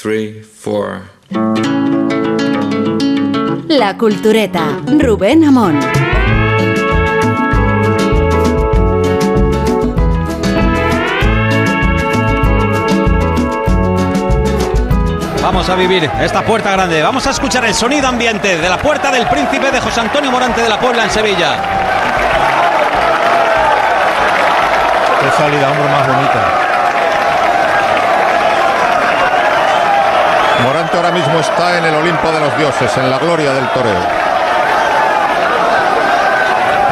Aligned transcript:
three, 0.00 0.42
four. 0.42 1.02
La 3.68 3.98
Cultureta, 3.98 4.80
Rubén 4.98 5.44
Amón. 5.44 5.78
Vamos 15.42 15.68
a 15.68 15.74
vivir 15.74 16.10
esta 16.20 16.46
puerta 16.46 16.72
grande. 16.72 17.02
Vamos 17.02 17.26
a 17.26 17.30
escuchar 17.30 17.66
el 17.66 17.74
sonido 17.74 18.08
ambiente 18.08 18.56
de 18.56 18.68
la 18.70 18.78
puerta 18.78 19.10
del 19.10 19.26
príncipe 19.26 19.70
de 19.70 19.80
José 19.80 20.00
Antonio 20.00 20.30
Morante 20.30 20.62
de 20.62 20.68
la 20.70 20.80
Puebla 20.80 21.04
en 21.04 21.10
Sevilla. 21.10 21.56
Qué 25.20 25.30
salida, 25.36 25.70
hombre, 25.70 25.88
más 25.90 26.06
bonita. 26.06 26.69
Morante 30.62 30.96
ahora 30.96 31.10
mismo 31.10 31.38
está 31.38 31.78
en 31.78 31.84
el 31.84 31.94
Olimpo 31.94 32.30
de 32.30 32.40
los 32.40 32.56
dioses, 32.58 32.94
en 32.98 33.10
la 33.10 33.18
gloria 33.18 33.52
del 33.52 33.66
toreo. 33.68 34.00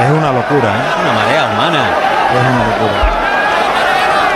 Es 0.05 0.11
una 0.11 0.33
locura, 0.33 0.70
¿eh? 0.70 1.02
Una 1.02 1.12
marea 1.12 1.47
humana. 1.52 1.91
Es 2.34 2.41
una 2.41 2.66
locura. 2.66 3.19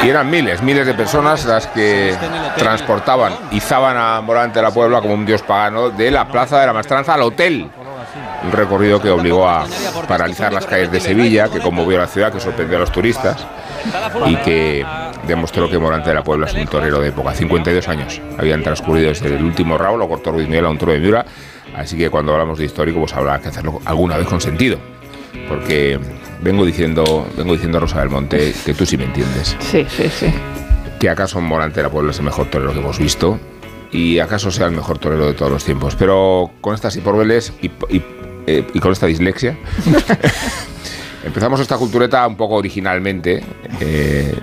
Y 0.03 0.11
eran 0.11 0.29
miles, 0.29 0.61
miles 0.63 0.87
de 0.87 0.95
personas 0.95 1.45
las 1.45 1.69
que 1.69 2.17
transportaban, 2.57 3.35
izaban 3.53 3.97
a 3.97 4.21
Morante 4.21 4.59
de 4.59 4.65
la 4.65 4.73
Puebla 4.73 5.01
como 5.01 5.15
un 5.15 5.25
dios 5.25 5.43
pagano 5.43 5.91
de 5.91 6.11
la 6.11 6.27
Plaza 6.27 6.59
de 6.61 6.67
la 6.67 6.73
Maestranza 6.73 7.15
al 7.15 7.23
hotel. 7.23 7.71
Un 8.43 8.53
recorrido 8.53 9.01
que 9.01 9.11
obligó 9.11 9.49
a 9.49 9.65
paralizar 10.09 10.53
las 10.53 10.67
calles 10.67 10.91
de 10.91 11.01
Sevilla, 11.01 11.49
que 11.49 11.61
conmovió 11.61 11.99
a 11.99 12.03
la 12.03 12.09
ciudad, 12.09 12.33
que 12.33 12.41
sorprendió 12.41 12.77
a 12.77 12.81
los 12.81 12.91
turistas 12.91 13.47
y 14.27 14.37
que 14.37 14.87
demostró 15.27 15.69
que 15.69 15.79
Morante 15.79 16.11
de 16.11 16.15
la 16.15 16.25
Puebla 16.25 16.47
es 16.47 16.55
un 16.55 16.67
torero 16.67 17.01
de 17.01 17.09
época. 17.09 17.33
52 17.35 17.89
años 17.89 18.21
habían 18.39 18.63
transcurrido 18.63 19.09
desde 19.09 19.35
el 19.35 19.43
último 19.43 19.79
round, 19.79 19.99
lo 19.99 20.09
cortó 20.09 20.33
Ruiz 20.33 20.49
Miguel 20.49 20.67
a 20.67 20.71
un 20.71 20.79
toro 20.79 20.93
de 20.93 21.01
Miura, 21.01 21.25
así 21.77 21.97
que 21.97 22.11
cuando 22.11 22.33
hablamos 22.33 22.59
de 22.59 22.65
histórico, 22.65 23.01
pues 23.01 23.13
habrá 23.15 23.39
que 23.41 23.49
hacerlo 23.49 23.81
alguna 23.85 24.17
vez 24.17 24.27
con 24.27 24.41
sentido, 24.41 24.79
porque 25.49 25.99
vengo 26.43 26.65
diciendo, 26.65 27.27
vengo 27.37 27.53
diciendo 27.53 27.79
a 27.79 27.81
Rosa 27.83 28.01
del 28.01 28.11
Monte 28.11 28.55
que 28.65 28.75
tú 28.75 28.85
sí 28.87 28.97
me 28.97 29.05
entiendes. 29.05 29.57
Sí, 29.61 29.87
sí, 29.89 30.09
sí. 30.09 30.33
que 30.99 31.09
acaso 31.11 31.41
Morante 31.41 31.77
de 31.77 31.85
la 31.85 31.91
Puebla 31.91 32.11
es 32.11 32.19
el 32.19 32.25
mejor 32.25 32.47
torero 32.47 32.73
que 32.73 32.81
hemos 32.81 32.99
visto 32.99 33.39
y 33.93 34.19
acaso 34.19 34.51
sea 34.51 34.67
el 34.67 34.73
mejor 34.73 34.99
torero 34.99 35.27
de 35.27 35.35
todos 35.35 35.53
los 35.53 35.65
tiempos. 35.65 35.95
Pero 35.97 36.51
con 36.61 36.75
estas 36.75 36.97
hiporbeles 36.97 37.53
y, 37.61 37.67
y, 37.89 38.03
eh, 38.47 38.67
y 38.73 38.81
con 38.81 38.91
esta 38.93 39.07
dislexia, 39.07 39.57
empezamos 41.25 41.61
esta 41.61 41.77
cultureta 41.77 42.27
un 42.27 42.37
poco 42.37 42.57
originalmente, 42.57 43.43
eh, 43.81 44.35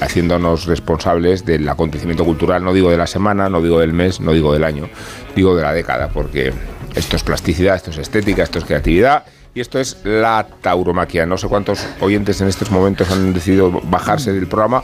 haciéndonos 0.00 0.66
responsables 0.66 1.44
del 1.44 1.68
acontecimiento 1.68 2.24
cultural, 2.24 2.62
no 2.62 2.72
digo 2.72 2.90
de 2.90 2.96
la 2.96 3.06
semana, 3.06 3.48
no 3.48 3.62
digo 3.62 3.80
del 3.80 3.92
mes, 3.92 4.20
no 4.20 4.32
digo 4.32 4.52
del 4.52 4.64
año, 4.64 4.88
digo 5.34 5.56
de 5.56 5.62
la 5.62 5.72
década, 5.72 6.08
porque 6.08 6.52
esto 6.94 7.16
es 7.16 7.22
plasticidad, 7.22 7.76
esto 7.76 7.90
es 7.90 7.98
estética, 7.98 8.42
esto 8.42 8.58
es 8.58 8.64
creatividad. 8.64 9.24
Y 9.54 9.60
esto 9.60 9.78
es 9.78 9.96
la 10.04 10.46
tauromaquia. 10.60 11.24
No 11.24 11.38
sé 11.38 11.48
cuántos 11.48 11.86
oyentes 12.00 12.42
en 12.42 12.48
estos 12.48 12.70
momentos 12.70 13.10
han 13.10 13.32
decidido 13.32 13.80
bajarse 13.84 14.30
del 14.30 14.46
programa 14.46 14.82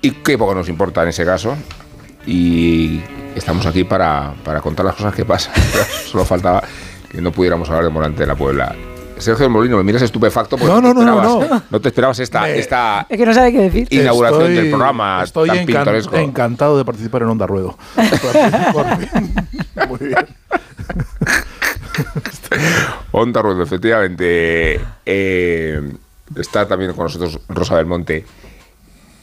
y 0.00 0.10
qué 0.10 0.38
poco 0.38 0.54
nos 0.54 0.70
importa 0.70 1.02
en 1.02 1.10
ese 1.10 1.26
caso. 1.26 1.54
Y 2.26 3.02
estamos 3.34 3.66
aquí 3.66 3.84
para, 3.84 4.32
para 4.42 4.62
contar 4.62 4.86
las 4.86 4.94
cosas 4.94 5.14
que 5.14 5.26
pasan. 5.26 5.52
Solo 6.06 6.24
faltaba 6.24 6.62
que 7.10 7.20
no 7.20 7.30
pudiéramos 7.30 7.68
hablar 7.68 7.84
de 7.84 7.90
Morante 7.90 8.20
de 8.20 8.26
la 8.26 8.36
Puebla. 8.36 8.74
Sergio 9.20 9.44
del 9.44 9.50
Molino, 9.52 9.76
me 9.78 9.82
miras 9.84 10.02
estupefacto 10.02 10.56
porque 10.56 10.72
No, 10.72 10.80
no, 10.80 10.94
no, 10.94 11.04
no, 11.22 11.62
no. 11.70 11.80
te 11.80 11.88
esperabas 11.88 12.18
esta, 12.20 12.42
Me- 12.42 12.58
esta 12.58 13.06
Es 13.08 13.16
que 13.16 13.26
no 13.26 13.34
sabe 13.34 13.52
qué 13.52 13.58
decir. 13.60 13.88
inauguración 13.90 14.42
Estoy- 14.42 14.54
del 14.56 14.68
programa 14.70 15.22
Estoy 15.24 15.48
tan 15.48 15.58
encan- 15.58 15.66
pintoresco. 15.66 16.16
encantado 16.16 16.78
de 16.78 16.84
participar 16.84 17.22
en 17.22 17.28
Onda 17.28 17.46
Ruedo. 17.46 17.76
Por 18.72 18.86
fin. 18.96 19.34
Muy 19.88 19.98
bien. 20.08 20.18
Onda 23.12 23.42
Ruedo, 23.42 23.62
efectivamente. 23.62 24.80
Eh, 25.04 25.92
está 26.36 26.66
también 26.66 26.92
con 26.92 27.04
nosotros 27.04 27.40
Rosa 27.48 27.76
del 27.76 27.86
Monte. 27.86 28.24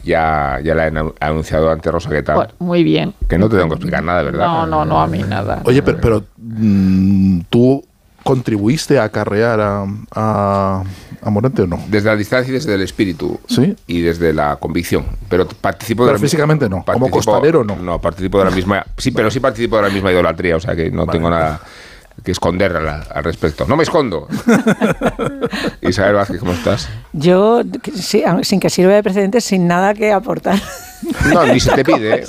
Ya, 0.03 0.59
ya 0.63 0.75
la 0.75 0.87
he 0.87 0.91
anu- 0.91 1.15
anunciado 1.19 1.71
antes, 1.71 1.91
Rosa, 1.91 2.09
¿qué 2.11 2.21
tal? 2.21 2.53
Muy 2.59 2.83
bien. 2.83 3.15
Que 3.27 3.39
no 3.39 3.49
te 3.49 3.55
tengo 3.55 3.69
que 3.69 3.75
explicar 3.75 4.03
nada, 4.03 4.21
¿verdad? 4.21 4.45
No, 4.45 4.67
no, 4.67 4.85
no, 4.85 5.01
a 5.01 5.07
mí 5.07 5.23
nada. 5.23 5.61
Oye, 5.65 5.81
pero, 5.81 5.97
pero, 5.99 6.23
mm, 6.37 7.39
tú 7.49 7.83
contribuiste 8.25 8.97
a 8.97 9.03
acarrear 9.03 9.61
a, 9.61 9.85
a, 10.15 10.83
a 11.21 11.29
Morante 11.29 11.61
o 11.61 11.67
no? 11.67 11.79
Desde 11.87 12.09
la 12.09 12.15
distancia 12.15 12.49
y 12.49 12.53
desde 12.55 12.73
el 12.73 12.81
espíritu. 12.81 13.39
Sí. 13.47 13.75
Y 13.85 14.01
desde 14.01 14.33
la 14.33 14.55
convicción. 14.55 15.05
Pero 15.29 15.47
participo 15.47 16.03
de 16.03 16.07
Pero 16.09 16.17
la 16.17 16.21
mi- 16.21 16.25
físicamente 16.27 16.67
no. 16.67 16.83
Como 16.83 17.07
participo- 17.07 17.11
costalero 17.11 17.63
no. 17.63 17.75
No, 17.75 18.01
participo 18.01 18.39
de 18.39 18.45
la 18.45 18.51
misma. 18.51 18.83
Sí, 18.97 19.11
pero 19.11 19.29
sí 19.29 19.39
participo 19.39 19.75
de 19.77 19.83
la 19.83 19.89
misma 19.89 20.11
idolatría. 20.11 20.55
O 20.55 20.59
sea 20.59 20.75
que 20.75 20.89
no 20.89 21.05
Vale. 21.05 21.17
tengo 21.19 21.29
nada 21.29 21.61
que 22.23 22.31
esconder 22.31 22.75
al, 22.75 22.87
al 23.13 23.23
respecto. 23.23 23.65
No 23.67 23.77
me 23.77 23.83
escondo. 23.83 24.27
Isabel 25.81 26.15
Vázquez, 26.15 26.39
¿cómo 26.39 26.53
estás? 26.53 26.89
Yo, 27.13 27.61
sí, 27.93 28.23
sin 28.41 28.59
que 28.59 28.69
sirva 28.69 28.93
de 28.93 29.03
precedente, 29.03 29.39
sin 29.41 29.67
nada 29.67 29.93
que 29.93 30.11
aportar. 30.11 30.59
No, 31.33 31.45
ni 31.45 31.59
se 31.59 31.71
te 31.71 31.83
pide. 31.83 32.15
¿eh? 32.15 32.25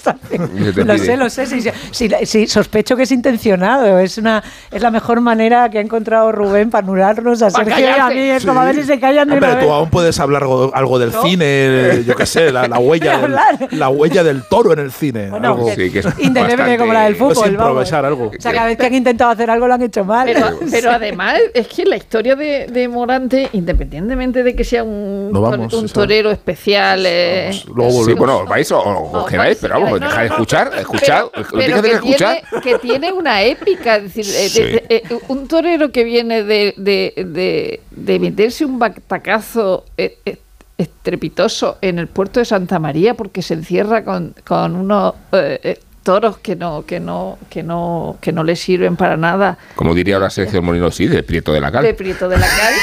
Ni 0.54 0.64
se 0.66 0.72
te 0.72 0.84
lo 0.84 0.94
pide. 0.94 1.04
sé, 1.06 1.16
lo 1.16 1.30
sé. 1.30 1.46
Sí, 1.46 1.60
sí, 1.90 2.10
sí, 2.24 2.46
sospecho 2.46 2.96
que 2.96 3.04
es 3.04 3.12
intencionado. 3.12 3.98
Es 3.98 4.18
una 4.18 4.42
es 4.70 4.82
la 4.82 4.90
mejor 4.90 5.20
manera 5.20 5.68
que 5.70 5.78
ha 5.78 5.80
encontrado 5.80 6.32
Rubén 6.32 6.70
para 6.70 6.84
anularnos 6.84 7.42
a 7.42 7.50
Sergio 7.50 7.78
y 7.78 7.84
a 7.84 8.08
mí. 8.08 8.18
Es 8.18 8.44
como 8.44 8.60
a 8.60 8.64
ver 8.64 8.74
si 8.76 8.82
se 8.84 8.98
callan 9.00 9.28
de 9.28 9.36
una 9.38 9.52
tú 9.58 9.66
vez. 9.66 9.70
aún 9.70 9.90
puedes 9.90 10.18
hablar 10.20 10.42
algo, 10.42 10.70
algo 10.74 10.98
del 10.98 11.12
¿No? 11.12 11.22
cine, 11.22 12.02
yo 12.06 12.14
qué 12.16 12.26
sé, 12.26 12.52
la, 12.52 12.66
la 12.68 12.78
huella 12.78 13.18
del, 13.18 13.34
la 13.78 13.88
huella 13.88 14.22
del 14.24 14.42
toro 14.48 14.72
en 14.72 14.78
el 14.80 14.92
cine. 14.92 15.30
Bueno, 15.30 15.48
algo. 15.48 15.66
que- 15.66 15.76
Sí, 15.76 15.90
que 15.92 15.98
es 16.00 16.06
Indeleble 16.18 16.56
bastante- 16.56 16.78
como 16.78 16.92
la 16.92 17.04
del 17.04 17.16
fútbol. 17.16 17.56
vamos. 17.56 17.92
algo. 17.92 18.26
O 18.36 18.40
sea, 18.40 18.52
cada 18.52 18.66
vez 18.66 18.76
que 18.78 18.86
han 18.86 18.94
intentado 18.94 19.30
hacer 19.30 19.50
algo 19.50 19.66
lo 19.68 19.74
han 19.74 19.82
hecho 19.82 20.04
mal. 20.04 20.26
Pero, 20.26 20.58
pero 20.70 20.90
además 20.90 21.38
es 21.54 21.66
que 21.68 21.84
la 21.84 21.96
historia 21.96 22.34
de, 22.36 22.66
de 22.66 22.88
Morante, 22.88 23.48
independientemente 23.52 24.42
de 24.42 24.54
que 24.56 24.64
sea 24.64 24.82
un, 24.84 25.30
No 25.32 25.40
vamos, 25.40 25.72
un 25.74 25.88
torero 25.88 26.30
especial, 26.30 27.04
eh, 27.06 27.50
Luego 27.74 28.04
Sí, 28.04 28.12
bueno, 28.14 28.44
vais 28.46 28.65
o, 28.72 28.78
o 28.80 29.12
no, 29.12 29.26
pero 29.60 29.80
vamos, 29.80 30.00
dejad 30.00 30.20
de 30.22 30.26
escuchar, 30.26 30.70
escuchad, 30.78 31.24
pero- 31.32 31.76
lo 31.76 31.82
que 31.82 31.92
escuchar. 31.92 32.42
Tiene, 32.50 32.62
que 32.62 32.78
tiene 32.78 33.12
una 33.12 33.42
épica, 33.42 33.96
es 33.96 34.14
decir, 34.14 34.26
eh, 34.34 34.48
Sí. 34.48 34.62
de- 34.62 34.70
de- 34.70 34.86
eh, 34.88 35.02
un 35.28 35.48
torero 35.48 35.90
que 35.92 36.04
viene 36.04 36.42
de, 36.42 37.80
meterse 38.20 38.64
un 38.64 38.78
batacazo 38.78 39.84
eh, 39.96 40.18
eh, 40.24 40.38
estrepitoso 40.78 41.78
en 41.80 41.98
el 41.98 42.06
puerto 42.08 42.40
de 42.40 42.46
Santa 42.46 42.78
María 42.78 43.14
porque 43.14 43.42
se 43.42 43.54
encierra 43.54 44.04
con, 44.04 44.34
con 44.46 44.76
unos 44.76 45.14
eh, 45.32 45.58
eh, 45.62 45.80
toros 46.02 46.38
que 46.38 46.54
no, 46.54 46.84
que 46.86 47.00
no, 47.00 47.38
que 47.50 47.62
no, 47.62 48.16
que 48.20 48.30
no 48.30 48.44
le 48.44 48.54
sirven 48.56 48.94
para 48.96 49.16
nada 49.16 49.58
Como 49.74 49.94
diría 49.94 50.16
ahora 50.16 50.30
Sergio 50.30 50.62
Molino, 50.62 50.90
sí, 50.90 51.06
de 51.08 51.22
Prieto 51.22 51.52
de 51.52 51.60
la 51.60 51.72
Cal. 51.72 51.82
de 51.82 51.94
Prieto 51.94 52.28
de 52.28 52.38
la 52.38 52.46
Cal. 52.46 52.74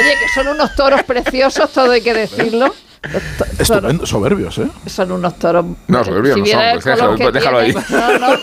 Oye, 0.00 0.10
que 0.20 0.28
son 0.34 0.48
unos 0.48 0.74
toros 0.74 1.02
preciosos, 1.04 1.70
todo 1.72 1.92
hay 1.92 2.00
que 2.00 2.14
decirlo. 2.14 2.74
Estupendo, 3.58 4.06
soberbios, 4.06 4.58
¿eh? 4.58 4.68
son 4.86 5.12
unos 5.12 5.38
toros. 5.38 5.64
No, 5.88 6.04
soberbios 6.04 6.34
si 6.34 6.40
no 6.40 6.46
son, 6.46 6.60
pues 6.72 6.84
déjalo, 6.84 7.16
pues 7.16 7.32
déjalo 7.32 7.58
ahí. 7.58 7.72
tiene, 7.72 8.18
no, 8.18 8.18
no. 8.18 8.38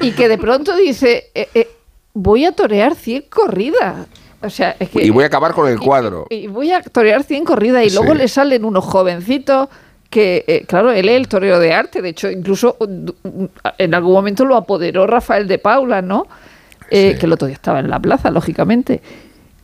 Y 0.00 0.12
que 0.12 0.28
de 0.28 0.38
pronto 0.38 0.76
dice: 0.76 1.30
eh, 1.34 1.48
eh, 1.54 1.68
Voy 2.14 2.44
a 2.44 2.52
torear 2.52 2.94
100 2.94 3.24
corridas. 3.30 4.06
O 4.42 4.50
sea, 4.50 4.76
es 4.78 4.90
que. 4.90 5.02
Y 5.04 5.10
voy 5.10 5.24
a 5.24 5.26
acabar 5.28 5.52
con 5.52 5.68
el 5.68 5.76
y- 5.76 5.84
cuadro. 5.84 6.26
Y, 6.30 6.34
y 6.36 6.46
voy 6.46 6.72
a 6.72 6.82
torear 6.82 7.22
100 7.24 7.44
corridas. 7.44 7.84
Y 7.86 7.90
luego 7.90 8.12
Sí. 8.12 8.18
le 8.18 8.28
salen 8.28 8.64
unos 8.64 8.84
jovencitos 8.84 9.68
que, 10.10 10.44
eh, 10.46 10.64
claro, 10.66 10.90
él 10.92 11.08
es 11.08 11.16
el 11.16 11.28
torero 11.28 11.58
de 11.60 11.72
arte. 11.72 12.00
De 12.02 12.10
hecho, 12.10 12.30
incluso 12.30 12.76
en 13.78 13.94
algún 13.94 14.12
momento 14.12 14.44
lo 14.44 14.56
apoderó 14.56 15.06
Rafael 15.06 15.46
de 15.48 15.58
Paula, 15.58 16.02
¿no? 16.02 16.26
Eh, 16.90 17.12
Sí. 17.14 17.18
Que 17.20 17.26
el 17.26 17.32
otro 17.32 17.46
día 17.46 17.54
estaba 17.54 17.80
en 17.80 17.90
la 17.90 18.00
plaza, 18.00 18.30
lógicamente. 18.30 19.02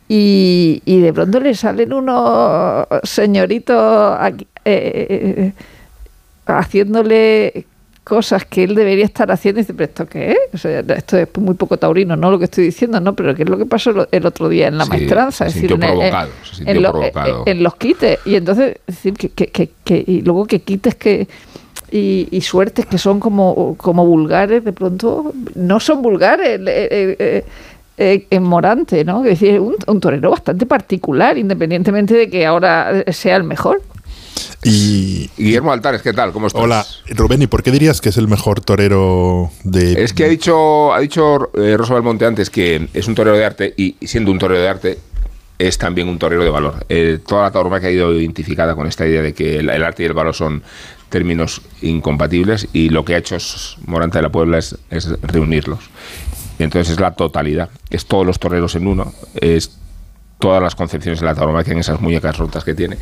Y, 0.07 0.81
y 0.85 0.99
de 0.99 1.11
pronto 1.13 1.39
le 1.39 1.55
salen 1.55 1.91
unos 1.91 2.85
señoritos 3.03 4.15
aquí, 4.19 4.45
eh, 4.63 5.07
eh, 5.37 5.51
haciéndole 6.45 7.65
cosas 8.03 8.45
que 8.45 8.63
él 8.65 8.75
debería 8.75 9.03
estar 9.03 9.31
haciendo 9.31 9.59
y 9.59 9.63
dice, 9.63 9.73
pero 9.73 9.85
¿esto 9.85 10.05
qué 10.05 10.31
es? 10.33 10.37
O 10.53 10.57
sea, 10.59 10.81
esto 10.81 11.17
es 11.17 11.27
muy 11.37 11.55
poco 11.55 11.77
taurino, 11.77 12.15
no 12.15 12.29
lo 12.29 12.37
que 12.37 12.45
estoy 12.45 12.65
diciendo, 12.65 12.99
no, 12.99 13.15
pero 13.15 13.33
¿qué 13.33 13.41
es 13.43 13.49
lo 13.49 13.57
que 13.57 13.65
pasó 13.65 14.07
el- 14.11 14.25
otro 14.27 14.47
día 14.47 14.67
en 14.67 14.77
la 14.77 14.83
Sí, 14.83 14.91
maestranza? 14.91 15.45
se 15.45 15.49
Es 15.49 15.53
decir, 15.55 15.71
en, 15.71 15.79
provocado, 15.79 16.29
en 16.67 16.81
lo- 16.83 16.91
provocado. 16.91 17.43
en 17.47 17.63
los 17.63 17.75
quites. 17.77 18.19
Y 18.25 18.35
entonces, 18.35 18.77
es 18.85 18.95
decir, 18.95 19.13
que, 19.15 19.29
que, 19.29 19.47
que- 19.47 19.71
que- 19.83 20.03
y 20.05 20.21
luego 20.21 20.45
que 20.45 20.59
quites 20.61 20.93
que 20.93 21.27
y, 21.91 22.27
y 22.29 22.41
suertes 22.41 22.85
que 22.85 22.97
son 22.99 23.19
como, 23.19 23.75
como 23.77 24.05
vulgares, 24.05 24.63
de 24.63 24.73
pronto 24.73 25.33
no 25.55 25.79
son 25.79 26.01
vulgares. 26.03 26.59
eh, 26.59 27.15
eh, 27.19 27.43
eh, 27.97 28.13
eh, 28.13 28.27
en 28.29 28.43
Morante, 28.43 29.03
¿no? 29.05 29.23
Es 29.23 29.39
decir, 29.39 29.59
un, 29.59 29.75
un 29.87 29.99
torero 29.99 30.31
bastante 30.31 30.65
particular, 30.65 31.37
independientemente 31.37 32.13
de 32.13 32.29
que 32.29 32.45
ahora 32.45 33.03
sea 33.11 33.35
el 33.35 33.43
mejor. 33.43 33.81
Y 34.63 35.29
Guillermo 35.37 35.71
Altares, 35.71 36.01
¿qué 36.01 36.11
tal? 36.11 36.31
¿Cómo 36.31 36.47
estás? 36.47 36.61
hola, 36.61 36.85
Rubén, 37.09 37.41
¿y 37.41 37.47
por 37.47 37.61
qué 37.61 37.71
dirías 37.71 38.01
que 38.01 38.09
es 38.09 38.17
el 38.17 38.27
mejor 38.27 38.61
torero 38.61 39.51
de 39.63 40.03
Es 40.03 40.13
que 40.13 40.25
ha 40.25 40.27
dicho, 40.27 40.93
ha 40.93 40.99
dicho 40.99 41.51
eh, 41.55 41.77
Rosa 41.77 41.93
Belmonte 41.93 42.25
antes 42.25 42.49
que 42.49 42.89
es 42.93 43.07
un 43.07 43.15
torero 43.15 43.37
de 43.37 43.45
arte 43.45 43.73
y 43.77 43.95
siendo 44.01 44.31
un 44.31 44.39
torero 44.39 44.61
de 44.61 44.67
arte 44.67 44.99
es 45.59 45.77
también 45.77 46.09
un 46.09 46.17
torero 46.17 46.43
de 46.43 46.49
valor. 46.49 46.85
Eh, 46.89 47.19
toda 47.25 47.43
la 47.43 47.51
tauromaquia 47.51 47.89
ha 47.89 47.91
ido 47.91 48.13
identificada 48.13 48.75
con 48.75 48.87
esta 48.87 49.05
idea 49.05 49.21
de 49.21 49.33
que 49.33 49.59
el, 49.59 49.69
el 49.69 49.83
arte 49.83 50.03
y 50.03 50.07
el 50.07 50.13
valor 50.13 50.33
son 50.33 50.63
términos 51.09 51.61
incompatibles 51.81 52.67
y 52.73 52.89
lo 52.89 53.05
que 53.05 53.15
ha 53.15 53.19
hecho 53.19 53.37
Morante 53.85 54.17
de 54.17 54.23
la 54.23 54.29
Puebla 54.29 54.57
es, 54.57 54.75
es 54.89 55.09
reunirlos. 55.21 55.79
Y 56.59 56.63
entonces 56.63 56.93
es 56.93 56.99
la 56.99 57.11
totalidad, 57.11 57.69
es 57.89 58.05
todos 58.05 58.25
los 58.25 58.39
toreros 58.39 58.75
en 58.75 58.87
uno, 58.87 59.13
es 59.35 59.77
todas 60.39 60.61
las 60.61 60.75
concepciones 60.75 61.19
de 61.21 61.25
la 61.25 61.33
tauromaquia 61.33 61.73
en 61.73 61.79
esas 61.79 61.99
muñecas 62.01 62.37
rotas 62.37 62.63
que 62.63 62.75
tiene 62.75 62.97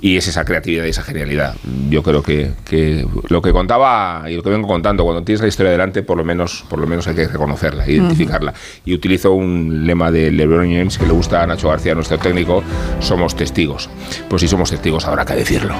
y 0.00 0.16
es 0.16 0.28
esa 0.28 0.44
creatividad 0.44 0.84
y 0.84 0.90
esa 0.90 1.02
genialidad. 1.02 1.56
Yo 1.88 2.02
creo 2.02 2.22
que, 2.22 2.52
que 2.64 3.06
lo 3.28 3.42
que 3.42 3.52
contaba 3.52 4.24
y 4.28 4.36
lo 4.36 4.42
que 4.42 4.50
vengo 4.50 4.68
contando, 4.68 5.04
cuando 5.04 5.22
tienes 5.24 5.40
la 5.40 5.48
historia 5.48 5.72
delante, 5.72 6.02
por 6.02 6.18
lo 6.18 6.24
menos, 6.24 6.64
por 6.68 6.78
lo 6.78 6.86
menos 6.86 7.06
hay 7.06 7.14
que 7.14 7.26
reconocerla, 7.26 7.88
identificarla. 7.88 8.52
Y 8.84 8.94
utilizo 8.94 9.32
un 9.32 9.86
lema 9.86 10.10
de 10.10 10.30
LeBron 10.30 10.70
James 10.70 10.98
que 10.98 11.06
le 11.06 11.12
gusta 11.12 11.42
a 11.42 11.46
Nacho 11.46 11.68
García, 11.68 11.94
nuestro 11.94 12.18
técnico, 12.18 12.62
somos 13.00 13.34
testigos. 13.34 13.88
Pues 14.28 14.42
si 14.42 14.48
somos 14.48 14.70
testigos, 14.70 15.06
habrá 15.06 15.24
que 15.24 15.34
decirlo. 15.34 15.74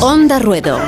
Onda 0.00 0.40
Ruedo. 0.40 0.78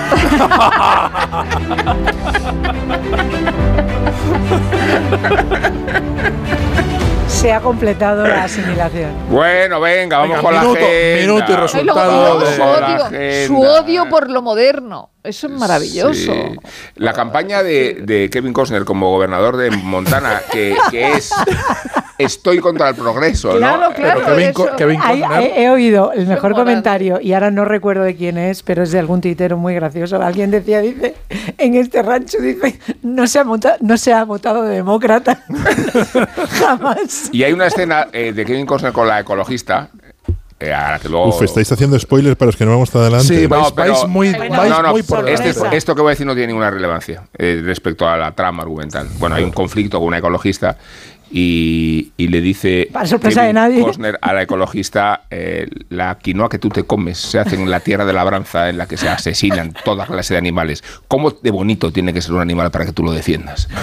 Se 7.29 7.53
ha 7.53 7.61
completado 7.61 8.27
la 8.27 8.45
asimilación. 8.45 9.11
Bueno, 9.29 9.79
venga, 9.81 10.17
vamos 10.19 10.37
Venga, 10.39 10.51
con 10.51 10.61
minuto, 10.61 10.81
la 10.81 10.87
agenda. 10.87 11.21
minuto 11.21 11.53
y 11.53 11.56
resultado 11.56 12.41
de- 12.41 12.62
odio, 12.62 13.47
su 13.47 13.61
odio 13.61 14.09
por 14.09 14.31
lo 14.31 14.41
moderno. 14.41 15.11
Eso 15.25 15.47
es 15.47 15.53
maravilloso. 15.55 16.12
Sí. 16.12 16.56
La 16.97 17.15
campaña 17.15 17.62
de, 17.62 17.94
de 18.03 18.29
Kevin 18.31 18.53
Costner 18.53 18.85
como 18.85 19.11
gobernador 19.11 19.56
de 19.56 19.71
Montana, 19.71 20.43
que, 20.53 20.76
que 20.91 21.12
es 21.12 21.31
Estoy 22.19 22.59
contra 22.61 22.91
el 22.91 22.94
progreso, 22.94 23.53
¿no? 23.53 23.59
Claro, 23.59 23.93
claro. 23.97 24.21
Pero 24.23 24.37
Kevin, 24.37 24.49
eso. 24.50 24.76
Kevin 24.76 25.00
Costner- 25.00 25.41
he, 25.43 25.62
he 25.65 25.71
oído 25.71 26.12
el 26.12 26.26
mejor 26.26 26.50
moral. 26.53 26.67
comentario 26.67 27.21
y 27.21 27.32
ahora 27.32 27.50
no 27.50 27.65
recuerdo 27.65 28.05
de 28.05 28.15
quién 28.15 28.38
es, 28.38 28.62
pero 28.62 28.82
es 28.85 28.93
de 28.93 28.99
algún 29.00 29.21
tuitero 29.21 29.56
muy 29.56 29.75
gracioso. 29.75 30.23
Alguien 30.23 30.50
decía, 30.53 30.81
dice, 30.81 31.15
en 31.59 31.75
este 31.75 32.03
rancho, 32.03 32.38
dice, 32.38 32.79
no 33.03 33.27
se 33.27 33.38
ha, 33.41 33.44
monta- 33.44 33.79
no 33.81 33.97
se 33.97 34.12
ha 34.12 34.23
votado 34.25 34.62
de 34.62 34.77
demócrata. 34.77 35.43
Jamás. 36.61 37.31
Y 37.32 37.43
hay 37.43 37.53
una 37.53 37.67
escena 37.67 38.09
eh, 38.12 38.32
de 38.32 38.44
Kevin 38.44 38.67
Costner 38.67 38.93
con 38.93 39.09
la 39.09 39.20
ecologista, 39.20 39.88
eh, 40.61 40.73
a 40.73 40.93
la 40.93 40.99
que 40.99 41.09
luego... 41.09 41.29
Uf, 41.29 41.43
estáis 41.43 41.71
haciendo 41.73 41.99
spoilers 41.99 42.37
para 42.37 42.47
los 42.47 42.56
que 42.56 42.65
no 42.65 42.71
vamos 42.73 42.89
hasta 42.89 43.01
adelante. 43.01 43.27
Sí, 43.27 43.47
vais, 43.47 43.62
No, 43.62 43.75
pero- 43.75 43.93
vais 43.93 44.06
muy, 44.09 44.33
vais 44.33 44.51
no, 44.51 44.83
no, 44.83 44.91
muy 44.93 45.03
por 45.03 45.29
este- 45.29 45.55
esto 45.77 45.95
que 45.95 46.01
voy 46.03 46.11
a 46.11 46.12
decir 46.12 46.27
no 46.27 46.35
tiene 46.35 46.49
ninguna 46.49 46.71
relevancia 46.71 47.23
eh, 47.37 47.61
respecto 47.65 48.09
a 48.09 48.17
la 48.17 48.33
trama 48.33 48.62
argumental. 48.62 49.09
Bueno, 49.19 49.37
hay 49.37 49.45
un 49.45 49.51
conflicto 49.53 49.99
con 49.99 50.09
una 50.09 50.19
ecologista 50.19 50.77
y, 51.37 52.12
y 52.17 52.29
le 52.29 52.41
dice 52.41 52.89
Para 52.93 53.06
sorpresa 53.06 53.41
Kevin 53.41 53.55
de 53.56 53.61
nadie. 53.61 53.83
Costner 53.83 54.19
a 54.23 54.33
la 54.33 54.43
ecologista 54.43 55.23
eh, 55.31 55.67
la 55.89 56.17
quinoa 56.19 56.49
que 56.49 56.59
tú 56.61 56.69
te 56.69 56.85
comes 56.85 57.19
se 57.19 57.41
hace 57.41 57.56
en 57.56 57.69
la 57.69 57.81
tierra 57.81 58.05
de 58.05 58.12
labranza 58.12 58.69
en 58.69 58.79
la 58.79 58.87
que 58.87 58.97
se 58.97 59.09
asesinan 59.09 59.75
toda 59.85 60.06
clase 60.06 60.35
de 60.35 60.39
animales. 60.39 60.85
¿Cómo 61.09 61.31
de 61.33 61.51
bonito 61.51 61.91
tiene 61.93 62.12
que 62.12 62.23
ser 62.23 62.35
un 62.35 62.41
animal 62.41 62.71
para 62.71 62.87
que 62.87 62.93
tú 62.93 63.03
lo 63.03 63.11
defiendas? 63.11 63.69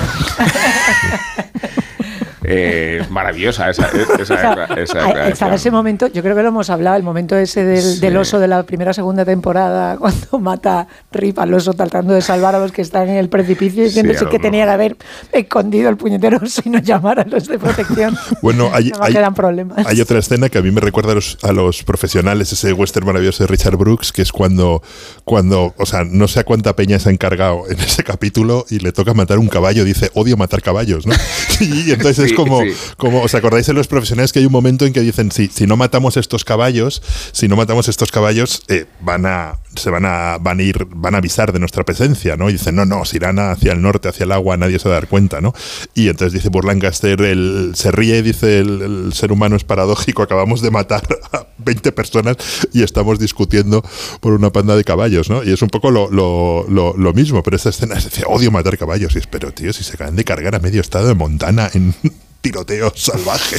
Eh, 2.43 3.03
maravillosa 3.09 3.69
esa, 3.69 3.87
esa, 4.19 4.63
estaba 5.27 5.55
ese 5.55 5.69
momento, 5.69 6.07
yo 6.07 6.23
creo 6.23 6.35
que 6.35 6.41
lo 6.41 6.47
hemos 6.49 6.69
hablado, 6.69 6.97
el 6.97 7.03
momento 7.03 7.37
ese 7.37 7.63
del, 7.63 7.81
Sí. 7.81 7.99
del 7.99 8.17
oso 8.17 8.39
de 8.39 8.47
la 8.47 8.63
primera 8.63 8.91
o 8.91 8.93
segunda 8.93 9.23
temporada, 9.25 9.97
cuando 9.99 10.39
mata 10.39 10.87
Rip 11.11 11.37
al 11.39 11.53
oso 11.53 11.73
tratando 11.73 12.13
de 12.13 12.21
salvar 12.21 12.55
a 12.55 12.59
los 12.59 12.71
que 12.71 12.81
están 12.81 13.09
en 13.09 13.17
el 13.17 13.29
precipicio, 13.29 13.83
diciéndose 13.83 14.19
a 14.19 14.23
lo 14.23 14.29
que 14.29 14.39
tenía 14.39 14.65
que 14.65 14.71
haber 14.71 14.97
escondido 15.31 15.89
el 15.89 15.97
puñetero 15.97 16.39
oso 16.41 16.61
y 16.65 16.69
no 16.69 16.79
llamar 16.79 17.19
a 17.19 17.25
los 17.25 17.47
de 17.47 17.59
protección. 17.59 18.17
Bueno, 18.41 18.69
hay, 18.73 18.91
hay- 18.99 19.13
quedan 19.13 19.33
problemas. 19.35 19.85
hay 19.85 20.01
otra 20.01 20.17
escena 20.19 20.49
que 20.49 20.57
a 20.57 20.61
mí 20.61 20.71
me 20.71 20.81
recuerda 20.81 21.11
a 21.11 21.15
los, 21.15 21.37
a 21.43 21.51
los 21.51 21.83
profesionales, 21.83 22.51
ese 22.51 22.73
western 22.73 23.05
maravilloso 23.05 23.43
de 23.43 23.47
Richard 23.47 23.77
Brooks, 23.77 24.11
que 24.11 24.21
es 24.23 24.31
cuando, 24.31 24.81
cuando, 25.25 25.73
o 25.77 25.85
sea, 25.85 26.03
no 26.03 26.27
sé 26.27 26.39
a 26.39 26.43
cuánta 26.43 26.75
peña 26.75 26.97
se 26.97 27.09
ha 27.09 27.11
encargado 27.11 27.63
en 27.69 27.79
ese 27.79 28.03
capítulo 28.03 28.65
y 28.69 28.79
le 28.79 28.91
toca 28.91 29.13
matar 29.13 29.37
un 29.37 29.47
caballo, 29.47 29.83
dice, 29.85 30.09
odio 30.15 30.37
matar 30.37 30.61
caballos, 30.61 31.05
¿no? 31.05 31.13
Y 31.59 31.91
entonces 31.91 32.29
Sí, 32.30 32.30
es 32.31 32.37
como, 32.37 32.61
sí. 32.61 32.73
como, 32.97 33.21
¿os 33.21 33.35
acordáis 33.35 33.67
en 33.69 33.75
los 33.75 33.87
profesionales 33.87 34.31
que 34.31 34.39
hay 34.39 34.45
un 34.45 34.51
momento 34.51 34.85
en 34.85 34.93
que 34.93 35.01
dicen, 35.01 35.31
si, 35.31 35.47
si 35.47 35.67
no 35.67 35.77
matamos 35.77 36.17
estos 36.17 36.45
caballos, 36.45 37.01
si 37.31 37.47
no 37.47 37.55
matamos 37.55 37.87
estos 37.87 38.11
caballos, 38.11 38.63
eh, 38.67 38.85
van 39.01 39.25
a, 39.25 39.59
se 39.75 39.89
van 39.89 40.05
a, 40.05 40.37
van 40.39 40.59
a 40.59 40.63
ir, 40.63 40.85
van 40.89 41.15
a 41.15 41.19
avisar 41.19 41.53
de 41.53 41.59
nuestra 41.59 41.83
presencia, 41.83 42.35
¿no? 42.35 42.49
Y 42.49 42.53
dicen, 42.53 42.75
no, 42.75 42.85
no, 42.85 43.05
si 43.05 43.17
irán 43.17 43.39
hacia 43.39 43.71
el 43.71 43.81
norte, 43.81 44.09
hacia 44.09 44.25
el 44.25 44.31
agua, 44.31 44.57
nadie 44.57 44.79
se 44.79 44.89
va 44.89 44.95
a 44.95 44.99
dar 44.99 45.07
cuenta, 45.07 45.41
¿no? 45.41 45.53
Y 45.93 46.09
entonces 46.09 46.33
dice 46.33 46.49
Burlancaster, 46.49 47.21
el, 47.21 47.71
se 47.75 47.91
ríe, 47.91 48.21
dice 48.21 48.59
el, 48.59 49.11
ser 49.13 49.31
humano 49.31 49.55
es 49.55 49.63
paradójico, 49.63 50.23
acabamos 50.23 50.61
de 50.61 50.71
matar 50.71 51.03
a 51.31 51.45
20 51.59 51.91
personas 51.91 52.37
y 52.73 52.83
estamos 52.83 53.19
discutiendo 53.19 53.83
por 54.19 54.33
una 54.33 54.51
panda 54.51 54.75
de 54.75 54.83
caballos, 54.83 55.29
¿no? 55.29 55.43
Y 55.43 55.51
es 55.51 55.61
un 55.61 55.69
poco 55.69 55.91
lo, 55.91 56.09
lo, 56.09 56.65
lo, 56.67 57.13
mismo, 57.13 57.43
pero 57.43 57.55
esta 57.57 57.69
escena 57.69 57.95
es, 57.95 58.05
dice, 58.05 58.23
odio 58.27 58.51
matar 58.51 58.77
caballos, 58.77 59.15
y 59.15 59.19
es, 59.19 59.27
pero 59.27 59.51
tío, 59.51 59.73
si 59.73 59.83
se 59.83 59.93
acaban 59.93 60.15
de 60.15 60.23
cargar 60.23 60.55
a 60.55 60.59
medio 60.59 60.81
estado 60.81 61.07
de 61.07 61.15
Montana 61.15 61.69
en 61.73 61.93
tiroteo 62.41 62.91
salvaje. 62.95 63.57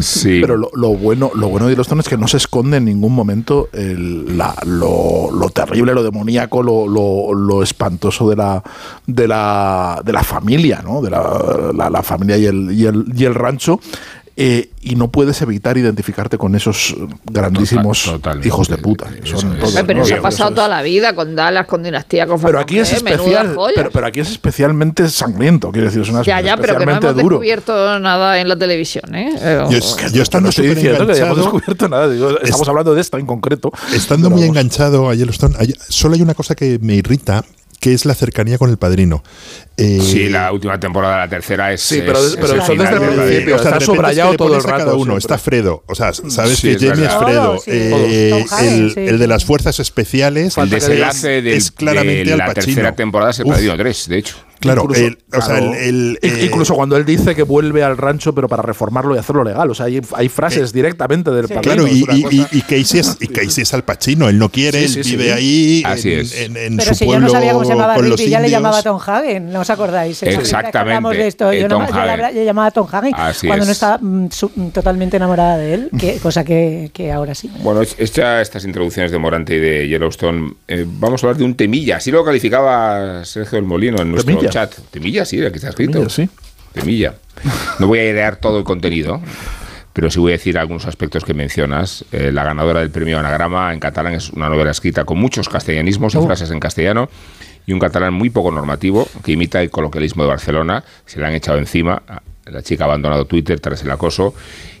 Sí. 0.00 0.38
Pero 0.40 0.56
lo, 0.56 0.70
lo 0.74 0.90
bueno, 0.90 1.30
lo 1.34 1.48
bueno 1.48 1.66
de 1.66 1.72
Yellowstone 1.72 2.00
es 2.02 2.08
que 2.08 2.16
no 2.16 2.28
se 2.28 2.36
esconde 2.36 2.76
en 2.76 2.84
ningún 2.84 3.12
momento 3.14 3.68
el- 3.72 4.36
la- 4.38 4.54
lo, 4.66 5.30
lo 5.32 5.50
terrible, 5.50 5.94
lo 5.94 6.02
demoníaco, 6.02 6.62
lo, 6.62 6.86
lo- 6.86 7.32
lo 7.34 7.62
espantoso 7.62 8.28
de 8.30 8.36
la, 8.36 8.62
de 9.06 9.26
la, 9.26 10.00
de 10.04 10.12
la 10.12 10.22
familia, 10.22 10.82
¿no? 10.84 11.00
De 11.02 11.10
la, 11.10 11.72
la- 11.74 11.90
la 11.90 12.02
familia 12.02 12.36
y 12.36 12.46
el, 12.46 12.70
y 12.72 12.86
el, 12.86 13.04
y 13.16 13.24
el 13.24 13.34
rancho. 13.34 13.80
Eh, 14.40 14.70
y 14.82 14.94
no 14.94 15.10
puedes 15.10 15.42
evitar 15.42 15.76
identificarte 15.76 16.38
con 16.38 16.54
esos 16.54 16.94
grandísimos 17.24 18.04
Total- 18.04 18.46
hijos 18.46 18.68
de 18.68 18.78
puta. 18.78 19.06
que 19.10 19.24
Eso 19.28 19.38
son 19.38 19.52
es. 19.54 19.58
todos, 19.58 19.70
Hombre, 19.70 19.84
pero 19.84 19.98
¿no? 19.98 20.04
eso 20.06 20.14
ha 20.14 20.20
pasado 20.22 20.50
toda 20.52 20.68
la 20.68 20.80
vida 20.82 21.12
con 21.14 21.34
Dallas, 21.34 21.66
con 21.66 21.82
Dinastía, 21.82 22.26
con 22.26 22.40
pero 22.40 22.60
aquí 22.60 22.78
es 22.78 22.92
especial, 22.92 23.56
pero, 23.74 23.90
pero 23.90 24.06
aquí 24.06 24.20
es 24.20 24.30
especialmente 24.30 25.08
sangriento, 25.08 25.70
quiero 25.72 25.86
decir, 25.88 26.02
es 26.02 26.08
una 26.08 26.22
ya, 26.22 26.40
ya, 26.40 26.56
pero 26.56 26.78
que 26.78 26.86
no 26.86 26.92
hemos 26.92 27.02
duro. 27.16 27.16
descubierto 27.36 27.98
nada 27.98 28.38
en 28.40 28.48
la 28.48 28.56
televisión, 28.56 29.12
¿eh? 29.14 29.34
Yo, 29.70 29.76
es- 29.78 29.96
yo 29.96 30.08
Yo 30.18 30.22
estando 30.22 30.44
no 30.46 30.50
estoy 30.50 30.66
súper 30.68 30.76
diciendo 30.82 31.06
que 31.06 31.12
hayamos 31.12 31.36
enganchado, 31.38 31.52
descubierto 31.58 31.88
nada, 31.88 32.08
digo, 32.08 32.40
estamos 32.40 32.68
hablando 32.68 32.94
de 32.94 33.00
esta 33.00 33.18
en 33.18 33.26
concreto. 33.26 33.72
Estando 33.92 34.28
Pero 34.28 34.36
muy 34.36 34.46
vamos. 34.46 34.56
enganchado 34.56 35.10
a 35.10 35.14
Yellowstone, 35.16 35.56
hay- 35.58 35.74
solo 35.88 36.14
hay 36.14 36.22
una 36.22 36.34
cosa 36.34 36.54
que 36.54 36.78
me 36.80 36.94
irrita, 36.94 37.44
que 37.80 37.94
es 37.94 38.04
la 38.04 38.14
cercanía 38.14 38.58
con 38.58 38.70
el 38.70 38.76
padrino. 38.76 39.22
Eh, 39.76 40.00
Sí, 40.02 40.28
la 40.28 40.50
última 40.52 40.80
temporada, 40.80 41.18
la 41.18 41.28
tercera 41.28 41.72
es. 41.72 41.80
Sí, 41.80 42.02
pero- 42.04 42.18
es- 42.18 42.34
pero 42.36 42.54
es 42.56 42.62
eso 42.64 42.72
el 42.72 42.78
desde 42.78 42.94
el 42.96 43.00
principio. 43.02 43.54
o 43.56 43.58
sea, 43.60 43.70
está 43.72 43.80
subrayado 43.84 44.30
es 44.32 44.36
que 44.36 44.42
le 44.44 44.48
todo 44.48 44.56
el 44.56 44.62
cada 44.64 44.78
rato 44.78 44.94
uno. 44.96 45.04
siempre. 45.04 45.18
Está 45.18 45.38
Fredo. 45.38 45.84
O 45.86 45.94
sea, 45.94 46.12
sabes 46.12 46.58
Sí, 46.58 46.68
que 46.76 46.86
es 46.86 46.90
Jamie 46.92 47.06
es. 47.06 47.14
Fredo. 47.14 47.58
Sí. 47.58 47.70
Eh, 47.70 48.28
el, 48.30 48.46
Hanks, 48.50 48.94
sí. 48.94 49.00
el 49.00 49.18
de 49.20 49.26
las 49.28 49.44
fuerzas 49.44 49.78
especiales. 49.78 50.58
El 50.58 50.70
desenlace 50.70 51.28
del- 51.42 51.46
es 51.54 51.70
claramente 51.70 52.30
de 52.30 52.36
la 52.36 52.52
tercera 52.52 52.94
temporada 52.96 53.30
es 53.30 53.38
el 53.38 53.46
Uf, 53.46 53.52
Padrino 53.52 53.76
3, 53.76 54.08
de 54.08 54.18
hecho. 54.18 54.36
Claro, 54.60 54.82
Incluso- 54.82 55.06
el- 55.06 55.18
o 55.36 55.40
sea, 55.40 55.58
el, 55.58 55.64
claro. 55.64 55.74
el- 55.80 56.18
In- 56.22 56.36
eh, 56.36 56.44
Incluso 56.46 56.74
cuando 56.74 56.96
él 56.96 57.04
dice 57.04 57.34
que 57.34 57.42
vuelve 57.44 57.82
al 57.84 57.96
rancho, 57.96 58.34
pero 58.34 58.48
para 58.48 58.62
reformarlo 58.62 59.14
y 59.14 59.18
hacerlo 59.18 59.44
legal. 59.44 59.70
O 59.70 59.74
sea, 59.74 59.86
hay, 59.86 60.00
hay 60.14 60.28
frases 60.28 60.72
directamente 60.72 61.30
del 61.30 61.46
padrino. 61.48 61.62
Claro, 61.62 61.86
y, 61.86 62.00
y- 62.30 62.46
y- 62.58 62.62
Casey 62.62 63.00
es, 63.00 63.16
y 63.20 63.28
Casey 63.28 63.62
es 63.62 63.74
Al 63.74 63.84
Pacino, 63.84 64.28
él 64.28 64.38
no 64.38 64.48
quiere, 64.48 64.80
Sí, 64.88 64.98
él 64.98 65.04
sí, 65.04 65.10
sí. 65.10 65.16
vive 65.16 65.32
ahí 65.32 65.82
Así 65.86 66.12
en, 66.12 66.20
es. 66.20 66.40
en- 66.40 66.56
en 66.56 66.76
Pero 66.76 66.88
su 66.88 66.94
si 66.96 67.04
yo 67.04 67.10
pueblo 67.10 67.26
no 67.26 67.32
sabía 67.32 67.52
cómo 67.52 67.64
se 67.64 67.70
llamaba 67.72 67.94
con 67.94 68.02
Rick 68.04 68.10
los 68.12 68.20
y 68.20 68.30
ya 68.30 68.40
le 68.40 68.50
llamaba 68.50 68.82
Tom 68.82 68.98
Hagen, 69.04 69.52
¿no 69.52 69.60
os 69.60 69.70
acordáis? 69.70 70.22
Exactamente, 70.22 70.78
hablamos 70.78 71.12
de 71.12 71.26
esto, 71.28 71.50
eh, 71.52 71.60
yo, 71.60 71.68
no, 71.68 71.78
Tom 71.86 71.86
yo 71.96 72.30
le 72.32 72.44
llamaba 72.44 72.70
Tom 72.70 72.86
Hagen 72.90 73.12
Así 73.14 73.46
cuando 73.46 73.64
no 73.64 73.70
es. 73.70 73.76
estaba 73.76 73.98
mm, 74.00 74.28
su- 74.30 74.50
mm, 74.54 74.68
totalmente 74.70 75.16
enamorada 75.18 75.56
de 75.56 75.74
él, 75.74 75.90
que, 75.98 76.16
cosa 76.18 76.44
que, 76.44 76.90
que 76.92 77.12
ahora 77.12 77.34
sí. 77.34 77.50
Bueno, 77.62 77.82
es- 77.82 77.94
hecha 77.98 78.40
estas 78.40 78.64
introducciones 78.64 79.12
de 79.12 79.18
Morante 79.18 79.54
y 79.56 79.60
de 79.60 79.88
Yellowstone, 79.88 80.54
eh, 80.66 80.84
vamos 80.86 81.22
a 81.22 81.26
hablar 81.28 81.38
de 81.38 81.44
un 81.44 81.54
temilla. 81.54 81.98
Así 81.98 82.10
lo 82.10 82.24
calificaba 82.24 83.24
Sergio 83.24 83.56
del 83.56 83.64
Molino 83.64 84.00
en 84.02 84.10
nuestro 84.10 84.34
¿Temilla? 84.50 84.68
chat. 84.68 84.74
Temilla, 84.90 85.24
sí, 85.24 85.44
aquí 85.44 85.56
está 85.56 85.68
escrito. 85.70 85.92
Temilla, 85.92 86.10
sí. 86.10 86.28
Temilla. 86.72 87.14
No 87.78 87.86
voy 87.86 87.98
a 88.00 88.10
idear 88.10 88.36
todo 88.36 88.58
el 88.58 88.64
contenido, 88.64 89.20
pero 89.92 90.10
sí 90.10 90.18
voy 90.20 90.32
a 90.32 90.36
decir 90.36 90.58
algunos 90.58 90.86
aspectos 90.86 91.24
que 91.24 91.34
mencionas. 91.34 92.04
Eh, 92.12 92.30
la 92.32 92.44
ganadora 92.44 92.80
del 92.80 92.90
premio 92.90 93.18
Anagrama 93.18 93.72
en 93.72 93.80
catalán 93.80 94.14
es 94.14 94.30
una 94.30 94.48
novela 94.48 94.70
escrita 94.70 95.04
con 95.04 95.18
muchos 95.18 95.48
castellanismos 95.48 96.14
y 96.14 96.18
frases 96.26 96.50
en 96.50 96.60
castellano 96.60 97.08
y 97.66 97.72
un 97.72 97.78
catalán 97.78 98.14
muy 98.14 98.30
poco 98.30 98.50
normativo 98.50 99.08
que 99.24 99.32
imita 99.32 99.60
el 99.62 99.70
coloquialismo 99.70 100.22
de 100.24 100.28
Barcelona. 100.30 100.84
Se 101.06 101.20
le 101.20 101.26
han 101.26 101.34
echado 101.34 101.58
encima. 101.58 102.02
La 102.46 102.62
chica 102.62 102.84
ha 102.84 102.86
abandonado 102.86 103.26
Twitter 103.26 103.60
tras 103.60 103.82
el 103.82 103.90
acoso 103.90 104.34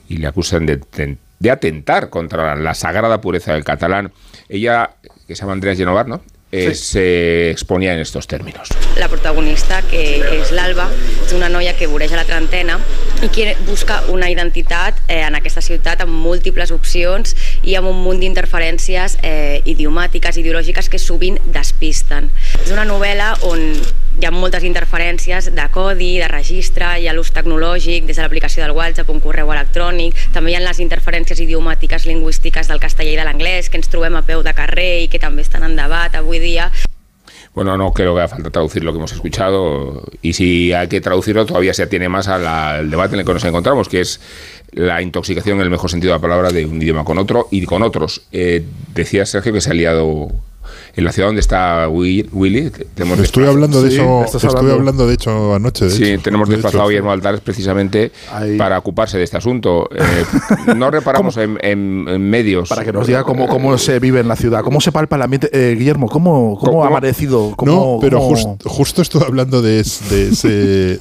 y 0.08 0.16
le 0.16 0.26
acusan 0.26 0.66
de, 0.66 0.80
de- 0.96 1.16
de 1.38 1.50
atentar 1.52 2.10
contra 2.10 2.56
la 2.56 2.74
sagrada 2.74 3.20
pureza 3.20 3.52
del 3.52 3.62
catalán. 3.62 4.10
Ella, 4.48 4.90
que 5.28 5.36
se 5.36 5.42
llama 5.42 5.52
Andrea 5.52 5.76
Genovar, 5.76 6.08
¿no? 6.08 6.20
Eh, 6.50 6.74
se 6.74 7.50
exponía 7.50 7.92
en 7.92 8.00
estos 8.00 8.26
términos. 8.26 8.68
La 8.96 9.08
protagonista, 9.08 9.82
que 9.82 10.22
és 10.40 10.52
l'Alba, 10.56 10.88
és 11.26 11.34
una 11.36 11.50
noia 11.52 11.74
que 11.76 11.86
voreja 11.86 12.16
la 12.16 12.24
trentena 12.24 12.78
i 13.22 13.28
que 13.34 13.56
busca 13.66 14.04
una 14.08 14.28
identitat 14.30 14.98
eh, 15.08 15.24
en 15.26 15.34
aquesta 15.34 15.62
ciutat 15.64 16.04
amb 16.04 16.14
múltiples 16.22 16.70
opcions 16.70 17.34
i 17.66 17.74
amb 17.74 17.90
un 17.90 17.98
munt 18.04 18.20
d'interferències 18.22 19.16
eh, 19.26 19.58
idiomàtiques, 19.66 20.38
ideològiques 20.38 20.86
que 20.92 21.00
sovint 21.02 21.40
despisten. 21.54 22.28
És 22.62 22.70
una 22.70 22.86
novel·la 22.86 23.32
on 23.48 23.64
hi 24.18 24.26
ha 24.26 24.30
moltes 24.34 24.62
interferències 24.66 25.50
de 25.54 25.66
codi, 25.74 26.12
de 26.22 26.28
registre, 26.30 26.92
hi 26.98 27.08
ha 27.10 27.14
l'ús 27.16 27.32
tecnològic, 27.34 28.06
des 28.06 28.18
de 28.18 28.22
l'aplicació 28.22 28.62
del 28.62 28.76
WhatsApp, 28.76 29.10
un 29.10 29.22
correu 29.24 29.50
electrònic, 29.54 30.14
també 30.34 30.54
hi 30.54 30.58
ha 30.58 30.62
les 30.62 30.82
interferències 30.84 31.42
idiomàtiques 31.42 32.06
lingüístiques 32.06 32.70
del 32.70 32.82
castellà 32.82 33.16
i 33.16 33.18
de 33.18 33.26
l'anglès, 33.26 33.70
que 33.70 33.82
ens 33.82 33.90
trobem 33.90 34.14
a 34.18 34.22
peu 34.26 34.46
de 34.46 34.54
carrer 34.54 34.92
i 35.04 35.10
que 35.10 35.22
també 35.22 35.42
estan 35.46 35.66
en 35.66 35.74
debat 35.78 36.14
avui 36.18 36.38
dia. 36.42 36.70
Bueno, 37.58 37.76
no 37.76 37.92
creo 37.92 38.14
que 38.14 38.20
haga 38.20 38.28
falta 38.28 38.50
traducir 38.50 38.84
lo 38.84 38.92
que 38.92 38.98
hemos 38.98 39.10
escuchado 39.10 40.04
y 40.22 40.32
si 40.34 40.72
hay 40.72 40.86
que 40.86 41.00
traducirlo 41.00 41.44
todavía 41.44 41.74
se 41.74 41.82
atiene 41.82 42.08
más 42.08 42.28
al, 42.28 42.88
debate 42.88 43.14
en 43.14 43.18
el 43.18 43.26
que 43.26 43.34
nos 43.34 43.42
encontramos, 43.42 43.88
que 43.88 44.00
es 44.00 44.20
la 44.70 45.02
intoxicación 45.02 45.56
en 45.56 45.64
el 45.64 45.70
mejor 45.70 45.90
sentido 45.90 46.12
de 46.12 46.18
la 46.18 46.22
palabra 46.22 46.50
de 46.50 46.64
un 46.66 46.80
idioma 46.80 47.02
con 47.02 47.18
otro 47.18 47.48
y 47.50 47.64
con 47.64 47.82
otros. 47.82 48.22
Eh, 48.30 48.64
decía 48.94 49.26
Sergio 49.26 49.52
que 49.52 49.60
se 49.60 49.72
ha 49.72 49.74
liado 49.74 50.28
en 50.98 51.04
la 51.04 51.12
ciudad 51.12 51.28
donde 51.28 51.40
está 51.40 51.88
Will- 51.88 52.28
Willy. 52.32 52.70
te- 52.70 52.84
te 52.86 53.02
hemos 53.04 53.18
Estuve 53.20 53.44
desplazado- 53.46 53.50
hablando 53.50 53.82
de 53.82 53.90
Sí, 53.90 53.96
eso, 53.96 54.24
estás 54.24 54.34
estuve 54.44 54.58
hablando- 54.58 54.74
hablando 54.80 55.06
de 55.06 55.14
hecho 55.14 55.54
anoche. 55.54 55.84
de 55.84 55.90
Sí, 55.92 56.04
hecho. 56.04 56.22
tenemos 56.24 56.48
De 56.48 56.56
desplazado 56.56 56.82
a 56.82 56.84
hecho, 56.84 56.88
Guillermo 56.90 57.12
Altares 57.12 57.40
precisamente 57.40 58.10
Ahí. 58.32 58.56
para 58.58 58.78
ocuparse 58.78 59.16
de 59.16 59.24
este 59.24 59.36
asunto. 59.36 59.88
Eh, 59.94 60.74
no 60.76 60.90
reparamos 60.90 61.36
en, 61.36 61.56
en- 61.62 62.06
en 62.08 62.30
medios. 62.30 62.68
Para 62.68 62.84
que 62.84 62.92
nos 62.92 63.06
diga 63.06 63.22
cómo, 63.24 63.48
cómo 63.48 63.78
se 63.78 63.98
vive 64.00 64.20
en 64.20 64.28
la 64.28 64.36
ciudad, 64.36 64.62
cómo 64.62 64.80
se 64.80 64.90
palpa 64.92 65.16
el 65.16 65.22
ambiente. 65.22 65.48
Eh, 65.52 65.76
Guillermo, 65.78 66.08
¿cómo, 66.08 66.58
cómo 66.58 66.72
¿Cómo? 66.72 66.84
ha 66.84 66.88
amanecido? 66.88 67.52
¿Cómo, 67.56 67.72
no, 67.72 67.98
pero 68.00 68.18
cómo- 68.18 68.30
jus- 68.36 68.58
justo 68.64 69.00
estuve 69.02 69.24
hablando 69.24 69.62
de, 69.62 69.80
es- 69.80 70.00
de 70.10 70.28
ese, 70.30 70.48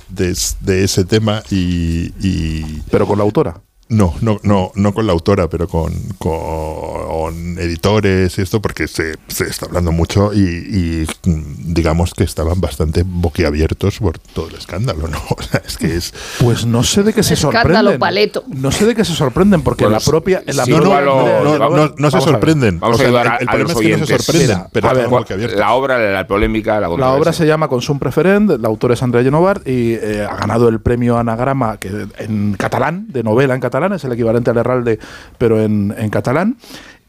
de, 0.10 0.30
es- 0.32 0.58
de 0.62 0.84
ese 0.84 1.06
tema 1.06 1.42
y, 1.50 2.12
y- 2.22 2.82
Pero 2.92 3.08
con 3.08 3.18
la 3.18 3.24
autora. 3.24 3.62
No, 3.90 4.14
no, 4.22 4.40
no, 4.44 4.72
no 4.76 4.94
con 4.94 5.08
la 5.08 5.14
autora, 5.14 5.50
pero 5.50 5.68
con, 5.68 5.94
con 6.18 7.58
editores 7.60 8.38
y 8.38 8.42
esto, 8.42 8.62
porque 8.62 8.88
se, 8.88 9.16
se 9.28 9.46
está 9.46 9.66
hablando 9.66 9.92
mucho 9.92 10.34
y, 10.34 10.40
y, 10.40 11.08
mm, 11.30 11.74
digamos 11.74 12.14
que 12.14 12.24
estaban 12.24 12.60
bastante 12.62 13.04
boquiabiertos 13.06 14.00
por 14.00 14.20
todo 14.20 14.50
el 14.50 14.56
escándalo, 14.56 15.08
¿no? 15.08 15.18
O 15.38 15.42
sea, 15.42 15.62
es 15.66 15.78
que 15.78 15.96
es 15.96 16.14
Pues 16.40 16.66
no 16.66 16.84
sé 16.84 17.04
de 17.04 17.14
qué 17.14 17.24
se 17.24 17.36
Escándalo 17.36 17.92
sorprenden. 17.92 18.00
paleto. 18.00 18.44
No 18.48 18.72
sé 18.72 18.86
de 18.86 18.96
qué 18.96 19.06
se 19.06 19.14
sorprenden, 19.14 19.62
porque 19.62 19.84
en 19.84 19.92
Bueno, 19.92 20.00
la 20.04 20.10
propia. 20.12 20.44
En 20.46 20.58
la 20.58 20.66
sí, 20.66 20.72
no, 20.72 20.80
no, 20.80 20.84
no, 20.84 21.02
lo- 21.02 21.44
no, 21.44 21.60
vamos- 21.60 21.78
no, 21.78 21.96
no 21.98 22.12
se 22.12 22.22
sorprenden. 22.22 22.80
Vamos 22.80 22.96
O 22.96 22.98
sea, 23.00 23.06
a 23.06 23.10
ayudar 23.10 23.26
el, 23.26 23.32
el 23.44 23.50
a 23.50 23.72
es 23.72 23.76
que 23.78 23.98
no 23.98 24.06
se 24.06 24.18
sorprenden, 24.18 24.48
Mira, 24.58 24.70
pero 24.72 24.88
a 24.90 24.94
ver, 24.94 25.04
estaban 25.04 25.22
boquiabiertos. 25.22 25.60
La 25.60 25.74
obra, 25.74 26.00
la 26.12 26.28
polémica, 26.28 26.80
la 26.80 26.90
obra 26.90 27.34
se 27.34 27.46
llama 27.46 27.68
Consum 27.68 28.00
Preferent, 28.00 28.50
la 28.60 28.68
autora 28.68 28.94
es 28.96 29.04
Andrea 29.04 29.24
Genovar 29.24 29.62
y 29.66 29.94
eh, 29.94 30.28
ha 30.30 30.36
ganado 30.36 30.68
el 30.70 30.80
premio 30.80 31.18
Anagrama 31.18 31.78
que 31.78 32.08
en 32.18 32.56
catalán, 32.58 33.06
de 33.10 33.24
novela 33.24 33.54
en 33.54 33.62
catalán, 33.62 33.77
es 33.94 34.04
el 34.04 34.12
equivalente 34.12 34.52
al 34.52 34.58
Herralde, 34.58 35.00
pero 35.38 35.62
en, 35.62 35.94
en 35.98 36.10
catalán. 36.10 36.58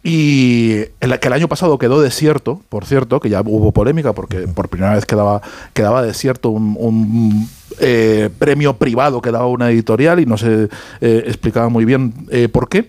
Y 0.02 0.76
el, 1.00 1.18
que 1.18 1.28
el 1.28 1.32
año 1.34 1.48
pasado 1.48 1.76
quedó 1.76 2.00
desierto, 2.00 2.62
por 2.68 2.86
cierto, 2.86 3.20
que 3.20 3.28
ya 3.28 3.40
hubo 3.40 3.72
polémica 3.72 4.12
porque 4.12 4.46
por 4.46 4.68
primera 4.68 4.94
vez 4.94 5.04
quedaba, 5.04 5.42
quedaba 5.74 6.02
desierto 6.02 6.50
un, 6.50 6.76
un, 6.78 7.48
eh, 7.80 8.30
premio 8.38 8.76
privado 8.76 9.20
que 9.20 9.30
daba 9.30 9.46
una 9.48 9.70
editorial 9.70 10.20
y 10.20 10.26
no 10.26 10.38
se 10.38 10.68
eh, 11.00 11.22
explicaba 11.26 11.68
muy 11.68 11.84
bien 11.84 12.14
eh, 12.30 12.48
por 12.48 12.68
qué. 12.68 12.88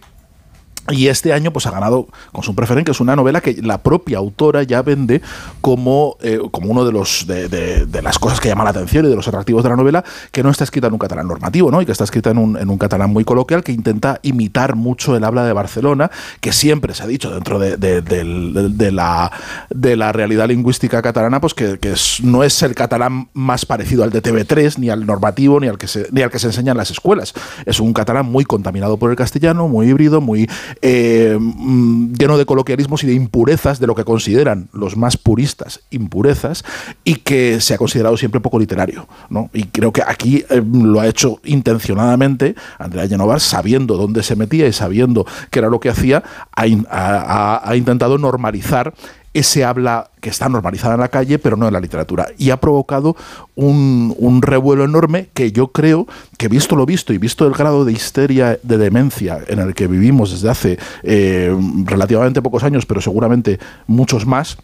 Y 0.92 1.08
este 1.08 1.34
año 1.34 1.52
pues 1.54 1.68
ha 1.68 1.72
ganado 1.72 2.08
con 2.32 2.44
su 2.44 2.56
preferente, 2.56 2.86
que 2.86 2.92
es 2.94 3.00
una 3.00 3.16
novela 3.16 3.42
que 3.42 3.62
la 3.62 3.78
propia 3.84 4.18
autora 4.18 4.64
ya 4.64 4.82
vende 4.82 5.22
como, 5.62 6.18
eh, 6.22 6.40
como 6.52 6.72
uno 6.72 6.84
de 6.86 6.92
los 6.92 7.26
de, 7.28 7.48
de- 7.48 8.02
las 8.02 8.18
cosas 8.18 8.40
que 8.40 8.48
llama 8.48 8.64
la 8.64 8.70
atención 8.72 9.06
y 9.06 9.10
de 9.10 9.16
los 9.16 9.28
atractivos 9.28 9.62
de 9.62 9.70
la 9.70 9.76
novela, 9.76 10.04
que 10.32 10.42
no 10.42 10.50
está 10.50 10.64
escrita 10.64 10.88
en 10.88 10.94
un 10.94 11.00
catalán 11.00 11.28
normativo, 11.28 11.70
¿no? 11.70 11.82
Y 11.82 11.86
que 11.86 11.92
está 11.92 12.06
escrita 12.06 12.32
en 12.32 12.38
un, 12.38 12.58
en 12.58 12.70
un 12.70 12.78
catalán 12.78 13.10
muy 13.12 13.24
coloquial 13.26 13.62
que 13.64 13.72
intenta 13.74 14.20
imitar 14.24 14.76
mucho 14.76 15.16
el 15.16 15.24
habla 15.26 15.44
de 15.44 15.54
Barcelona, 15.54 16.10
que 16.40 16.54
siempre 16.54 16.94
se 16.96 17.04
ha 17.04 17.08
dicho 17.08 17.30
dentro 17.30 17.60
de, 17.60 17.76
de- 17.78 18.92
la, 18.92 19.32
de 19.70 19.96
la 19.96 20.12
realidad 20.12 20.48
lingüística 20.48 21.02
catalana, 21.02 21.40
pues 21.42 21.54
que, 21.54 21.78
que 21.78 21.94
no 22.24 22.44
es 22.44 22.62
el 22.64 22.74
catalán 22.74 23.30
más 23.34 23.66
parecido 23.66 24.04
al 24.04 24.10
de 24.12 24.24
TV3, 24.24 24.78
ni 24.80 24.90
al 24.90 25.06
normativo, 25.06 25.60
ni 25.60 25.68
al 25.68 25.78
que 25.78 25.88
se, 25.88 26.08
ni 26.12 26.22
al 26.22 26.32
que 26.32 26.40
se 26.40 26.48
enseña 26.48 26.72
en 26.72 26.78
las 26.78 26.90
escuelas. 26.90 27.34
Es 27.66 27.80
un 27.80 27.94
catalán 27.94 28.26
muy 28.26 28.46
contaminado 28.46 28.98
por 28.98 29.12
el 29.12 29.18
castellano, 29.18 29.68
muy 29.68 29.88
híbrido, 29.90 30.22
muy 30.22 30.50
eh, 30.82 31.38
mm, 31.40 32.14
lleno 32.14 32.38
de 32.38 32.46
coloquialismos 32.46 33.04
y 33.04 33.08
de 33.08 33.14
impurezas, 33.14 33.80
de 33.80 33.88
lo 33.88 33.96
que 33.96 34.04
consideran 34.06 34.70
los 34.74 34.96
más 34.98 35.18
puristas 35.18 35.82
impurezas, 35.90 36.64
y 37.04 37.16
que 37.16 37.60
se 37.62 37.74
ha 37.74 37.78
considerado 37.78 38.18
siempre 38.18 38.42
poco 38.42 38.60
literario. 38.60 39.08
¿no? 39.30 39.50
Y 39.54 39.64
creo 39.66 39.92
que 39.94 40.02
aquí 40.06 40.44
eh, 40.50 40.62
lo 40.74 41.00
ha 41.00 41.08
hecho 41.08 41.40
intencionadamente 41.44 42.56
Andrea 42.78 43.08
Genovar, 43.08 43.40
sabiendo 43.40 43.98
dónde 43.98 44.24
se 44.24 44.36
metía 44.36 44.68
y 44.68 44.74
sabiendo 44.74 45.26
qué 45.52 45.60
era 45.60 45.70
lo 45.70 45.80
que 45.80 45.90
hacía, 45.90 46.24
ha, 46.56 46.68
in- 46.68 46.88
ha- 46.90 47.58
ha- 47.64 47.70
ha 47.70 47.76
intentado 47.76 48.18
normalizar 48.18 48.94
ese 49.34 49.64
habla 49.64 50.10
que 50.22 50.30
está 50.30 50.50
normalizada 50.50 50.96
en 50.96 51.02
la 51.02 51.08
calle, 51.08 51.40
pero 51.40 51.56
no 51.56 51.68
en 51.68 51.74
la 51.74 51.80
literatura. 51.80 52.28
Y 52.38 52.50
ha 52.50 52.58
provocado 52.58 53.16
un, 53.56 54.42
revuelo 54.42 54.84
enorme 54.84 55.30
que 55.34 55.52
yo 55.52 55.72
creo 55.72 56.08
que, 56.38 56.48
visto 56.48 56.76
lo 56.76 56.86
visto 56.86 57.14
y 57.14 57.18
visto 57.18 57.46
el 57.46 57.54
grado 57.54 57.86
de 57.86 57.92
histeria, 57.92 58.60
de 58.64 58.78
demencia 58.78 59.40
en 59.48 59.60
el 59.60 59.74
que 59.76 59.88
vivimos 59.88 60.32
desde 60.32 60.50
hace 60.50 60.80
eh, 61.04 61.56
relativamente 61.86 62.42
pocos 62.42 62.64
años, 62.64 62.86
pero 62.86 63.02
seguramente 63.02 63.60
muchos 63.88 64.26
más, 64.26 64.58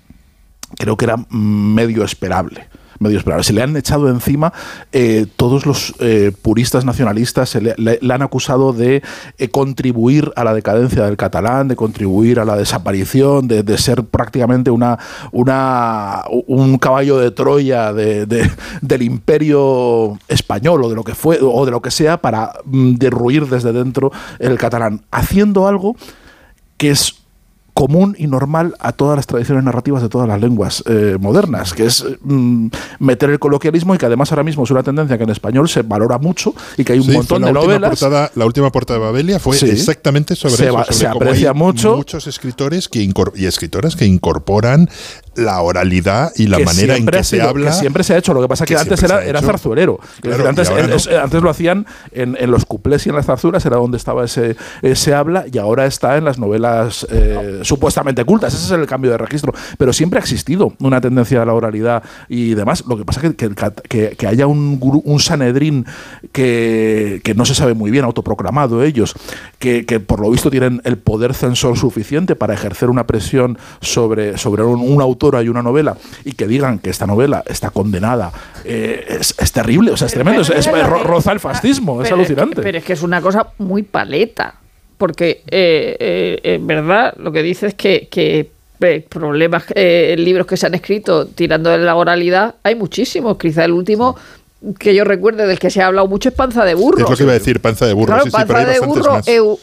creo 0.78 0.98
que 0.98 1.06
era 1.06 1.18
medio 1.30 2.04
esperable. 2.04 2.68
Medio 3.00 3.18
esperable. 3.18 3.44
Se 3.44 3.54
le 3.54 3.62
han 3.62 3.76
echado 3.76 4.10
encima 4.10 4.54
eh, 4.92 5.26
todos 5.36 5.66
los 5.66 5.94
eh, 6.00 6.32
puristas 6.42 6.86
nacionalistas, 6.86 7.50
se 7.50 7.62
le, 7.62 7.76
han 8.12 8.22
acusado 8.22 8.72
de 8.74 9.04
eh, 9.38 9.50
contribuir 9.50 10.32
a 10.36 10.44
la 10.44 10.54
decadencia 10.54 11.04
del 11.06 11.18
catalán, 11.18 11.68
de 11.68 11.76
contribuir 11.76 12.40
a 12.40 12.46
la 12.46 12.56
desaparición, 12.56 13.48
de, 13.48 13.78
ser 13.78 14.04
prácticamente 14.06 14.72
una, 14.72 14.98
una, 15.34 16.24
un 16.48 16.78
caballo 16.78 17.18
de 17.18 17.32
Troya 17.32 17.92
de- 17.94 18.26
de- 18.26 18.50
del 18.82 19.02
imperio 19.02 20.18
español 20.28 20.84
o 20.84 20.90
de 20.90 20.96
lo 20.96 21.04
que 21.04 21.14
fue 21.16 21.40
o 21.42 21.66
de 21.66 21.72
lo 21.72 21.82
que 21.82 21.92
sea 21.92 22.18
para 22.18 22.54
mm, 22.66 22.96
derruir 22.96 23.48
desde 23.48 23.74
dentro 23.74 24.12
el 24.40 24.58
catalán, 24.58 25.02
haciendo 25.12 25.68
algo 25.68 25.96
que 26.78 26.92
es 26.92 27.16
común 27.76 28.16
y 28.18 28.26
normal 28.28 28.74
a 28.80 28.94
todas 28.94 29.18
las 29.18 29.28
tradiciones 29.28 29.64
narrativas 29.64 30.02
de 30.02 30.10
todas 30.10 30.28
las 30.28 30.40
lenguas 30.42 30.82
eh, 30.88 31.18
modernas, 31.20 31.74
que 31.74 31.86
es 31.86 32.04
mm, 32.22 32.68
meter 33.00 33.30
el 33.30 33.38
coloquialismo 33.38 33.94
y 33.94 33.98
que 33.98 34.06
además 34.08 34.32
ahora 34.32 34.44
mismo 34.44 34.64
es 34.64 34.72
una 34.72 34.82
tendencia 34.82 35.18
que 35.18 35.26
en 35.26 35.30
español 35.30 35.68
se 35.70 35.82
valora 35.84 36.18
mucho 36.18 36.56
y 36.78 36.84
que 36.86 36.94
hay 36.94 37.00
un 37.00 37.06
Sí, 37.06 37.12
montón 37.12 37.44
de 37.44 37.52
novelas. 37.52 37.92
portada- 38.00 38.32
la 38.34 38.46
última 38.46 38.72
portada 38.72 38.98
de 39.00 39.06
Babelia 39.06 39.38
fue 39.40 39.58
Sí. 39.58 39.70
exactamente 39.70 40.36
sobre 40.36 40.56
Se 40.56 40.66
eso. 40.68 40.74
sobre 40.78 40.94
se 40.94 41.06
aprecia 41.08 41.50
hay 41.50 41.56
mucho. 41.56 41.98
Muchos 41.98 42.26
escritores 42.28 42.88
que 42.90 43.06
y 43.36 43.46
escritoras 43.46 43.96
que 43.98 44.06
incorporan 44.06 44.90
la 45.36 45.60
oralidad 45.62 46.32
y 46.38 46.48
la 46.48 46.58
que 46.60 46.66
manera 46.66 46.96
en 46.96 47.06
que 47.06 47.24
se 47.26 47.42
habla. 47.42 47.72
que 47.72 47.74
siempre 47.74 48.06
se 48.06 48.14
ha 48.14 48.18
hecho. 48.18 48.34
Lo 48.34 48.42
que 48.42 48.48
pasa 48.48 48.64
es 48.64 48.70
que, 48.70 48.76
que 48.76 48.80
antes 48.80 49.04
era, 49.04 49.22
era 49.26 49.42
zarzuelero. 49.42 50.00
Claro, 50.22 50.48
antes, 50.48 50.70
no. 50.72 50.78
es- 50.78 51.08
antes 51.10 51.42
lo 51.42 51.50
hacían 51.50 51.86
en, 52.14 52.38
en 52.40 52.52
los 52.52 52.66
cuplés 52.66 53.06
y 53.06 53.10
en 53.10 53.16
las 53.18 53.26
zarzuelas, 53.26 53.66
era 53.66 53.76
donde 53.76 53.98
estaba 53.98 54.24
ese, 54.24 54.56
ese 54.82 55.14
habla, 55.14 55.44
y 55.52 55.58
ahora 55.58 55.86
está 55.88 56.16
en 56.16 56.24
las 56.24 56.38
novelas 56.40 57.06
eh, 57.12 57.60
supuestamente 57.66 58.24
cultas. 58.24 58.54
Ese 58.54 58.66
es 58.66 58.72
el 58.72 58.86
cambio 58.88 59.12
de 59.12 59.18
registro. 59.18 59.54
Pero 59.78 59.92
siempre 59.92 60.20
ha 60.20 60.22
existido 60.22 60.74
una 60.80 61.02
tendencia 61.02 61.42
a 61.42 61.46
la 61.46 61.54
oralidad 61.54 62.04
y 62.30 62.54
demás. 62.54 62.84
Lo 62.88 62.98
que 62.98 63.06
pasa 63.06 63.22
es 63.26 63.36
que, 63.36 63.50
que, 63.90 64.16
que- 64.18 64.28
haya 64.28 64.48
un, 64.48 64.80
un 65.04 65.20
Sanedrín 65.20 65.86
que, 66.32 67.22
que 67.24 67.34
no 67.36 67.46
se 67.46 67.56
sabe 67.56 67.74
muy 67.74 67.92
bien, 67.92 68.06
autoproclamado 68.06 68.84
ellos, 68.84 69.14
que, 69.60 69.86
que 69.86 70.00
por 70.00 70.20
lo 70.20 70.30
visto 70.30 70.50
tienen 70.52 70.82
el 70.84 70.98
poder 70.98 71.34
censor 71.34 71.78
suficiente 71.78 72.36
para 72.36 72.54
ejercer 72.54 72.90
una 72.90 73.06
presión 73.08 73.58
sobre, 73.82 74.38
sobre 74.38 74.64
un, 74.64 74.80
una 74.82 75.04
autora 75.04 75.42
y 75.44 75.50
una 75.50 75.62
novela 75.62 75.98
y 76.24 76.34
que 76.34 76.48
digan 76.48 76.80
que 76.80 76.90
esta 76.90 77.06
novela 77.08 77.44
está 77.48 77.70
condenada, 77.70 78.32
eh, 78.64 79.06
es, 79.20 79.36
es 79.40 79.52
terrible, 79.52 79.92
o 79.92 79.98
sea, 79.98 80.08
es 80.08 80.14
tremendo, 80.14 80.42
es, 80.42 80.50
es- 80.50 80.68
ro- 80.88 81.04
roza 81.04 81.32
el 81.32 81.40
fascismo, 81.40 82.02
es 82.02 82.12
alucinante. 82.12 82.62
pero 82.62 82.78
es 82.78 82.84
que 82.84 82.94
es 82.94 83.02
una 83.04 83.22
cosa 83.22 83.48
muy 83.60 83.84
paleta. 83.84 84.56
Porque, 85.06 85.44
eh, 85.52 85.96
eh, 86.00 86.56
en 86.56 86.66
verdad, 86.66 87.14
lo 87.20 87.32
que 87.32 87.44
dice 87.44 87.68
es 87.68 87.76
que, 87.76 88.08
que 88.10 88.50
eh, 88.82 89.06
problemas, 89.08 89.66
libros 89.76 90.48
que 90.48 90.58
se 90.58 90.66
han 90.66 90.74
escrito 90.74 91.28
tirando 91.28 91.70
de 91.70 91.78
la 91.78 91.96
oralidad, 91.96 92.56
hay 92.64 92.74
muchísimos. 92.74 93.38
Quizá 93.38 93.66
el 93.66 93.74
último 93.74 94.16
que 94.80 94.96
yo 94.96 95.04
recuerde 95.04 95.46
del 95.48 95.60
que 95.60 95.70
se 95.70 95.82
ha 95.82 95.88
hablado 95.88 96.08
mucho 96.08 96.30
es 96.30 96.36
Panza 96.36 96.66
de 96.66 96.74
Burro. 96.74 97.04
Es 97.04 97.10
lo 97.10 97.16
que 97.16 97.24
iba 97.24 97.32
a 97.32 97.36
decir, 97.36 97.60
panza 97.62 97.86
de 97.86 97.94
burro. 97.94 98.08
Claro, 98.08 98.24
sí, 98.24 98.30
sí, 98.32 98.36
pero 98.48 98.60
panza 98.60 98.72
de 98.74 98.80
burro, 98.80 99.02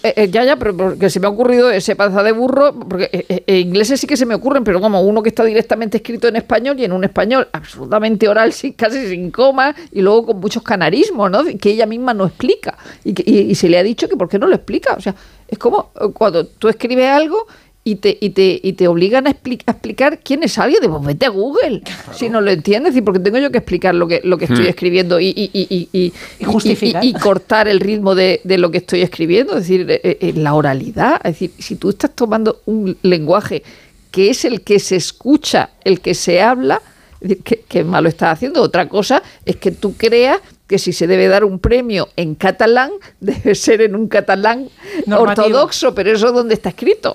eh, 0.02 0.14
eh, 0.16 0.28
ya, 0.30 0.44
ya, 0.44 0.56
pero 0.56 0.76
porque 0.76 1.10
se 1.10 1.20
me 1.20 1.26
ha 1.26 1.30
ocurrido 1.30 1.70
ese 1.70 1.96
panza 1.96 2.22
de 2.22 2.32
burro, 2.32 2.72
porque 2.88 3.08
eh, 3.12 3.42
eh, 3.46 3.58
ingleses 3.60 4.00
sí 4.00 4.06
que 4.06 4.16
se 4.16 4.26
me 4.26 4.34
ocurren, 4.34 4.64
pero 4.64 4.80
como 4.80 5.00
uno 5.02 5.22
que 5.22 5.28
está 5.30 5.44
directamente 5.44 5.96
escrito 5.98 6.28
en 6.28 6.36
español 6.36 6.78
y 6.78 6.84
en 6.84 6.92
un 6.92 7.04
español 7.04 7.48
absolutamente 7.52 8.28
oral, 8.28 8.52
sí, 8.52 8.72
casi 8.72 9.08
sin 9.08 9.30
coma, 9.30 9.74
y 9.90 10.00
luego 10.02 10.26
con 10.26 10.40
muchos 10.40 10.62
canarismos, 10.62 11.30
¿no? 11.30 11.42
Que 11.60 11.70
ella 11.70 11.86
misma 11.86 12.14
no 12.14 12.26
explica. 12.26 12.76
Y, 13.04 13.14
que- 13.14 13.24
y- 13.26 13.38
y 13.50 13.54
se 13.54 13.68
le 13.68 13.78
ha 13.78 13.82
dicho 13.82 14.08
que 14.08 14.16
por 14.16 14.28
qué 14.28 14.38
no 14.38 14.46
lo 14.46 14.54
explica. 14.54 14.94
O 14.94 15.00
sea, 15.00 15.14
es 15.48 15.58
como 15.58 15.90
cuando 16.14 16.46
tú 16.46 16.68
escribes 16.68 17.08
algo 17.08 17.46
y 17.84 17.96
te, 17.96 18.16
y 18.20 18.30
te, 18.30 18.60
y 18.62 18.74
te 18.74 18.86
obligan 18.86 19.26
a, 19.26 19.30
expli- 19.30 19.62
a 19.66 19.72
explicar 19.72 20.20
quién 20.22 20.42
es 20.44 20.56
alguien, 20.56 20.80
de 20.80 20.88
pues 20.88 21.02
vete 21.04 21.26
a 21.26 21.30
Google, 21.30 21.82
si 22.12 22.28
no 22.28 22.40
lo 22.40 22.50
entiendes, 22.52 22.90
es 22.90 22.94
decir, 22.94 23.04
porque 23.04 23.18
tengo 23.18 23.38
yo 23.38 23.50
que 23.50 23.58
explicar 23.58 23.94
lo 23.94 24.06
que, 24.06 24.20
lo 24.22 24.38
que 24.38 24.44
estoy 24.44 24.66
Hmm. 24.66 24.68
escribiendo 24.68 25.18
y, 25.18 25.28
y, 25.28 25.50
y, 25.52 25.66
y, 25.68 25.88
y- 25.92 26.12
Y 26.38 26.44
justificar. 26.44 27.04
y- 27.04 27.08
y 27.08 27.12
cortar 27.14 27.66
el 27.66 27.80
ritmo 27.80 28.14
de, 28.14 28.40
de 28.44 28.58
lo 28.58 28.70
que 28.70 28.78
estoy 28.78 29.02
escribiendo, 29.02 29.54
es 29.56 29.66
decir, 29.66 29.86
eh, 29.90 30.00
eh, 30.20 30.32
la 30.36 30.54
oralidad, 30.54 31.16
es 31.24 31.32
decir, 31.32 31.50
si 31.58 31.74
tú 31.76 31.90
estás 31.90 32.12
tomando 32.14 32.60
un 32.66 32.96
lenguaje 33.02 33.64
que 34.12 34.30
es 34.30 34.44
el 34.44 34.60
que 34.60 34.78
se 34.78 34.94
escucha, 34.96 35.70
el 35.84 36.00
que 36.00 36.14
se 36.14 36.40
habla, 36.40 36.80
es 37.20 37.30
decir, 37.30 37.42
¿qué, 37.42 37.64
qué 37.68 37.82
malo 37.82 38.08
estás 38.08 38.34
haciendo? 38.34 38.62
Otra 38.62 38.88
cosa 38.88 39.22
es 39.44 39.56
que 39.56 39.72
tú 39.72 39.94
creas 39.96 40.38
que 40.66 40.78
si 40.78 40.92
se 40.92 41.06
debe 41.06 41.28
dar 41.28 41.44
un 41.44 41.58
premio 41.58 42.08
en 42.16 42.34
catalán, 42.34 42.90
debe 43.20 43.54
ser 43.54 43.82
en 43.82 43.94
un 43.94 44.08
catalán 44.08 44.68
Normativo. 45.06 45.46
ortodoxo, 45.46 45.94
pero 45.94 46.12
eso 46.12 46.32
dónde 46.32 46.54
está 46.54 46.70
escrito. 46.70 47.14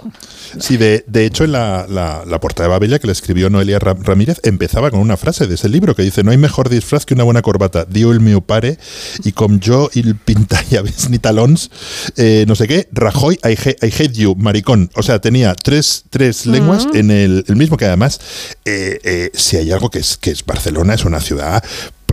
Sí, 0.60 0.78
de, 0.78 1.04
de 1.08 1.26
hecho, 1.26 1.44
en 1.44 1.54
la, 1.54 1.86
la, 1.90 2.24
la 2.26 2.40
portada 2.40 2.68
de 2.68 2.72
Babella 2.72 3.00
que 3.00 3.08
le 3.08 3.14
escribió 3.14 3.50
Noelia 3.50 3.80
Ra- 3.80 3.96
Ramírez 4.00 4.40
empezaba 4.44 4.92
con 4.92 5.00
una 5.00 5.18
frase 5.18 5.48
de 5.48 5.56
ese 5.56 5.70
libro 5.70 5.96
que 5.96 6.04
dice: 6.04 6.24
No 6.24 6.32
hay 6.32 6.38
mejor 6.38 6.70
disfraz 6.70 7.06
que 7.06 7.14
una 7.16 7.24
buena 7.24 7.42
corbata. 7.42 7.86
Dio 7.86 8.12
el 8.12 8.20
meu 8.20 8.42
pare 8.42 8.78
y 9.24 9.32
com 9.32 9.60
yo 9.60 9.90
il 9.94 10.16
pintallaves 10.16 11.10
ni 11.10 11.18
talons, 11.20 11.72
eh, 12.16 12.46
no 12.48 12.56
sé 12.56 12.68
qué, 12.68 12.88
Rajoy, 12.92 13.36
I, 13.44 13.56
ha- 13.56 13.86
I 13.88 13.90
hate 13.92 14.14
you, 14.14 14.36
maricón. 14.36 14.90
O 14.96 15.04
sea, 15.04 15.20
tenía 15.20 15.56
tres, 15.56 16.04
tres 16.10 16.46
lenguas 16.46 16.88
en 16.94 17.12
el, 17.12 17.44
el 17.48 17.56
mismo 17.56 17.76
que 17.78 17.86
además, 17.86 18.20
eh, 18.66 19.00
eh, 19.04 19.32
si 19.34 19.58
hay 19.58 19.72
algo 19.72 19.90
que 19.90 20.00
es, 20.00 20.18
que 20.18 20.32
es 20.32 20.46
Barcelona, 20.46 20.94
es 20.94 21.06
una 21.06 21.20
ciudad 21.22 21.64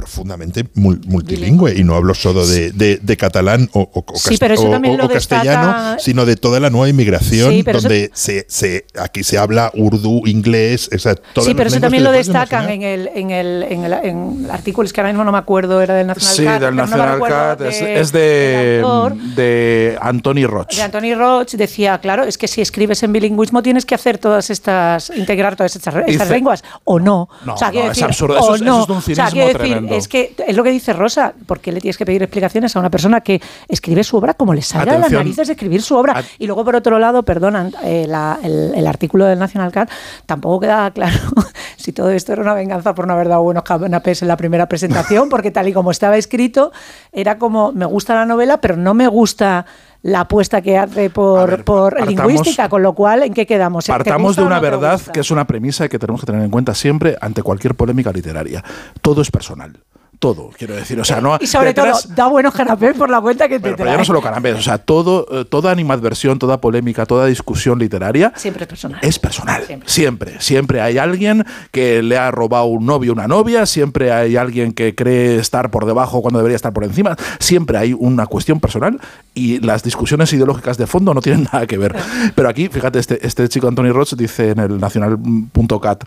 profundamente 0.05 0.65
mul- 0.75 1.01
multilingüe 1.07 1.75
y 1.77 1.83
no 1.85 1.95
hablo 1.95 2.15
solo 2.15 2.47
de, 2.47 2.73
de- 2.73 2.99
de 3.03 3.17
catalán 3.17 3.71
o, 3.73 3.81
o- 3.81 4.05
o 4.07 4.17
Sí, 4.17 4.31
cas- 4.31 4.39
pero 4.39 4.55
eso 4.55 4.69
o- 4.69 4.71
también 4.71 4.95
o- 4.95 4.99
lo 4.99 5.05
o 5.07 5.09
castellano, 5.09 5.67
destaca- 5.69 5.99
sino 5.99 6.27
de 6.27 6.37
toda 6.37 6.61
la 6.61 6.69
nueva 6.69 6.89
inmigración 6.91 7.51
Sí, 7.53 7.63
pero 7.63 7.79
eso- 7.79 7.89
donde 7.89 8.11
se, 8.13 8.45
se, 8.49 8.85
aquí 8.99 9.25
se 9.25 9.39
habla 9.39 9.71
urdu, 9.75 10.27
inglés, 10.27 10.91
o 10.95 10.99
sea, 10.99 11.15
todas 11.15 11.47
Sí, 11.49 11.55
pero 11.55 11.69
eso 11.69 11.81
también 11.81 12.05
lo 12.05 12.13
destacan 12.13 12.69
en 12.69 12.83
el, 12.83 13.09
en, 13.15 13.31
el, 13.31 13.63
en, 13.63 13.85
el, 13.85 13.93
en 13.95 14.45
el 14.45 14.51
artículo, 14.51 14.85
es 14.87 14.93
que 14.93 15.01
ahora 15.01 15.13
mismo 15.13 15.25
no 15.25 15.33
me 15.33 15.39
acuerdo, 15.39 15.81
era 15.81 15.95
del 15.95 16.07
National 16.07 16.35
Sí, 16.37 16.45
Cat, 16.45 16.61
del 16.61 16.77
no 16.77 16.83
National 16.87 17.23
Cat. 17.23 17.59
de- 17.61 18.01
Es, 18.01 18.13
de, 18.13 18.81
autor. 18.85 19.15
de 19.17 19.99
Anthony 20.03 20.47
Roch. 20.47 20.71
de 20.75 20.83
Anthony 20.83 21.15
Roch 21.17 21.51
decía, 21.53 21.99
claro, 21.99 22.25
es 22.25 22.37
que 22.37 22.47
si 22.49 22.61
escribes 22.61 23.03
en 23.03 23.13
bilingüismo 23.13 23.63
tienes 23.63 23.87
que 23.87 23.95
hacer 23.95 24.19
todas 24.19 24.51
estas, 24.51 25.11
integrar 25.17 25.57
todas 25.57 25.75
estas, 25.75 25.95
estas 25.95 26.07
Dice- 26.07 26.31
lenguas, 26.31 26.63
o 26.85 26.99
no. 26.99 27.29
No, 27.47 27.55
o 27.55 27.57
sea, 27.57 27.69
no, 27.69 27.73
quiero 27.73 27.91
es 27.93 28.03
absurdo, 28.03 28.35
o 28.35 28.39
eso 28.39 28.55
es- 28.57 28.61
eso 28.63 28.65
no. 28.71 28.81
es 28.83 28.87
de 28.87 28.93
un 28.93 28.99
o 28.99 29.03
sea, 29.03 29.27
cinismo 29.31 29.41
decir, 29.47 29.57
tremendo. 29.59 29.94
Es 29.97 30.09
que 30.09 30.35
es 30.47 30.57
lo 30.57 30.63
que 30.63 30.71
dice 30.71 30.93
Rosa, 30.93 31.33
porque 31.47 31.73
le 31.73 31.81
tienes 31.81 31.97
que 31.97 32.05
pedir 32.07 32.23
explicaciones 32.23 32.75
a 32.77 32.81
una 32.81 32.91
persona 32.91 33.21
que 33.21 33.41
escribe 33.69 34.05
su 34.05 34.17
obra 34.17 34.35
como 34.35 34.55
le 34.55 34.63
salga 34.63 34.85
de 34.93 34.99
las 34.99 35.07
Atención. 35.07 35.21
narices 35.21 35.47
de 35.49 35.53
escribir 35.55 35.83
su 35.83 35.97
obra. 35.97 36.19
At- 36.19 36.25
y 36.39 36.47
luego, 36.47 36.65
por 36.65 36.77
otro 36.77 36.99
lado, 36.99 37.23
perdonan, 37.23 37.73
eh, 37.83 38.07
la- 38.09 38.39
el, 38.43 38.73
el 38.75 38.87
artículo 38.87 39.25
del 39.27 39.39
National 39.39 39.73
Cat 39.73 39.91
tampoco 40.27 40.61
queda 40.61 40.91
claro 40.91 41.17
si 41.77 41.93
todo 41.93 42.11
esto 42.11 42.33
era 42.33 42.43
una 42.43 42.55
venganza 42.55 42.95
por 42.95 43.07
no 43.07 43.15
haber 43.15 43.29
dado 43.29 43.43
buenos 43.43 43.63
canapés 43.65 44.23
en 44.23 44.29
la 44.29 44.37
primera 44.37 44.67
presentación, 44.69 45.29
porque 45.29 45.51
tal 45.51 45.69
y 45.69 45.73
como 45.73 45.91
estaba 45.91 46.17
escrito, 46.17 46.73
era 47.13 47.39
como, 47.39 47.73
me 47.73 47.87
gusta 47.87 48.15
la 48.15 48.27
novela, 48.27 48.61
pero 48.61 48.77
no 48.77 48.95
me 48.95 49.07
gusta 49.09 49.67
la 50.05 50.21
apuesta 50.21 50.61
que 50.61 50.77
hace 50.77 51.09
por, 51.09 51.49
ver, 51.49 51.65
por 51.65 51.95
partamos- 51.95 52.27
lingüística, 52.27 52.69
con 52.69 52.83
lo 52.83 52.93
cual, 52.93 53.23
¿en 53.23 53.33
qué 53.33 53.47
quedamos? 53.47 53.87
¿Te 53.87 53.93
Partamos 53.93 54.37
de 54.37 54.43
una 54.43 54.57
no 54.57 54.61
verdad 54.61 55.01
que 55.01 55.21
es 55.21 55.31
una 55.31 55.47
premisa 55.47 55.89
que 55.89 55.99
tenemos 55.99 56.21
que 56.21 56.27
tener 56.27 56.43
en 56.43 56.51
cuenta 56.51 56.75
siempre 56.75 57.17
ante 57.23 57.43
cualquier 57.43 57.75
polémica 57.75 58.13
literaria. 58.13 58.63
Todo 59.01 59.23
es 59.23 59.31
personal. 59.31 59.79
Todo, 60.19 60.51
quiero 60.57 60.75
decir. 60.75 60.99
O 61.01 61.05
sea, 61.05 61.21
no. 61.21 61.37
Y 61.41 61.47
sobre 61.47 61.69
detrás- 61.75 62.05
todo, 62.05 62.15
da 62.15 62.27
buenos 62.29 62.55
canapés 62.55 62.97
por 62.97 63.11
la 63.11 63.21
cuenta 63.21 63.49
que 63.49 63.57
te 63.57 63.63
Pero, 63.63 63.77
pero 63.77 63.85
trae. 63.87 63.95
ya 63.95 63.99
no 63.99 64.05
solo 64.05 64.23
canapés, 64.23 64.57
o 64.57 64.63
sea, 64.63 64.79
todo, 64.79 65.27
eh, 65.31 65.45
toda 65.45 65.71
animadversión, 65.71 66.39
toda 66.39 66.61
polémica, 66.61 67.05
toda 67.07 67.27
discusión 67.27 67.79
literaria 67.79 68.33
Siempre 68.37 68.65
es 68.65 68.69
personal. 68.69 68.99
es 69.03 69.19
personal. 69.19 69.63
Siempre. 69.65 69.89
Siempre. 69.89 70.41
siempre. 70.41 70.81
hay 70.81 70.99
alguien 70.99 71.45
que 71.71 72.03
le 72.03 72.17
ha 72.17 72.31
robado 72.31 72.67
un 72.67 72.87
novio 72.87 73.13
una 73.13 73.27
novia, 73.29 73.67
siempre 73.67 74.13
hay 74.13 74.37
alguien 74.37 74.73
que 74.73 74.95
cree 74.95 75.37
estar 75.37 75.71
por 75.71 75.85
debajo 75.87 76.23
cuando 76.23 76.39
debería 76.39 76.57
estar 76.57 76.73
por 76.73 76.85
encima, 76.85 77.17
siempre 77.39 77.77
hay 77.79 77.93
una 77.93 78.27
cuestión 78.27 78.61
personal 78.61 79.01
y 79.35 79.59
las 79.61 79.83
discusiones 79.83 80.33
ideológicas 80.33 80.79
de 80.79 80.87
fondo 80.87 81.13
no 81.15 81.21
tienen 81.21 81.45
nada 81.53 81.67
que 81.67 81.77
ver. 81.79 81.95
Pero 82.35 82.49
aquí, 82.49 82.69
fíjate, 82.69 82.99
este, 82.99 83.27
este 83.27 83.49
chico 83.49 83.69
Anthony 83.69 83.93
Roach 83.93 84.15
dice 84.15 84.51
en 84.51 84.59
el 84.61 84.79
nacional.cat, 84.81 86.05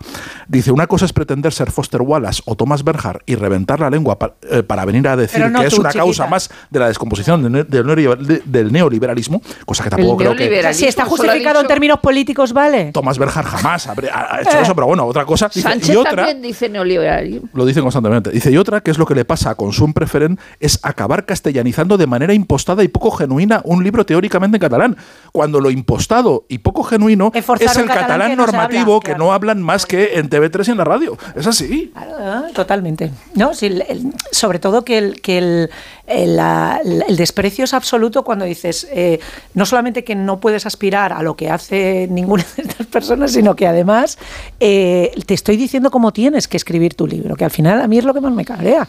dice, 0.47 0.71
una 0.71 0.87
cosa 0.87 1.05
es 1.05 1.13
pretender 1.13 1.53
ser 1.53 1.71
Foster 1.71 2.01
Wallace 2.01 2.41
o 2.45 2.55
Thomas 2.55 2.83
Bernhard 2.83 3.21
y 3.25 3.35
reventar 3.35 3.79
la 3.79 3.89
lengua 3.97 4.17
eh, 4.49 4.63
para 4.63 4.85
venir 4.85 5.07
a 5.07 5.15
decir 5.15 5.45
no 5.49 5.59
que 5.61 5.67
es 5.67 5.73
tú, 5.73 5.81
una 5.81 5.89
chiquita. 5.89 6.03
causa 6.03 6.27
más 6.27 6.49
de 6.69 6.79
la 6.79 6.87
descomposición 6.87 7.41
del, 7.51 7.67
del 7.67 7.85
neoliber- 7.85 8.43
del 8.43 8.71
neoliberalismo, 8.71 9.41
cosa 9.65 9.83
que 9.83 9.89
tampoco 9.89 10.17
creo 10.17 10.35
que... 10.35 10.73
Si 10.73 10.85
está 10.85 11.05
justificado 11.05 11.61
en 11.61 11.67
términos 11.67 11.99
políticos, 11.99 12.53
¿vale? 12.53 12.91
Thomas 12.93 13.17
Bernhard 13.17 13.45
jamás 13.45 13.87
ha 13.87 14.41
hecho 14.41 14.59
eso, 14.59 14.75
pero 14.75 14.87
bueno, 14.87 15.05
otra 15.05 15.25
cosa. 15.25 15.47
dice, 15.47 15.61
Sánchez 15.61 15.89
y 15.89 15.95
otra, 15.95 16.15
también 16.15 16.41
dice 16.41 16.69
neoliberalismo. 16.69 17.49
lo 17.53 17.65
dicen 17.65 17.83
constantemente. 17.83 18.29
Dice, 18.31 18.51
y 18.51 18.57
otra, 18.57 18.81
que 18.81 18.91
es 18.91 18.97
lo 18.97 19.05
que 19.05 19.15
le 19.15 19.25
pasa 19.25 19.51
a 19.51 19.55
Consum 19.55 19.93
Preferen, 19.93 20.39
es 20.59 20.79
acabar 20.83 21.25
castellanizando 21.25 21.97
de 21.97 22.07
manera 22.07 22.33
impostada 22.33 22.83
y 22.83 22.87
poco 22.87 23.11
genuina 23.11 23.61
un 23.63 23.83
libro 23.83 24.05
teóricamente 24.05 24.57
en 24.57 24.61
catalán. 24.61 24.97
Cuando 25.31 25.59
lo 25.59 25.69
impostado 25.71 26.45
y 26.49 26.59
poco 26.59 26.83
genuino 26.83 27.31
Es 27.33 27.47
el 27.49 27.57
catalán 27.57 27.87
catalán 27.87 28.29
que 28.31 28.35
no 28.35 28.45
se 28.45 28.51
normativo 28.51 28.95
habla, 28.97 29.13
que 29.13 29.17
no 29.17 29.33
hablan 29.33 29.61
más 29.61 29.85
que 29.85 30.17
en 30.19 30.29
TV3 30.29 30.67
y 30.67 30.71
en 30.71 30.77
la 30.77 30.83
radio. 30.83 31.17
Es 31.35 31.47
así. 31.47 31.91
Claro, 31.93 32.43
totalmente. 32.53 33.11
No, 33.35 33.53
sí, 33.53 33.69
el- 33.87 34.13
sobre 34.31 34.59
todo 34.59 34.83
que 34.85 34.97
el, 34.97 35.21
que 35.21 35.37
el, 35.37 35.69
la- 36.07 36.79
el 36.83 37.15
desprecio 37.17 37.63
es 37.65 37.73
absoluto 37.73 38.23
cuando 38.23 38.45
dices 38.45 38.87
eh, 38.91 39.19
no 39.53 39.65
solamente 39.65 40.03
que 40.03 40.15
no 40.15 40.39
puedes 40.39 40.65
aspirar 40.65 41.13
a 41.13 41.21
lo 41.21 41.35
que 41.35 41.49
hace 41.49 42.07
ninguna 42.09 42.45
de 42.55 42.63
estas 42.63 42.87
personas, 42.87 43.31
sino 43.31 43.55
que 43.55 43.67
además 43.67 44.17
eh, 44.59 45.11
te 45.25 45.33
estoy 45.33 45.57
diciendo 45.57 45.91
cómo 45.91 46.11
tienes 46.13 46.47
que 46.47 46.57
escribir 46.57 46.93
tu 46.95 47.07
libro, 47.07 47.35
que 47.35 47.45
al 47.45 47.51
final 47.51 47.81
a 47.81 47.87
mí 47.87 47.97
es 47.97 48.05
lo 48.05 48.13
que 48.13 48.21
más 48.21 48.33
me 48.33 48.45
cabrea, 48.45 48.87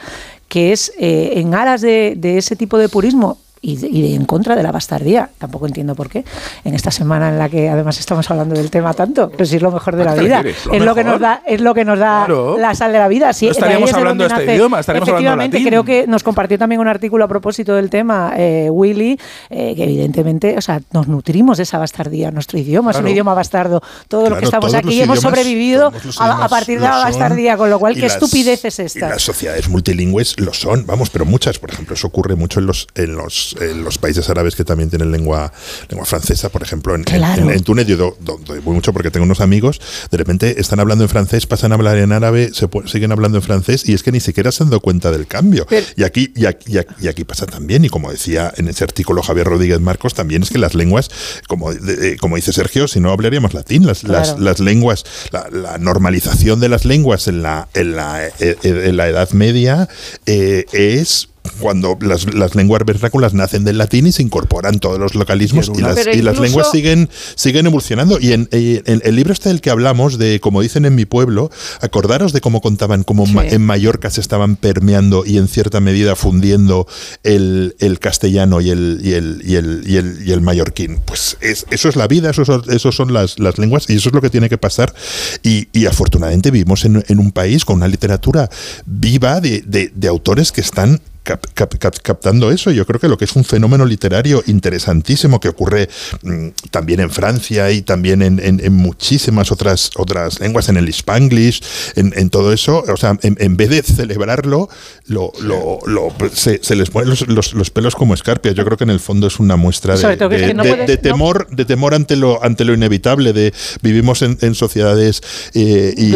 que 0.48 0.72
es 0.72 0.92
eh, 0.98 1.32
en 1.36 1.54
aras 1.54 1.80
de 1.80 2.16
ese 2.38 2.56
tipo 2.56 2.78
de 2.78 2.88
purismo. 2.88 3.38
Y, 3.60 3.76
de- 3.76 3.88
y 3.88 4.02
de- 4.02 4.14
en 4.14 4.24
contra 4.24 4.54
de 4.56 4.62
la 4.62 4.70
bastardía. 4.72 5.30
Tampoco 5.38 5.66
entiendo 5.66 5.94
por 5.94 6.08
qué. 6.08 6.24
En 6.64 6.74
esta 6.74 6.90
semana 6.90 7.28
en 7.28 7.38
la 7.38 7.48
que 7.48 7.68
además 7.68 7.98
estamos 7.98 8.30
hablando 8.30 8.54
del 8.54 8.70
tema 8.70 8.94
tanto, 8.94 9.30
pero 9.30 9.44
sí 9.46 9.56
es 9.56 9.62
lo 9.62 9.70
mejor 9.72 9.96
de 9.96 10.02
¿A 10.02 10.06
la 10.06 10.14
vida. 10.14 10.42
refieres? 10.42 10.66
Lo 10.66 10.72
Es 10.74 10.82
lo 10.82 10.94
que 10.94 11.04
nos 11.04 11.20
da, 11.20 11.42
es 11.46 11.60
lo 11.60 11.74
que 11.74 11.84
nos 11.84 11.98
da 11.98 12.24
Claro. 12.26 12.56
la 12.58 12.74
sal 12.74 12.92
de 12.92 12.98
la 12.98 13.08
vida. 13.08 13.32
Sí, 13.32 13.46
No 13.46 13.52
estaríamos 13.52 13.86
de 13.86 13.90
es 13.90 13.94
de 13.94 13.98
hablando 14.00 14.24
donde 14.24 14.34
este 14.34 14.46
nace. 14.46 14.56
idioma, 14.56 14.80
estaríamos 14.80 15.08
hablando 15.08 15.18
Efectivamente, 15.28 15.56
latín. 15.58 15.68
creo 15.68 15.84
que 15.84 16.06
nos 16.06 16.22
compartió 16.22 16.58
también 16.58 16.80
un 16.80 16.88
artículo 16.88 17.24
a 17.24 17.28
propósito 17.28 17.74
del 17.74 17.90
tema, 17.90 18.32
eh, 18.36 18.68
Willy, 18.70 19.18
eh, 19.50 19.74
que 19.76 19.84
evidentemente, 19.84 20.56
o 20.56 20.60
sea, 20.60 20.80
nos 20.92 21.08
nutrimos 21.08 21.56
de 21.56 21.64
esa 21.64 21.78
bastardía. 21.78 22.30
Nuestro 22.30 22.58
idioma 22.58 22.92
es 22.92 22.98
un 22.98 23.08
idioma 23.08 23.34
bastardo. 23.34 23.82
Todos 24.08 24.24
los 24.30 24.38
Claro, 24.38 24.40
que 24.40 24.44
estamos 24.44 24.74
aquí 24.74 25.00
hemos 25.02 25.20
sobrevivido 25.20 25.92
a, 26.20 26.48
partir 26.48 26.78
de 26.80 26.86
lo 26.86 26.92
la 26.92 26.98
bastardía, 27.04 27.56
con 27.56 27.70
lo 27.70 27.78
cual, 27.78 27.94
¿qué 27.94 28.02
las- 28.02 28.14
estupidez 28.14 28.64
es 28.64 28.78
Y 28.78 28.82
esta? 28.82 29.08
las 29.08 29.22
sociedades 29.22 29.68
multilingües 29.68 30.38
lo 30.38 30.52
son, 30.54 30.86
vamos, 30.86 31.10
pero 31.10 31.24
muchas. 31.24 31.58
Por 31.58 31.70
ejemplo, 31.70 31.94
eso 31.94 32.06
ocurre 32.06 32.36
mucho 32.36 32.60
en 32.60 32.66
los, 32.66 32.86
en 32.94 33.16
los, 33.16 33.47
en 33.60 33.84
los 33.84 33.98
países 33.98 34.28
árabes 34.30 34.54
que 34.54 34.64
también 34.64 34.90
tienen 34.90 35.10
lengua, 35.12 35.52
lengua 35.88 36.06
francesa. 36.06 36.48
Por 36.48 36.62
ejemplo, 36.62 36.94
en, 36.94 37.00
en- 37.00 37.04
Claro. 37.04 37.42
en, 37.44 37.50
en 37.50 37.62
Túnez, 37.62 37.86
yo 37.86 37.96
do- 37.96 38.16
do- 38.20 38.40
doy 38.44 38.60
mucho 38.60 38.92
porque 38.92 39.10
tengo 39.10 39.24
unos 39.24 39.40
amigos, 39.40 39.80
de 40.10 40.16
repente 40.16 40.60
están 40.60 40.80
hablando 40.80 41.04
en 41.04 41.10
francés, 41.10 41.46
pasan 41.46 41.72
a 41.72 41.74
hablar 41.76 41.98
en 41.98 42.12
árabe, 42.12 42.50
se 42.52 42.68
siguen 42.86 43.12
hablando 43.12 43.38
en 43.38 43.42
francés 43.42 43.88
y 43.88 43.94
es 43.94 44.02
que 44.02 44.12
ni 44.12 44.20
siquiera 44.20 44.52
se 44.52 44.62
han 44.62 44.70
dado 44.70 44.80
cuenta 44.80 45.10
del 45.10 45.26
cambio. 45.26 45.66
Pero- 45.68 45.86
y, 45.96 46.04
aquí, 46.04 46.32
y, 46.36 46.46
aquí, 46.46 46.72
y 46.72 46.78
aquí- 46.78 46.94
y 47.00 47.08
aquí 47.08 47.24
pasa 47.24 47.46
también, 47.46 47.84
y 47.84 47.88
como 47.88 48.10
decía 48.10 48.52
en 48.56 48.68
ese 48.68 48.84
artículo 48.84 49.22
Javier 49.22 49.46
Rodríguez 49.46 49.80
Marcos, 49.80 50.14
también 50.14 50.42
es 50.42 50.50
que 50.50 50.58
las 50.58 50.74
lenguas, 50.74 51.10
como, 51.48 51.72
de- 51.72 52.16
como 52.18 52.36
dice 52.36 52.52
Sergio, 52.52 52.88
si 52.88 53.00
no 53.00 53.10
hablaríamos 53.12 53.54
latín, 53.54 53.86
las, 53.86 54.04
las, 54.04 54.28
Claro. 54.30 54.42
las 54.44 54.60
lenguas, 54.60 55.04
la, 55.32 55.48
la 55.50 55.78
normalización 55.78 56.60
de 56.60 56.68
las 56.68 56.84
lenguas 56.84 57.28
en 57.28 57.42
la, 57.42 57.68
en 57.74 57.96
la, 57.96 58.26
eh, 58.26 58.56
en 58.62 58.96
la 58.96 59.08
Edad 59.08 59.30
Media 59.30 59.88
eh, 60.26 60.64
es 60.72 61.28
cuando 61.50 61.96
las, 62.00 62.32
las 62.34 62.54
lenguas 62.54 62.82
vernáculas 62.84 63.34
nacen 63.34 63.64
del 63.64 63.78
latín 63.78 64.06
y 64.06 64.12
se 64.12 64.22
incorporan 64.22 64.78
todos 64.78 64.98
los 64.98 65.14
localismos 65.14 65.70
y 65.76 65.80
las, 65.80 66.06
y 66.06 66.22
las 66.22 66.38
lenguas 66.38 66.70
siguen, 66.70 67.08
siguen 67.34 67.66
evolucionando. 67.66 68.18
Y 68.20 68.32
en, 68.32 68.48
en 68.52 69.00
el 69.04 69.16
libro 69.16 69.32
este 69.32 69.48
del 69.48 69.60
que 69.60 69.70
hablamos, 69.70 70.18
de 70.18 70.40
como 70.40 70.60
dicen 70.62 70.84
en 70.84 70.94
mi 70.94 71.04
pueblo, 71.04 71.50
acordaros 71.80 72.32
de 72.32 72.40
cómo 72.40 72.60
contaban 72.60 73.02
cómo 73.04 73.26
Sí. 73.26 73.32
ma- 73.32 73.46
en 73.46 73.62
Mallorca 73.62 74.10
se 74.10 74.20
estaban 74.20 74.56
permeando 74.56 75.24
y 75.26 75.38
en 75.38 75.48
cierta 75.48 75.80
medida 75.80 76.14
fundiendo 76.16 76.86
el, 77.22 77.74
el 77.80 77.98
castellano 77.98 78.60
y 78.60 78.70
el, 78.70 79.00
y 79.02 79.12
el, 79.14 79.42
y 79.44 79.54
el, 79.56 79.82
y 79.86 79.96
el, 79.96 80.26
y 80.26 80.32
el 80.32 80.40
mallorquín. 80.40 80.98
Pues 81.04 81.36
es- 81.40 81.66
eso 81.70 81.88
es 81.88 81.96
la 81.96 82.06
vida, 82.06 82.30
eso 82.30 82.44
son, 82.44 82.62
eso 82.68 82.92
son 82.92 83.12
las, 83.12 83.38
las 83.38 83.58
lenguas 83.58 83.88
y 83.88 83.96
eso 83.96 84.08
es 84.08 84.14
lo 84.14 84.20
que 84.20 84.30
tiene 84.30 84.48
que 84.48 84.58
pasar. 84.58 84.94
Y, 85.42 85.68
y 85.72 85.86
afortunadamente 85.86 86.50
vivimos 86.50 86.84
en, 86.84 87.04
en 87.08 87.18
un 87.18 87.32
país 87.32 87.64
con 87.64 87.76
una 87.76 87.88
literatura 87.88 88.48
viva 88.86 89.40
de, 89.40 89.62
de- 89.66 89.90
de 89.94 90.08
autores 90.08 90.52
que 90.52 90.60
están 90.60 91.00
cap- 91.28 91.46
cap- 91.54 91.74
cap- 91.78 91.98
captando 92.02 92.50
eso. 92.50 92.70
Yo 92.70 92.86
creo 92.86 92.98
que 92.98 93.08
lo 93.08 93.18
que 93.18 93.26
es 93.26 93.36
un 93.36 93.44
fenómeno 93.44 93.84
literario 93.84 94.42
interesantísimo 94.46 95.40
que 95.40 95.48
ocurre 95.48 95.88
mm, 96.22 96.48
también 96.70 97.00
en 97.00 97.10
Francia 97.10 97.70
y 97.70 97.82
también 97.82 98.22
en, 98.22 98.38
en- 98.42 98.60
en 98.64 98.72
muchísimas 98.72 99.52
otras, 99.52 99.90
otras 99.96 100.40
lenguas, 100.40 100.68
en 100.70 100.76
el 100.78 100.88
Spanglish, 100.88 101.60
en, 101.96 102.12
en 102.16 102.30
todo 102.30 102.52
eso. 102.52 102.82
O 102.88 102.96
sea, 102.96 103.18
en, 103.22 103.36
en 103.40 103.56
vez 103.56 103.68
de 103.70 103.82
celebrarlo, 103.82 104.68
lo, 105.06 105.32
lo- 105.40 105.80
lo- 105.86 106.12
se, 106.32 106.60
se 106.62 106.74
les 106.76 106.88
ponen 106.90 107.10
los, 107.10 107.26
los- 107.28 107.52
los 107.52 107.70
pelos 107.70 107.94
como 107.94 108.14
escarpias. 108.14 108.54
Yo 108.54 108.64
creo 108.64 108.76
que 108.78 108.84
en 108.84 108.90
el 108.90 109.00
fondo 109.00 109.26
es 109.26 109.38
una 109.38 109.56
muestra 109.56 109.94
de, 109.96 110.00
de- 110.28 110.36
que 110.48 110.54
no 110.54 110.62
de- 110.62 110.70
puedes- 110.70 110.86
de 110.86 110.96
no- 110.96 111.02
temor, 111.02 111.46
de 111.50 111.64
temor 111.66 111.94
ante 111.94 112.16
lo, 112.16 112.42
ante 112.42 112.64
lo 112.64 112.72
inevitable. 112.72 113.32
De 113.32 113.52
vivimos 113.82 114.22
en, 114.22 114.38
en 114.40 114.54
sociedades 114.54 115.20
eh, 115.54 115.92
y- 115.96 116.10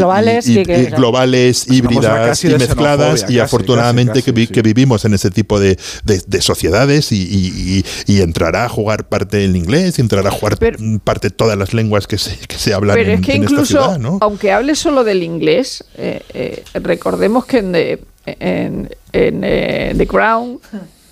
Globales 0.97 1.67
y- 1.69 1.75
y 1.75 1.77
híbridas 1.79 2.45
y 2.45 2.49
mezcladas 2.69 3.21
y 3.31 3.39
afortunadamente 3.45 4.13
casi, 4.13 4.23
que, 4.25 4.33
vi- 4.33 4.47
que 4.49 4.61
sí. 4.63 4.63
En 5.05 5.15
ese 5.15 5.31
tipo 5.31 5.59
de, 5.61 5.79
de- 6.05 6.23
de 6.27 6.41
sociedades 6.43 7.13
y, 7.13 7.17
y- 7.23 7.85
y- 8.07 8.13
y 8.15 8.21
entrará 8.23 8.65
a 8.65 8.69
jugar 8.69 9.09
parte 9.09 9.45
el 9.45 9.57
inglés, 9.57 9.99
y 9.99 10.03
entrará 10.03 10.29
a 10.29 10.33
jugar 10.33 10.57
Pero- 10.59 10.79
mm, 10.81 10.99
parte 10.99 11.31
todas 11.31 11.57
las 11.59 11.75
lenguas 11.75 12.07
que 12.07 12.19
se, 12.19 12.37
que 12.47 12.57
se 12.57 12.75
hablan 12.75 12.97
Pero 12.97 13.13
en, 13.13 13.21
es 13.21 13.27
que 13.27 13.33
en 13.35 13.43
esta 13.45 13.53
incluso, 13.55 13.83
ciudad, 13.83 13.99
¿no? 13.99 14.19
aunque 14.21 14.53
hable 14.53 14.75
solo 14.75 15.05
del 15.05 15.23
inglés, 15.23 15.85
eh, 15.97 16.21
eh, 16.35 16.63
recordemos 16.75 17.45
que 17.47 17.59
en, 17.59 17.73
de- 17.73 18.03
en, 18.27 18.91
en, 19.13 19.41
eh, 19.45 19.95
The 19.97 20.07
Crown, 20.07 20.61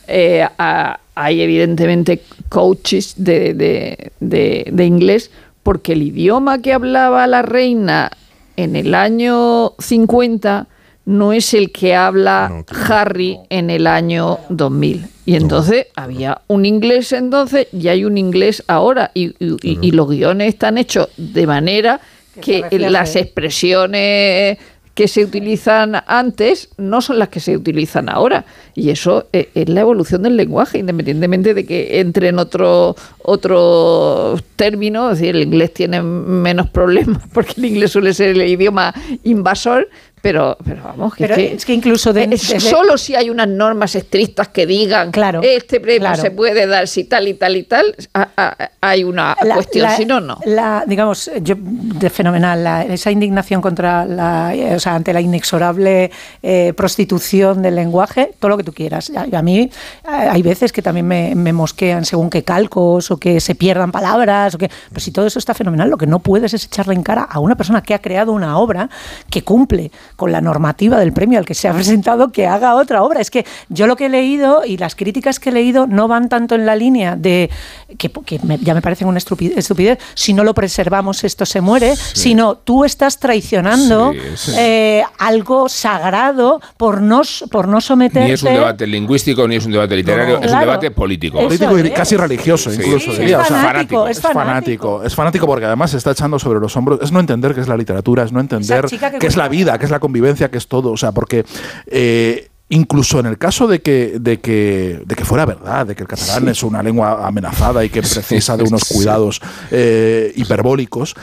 eh, 0.09 0.47
a- 0.59 1.01
hay 1.15 1.41
evidentemente 1.43 2.23
coaches 2.49 3.15
de, 3.17 3.55
de- 3.55 4.13
de- 4.21 4.69
de 4.73 4.85
inglés, 4.85 5.31
porque 5.63 5.93
el 5.93 6.03
idioma 6.03 6.63
que 6.63 6.73
hablaba 6.73 7.27
la 7.27 7.43
reina 7.43 8.11
en 8.57 8.77
el 8.77 8.95
año 8.95 9.73
50 9.79 10.67
no 11.07 11.33
es 11.33 11.55
el 11.55 11.73
que 11.73 11.95
habla 11.95 12.49
No, 12.51 12.65
claro. 12.65 12.95
Harry 12.95 13.39
en 13.49 13.71
el 13.71 13.87
año 13.87 14.39
2000. 14.49 15.07
Y 15.27 15.35
entonces 15.37 15.87
había 15.97 16.43
un 16.49 16.67
inglés 16.67 17.13
entonces 17.13 17.69
y 17.73 17.89
hay 17.89 18.05
un 18.05 18.19
inglés 18.19 18.63
ahora. 18.69 19.11
Y, 19.15 19.29
y- 19.45 19.57
y- 19.63 19.79
y 19.81 19.91
los 19.93 20.09
guiones 20.09 20.49
están 20.49 20.79
hechos 20.79 21.09
de 21.17 21.47
manera 21.47 22.01
Que 22.41 22.65
las 22.79 23.17
expresiones 23.17 24.59
que 24.95 25.07
se 25.09 25.25
utilizan 25.25 26.03
antes 26.07 26.69
no 26.77 27.01
son 27.01 27.19
las 27.19 27.29
que 27.29 27.41
se 27.41 27.57
utilizan 27.57 28.09
ahora. 28.09 28.45
Y 28.75 28.91
eso 28.91 29.29
eh, 29.33 29.49
es 29.55 29.69
la 29.69 29.81
evolución 29.81 30.23
del 30.23 30.37
lenguaje, 30.37 30.79
independientemente 30.79 31.55
de 31.55 31.65
que 31.65 32.01
entre 32.01 32.29
en 32.29 32.39
otro, 32.39 32.97
otro 33.23 34.37
término. 34.57 35.11
Es 35.11 35.19
decir, 35.21 35.37
el 35.37 35.43
inglés 35.43 35.73
tiene 35.73 36.03
menos 36.03 36.69
problemas 36.71 37.23
porque 37.33 37.55
el 37.57 37.65
inglés 37.67 37.93
suele 37.93 38.13
ser 38.15 38.31
el 38.31 38.43
idioma 38.43 38.93
invasor. 39.25 39.89
Pero, 40.23 40.57
pero 40.65 40.83
vamos, 40.83 41.15
que 41.15 41.25
Pero 41.25 41.35
es 41.35 41.39
que, 41.49 41.55
es 41.55 41.65
que 41.65 41.73
incluso 41.73 42.13
de- 42.13 42.25
es 42.25 42.31
desde- 42.49 42.61
solo 42.61 42.99
si 42.99 43.15
hay 43.17 43.31
unas 43.31 43.49
normas 43.49 43.95
estrictas 43.95 44.49
que 44.49 44.67
digan 44.67 45.11
Claro, 45.13 45.41
este 45.43 45.81
premio 45.81 46.01
claro. 46.01 46.21
se 46.21 46.31
puede 46.31 46.67
dar 46.67 46.89
si 46.89 47.05
tal 47.05 47.27
y 47.27 47.35
tal 47.35 47.57
y 47.57 47.63
tal, 47.63 47.95
a- 48.13 48.29
a- 48.37 48.71
hay 48.83 49.03
una 49.05 49.35
La- 49.43 49.55
cuestión, 49.55 49.85
la- 49.85 49.97
si 49.97 50.05
no, 50.05 50.21
no. 50.21 50.39
La, 50.45 50.85
digamos, 50.87 51.31
yo, 51.41 51.55
de 51.59 52.11
fenomenal, 52.11 52.63
la- 52.63 52.83
esa 52.85 53.11
indignación 53.11 53.63
contra 53.63 54.05
la, 54.05 54.55
eh, 54.55 54.75
o 54.75 54.81
sea, 54.81 54.95
ante 54.95 55.13
la 55.15 55.21
inexorable 55.23 56.11
eh, 56.43 56.75
prostitución 56.77 57.63
del 57.63 57.77
lenguaje, 57.77 58.33
todo 58.39 58.51
lo 58.51 58.57
que 58.59 58.65
tú 58.65 58.73
quieras. 58.73 59.11
A, 59.17 59.39
a 59.39 59.43
mí 59.43 59.71
hay 60.05 60.43
veces 60.43 60.73
que 60.73 60.83
también 60.83 61.07
me, 61.07 61.35
me 61.35 61.53
mosquean 61.53 62.05
según 62.05 62.29
qué 62.29 62.43
calcos 62.45 63.11
o 63.11 63.17
que 63.17 63.41
se 63.41 63.55
pierdan 63.55 63.91
palabras, 63.91 64.55
o 64.55 64.59
que, 64.59 64.69
pero 64.91 65.01
si 65.01 65.13
todo 65.13 65.27
eso 65.27 65.39
está 65.39 65.55
fenomenal, 65.55 65.89
lo 65.89 65.97
que 65.97 66.07
no 66.07 66.19
puedes 66.19 66.53
es 66.53 66.65
echarle 66.67 66.95
en 66.95 67.03
cara 67.03 67.23
a 67.23 67.41
una 67.41 67.57
persona 67.57 67.83
que 67.83 67.95
ha 67.95 68.01
creado 68.01 68.33
una 68.33 68.59
obra 68.59 68.91
que 69.31 69.43
cumple 69.43 69.91
con 70.21 70.33
la 70.33 70.43
normativa 70.43 70.99
del 70.99 71.15
premio 71.15 71.39
al 71.39 71.47
que 71.47 71.55
se 71.55 71.67
ha 71.67 71.73
presentado 71.73 72.31
que 72.31 72.47
haga 72.47 72.75
otra 72.75 73.03
obra. 73.03 73.23
Es 73.23 73.31
que 73.31 73.47
yo 73.71 73.87
lo 73.87 73.97
que 73.97 74.05
he 74.07 74.09
leído 74.11 74.67
y 74.67 74.77
las 74.77 74.95
críticas 74.95 75.41
que 75.41 75.49
he 75.49 75.53
leído 75.53 75.87
no 75.87 76.09
van 76.09 76.29
tanto 76.29 76.55
en 76.55 76.67
la 76.67 76.77
línea 76.77 77.17
de 77.17 77.49
que, 77.97 78.11
que 78.11 78.39
me- 78.43 78.59
ya 78.59 78.75
me 78.75 78.83
parecen 78.83 79.09
una 79.09 79.19
estupi- 79.19 79.53
estupidez, 79.57 79.99
si 80.15 80.35
no 80.35 80.45
lo 80.45 80.53
preservamos 80.53 81.25
esto 81.25 81.47
se 81.47 81.63
muere, 81.63 81.97
sino 81.97 82.57
tú 82.57 82.85
estás 82.85 83.19
traicionando 83.19 84.13
Sí, 84.13 84.19
sí. 84.37 84.53
eh, 84.59 85.03
algo 85.19 85.71
sagrado 85.71 86.61
por 86.77 87.01
no, 87.01 87.23
por 87.51 87.67
no 87.67 87.81
someterte. 87.81 88.27
Ni 88.29 88.33
es 88.35 88.43
un 88.43 88.53
debate 88.53 88.87
lingüístico 88.87 89.49
ni 89.49 89.57
es 89.57 89.65
un 89.65 89.73
debate 89.73 89.97
literario, 89.97 90.39
No, 90.39 90.45
es 90.47 90.53
un 90.53 90.61
debate 90.61 90.91
político. 90.91 91.39
Eso 91.39 91.47
político 91.49 91.79
y 91.79 91.91
casi 91.93 92.17
religioso 92.17 92.71
Sí, 92.71 92.77
incluso 92.85 93.13
sí, 93.13 93.21
diría, 93.21 93.41
es 93.41 93.45
o 93.47 93.49
sea, 93.55 93.63
fanático, 93.63 94.07
es 94.07 94.21
fanático, 94.21 95.03
es 95.03 95.15
fanático 95.15 95.47
porque 95.47 95.65
además 95.65 95.93
se 95.93 95.97
está 95.97 96.11
echando 96.11 96.39
sobre 96.39 96.61
los 96.61 96.77
hombros, 96.77 96.99
es 97.03 97.11
no 97.11 97.21
entender 97.21 97.55
qué 97.55 97.61
es 97.63 97.69
la 97.69 97.77
literatura, 97.79 98.25
es 98.25 98.33
no 98.33 98.41
entender 98.41 98.85
qué 99.19 99.27
es 99.27 99.37
la 99.37 99.49
vida, 99.49 99.79
qué 99.79 99.85
es 99.87 99.91
la 99.91 99.99
convivencia, 100.11 100.51
qué 100.51 100.59
es 100.59 100.67
todo, 100.67 100.91
o 100.91 100.97
sea, 100.97 101.13
porque 101.13 101.45
eh, 101.87 102.49
incluso 102.69 103.21
en 103.21 103.27
el 103.27 103.39
caso 103.39 103.69
de 103.69 103.81
que, 103.81 104.19
de 104.21 104.41
que, 104.41 105.03
de 105.07 105.15
que 105.15 105.25
fuera 105.25 105.47
verdad, 105.47 105.87
de 105.87 105.95
que 105.95 106.03
el 106.03 106.09
catalán 106.09 106.49
es 106.49 106.65
una 106.65 106.83
lengua 106.83 107.25
amenazada 107.25 107.85
y 107.85 107.91
que 107.91 108.03
precisa 108.15 108.57
de 108.57 108.65
unos 108.65 108.85
cuidados 108.85 109.41
eh, 109.71 110.33
hiperbólicos, 110.35 111.15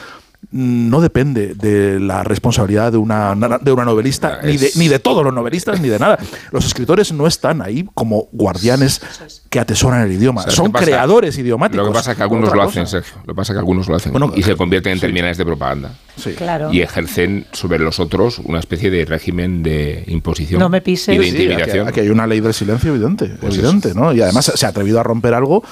no 0.52 1.02
depende 1.02 1.54
de 1.56 2.00
la 2.00 2.24
responsabilidad 2.24 2.92
de 2.92 2.98
una, 2.98 3.36
de 3.62 3.72
una 3.72 3.84
novelista, 3.84 4.40
ni 4.44 4.56
de, 4.58 4.72
ni 4.76 4.88
de 4.88 5.00
todos 5.00 5.24
los 5.24 5.34
novelistas, 5.34 5.82
ni 5.82 5.90
de 5.90 6.00
nada. 6.00 6.18
Los 6.52 6.66
escritores 6.66 7.12
no 7.12 7.28
están 7.28 7.62
ahí 7.62 7.86
como 7.94 8.30
guardianes 8.32 9.02
que 9.50 9.60
atesoran 9.60 10.02
el 10.04 10.12
idioma. 10.14 10.42
¿Sabes 10.44 10.56
Son 10.56 10.72
creadores 10.72 11.38
idiomáticos. 11.38 11.86
Lo 11.86 11.92
que 11.92 11.96
pasa 11.98 12.12
es 12.12 12.18
que 12.18 12.24
algunos 12.24 12.54
lo 12.56 12.62
hacen, 12.64 12.88
Sergio. 12.88 13.16
Lo 13.26 13.34
que 13.34 13.36
pasa 13.36 13.52
es 13.54 13.56
que 13.56 13.60
algunos 13.60 13.88
lo 13.90 13.96
hacen. 13.96 14.12
Bueno, 14.14 14.32
y 14.36 14.44
se 14.44 14.56
convierten 14.56 14.94
en 14.94 15.00
terminales 15.00 15.38
de 15.38 15.46
propaganda. 15.46 15.92
Sí. 16.16 16.32
Claro. 16.32 16.72
Y 16.74 16.82
ejercen 16.82 17.46
sobre 17.52 17.80
los 17.80 18.00
otros 18.00 18.40
una 18.40 18.60
especie 18.60 18.90
de 18.90 19.06
régimen 19.06 19.62
de 19.64 20.04
imposición 20.08 20.60
No 20.60 20.70
me 20.70 20.82
pises. 20.82 21.14
y 21.14 21.18
de 21.18 21.24
Sí, 21.26 21.30
Sí, 21.32 21.36
aquí, 21.36 21.44
intimidación. 21.44 21.88
aquí 21.88 22.00
hay 22.00 22.10
una 22.10 22.26
ley 22.26 22.40
del 22.40 22.54
silencio 22.54 22.92
evidente, 22.94 23.28
Pues 23.40 23.56
evidente. 23.58 23.94
¿no? 23.94 24.14
Y 24.14 24.22
además 24.22 24.52
se 24.56 24.66
ha 24.66 24.70
atrevido 24.70 25.00
a 25.00 25.04
romper 25.04 25.34
algo 25.34 25.64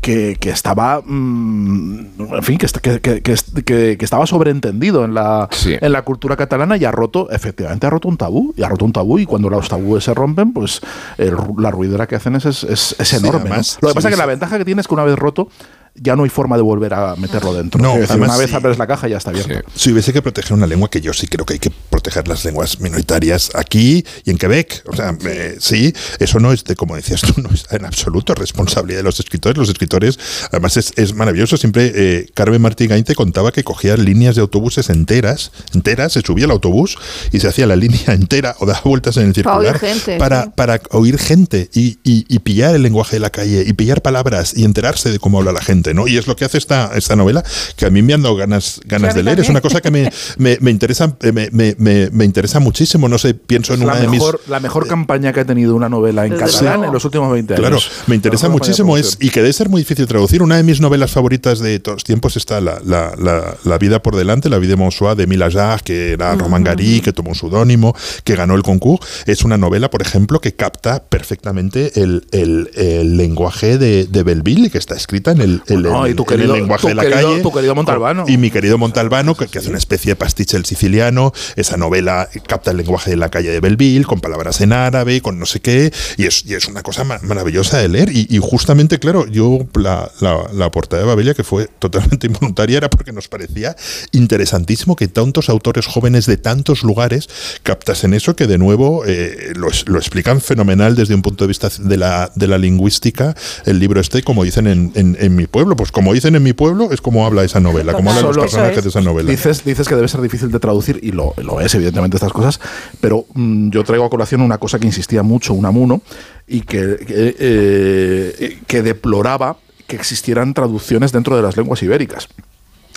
que, 0.00 0.36
que 0.40 0.50
estaba, 0.50 1.00
mm, 1.04 1.98
en 2.34 2.42
fin, 2.42 2.58
que, 2.58 2.66
que, 2.66 3.00
que- 3.00 3.22
que 3.22 3.32
est- 3.32 3.58
que- 3.64 3.96
que 3.98 4.04
estaba 4.04 4.26
sobreentendido 4.26 5.04
en 5.04 5.14
la, 5.14 5.48
Sí. 5.52 5.76
en 5.80 5.92
la 5.92 6.02
cultura 6.02 6.36
catalana 6.36 6.76
y 6.76 6.84
ha 6.84 6.90
roto, 6.90 7.30
efectivamente, 7.30 7.86
ha 7.86 7.90
roto 7.90 8.08
un 8.08 8.16
tabú, 8.16 8.54
y 8.56 8.62
ha 8.62 8.68
roto 8.68 8.84
un 8.84 8.92
tabú 8.92 9.18
y 9.18 9.26
cuando 9.26 9.48
los 9.50 9.68
tabúes 9.68 10.04
se 10.04 10.14
rompen, 10.14 10.52
pues 10.52 10.80
el 11.18 11.36
la 11.58 11.70
ruidera 11.70 12.06
que 12.06 12.16
hacen 12.16 12.34
es, 12.36 12.46
es, 12.46 12.64
es- 12.98 13.12
enorme. 13.12 13.50
Lo 13.80 13.88
que 13.88 13.94
pasa 13.94 14.08
es 14.08 14.14
que 14.14 14.18
la 14.18 14.26
ventaja 14.26 14.58
que 14.58 14.64
tiene 14.64 14.80
es 14.80 14.88
que 14.88 14.94
una 14.94 15.04
vez 15.04 15.16
roto 15.18 15.48
ya 15.94 16.16
no 16.16 16.24
hay 16.24 16.30
forma 16.30 16.56
de 16.56 16.62
volver 16.62 16.94
a 16.94 17.16
meterlo 17.16 17.52
dentro. 17.54 17.80
No, 17.80 17.88
Quiero 17.90 18.00
decir, 18.02 18.12
además, 18.12 18.30
una 18.30 18.38
vez 18.38 18.50
sí. 18.50 18.56
abres 18.56 18.78
la 18.78 18.86
caja 18.86 19.08
ya 19.08 19.18
está 19.18 19.30
abierto. 19.30 19.52
Sí. 19.74 19.80
Si 19.84 19.92
hubiese 19.92 20.12
que 20.12 20.22
proteger 20.22 20.54
una 20.54 20.66
lengua, 20.66 20.88
que 20.90 21.00
yo 21.00 21.12
sí 21.12 21.26
creo 21.26 21.44
que 21.44 21.54
hay 21.54 21.58
que 21.58 21.70
proteger 21.90 22.26
las 22.28 22.44
lenguas 22.44 22.80
minoritarias 22.80 23.50
aquí 23.54 24.04
y 24.24 24.30
en 24.30 24.38
Quebec. 24.38 24.82
O 24.86 24.96
sea, 24.96 25.16
eh, 25.26 25.56
sí, 25.60 25.92
eso 26.18 26.40
no 26.40 26.52
es 26.52 26.64
de, 26.64 26.76
como 26.76 26.96
decías 26.96 27.20
tú, 27.20 27.34
no 27.42 27.50
es 27.50 27.66
en 27.70 27.84
absoluto 27.84 28.34
responsabilidad 28.34 29.00
de 29.00 29.04
los 29.04 29.20
escritores. 29.20 29.58
Los 29.58 29.68
escritores, 29.68 30.18
además, 30.50 30.76
es, 30.76 30.92
es 30.96 31.14
maravilloso. 31.14 31.56
Siempre 31.56 31.92
eh, 31.94 32.26
Carmen 32.34 32.62
Martí 32.62 32.86
Gainte 32.86 33.14
contaba 33.14 33.52
que 33.52 33.64
cogía 33.64 33.96
líneas 33.96 34.34
de 34.34 34.40
autobuses 34.40 34.88
enteras, 34.90 35.52
enteras, 35.74 36.12
se 36.14 36.20
subía 36.22 36.46
al 36.46 36.50
autobús 36.52 36.96
y 37.32 37.40
se 37.40 37.48
hacía 37.48 37.66
la 37.66 37.76
línea 37.76 38.00
entera 38.14 38.56
o 38.60 38.66
daba 38.66 38.80
vueltas 38.84 39.16
en 39.18 39.32
el 39.34 39.42
Para 39.42 39.56
oír 39.58 39.68
circular 39.72 39.78
gente, 39.94 40.18
para, 40.18 40.44
sí. 40.44 40.50
para 40.54 40.80
oír 40.90 41.18
gente 41.18 41.68
y, 41.74 41.98
y- 42.04 42.24
y 42.28 42.38
pillar 42.38 42.74
el 42.74 42.82
lenguaje 42.82 43.16
de 43.16 43.20
la 43.20 43.30
calle 43.30 43.64
y 43.66 43.72
pillar 43.74 44.00
palabras 44.02 44.54
y 44.56 44.64
enterarse 44.64 45.10
de 45.10 45.18
cómo 45.18 45.38
habla 45.38 45.52
la 45.52 45.60
gente, 45.60 45.81
¿no? 45.94 46.06
Y 46.08 46.16
es 46.16 46.26
lo 46.26 46.36
que 46.36 46.44
hace 46.44 46.58
esta, 46.58 46.92
esta 46.94 47.16
novela, 47.16 47.42
que 47.76 47.86
a 47.86 47.90
mí 47.90 48.02
me 48.02 48.14
han 48.14 48.22
dado 48.22 48.36
ganas, 48.36 48.80
ganas 48.84 49.14
de 49.14 49.22
leer. 49.22 49.40
Es 49.40 49.48
una 49.48 49.60
cosa 49.60 49.80
que 49.80 49.90
me, 49.90 50.10
me, 50.38 50.56
me 50.60 50.70
interesa, 50.70 51.16
eh, 51.22 51.32
me, 51.32 51.48
me- 51.52 51.74
me- 51.78 52.10
me 52.10 52.24
interesa 52.24 52.60
muchísimo. 52.60 53.08
No 53.08 53.18
sé, 53.18 53.34
pienso 53.34 53.74
en 53.74 53.82
una 53.82 53.94
la 53.94 54.00
de 54.00 54.08
mis. 54.08 54.20
mejor, 54.20 54.40
la 54.48 54.60
mejor 54.60 54.86
campaña 54.86 55.32
que 55.32 55.40
ha 55.40 55.44
tenido 55.44 55.74
una 55.74 55.88
novela 55.88 56.24
en 56.26 56.36
catalán 56.36 56.84
en 56.84 56.92
los 56.92 57.04
últimos 57.04 57.32
20 57.32 57.54
Claro, 57.54 57.76
años. 57.76 57.90
me 58.06 58.14
interesa 58.14 58.46
mejor 58.48 58.60
muchísimo 58.60 58.96
es, 58.96 59.16
y 59.20 59.30
que 59.30 59.40
debe 59.40 59.52
ser 59.52 59.68
muy 59.68 59.80
difícil 59.82 60.06
traducir. 60.06 60.42
Una 60.42 60.56
de 60.56 60.62
mis 60.62 60.80
novelas 60.80 61.10
favoritas 61.10 61.58
de 61.58 61.78
todos 61.80 61.96
los 61.96 62.04
tiempos 62.04 62.36
está 62.36 62.60
La, 62.60 62.80
la, 62.84 63.14
la, 63.18 63.56
La 63.64 63.78
vida 63.78 64.02
por 64.02 64.14
delante, 64.16 64.48
La 64.48 64.58
vida 64.58 64.70
de 64.70 64.76
Monsois 64.76 65.16
de 65.16 65.44
Ajar, 65.44 65.82
que 65.82 66.12
era 66.12 66.34
Romain 66.34 66.62
Gary, 66.64 67.00
que 67.00 67.12
tomó 67.12 67.30
un 67.30 67.34
pseudónimo, 67.34 67.94
que 68.24 68.36
ganó 68.36 68.54
el 68.54 68.62
concurso. 68.62 69.04
Es 69.26 69.42
una 69.44 69.56
novela, 69.58 69.90
por 69.90 70.02
ejemplo, 70.02 70.40
que 70.40 70.54
capta 70.54 71.02
perfectamente 71.04 72.00
el, 72.00 72.26
el- 72.32 72.70
el 72.74 73.16
lenguaje 73.16 73.78
de, 73.78 74.04
de 74.06 74.22
Belleville, 74.22 74.70
que 74.70 74.78
está 74.78 74.94
escrita 74.94 75.30
en 75.32 75.40
el, 75.40 75.62
el- 75.74 75.86
y 76.06 76.10
el- 76.10 76.16
tu 76.16 76.22
en 76.22 76.26
querido- 76.28 76.54
el 76.54 76.60
lenguaje 76.60 76.82
tu 76.82 76.88
de 76.88 76.94
la 76.94 77.02
querido- 77.02 77.28
calle. 77.30 77.42
tu 77.42 77.52
querido 77.52 77.74
Montalbano. 77.74 78.24
Y 78.28 78.36
mi 78.38 78.50
querido 78.50 78.78
Montalbano, 78.78 79.34
que, 79.34 79.46
que 79.48 79.58
hace 79.58 79.68
una 79.68 79.78
especie 79.78 80.12
de 80.12 80.16
pastiche 80.16 80.56
del 80.56 80.64
siciliano. 80.64 81.32
Esa 81.56 81.76
novela 81.76 82.28
capta 82.46 82.70
el 82.70 82.76
lenguaje 82.78 83.10
de 83.10 83.16
la 83.16 83.28
calle 83.30 83.50
de 83.50 83.60
Belleville, 83.60 84.04
con 84.04 84.20
palabras 84.20 84.60
en 84.60 84.72
árabe, 84.72 85.20
con 85.20 85.38
no 85.38 85.46
sé 85.46 85.60
qué, 85.60 85.92
y 86.16 86.24
es, 86.26 86.44
y 86.46 86.54
es 86.54 86.66
una 86.68 86.82
cosa 86.82 87.04
ma- 87.04 87.18
maravillosa 87.22 87.78
de 87.78 87.88
leer. 87.88 88.10
Y, 88.12 88.26
y 88.30 88.38
justamente, 88.38 88.98
claro, 88.98 89.26
yo 89.26 89.58
la, 89.74 90.10
la, 90.20 90.38
la 90.52 90.70
portada 90.70 91.02
de 91.02 91.08
Babelia, 91.08 91.34
que 91.34 91.44
fue 91.44 91.68
totalmente 91.78 92.26
involuntaria, 92.28 92.76
era 92.78 92.90
porque 92.90 93.12
nos 93.12 93.28
parecía 93.28 93.76
interesantísimo 94.12 94.96
que 94.96 95.08
tantos 95.08 95.48
autores 95.48 95.86
jóvenes 95.86 96.26
de 96.26 96.36
tantos 96.36 96.82
lugares 96.82 97.28
captasen 97.62 98.14
eso, 98.14 98.36
que 98.36 98.46
de 98.46 98.58
nuevo 98.58 99.04
eh, 99.06 99.52
lo, 99.56 99.68
es- 99.68 99.88
lo 99.88 99.98
explican 99.98 100.40
fenomenal 100.40 100.94
desde 100.94 101.14
un 101.14 101.22
punto 101.22 101.44
de 101.44 101.48
vista 101.48 101.68
de 101.78 101.96
la, 101.96 102.30
de 102.34 102.46
la 102.46 102.58
lingüística, 102.58 103.34
el 103.66 103.78
libro 103.78 104.00
este, 104.00 104.22
como 104.22 104.44
dicen 104.44 104.66
en, 104.66 104.92
en- 104.94 105.16
en 105.18 105.34
mi 105.34 105.46
pueblo. 105.46 105.61
Pues 105.76 105.92
como 105.92 106.12
dicen 106.12 106.34
en 106.34 106.42
mi 106.42 106.52
pueblo, 106.52 106.90
es 106.90 107.00
como 107.00 107.26
habla 107.26 107.44
esa 107.44 107.60
novela, 107.60 107.92
como 107.92 108.10
hablan 108.10 108.26
los 108.26 108.38
personajes 108.38 108.82
de 108.82 108.88
esa 108.90 109.00
novela. 109.00 109.30
Dices, 109.30 109.64
dices 109.64 109.88
que 109.88 109.94
debe 109.94 110.08
ser 110.08 110.20
difícil 110.20 110.50
de 110.50 110.58
traducir, 110.58 110.98
y 111.02 111.12
lo, 111.12 111.34
lo 111.36 111.60
es, 111.60 111.74
evidentemente, 111.74 112.16
estas 112.16 112.32
cosas, 112.32 112.60
pero 113.00 113.26
mm, 113.34 113.70
yo 113.70 113.84
traigo 113.84 114.04
a 114.04 114.10
colación 114.10 114.40
una 114.40 114.58
cosa 114.58 114.78
que 114.78 114.86
insistía 114.86 115.22
mucho 115.22 115.54
Unamuno 115.54 116.02
y 116.46 116.62
que, 116.62 116.96
que, 117.06 117.36
eh, 117.38 118.58
que 118.66 118.82
deploraba 118.82 119.56
que 119.86 119.96
existieran 119.96 120.54
traducciones 120.54 121.12
dentro 121.12 121.36
de 121.36 121.42
las 121.42 121.56
lenguas 121.56 121.82
ibéricas. 121.82 122.28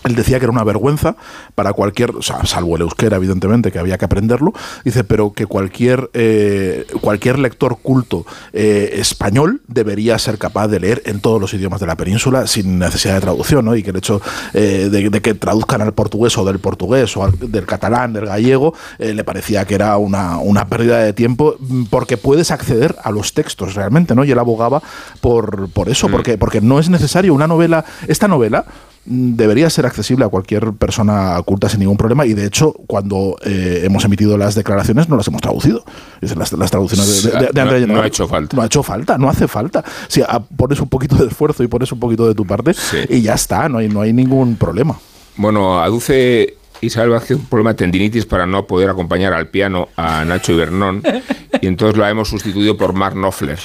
Él 0.06 0.16
decía 0.16 0.40
que 0.40 0.46
era 0.46 0.52
una 0.52 0.64
vergüenza 0.64 1.16
para 1.56 1.74
cualquier, 1.74 2.12
o 2.12 2.22
sea, 2.22 2.46
salvo 2.46 2.76
el 2.76 2.84
euskera, 2.84 3.18
evidentemente, 3.18 3.72
que 3.72 3.80
había 3.80 3.98
que 3.98 4.06
aprenderlo, 4.06 4.54
dice, 4.84 5.04
pero 5.04 5.34
que 5.34 5.46
cualquier, 5.46 6.10
eh, 6.14 6.86
cualquier 7.02 7.40
lector 7.40 7.78
culto 7.82 8.26
eh, 8.54 8.96
español 8.98 9.62
debería 9.68 10.18
ser 10.20 10.38
capaz 10.38 10.68
de 10.68 10.80
leer 10.80 11.02
en 11.06 11.20
todos 11.20 11.42
los 11.42 11.54
idiomas 11.54 11.80
de 11.80 11.88
la 11.88 11.96
península 11.98 12.48
sin 12.48 12.80
necesidad 12.80 13.16
de 13.16 13.22
traducción, 13.22 13.66
¿no? 13.66 13.76
Y 13.76 13.84
que 13.84 13.90
el 13.90 13.98
hecho 13.98 14.22
eh, 14.54 14.90
de, 14.92 15.10
de 15.10 15.22
que 15.22 15.34
traduzcan 15.34 15.82
al 15.82 15.94
portugués 15.94 16.38
o 16.38 16.46
del 16.46 16.60
portugués 16.60 17.16
o 17.18 17.24
al- 17.24 17.38
del 17.40 17.66
catalán, 17.66 18.14
del 18.14 18.26
gallego, 18.28 18.74
le 19.00 19.24
parecía 19.24 19.66
que 19.66 19.76
era 19.76 19.98
una, 19.98 20.38
una 20.38 20.68
pérdida 20.68 21.00
de 21.00 21.14
tiempo 21.14 21.56
mm, 21.60 21.86
porque 21.86 22.18
puedes 22.18 22.52
acceder 22.52 22.96
a 23.04 23.12
los 23.12 23.34
textos 23.34 23.74
realmente, 23.76 24.14
¿no? 24.16 24.24
Y 24.24 24.32
él 24.32 24.40
abogaba 24.40 24.82
por, 25.22 25.70
por 25.70 25.90
eso, 25.90 26.10
porque, 26.10 26.38
porque 26.38 26.62
no 26.62 26.80
es 26.80 26.90
necesario 26.90 27.34
una 27.34 27.48
novela, 27.48 27.86
esta 28.08 28.28
novela 28.28 28.66
mm, 28.68 28.95
debería 29.06 29.70
ser 29.70 29.86
accesible 29.86 30.26
a 30.26 30.30
cualquier 30.30 30.74
persona 30.74 31.40
culta 31.46 31.70
sin 31.70 31.80
ningún 31.80 31.96
problema 31.98 32.26
y 32.26 32.34
de 32.34 32.46
hecho 32.46 32.74
cuando 32.88 33.36
eh, 33.46 33.82
hemos 33.84 34.04
emitido 34.06 34.38
las 34.38 34.56
declaraciones 34.56 35.08
no 35.10 35.16
las 35.18 35.28
hemos 35.28 35.42
traducido. 35.42 35.84
Las, 36.22 36.52
las 36.54 36.72
traducciones 36.72 37.24
de, 37.24 37.30
de- 37.32 37.38
de 37.38 37.44
No- 37.54 37.62
Andrea 37.62 37.66
no 37.66 37.78
Llenardi. 37.88 38.02
ha 38.04 38.08
hecho 38.08 38.28
falta. 38.28 38.56
No 38.58 38.64
ha 38.64 38.66
hecho 38.66 38.82
falta, 38.84 39.18
no 39.18 39.30
hace 39.30 39.48
falta. 39.48 39.84
Si 40.08 40.22
pones 40.58 40.80
un 40.80 40.90
poquito 40.90 41.16
de 41.18 41.28
esfuerzo 41.28 41.64
y 41.64 41.68
pones 41.68 41.92
un 41.92 42.00
poquito 42.00 42.28
de 42.28 42.34
tu 42.36 42.46
parte 42.48 42.72
y 43.10 43.22
ya 43.22 43.36
está, 43.36 43.70
no 43.70 43.78
hay, 43.78 43.90
no 43.90 44.02
hay 44.02 44.12
ningún 44.14 44.56
problema. 44.56 44.98
Bueno, 45.38 45.82
aduce 45.84 46.56
Isabel 46.82 47.12
Vázquez 47.12 47.38
un 47.38 47.46
problema 47.46 47.72
de 47.72 47.76
tendinitis 47.76 48.26
para 48.26 48.46
no 48.48 48.66
poder 48.66 48.90
acompañar 48.90 49.34
al 49.34 49.48
piano 49.50 49.90
a 49.98 50.26
Nacho 50.26 50.52
Ibernón 50.54 51.04
y 51.62 51.68
entonces 51.68 51.96
lo 51.98 52.08
hemos 52.08 52.28
sustituido 52.30 52.76
por 52.76 52.94
Mark 52.94 53.14
Knopfler. 53.16 53.60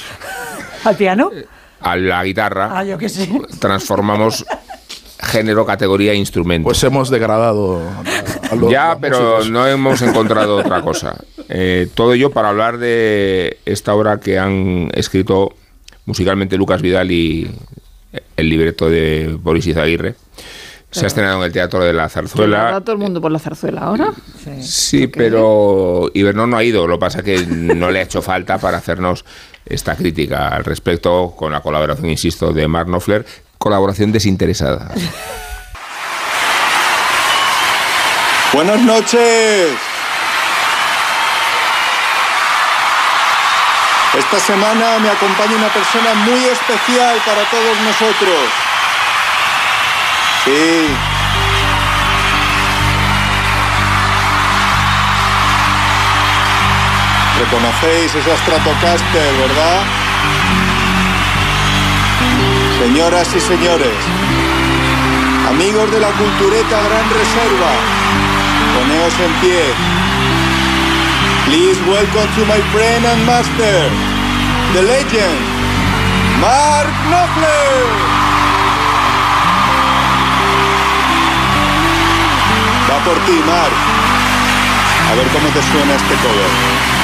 ¿Al 0.84 0.96
piano? 0.96 1.30
A 1.80 1.96
la 1.96 2.22
guitarra 2.24 2.78
Ah, 2.78 2.84
yo 2.84 2.98
qué 2.98 3.08
sé. 3.08 3.26
transformamos 3.58 4.44
género, 5.22 5.66
categoría 5.66 6.12
e 6.12 6.16
instrumento. 6.16 6.64
Pues 6.64 6.82
hemos 6.84 7.10
degradado 7.10 7.80
a 8.50 8.54
los- 8.54 8.70
ya, 8.70 8.96
pero 9.00 9.18
músicos. 9.20 9.50
no 9.50 9.66
hemos 9.66 10.02
encontrado 10.02 10.56
otra 10.56 10.80
cosa. 10.82 11.16
Eh, 11.48 11.88
todo 11.94 12.14
ello 12.14 12.30
para 12.30 12.48
hablar 12.48 12.78
de 12.78 13.58
esta 13.66 13.94
obra 13.94 14.18
que 14.20 14.38
han 14.38 14.88
escrito 14.94 15.54
musicalmente 16.06 16.56
Lucas 16.56 16.80
Vidal 16.82 17.10
y 17.10 17.50
el 18.36 18.48
libreto 18.48 18.88
de 18.88 19.36
Boris 19.40 19.66
Izaguirre. 19.66 20.14
Se 20.92 21.04
ha 21.04 21.06
estrenado 21.06 21.38
en 21.38 21.44
el 21.44 21.52
Teatro 21.52 21.84
de 21.84 21.92
la 21.92 22.08
Zarzuela. 22.08 22.72
va 22.72 22.80
todo 22.80 22.92
el 22.94 22.98
mundo 22.98 23.20
por 23.20 23.30
la 23.30 23.38
zarzuela 23.38 23.82
ahora. 23.82 24.12
Sí, 24.60 25.06
pero 25.06 26.10
Ibernón 26.14 26.50
no 26.50 26.56
ha 26.56 26.64
ido. 26.64 26.88
Lo 26.88 26.94
que 26.96 27.00
pasa 27.00 27.18
es 27.18 27.24
que 27.24 27.46
no 27.46 27.92
le 27.92 28.00
ha 28.00 28.02
hecho 28.02 28.22
falta 28.22 28.58
para 28.58 28.78
hacernos 28.78 29.24
esta 29.66 29.94
crítica 29.94 30.48
al 30.48 30.64
respecto, 30.64 31.32
con 31.36 31.52
la 31.52 31.60
colaboración, 31.60 32.10
insisto, 32.10 32.52
de 32.52 32.66
Mark 32.66 32.86
Knopfler. 32.88 33.24
Colaboración 33.60 34.10
desinteresada. 34.10 34.88
Buenas 38.54 38.80
noches. 38.80 39.76
Esta 44.16 44.40
semana 44.40 44.98
me 45.00 45.10
acompaña 45.10 45.56
una 45.56 45.68
persona 45.68 46.14
muy 46.14 46.42
especial 46.46 47.18
para 47.26 47.44
todos 47.50 47.78
nosotros. 47.82 48.48
Sí. 50.46 50.86
Reconocéis 57.40 58.14
esa 58.14 58.36
Stratocaster, 58.38 59.36
¿verdad? 59.36 60.09
Señoras 62.80 63.28
y 63.36 63.40
señores, 63.40 63.92
amigos 65.50 65.90
de 65.90 66.00
la 66.00 66.08
cultureta 66.12 66.80
Gran 66.80 67.10
Reserva, 67.10 67.72
poneos 68.74 69.14
en 69.20 69.32
pie. 69.42 69.64
Please 71.44 71.78
welcome 71.82 72.26
to 72.36 72.46
my 72.46 72.58
friend 72.72 73.04
and 73.04 73.26
master, 73.26 73.90
the 74.72 74.80
legend, 74.80 75.40
Mark 76.40 76.88
Knopfler. 77.10 77.84
Va 82.88 83.04
por 83.04 83.18
ti, 83.26 83.42
Mark. 83.44 83.74
A 85.10 85.14
ver 85.16 85.26
cómo 85.28 85.48
te 85.50 85.62
suena 85.70 85.94
este 85.96 86.14
cover. 86.14 86.99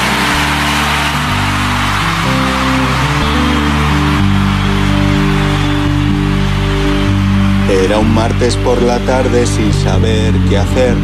Era 7.69 7.99
un 7.99 8.13
martes 8.13 8.55
por 8.55 8.81
la 8.81 8.97
tarde 8.99 9.45
sin 9.45 9.73
saber 9.73 10.33
qué 10.49 10.57
hacer. 10.57 10.95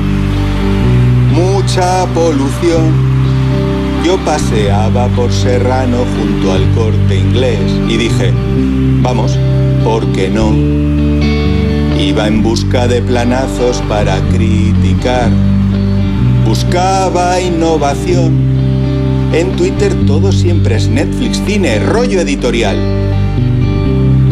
Mucha 1.33 2.05
polución. 2.13 2.93
Yo 4.05 4.17
paseaba 4.23 5.09
por 5.09 5.31
Serrano 5.33 6.05
junto 6.17 6.53
al 6.53 6.69
corte 6.71 7.17
inglés 7.17 7.59
y 7.89 7.97
dije, 7.97 8.31
vamos, 9.01 9.37
¿por 9.83 10.05
qué 10.13 10.29
no? 10.29 10.53
Iba 11.99 12.27
en 12.27 12.41
busca 12.41 12.87
de 12.87 13.01
planazos 13.01 13.81
para 13.89 14.21
criticar. 14.29 15.31
Buscaba 16.47 17.41
innovación. 17.41 18.31
En 19.33 19.55
Twitter 19.57 19.93
todo 20.07 20.31
siempre 20.31 20.75
es 20.75 20.87
Netflix, 20.87 21.41
cine, 21.45 21.79
rollo 21.79 22.21
editorial. 22.21 23.12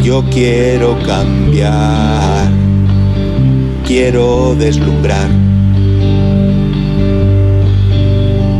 Yo 0.03 0.23
quiero 0.31 0.97
cambiar, 1.05 2.49
quiero 3.85 4.55
deslumbrar. 4.55 5.29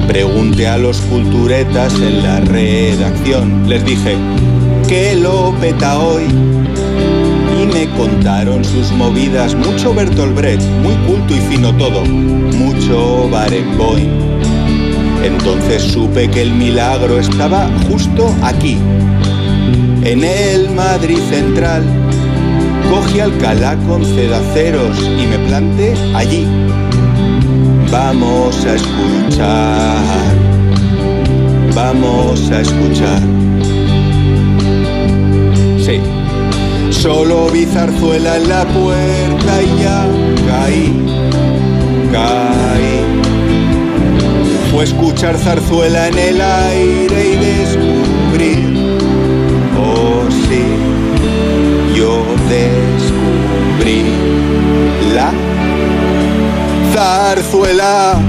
Pregunté 0.08 0.68
a 0.68 0.78
los 0.78 1.02
culturetas 1.02 1.96
en 1.96 2.22
la 2.22 2.42
redacción, 2.42 3.68
les 3.68 3.84
dije, 3.84 4.16
¿qué 4.88 5.16
lo 5.16 5.56
peta 5.60 6.00
hoy? 6.00 6.24
Y 7.60 7.66
me 7.66 7.88
contaron 7.98 8.64
sus 8.64 8.92
movidas, 8.92 9.56
mucho 9.56 9.96
Bertolt 9.96 10.36
Brecht, 10.36 10.64
muy 10.84 10.94
culto 11.08 11.34
y 11.34 11.40
fino 11.40 11.76
todo, 11.76 12.06
mucho 12.06 13.28
Barenboim. 13.30 14.10
Entonces 15.24 15.82
supe 15.82 16.30
que 16.30 16.44
el 16.44 16.52
milagro 16.52 17.20
estaba 17.20 17.68
justo 17.88 18.34
aquí, 18.44 18.78
en 20.04 20.24
el 20.24 20.70
Madrid 20.72 21.20
Central. 21.30 21.84
Cogí 22.90 23.20
Alcalá 23.20 23.78
con 23.88 24.04
cedaceros 24.04 24.98
y 25.00 25.26
me 25.28 25.40
planté 25.48 25.94
allí. 26.14 26.46
Vamos 27.92 28.66
a 28.66 28.76
escuchar, 28.76 29.98
vamos 31.76 32.52
a 32.52 32.62
escuchar. 32.62 33.22
Sí, 35.78 36.00
solo 36.90 37.50
vi 37.50 37.66
zarzuela 37.66 38.38
en 38.38 38.50
la 38.50 38.66
puerta 38.66 39.62
y 39.62 39.84
ya 39.84 40.08
caí, 40.48 40.94
caí. 42.12 43.22
Fue 44.72 44.86
escuchar 44.86 45.38
zarzuela 45.38 46.08
en 46.08 46.18
el 46.18 46.42
aire 46.42 47.11
zarzuela, 57.02 58.22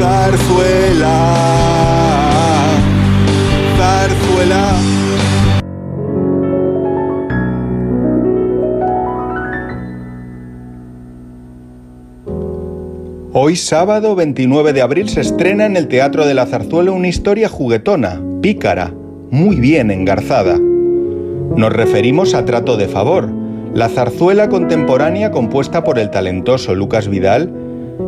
zarzuela, 0.00 1.16
zarzuela. 3.76 4.64
Hoy 13.34 13.56
sábado 13.56 14.14
29 14.14 14.72
de 14.72 14.80
abril 14.80 15.08
se 15.10 15.20
estrena 15.20 15.66
en 15.66 15.76
el 15.76 15.88
Teatro 15.88 16.26
de 16.26 16.32
la 16.32 16.46
Zarzuela 16.46 16.92
una 16.92 17.08
historia 17.08 17.50
juguetona, 17.50 18.20
pícara, 18.40 18.94
muy 19.30 19.56
bien 19.56 19.90
engarzada. 19.90 20.58
Nos 20.58 21.72
referimos 21.72 22.34
a 22.34 22.46
Trato 22.46 22.78
de 22.78 22.88
Favor, 22.88 23.41
la 23.74 23.88
zarzuela 23.88 24.48
contemporánea 24.48 25.30
compuesta 25.30 25.82
por 25.82 25.98
el 25.98 26.10
talentoso 26.10 26.74
Lucas 26.74 27.08
Vidal 27.08 27.50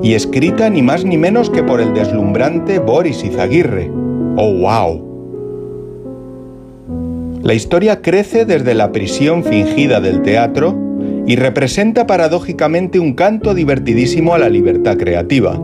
y 0.02 0.14
escrita 0.14 0.68
ni 0.68 0.82
más 0.82 1.04
ni 1.04 1.16
menos 1.16 1.48
que 1.48 1.62
por 1.62 1.80
el 1.80 1.94
deslumbrante 1.94 2.78
Boris 2.78 3.24
Izaguirre. 3.24 3.90
¡Oh, 4.36 4.52
wow! 4.52 5.14
La 7.42 7.54
historia 7.54 8.02
crece 8.02 8.44
desde 8.44 8.74
la 8.74 8.92
prisión 8.92 9.44
fingida 9.44 10.00
del 10.00 10.22
teatro 10.22 10.74
y 11.26 11.36
representa 11.36 12.06
paradójicamente 12.06 12.98
un 12.98 13.14
canto 13.14 13.54
divertidísimo 13.54 14.34
a 14.34 14.38
la 14.38 14.50
libertad 14.50 14.98
creativa. 14.98 15.58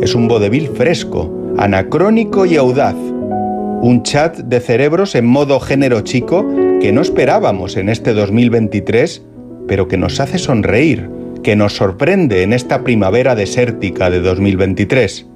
Es 0.00 0.14
un 0.14 0.28
vodevil 0.28 0.68
fresco, 0.68 1.30
anacrónico 1.58 2.46
y 2.46 2.56
audaz, 2.56 2.96
un 2.96 4.02
chat 4.02 4.38
de 4.38 4.60
cerebros 4.60 5.14
en 5.14 5.26
modo 5.26 5.60
género 5.60 6.00
chico 6.00 6.46
que 6.80 6.92
no 6.92 7.00
esperábamos 7.00 7.76
en 7.76 7.88
este 7.88 8.12
2023, 8.14 9.22
pero 9.66 9.88
que 9.88 9.96
nos 9.96 10.20
hace 10.20 10.38
sonreír, 10.38 11.08
que 11.42 11.56
nos 11.56 11.74
sorprende 11.76 12.42
en 12.42 12.52
esta 12.52 12.82
primavera 12.82 13.34
desértica 13.34 14.10
de 14.10 14.20
2023. 14.20 15.26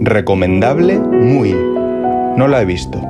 Recomendable 0.00 0.98
muy. 0.98 1.52
No 2.36 2.48
la 2.48 2.62
he 2.62 2.64
visto. 2.64 3.00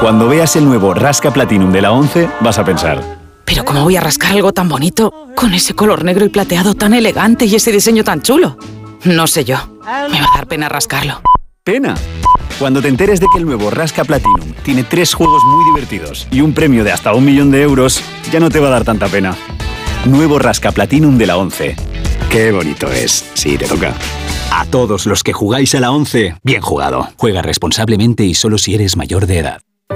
Cuando 0.00 0.28
veas 0.28 0.56
el 0.56 0.64
nuevo 0.64 0.94
Rasca 0.94 1.30
Platinum 1.30 1.72
de 1.72 1.82
la 1.82 1.92
11, 1.92 2.28
vas 2.40 2.58
a 2.58 2.64
pensar, 2.64 3.02
Pero 3.44 3.64
¿cómo 3.64 3.82
voy 3.84 3.96
a 3.96 4.00
rascar 4.00 4.32
algo 4.32 4.52
tan 4.52 4.68
bonito 4.68 5.12
con 5.34 5.52
ese 5.54 5.74
color 5.74 6.04
negro 6.04 6.24
y 6.24 6.28
plateado 6.28 6.74
tan 6.74 6.94
elegante 6.94 7.44
y 7.44 7.54
ese 7.54 7.70
diseño 7.72 8.04
tan 8.04 8.22
chulo? 8.22 8.56
No 9.04 9.26
sé 9.26 9.44
yo. 9.44 9.56
Me 10.10 10.20
va 10.20 10.26
a 10.32 10.36
dar 10.36 10.46
pena 10.46 10.68
rascarlo. 10.68 11.20
¡pena! 11.64 11.94
Cuando 12.60 12.82
te 12.82 12.88
enteres 12.88 13.20
de 13.20 13.26
que 13.32 13.38
el 13.38 13.46
nuevo 13.46 13.70
Rasca 13.70 14.04
Platinum 14.04 14.52
tiene 14.62 14.84
tres 14.84 15.14
juegos 15.14 15.42
muy 15.46 15.64
divertidos 15.64 16.28
y 16.30 16.42
un 16.42 16.52
premio 16.52 16.84
de 16.84 16.92
hasta 16.92 17.14
un 17.14 17.24
millón 17.24 17.50
de 17.50 17.62
euros, 17.62 18.02
ya 18.30 18.38
no 18.38 18.50
te 18.50 18.60
va 18.60 18.66
a 18.66 18.72
dar 18.72 18.84
tanta 18.84 19.08
pena. 19.08 19.34
Nuevo 20.04 20.38
Rasca 20.38 20.70
Platinum 20.70 21.16
de 21.16 21.26
la 21.26 21.38
11. 21.38 21.74
Qué 22.30 22.52
bonito 22.52 22.92
es. 22.92 23.24
Sí, 23.32 23.56
te 23.56 23.64
toca. 23.64 23.94
A 24.52 24.66
todos 24.66 25.06
los 25.06 25.22
que 25.22 25.32
jugáis 25.32 25.74
a 25.74 25.80
la 25.80 25.90
11, 25.90 26.34
bien 26.42 26.60
jugado. 26.60 27.08
Juega 27.16 27.40
responsablemente 27.40 28.24
y 28.24 28.34
solo 28.34 28.58
si 28.58 28.74
eres 28.74 28.94
mayor 28.94 29.26
de 29.26 29.38
edad. 29.38 29.62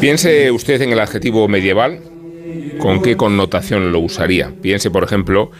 Piense 0.00 0.50
usted 0.50 0.82
en 0.82 0.92
el 0.92 1.00
adjetivo 1.00 1.48
medieval, 1.48 2.00
¿con 2.78 3.00
qué 3.02 3.16
connotación 3.16 3.92
lo 3.92 4.00
usaría? 4.00 4.52
Piense, 4.60 4.90
por 4.90 5.04
ejemplo, 5.04 5.50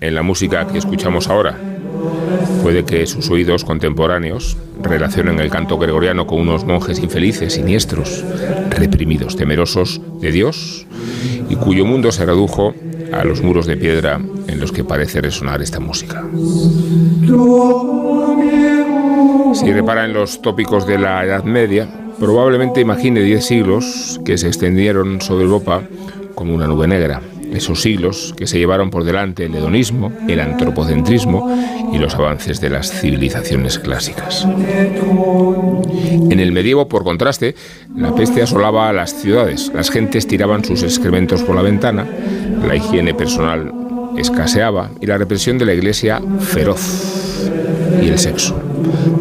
en 0.00 0.14
la 0.14 0.22
música 0.22 0.66
que 0.66 0.78
escuchamos 0.78 1.28
ahora. 1.28 1.56
Puede 2.62 2.84
que 2.84 3.06
sus 3.06 3.30
oídos 3.30 3.64
contemporáneos 3.64 4.56
relacionen 4.82 5.38
el 5.40 5.50
canto 5.50 5.78
gregoriano 5.78 6.26
con 6.26 6.40
unos 6.40 6.64
monjes 6.64 6.98
infelices, 6.98 7.54
siniestros, 7.54 8.24
reprimidos, 8.70 9.36
temerosos 9.36 10.00
de 10.20 10.32
Dios, 10.32 10.86
y 11.48 11.56
cuyo 11.56 11.84
mundo 11.84 12.12
se 12.12 12.26
redujo 12.26 12.74
a 13.12 13.24
los 13.24 13.42
muros 13.42 13.66
de 13.66 13.76
piedra 13.76 14.20
en 14.48 14.60
los 14.60 14.72
que 14.72 14.84
parece 14.84 15.20
resonar 15.20 15.62
esta 15.62 15.80
música. 15.80 16.24
Si 19.64 19.72
repara 19.72 20.04
en 20.04 20.12
los 20.12 20.42
tópicos 20.42 20.86
de 20.86 20.98
la 20.98 21.24
Edad 21.24 21.42
Media, 21.44 21.88
probablemente 22.20 22.82
imagine 22.82 23.22
diez 23.22 23.46
siglos 23.46 24.20
que 24.22 24.36
se 24.36 24.46
extendieron 24.48 25.22
sobre 25.22 25.44
Europa 25.44 25.82
como 26.34 26.54
una 26.54 26.66
nube 26.66 26.86
negra. 26.86 27.22
Esos 27.50 27.80
siglos 27.80 28.34
que 28.36 28.46
se 28.46 28.58
llevaron 28.58 28.90
por 28.90 29.04
delante 29.04 29.46
el 29.46 29.54
hedonismo, 29.54 30.12
el 30.28 30.40
antropocentrismo 30.40 31.48
y 31.94 31.98
los 31.98 32.14
avances 32.14 32.60
de 32.60 32.68
las 32.68 32.90
civilizaciones 32.90 33.78
clásicas. 33.78 34.46
En 36.30 36.38
el 36.38 36.52
medievo, 36.52 36.86
por 36.86 37.02
contraste, 37.02 37.54
la 37.96 38.14
peste 38.14 38.42
asolaba 38.42 38.90
a 38.90 38.92
las 38.92 39.14
ciudades. 39.14 39.72
Las 39.74 39.90
gentes 39.90 40.26
tiraban 40.26 40.62
sus 40.62 40.82
excrementos 40.82 41.42
por 41.42 41.56
la 41.56 41.62
ventana, 41.62 42.06
la 42.66 42.76
higiene 42.76 43.14
personal 43.14 43.72
escaseaba 44.18 44.90
y 45.00 45.06
la 45.06 45.16
represión 45.16 45.56
de 45.56 45.64
la 45.64 45.72
iglesia 45.72 46.20
feroz. 46.40 47.50
Y 48.02 48.08
el 48.08 48.18
sexo. 48.18 48.63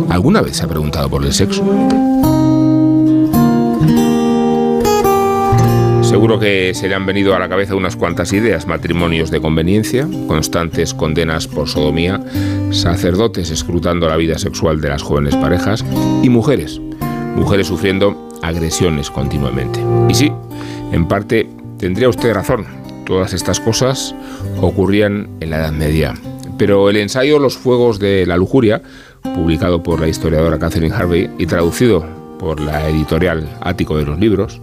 ¿Alguna 0.10 0.42
vez 0.42 0.58
se 0.58 0.66
ha 0.66 0.68
preguntado 0.68 1.10
por 1.10 1.26
el 1.26 1.34
sexo? 1.34 1.64
Seguro 6.14 6.40
que 6.40 6.74
se 6.76 6.88
le 6.88 6.94
han 6.94 7.08
venido 7.08 7.36
a 7.36 7.40
la 7.40 7.50
cabeza 7.50 7.74
unas 7.74 7.96
cuantas 7.96 8.34
ideas, 8.34 8.68
matrimonios 8.68 9.32
de 9.32 9.42
conveniencia, 9.42 10.08
constantes 10.28 10.94
condenas 10.94 11.48
por 11.48 11.68
sodomía, 11.68 12.22
sacerdotes 12.70 13.50
escrutando 13.50 14.08
la 14.08 14.16
vida 14.16 14.38
sexual 14.38 14.80
de 14.80 14.90
las 14.90 15.02
jóvenes 15.02 15.36
parejas 15.36 15.84
y 16.22 16.30
mujeres, 16.30 16.80
mujeres 17.36 17.66
sufriendo 17.66 18.30
agresiones 18.44 19.10
continuamente. 19.10 19.80
Y 20.08 20.14
sí, 20.14 20.32
en 20.92 21.08
parte 21.08 21.50
tendría 21.80 22.10
usted 22.10 22.32
razón, 22.34 22.68
todas 23.08 23.34
estas 23.34 23.60
cosas 23.60 24.14
ocurrían 24.62 25.30
en 25.40 25.50
la 25.50 25.58
Edad 25.58 25.72
Media. 25.72 26.14
Pero 26.60 26.92
el 26.92 26.98
ensayo 26.98 27.40
Los 27.40 27.58
Fuegos 27.58 27.98
de 27.98 28.26
la 28.28 28.38
Lujuria, 28.38 28.84
publicado 29.24 29.82
por 29.82 30.00
la 30.00 30.08
historiadora 30.08 30.60
Catherine 30.60 30.94
Harvey 30.94 31.30
y 31.38 31.46
traducido 31.46 32.06
por 32.40 32.60
la 32.60 32.90
editorial 32.90 33.50
Ático 33.62 33.98
de 33.98 34.06
los 34.06 34.20
Libros, 34.20 34.60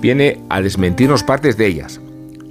viene 0.00 0.40
a 0.50 0.60
desmentirnos 0.60 1.22
partes 1.24 1.56
de 1.56 1.66
ellas. 1.66 2.00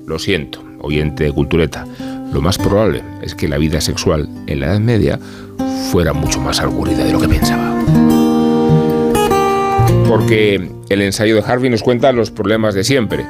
Lo 0.05 0.19
siento, 0.19 0.63
oyente 0.81 1.25
de 1.25 1.31
Cultureta, 1.31 1.85
lo 2.33 2.41
más 2.41 2.57
probable 2.57 3.03
es 3.21 3.35
que 3.35 3.47
la 3.47 3.59
vida 3.59 3.79
sexual 3.79 4.27
en 4.47 4.59
la 4.59 4.67
Edad 4.67 4.79
Media 4.79 5.19
fuera 5.91 6.13
mucho 6.13 6.41
más 6.41 6.59
aburrida 6.59 7.03
de 7.03 7.13
lo 7.13 7.19
que 7.19 7.27
pensaba. 7.27 7.71
Porque 10.07 10.69
el 10.89 11.01
ensayo 11.01 11.35
de 11.35 11.43
Harvey 11.43 11.69
nos 11.69 11.83
cuenta 11.83 12.11
los 12.11 12.31
problemas 12.31 12.73
de 12.73 12.83
siempre. 12.83 13.25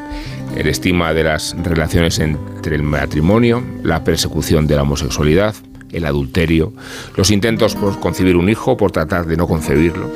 El 0.55 0.67
estima 0.67 1.13
de 1.13 1.23
las 1.23 1.55
relaciones 1.62 2.19
entre 2.19 2.75
el 2.75 2.83
matrimonio, 2.83 3.63
la 3.83 4.03
persecución 4.03 4.67
de 4.67 4.75
la 4.75 4.83
homosexualidad, 4.83 5.55
el 5.93 6.06
adulterio, 6.06 6.73
los 7.15 7.32
intentos 7.32 7.75
por 7.75 7.99
concebir 7.99 8.36
un 8.36 8.49
hijo, 8.49 8.77
por 8.77 8.91
tratar 8.91 9.25
de 9.25 9.38
no 9.38 9.47
concebirlo, 9.47 10.10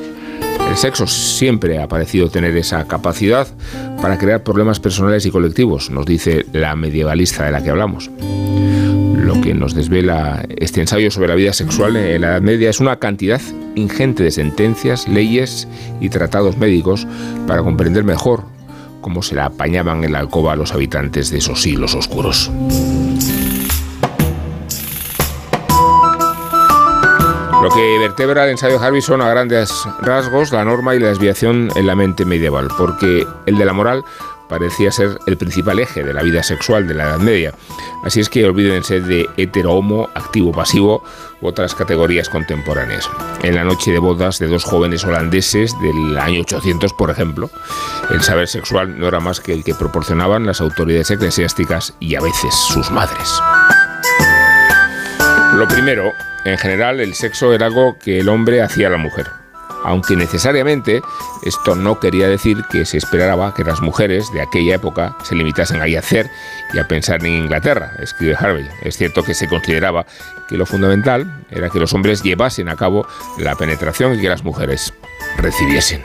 el 0.70 0.76
sexo 0.76 1.08
siempre 1.08 1.82
ha 1.82 1.88
parecido 1.88 2.30
tener 2.30 2.56
esa 2.58 2.86
capacidad 2.88 3.48
para 4.02 4.18
crear 4.18 4.44
problemas 4.44 4.80
personales 4.80 5.26
y 5.26 5.32
colectivos, 5.32 5.90
nos 5.90 6.06
dice 6.06 6.46
la 6.52 6.76
medievalista 6.76 7.46
de 7.46 7.52
la 7.52 7.64
que 7.64 7.70
hablamos. 7.70 8.12
Lo 9.16 9.42
que 9.42 9.54
nos 9.54 9.74
desvela 9.74 10.46
este 10.58 10.82
ensayo 10.82 11.10
sobre 11.10 11.30
la 11.30 11.36
vida 11.36 11.54
sexual 11.54 11.96
en 11.96 12.22
la 12.22 12.28
Edad 12.32 12.42
Media 12.42 12.70
es 12.70 12.80
una 12.80 12.98
cantidad 12.98 13.42
ingente 13.76 14.24
de 14.24 14.32
sentencias, 14.32 15.08
leyes 15.08 15.68
y 16.02 16.10
tratados 16.10 16.58
médicos 16.58 17.08
para 17.48 17.64
comprender 17.64 18.04
mejor 18.04 18.44
cómo 19.02 19.24
se 19.24 19.36
la 19.36 19.46
apañaban 19.46 20.04
en 20.04 20.12
la 20.12 20.20
alcoba 20.20 20.56
los 20.56 20.74
habitantes 20.74 21.32
de 21.32 21.38
esos 21.38 21.62
siglos 21.62 21.96
oscuros. 21.96 22.52
Lo 27.68 27.74
que 27.74 28.00
vertebra 28.00 28.46
el 28.46 28.52
ensayo 28.52 28.82
Harvey 28.82 29.02
son 29.02 29.22
a 29.22 29.28
grandes 29.28 29.70
rasgos 30.00 30.54
la 30.54 30.64
norma 30.64 30.96
y 30.96 31.00
la 31.00 31.10
desviación 31.10 31.70
en 31.76 31.86
la 31.86 31.98
mente 31.98 32.24
medieval, 32.24 32.70
porque 32.78 33.28
el 33.46 33.58
de 33.58 33.66
la 33.66 33.74
moral 33.74 34.06
parecía 34.48 34.90
ser 34.90 35.20
el 35.26 35.36
principal 35.36 35.78
eje 35.80 36.02
de 36.02 36.14
la 36.14 36.24
vida 36.24 36.44
sexual 36.44 36.88
de 36.88 36.94
la 36.94 37.04
Edad 37.04 37.20
Media. 37.20 37.54
Así 38.06 38.22
es 38.22 38.30
que 38.30 38.46
olvídense 38.46 39.02
de 39.02 39.30
hetero-homo, 39.36 40.08
activo-pasivo 40.16 41.04
u 41.42 41.48
otras 41.48 41.76
categorías 41.76 42.30
contemporáneas. 42.30 43.10
En 43.44 43.56
la 43.56 43.66
noche 43.66 43.92
de 43.92 44.00
bodas 44.00 44.40
de 44.40 44.48
dos 44.48 44.64
jóvenes 44.64 45.04
holandeses 45.04 45.78
del 45.82 46.18
año 46.18 46.44
800, 46.44 46.94
por 46.94 47.10
ejemplo, 47.10 47.50
el 48.12 48.22
saber 48.22 48.48
sexual 48.48 48.98
no 48.98 49.10
era 49.10 49.20
más 49.20 49.42
que 49.42 49.52
el 49.52 49.66
que 49.66 49.76
proporcionaban 49.76 50.46
las 50.46 50.62
autoridades 50.62 51.12
eclesiásticas 51.12 51.96
y 52.00 52.16
a 52.16 52.22
veces 52.22 52.56
sus 52.56 52.90
madres. 52.92 53.42
Lo 55.58 55.68
primero, 55.68 56.14
en 56.46 56.56
general, 56.60 57.00
el 57.00 57.16
sexo 57.16 57.52
era 57.52 57.66
algo 57.66 57.98
que 57.98 58.20
el 58.20 58.30
hombre 58.30 58.62
hacía 58.62 58.86
a 58.86 58.92
la 58.92 58.98
mujer. 58.98 59.26
Aunque 59.84 60.16
necesariamente 60.16 61.02
esto 61.42 61.76
no 61.76 62.00
quería 62.00 62.28
decir 62.28 62.64
que 62.70 62.86
se 62.86 63.00
esperaba 63.00 63.56
que 63.56 63.64
las 63.64 63.82
mujeres 63.82 64.32
de 64.34 64.44
aquella 64.44 64.76
época 64.76 65.18
se 65.24 65.34
limitasen 65.34 65.82
a 65.82 65.86
hacer 65.98 66.30
y 66.76 66.78
a 66.78 66.88
pensar 66.88 67.26
en 67.26 67.46
Inglaterra, 67.46 67.94
escribe 68.00 68.36
Harvey. 68.40 68.70
Es 68.84 68.98
cierto 68.98 69.24
que 69.24 69.34
se 69.34 69.48
consideraba 69.48 70.06
que 70.48 70.58
lo 70.58 70.68
fundamental 70.68 71.44
era 71.50 71.72
que 71.72 71.80
los 71.80 71.92
hombres 71.96 72.22
llevasen 72.22 72.70
a 72.70 72.76
cabo 72.76 73.08
la 73.40 73.56
penetración 73.56 74.14
y 74.14 74.22
que 74.22 74.30
las 74.30 74.44
mujeres 74.44 74.94
recibiesen. 75.38 76.04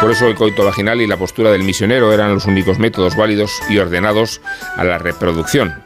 Por 0.00 0.12
eso 0.12 0.28
el 0.28 0.36
coito 0.36 0.64
vaginal 0.64 1.00
y 1.00 1.08
la 1.08 1.16
postura 1.16 1.50
del 1.50 1.64
misionero 1.64 2.12
eran 2.12 2.32
los 2.32 2.46
únicos 2.46 2.78
métodos 2.78 3.16
válidos 3.16 3.60
y 3.68 3.78
ordenados 3.78 4.40
a 4.76 4.84
la 4.84 4.98
reproducción, 4.98 5.82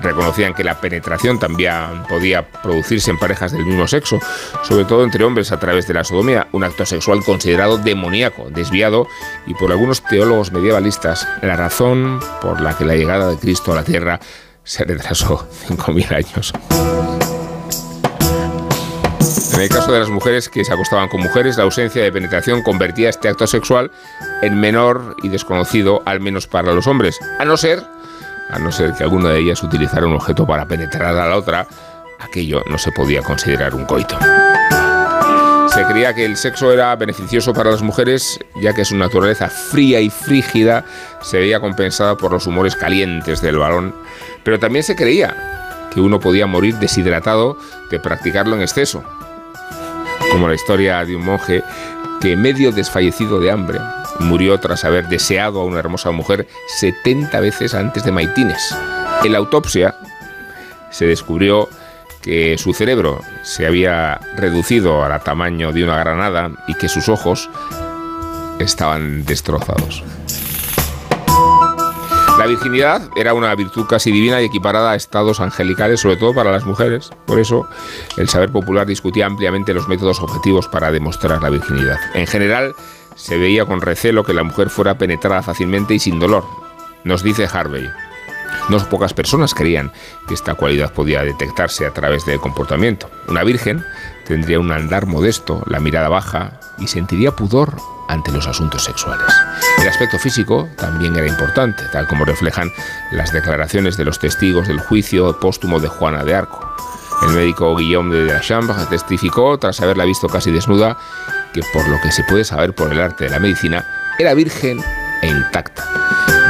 reconocían 0.00 0.54
que 0.54 0.64
la 0.64 0.80
penetración 0.80 1.38
también 1.38 2.04
podía 2.08 2.42
producirse 2.42 3.10
en 3.10 3.18
parejas 3.18 3.52
del 3.52 3.64
mismo 3.64 3.86
sexo, 3.88 4.18
sobre 4.62 4.84
todo 4.84 5.04
entre 5.04 5.24
hombres 5.24 5.52
a 5.52 5.58
través 5.58 5.86
de 5.86 5.94
la 5.94 6.04
sodomía, 6.04 6.48
un 6.52 6.64
acto 6.64 6.86
sexual 6.86 7.22
considerado 7.24 7.78
demoníaco, 7.78 8.50
desviado 8.50 9.06
y 9.46 9.54
por 9.54 9.70
algunos 9.70 10.02
teólogos 10.02 10.52
medievalistas 10.52 11.26
la 11.42 11.56
razón 11.56 12.20
por 12.40 12.60
la 12.60 12.76
que 12.76 12.84
la 12.84 12.94
llegada 12.94 13.28
de 13.28 13.38
Cristo 13.38 13.72
a 13.72 13.76
la 13.76 13.84
tierra 13.84 14.20
se 14.64 14.84
retrasó 14.84 15.48
5.000 15.68 16.14
años. 16.14 16.52
En 19.54 19.64
el 19.64 19.68
caso 19.70 19.90
de 19.90 19.98
las 19.98 20.08
mujeres 20.08 20.48
que 20.48 20.64
se 20.64 20.72
acostaban 20.72 21.08
con 21.08 21.20
mujeres, 21.20 21.56
la 21.56 21.64
ausencia 21.64 22.00
de 22.00 22.12
penetración 22.12 22.62
convertía 22.62 23.10
este 23.10 23.28
acto 23.28 23.44
sexual 23.48 23.90
en 24.40 24.60
menor 24.60 25.16
y 25.24 25.30
desconocido, 25.30 26.00
al 26.06 26.20
menos 26.20 26.46
para 26.46 26.72
los 26.72 26.86
hombres, 26.86 27.18
a 27.40 27.44
no 27.44 27.56
ser 27.56 27.82
a 28.50 28.58
no 28.58 28.72
ser 28.72 28.92
que 28.94 29.04
alguna 29.04 29.30
de 29.30 29.40
ellas 29.40 29.62
utilizara 29.62 30.06
un 30.06 30.14
objeto 30.14 30.46
para 30.46 30.66
penetrar 30.66 31.16
a 31.16 31.28
la 31.28 31.36
otra, 31.36 31.66
aquello 32.18 32.62
no 32.70 32.78
se 32.78 32.92
podía 32.92 33.22
considerar 33.22 33.74
un 33.74 33.84
coito. 33.84 34.18
Se 35.68 35.84
creía 35.84 36.14
que 36.14 36.24
el 36.24 36.36
sexo 36.36 36.72
era 36.72 36.96
beneficioso 36.96 37.52
para 37.52 37.70
las 37.70 37.82
mujeres, 37.82 38.40
ya 38.60 38.72
que 38.72 38.84
su 38.84 38.96
naturaleza 38.96 39.48
fría 39.48 40.00
y 40.00 40.10
frígida 40.10 40.84
se 41.20 41.38
veía 41.38 41.60
compensada 41.60 42.16
por 42.16 42.32
los 42.32 42.46
humores 42.46 42.74
calientes 42.74 43.42
del 43.42 43.58
varón, 43.58 43.94
pero 44.44 44.58
también 44.58 44.82
se 44.82 44.96
creía 44.96 45.88
que 45.92 46.00
uno 46.00 46.20
podía 46.20 46.46
morir 46.46 46.74
deshidratado 46.76 47.58
de 47.90 48.00
practicarlo 48.00 48.56
en 48.56 48.62
exceso. 48.62 49.04
como 50.32 50.48
la 50.48 50.54
historia 50.54 51.04
de 51.04 51.16
un 51.16 51.24
monje 51.24 51.62
que 52.20 52.36
medio 52.36 52.72
desfallecido 52.72 53.40
de 53.40 53.50
hambre 53.50 53.78
murió 54.20 54.58
tras 54.58 54.84
haber 54.84 55.08
deseado 55.08 55.60
a 55.60 55.64
una 55.64 55.78
hermosa 55.78 56.10
mujer 56.10 56.46
70 56.78 57.40
veces 57.40 57.74
antes 57.74 58.04
de 58.04 58.12
Maitines. 58.12 58.74
En 59.24 59.32
la 59.32 59.38
autopsia 59.38 59.94
se 60.90 61.06
descubrió 61.06 61.68
que 62.22 62.56
su 62.58 62.72
cerebro 62.74 63.20
se 63.42 63.66
había 63.66 64.20
reducido 64.36 65.04
al 65.04 65.22
tamaño 65.22 65.72
de 65.72 65.84
una 65.84 65.98
granada 65.98 66.50
y 66.66 66.74
que 66.74 66.88
sus 66.88 67.08
ojos 67.08 67.48
estaban 68.58 69.24
destrozados. 69.24 70.02
La 72.38 72.46
virginidad 72.46 73.02
era 73.16 73.34
una 73.34 73.52
virtud 73.56 73.86
casi 73.86 74.12
divina 74.12 74.40
y 74.40 74.44
equiparada 74.44 74.92
a 74.92 74.94
estados 74.94 75.40
angelicales, 75.40 76.00
sobre 76.00 76.16
todo 76.16 76.32
para 76.32 76.52
las 76.52 76.64
mujeres. 76.64 77.10
Por 77.26 77.40
eso, 77.40 77.68
el 78.16 78.28
saber 78.28 78.52
popular 78.52 78.86
discutía 78.86 79.26
ampliamente 79.26 79.74
los 79.74 79.88
métodos 79.88 80.20
objetivos 80.20 80.68
para 80.68 80.92
demostrar 80.92 81.42
la 81.42 81.50
virginidad. 81.50 81.98
En 82.14 82.28
general, 82.28 82.76
se 83.18 83.36
veía 83.36 83.66
con 83.66 83.82
recelo 83.82 84.24
que 84.24 84.32
la 84.32 84.44
mujer 84.44 84.70
fuera 84.70 84.96
penetrada 84.96 85.42
fácilmente 85.42 85.92
y 85.92 85.98
sin 85.98 86.18
dolor. 86.18 86.44
Nos 87.04 87.22
dice 87.22 87.48
Harvey. 87.52 87.86
No 88.68 88.78
pocas 88.88 89.12
personas 89.12 89.54
creían 89.54 89.92
que 90.26 90.34
esta 90.34 90.54
cualidad 90.54 90.92
podía 90.92 91.22
detectarse 91.22 91.84
a 91.84 91.92
través 91.92 92.24
del 92.26 92.38
comportamiento. 92.38 93.10
Una 93.26 93.42
virgen 93.42 93.84
tendría 94.26 94.60
un 94.60 94.70
andar 94.72 95.06
modesto, 95.06 95.62
la 95.66 95.80
mirada 95.80 96.08
baja 96.08 96.60
y 96.78 96.86
sentiría 96.86 97.32
pudor 97.32 97.76
ante 98.08 98.30
los 98.30 98.46
asuntos 98.46 98.84
sexuales. 98.84 99.34
El 99.80 99.88
aspecto 99.88 100.18
físico 100.18 100.68
también 100.76 101.16
era 101.16 101.26
importante, 101.26 101.82
tal 101.92 102.06
como 102.06 102.24
reflejan 102.24 102.70
las 103.10 103.32
declaraciones 103.32 103.96
de 103.96 104.04
los 104.04 104.18
testigos 104.18 104.68
del 104.68 104.80
juicio 104.80 105.38
póstumo 105.40 105.80
de 105.80 105.88
Juana 105.88 106.24
de 106.24 106.34
Arco. 106.34 106.60
El 107.22 107.34
médico 107.34 107.74
Guillaume 107.76 108.14
de 108.14 108.32
la 108.32 108.40
Chambre 108.40 108.76
testificó, 108.88 109.58
tras 109.58 109.80
haberla 109.80 110.04
visto 110.04 110.28
casi 110.28 110.50
desnuda, 110.50 110.96
que 111.52 111.62
por 111.72 111.86
lo 111.88 112.00
que 112.00 112.12
se 112.12 112.24
puede 112.24 112.44
saber 112.44 112.74
por 112.74 112.92
el 112.92 113.00
arte 113.00 113.24
de 113.24 113.30
la 113.30 113.38
medicina, 113.38 113.84
era 114.18 114.34
virgen 114.34 114.80
e 115.22 115.26
intacta. 115.26 115.84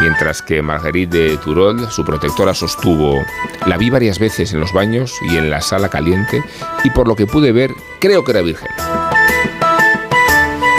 Mientras 0.01 0.43
que 0.43 0.63
Marguerite 0.63 1.19
de 1.19 1.37
Turol, 1.39 1.91
su 1.91 2.05
protectora, 2.05 2.55
sostuvo, 2.55 3.25
la 3.67 3.77
vi 3.77 3.91
varias 3.91 4.19
veces 4.19 4.53
en 4.53 4.61
los 4.61 4.73
baños 4.73 5.13
y 5.23 5.37
en 5.37 5.51
la 5.51 5.61
sala 5.61 5.89
caliente 5.89 6.43
y 6.85 6.91
por 6.91 7.09
lo 7.09 7.17
que 7.17 7.27
pude 7.27 7.51
ver, 7.51 7.73
creo 7.99 8.23
que 8.23 8.31
era 8.31 8.43
virgen. 8.43 8.69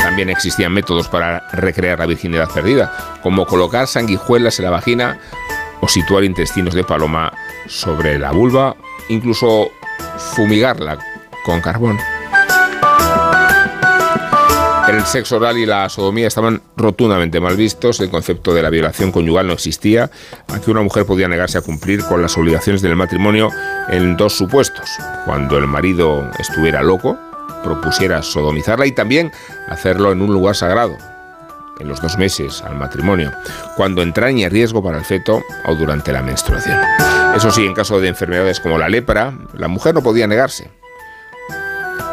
También 0.01 0.29
existían 0.29 0.71
métodos 0.71 1.07
para 1.07 1.49
recrear 1.51 1.99
la 1.99 2.05
virginidad 2.05 2.49
perdida, 2.53 3.19
como 3.21 3.45
colocar 3.45 3.87
sanguijuelas 3.87 4.59
en 4.59 4.65
la 4.65 4.71
vagina 4.71 5.19
o 5.81 5.87
situar 5.87 6.23
intestinos 6.23 6.73
de 6.73 6.83
paloma 6.83 7.33
sobre 7.67 8.17
la 8.19 8.31
vulva, 8.31 8.75
incluso 9.09 9.71
fumigarla 10.20 10.99
con 11.45 11.61
carbón. 11.61 11.97
El 14.89 15.05
sexo 15.05 15.38
oral 15.38 15.55
y 15.59 15.67
la 15.67 15.88
sodomía 15.88 16.28
estaban 16.28 16.63
rotundamente 16.76 17.39
mal 17.39 17.55
vistos, 17.55 17.99
el 17.99 18.09
concepto 18.09 18.55
de 18.55 18.63
la 18.63 18.72
violación 18.72 19.11
conyugal 19.11 19.45
no 19.45 19.53
existía, 19.53 20.09
aquí 20.47 20.72
una 20.72 20.82
mujer 20.82 21.05
podía 21.05 21.28
negarse 21.28 21.59
a 21.59 21.61
cumplir 21.61 22.03
con 22.03 22.24
las 22.24 22.36
obligaciones 22.38 22.82
del 22.82 22.95
matrimonio 22.95 23.51
en 23.89 24.17
dos 24.17 24.34
supuestos, 24.34 24.89
cuando 25.26 25.59
el 25.59 25.67
marido 25.67 26.32
estuviera 26.39 26.82
loco, 26.82 27.20
propusiera 27.63 28.24
sodomizarla 28.24 28.88
y 28.88 28.91
también 28.91 29.32
hacerlo 29.67 30.11
en 30.11 30.24
un 30.24 30.34
lugar 30.34 30.55
sagrado, 30.55 30.97
en 31.80 31.88
los 31.88 32.01
dos 32.01 32.17
meses 32.17 32.61
al 32.61 32.75
matrimonio, 32.75 33.32
cuando 33.75 34.01
entraña 34.01 34.49
riesgo 34.49 34.84
para 34.84 34.97
el 34.97 35.05
feto 35.05 35.43
o 35.65 35.75
durante 35.75 36.11
la 36.11 36.21
menstruación. 36.21 36.80
Eso 37.36 37.51
sí, 37.51 37.65
en 37.65 37.73
caso 37.73 37.99
de 37.99 38.07
enfermedades 38.07 38.59
como 38.59 38.77
la 38.77 38.89
lepra, 38.89 39.34
la 39.53 39.67
mujer 39.67 39.93
no 39.93 40.01
podía 40.01 40.27
negarse. 40.27 40.69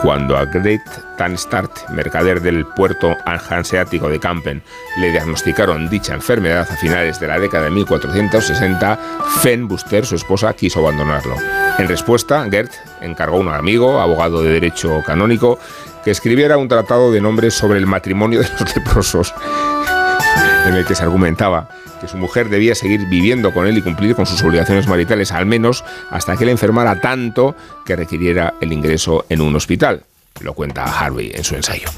Cuando 0.02 0.36
a 0.36 0.44
Great 0.44 0.82
Tanstart, 1.16 1.88
mercader 1.88 2.42
del 2.42 2.66
puerto 2.66 3.16
hanseático 3.24 4.08
de 4.08 4.20
Kampen, 4.20 4.62
le 4.98 5.10
diagnosticaron 5.10 5.88
dicha 5.88 6.12
enfermedad 6.12 6.68
a 6.70 6.76
finales 6.76 7.18
de 7.18 7.26
la 7.26 7.38
década 7.38 7.64
de 7.64 7.70
1460, 7.70 8.98
Fen 9.40 9.66
Buster, 9.66 10.04
su 10.04 10.16
esposa, 10.16 10.52
quiso 10.52 10.80
abandonarlo. 10.80 11.34
En 11.78 11.88
respuesta, 11.88 12.46
Gert 12.50 12.72
encargó 13.00 13.36
a 13.38 13.40
un 13.40 13.48
amigo, 13.48 13.98
abogado 13.98 14.42
de 14.42 14.52
derecho 14.52 15.02
canónico, 15.04 15.58
que 16.06 16.12
escribiera 16.12 16.56
un 16.56 16.68
tratado 16.68 17.10
de 17.10 17.20
nombres 17.20 17.54
sobre 17.54 17.80
el 17.80 17.86
matrimonio 17.86 18.38
de 18.38 18.48
los 18.60 18.76
leprosos, 18.76 19.34
en 20.64 20.74
el 20.74 20.86
que 20.86 20.94
se 20.94 21.02
argumentaba 21.02 21.68
que 22.00 22.06
su 22.06 22.16
mujer 22.16 22.48
debía 22.48 22.76
seguir 22.76 23.08
viviendo 23.08 23.52
con 23.52 23.66
él 23.66 23.76
y 23.76 23.82
cumplir 23.82 24.14
con 24.14 24.24
sus 24.24 24.40
obligaciones 24.44 24.86
maritales, 24.86 25.32
al 25.32 25.46
menos 25.46 25.84
hasta 26.10 26.36
que 26.36 26.44
él 26.44 26.50
enfermara 26.50 27.00
tanto 27.00 27.56
que 27.84 27.96
requiriera 27.96 28.54
el 28.60 28.72
ingreso 28.72 29.26
en 29.28 29.40
un 29.40 29.56
hospital. 29.56 30.04
Lo 30.42 30.54
cuenta 30.54 30.84
Harvey 30.84 31.32
en 31.34 31.42
su 31.42 31.56
ensayo. 31.56 31.88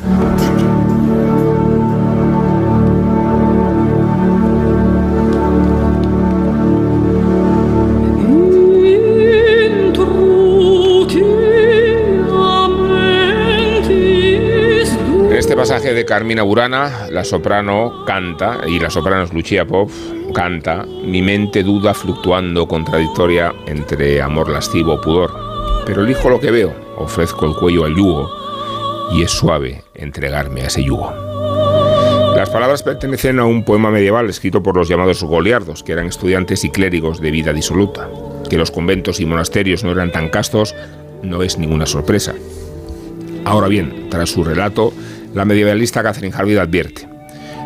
Carmina 16.09 16.42
Burana, 16.42 17.06
la 17.11 17.22
soprano 17.22 18.06
canta, 18.06 18.62
y 18.66 18.80
la 18.80 18.88
soprano 18.88 19.24
es 19.24 19.32
Lucia 19.34 19.66
Pop, 19.66 19.90
canta, 20.34 20.86
mi 21.04 21.20
mente 21.20 21.62
duda 21.62 21.92
fluctuando 21.92 22.66
contradictoria 22.66 23.52
entre 23.66 24.22
amor 24.22 24.48
lascivo 24.48 24.94
o 24.94 25.00
pudor. 25.02 25.30
Pero 25.84 26.04
elijo 26.04 26.30
lo 26.30 26.40
que 26.40 26.50
veo, 26.50 26.74
ofrezco 26.96 27.44
el 27.44 27.54
cuello 27.56 27.84
al 27.84 27.94
yugo, 27.94 28.26
y 29.12 29.22
es 29.22 29.30
suave 29.30 29.84
entregarme 29.94 30.62
a 30.62 30.68
ese 30.68 30.82
yugo. 30.82 31.12
Las 32.34 32.48
palabras 32.48 32.82
pertenecen 32.82 33.38
a 33.38 33.44
un 33.44 33.62
poema 33.62 33.90
medieval 33.90 34.30
escrito 34.30 34.62
por 34.62 34.76
los 34.76 34.88
llamados 34.88 35.22
goliardos, 35.22 35.82
que 35.82 35.92
eran 35.92 36.06
estudiantes 36.06 36.64
y 36.64 36.70
clérigos 36.70 37.20
de 37.20 37.30
vida 37.30 37.52
disoluta. 37.52 38.09
Que 38.48 38.56
los 38.56 38.70
conventos 38.70 39.20
y 39.20 39.26
monasterios 39.26 39.84
no 39.84 39.92
eran 39.92 40.11
tan 40.11 40.30
castos 40.30 40.74
no 41.22 41.42
es 41.42 41.59
ninguna 41.59 41.84
sorpresa. 41.84 42.32
Ahora 43.44 43.68
bien, 43.68 44.09
tras 44.09 44.30
su 44.30 44.44
relato, 44.44 44.92
la 45.34 45.44
medievalista 45.44 46.02
Catherine 46.02 46.34
Harvey 46.36 46.56
advierte. 46.56 47.08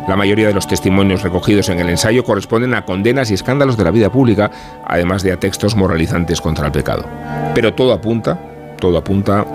La 0.07 0.17
mayoría 0.17 0.47
de 0.47 0.53
los 0.53 0.67
testimonios 0.67 1.23
recogidos 1.23 1.69
en 1.69 1.79
el 1.79 1.89
ensayo 1.89 2.23
corresponden 2.23 2.73
a 2.73 2.83
condenas 2.83 3.31
y 3.31 3.35
escándalos 3.35 3.77
de 3.77 3.85
la 3.85 3.91
vida 3.91 4.11
pública, 4.11 4.51
además 4.85 5.23
de 5.23 5.31
a 5.31 5.39
textos 5.39 5.75
moralizantes 5.75 6.41
contra 6.41 6.65
el 6.65 6.73
pecado. 6.73 7.05
Pero 7.55 7.73
todo 7.73 7.93
apunta, 7.93 8.37
todo 8.79 8.97
apunta 8.97 9.45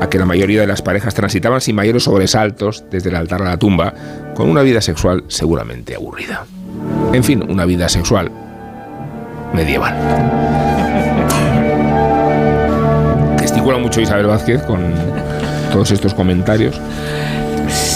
a 0.00 0.08
que 0.08 0.18
la 0.18 0.26
mayoría 0.26 0.60
de 0.60 0.66
las 0.66 0.82
parejas 0.82 1.14
transitaban 1.14 1.60
sin 1.60 1.76
mayores 1.76 2.02
sobresaltos 2.02 2.84
desde 2.90 3.10
el 3.10 3.16
altar 3.16 3.42
a 3.42 3.46
la 3.46 3.58
tumba, 3.58 3.94
con 4.34 4.50
una 4.50 4.62
vida 4.62 4.80
sexual 4.80 5.24
seguramente 5.28 5.94
aburrida. 5.94 6.44
En 7.12 7.22
fin, 7.22 7.44
una 7.48 7.64
vida 7.64 7.88
sexual 7.88 8.30
medieval. 9.54 9.94
Gesticula 13.38 13.78
mucho 13.78 14.00
Isabel 14.00 14.26
Vázquez 14.26 14.62
con 14.62 14.92
todos 15.72 15.92
estos 15.92 16.12
comentarios. 16.12 16.80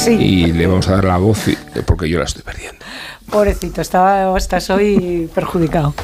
Y 0.09 0.53
le 0.53 0.67
vamos 0.67 0.89
a 0.89 0.93
dar 0.97 1.05
la 1.05 1.17
voz 1.19 1.49
y- 1.49 1.57
porque 1.85 2.09
yo 2.09 2.19
la 2.19 2.25
estoy 2.25 2.43
perdiendo. 2.43 2.79
Pobrecito, 3.31 3.81
estaba, 3.81 4.37
estás 4.37 4.71
hoy 4.71 5.31
perjudicado. 5.33 5.95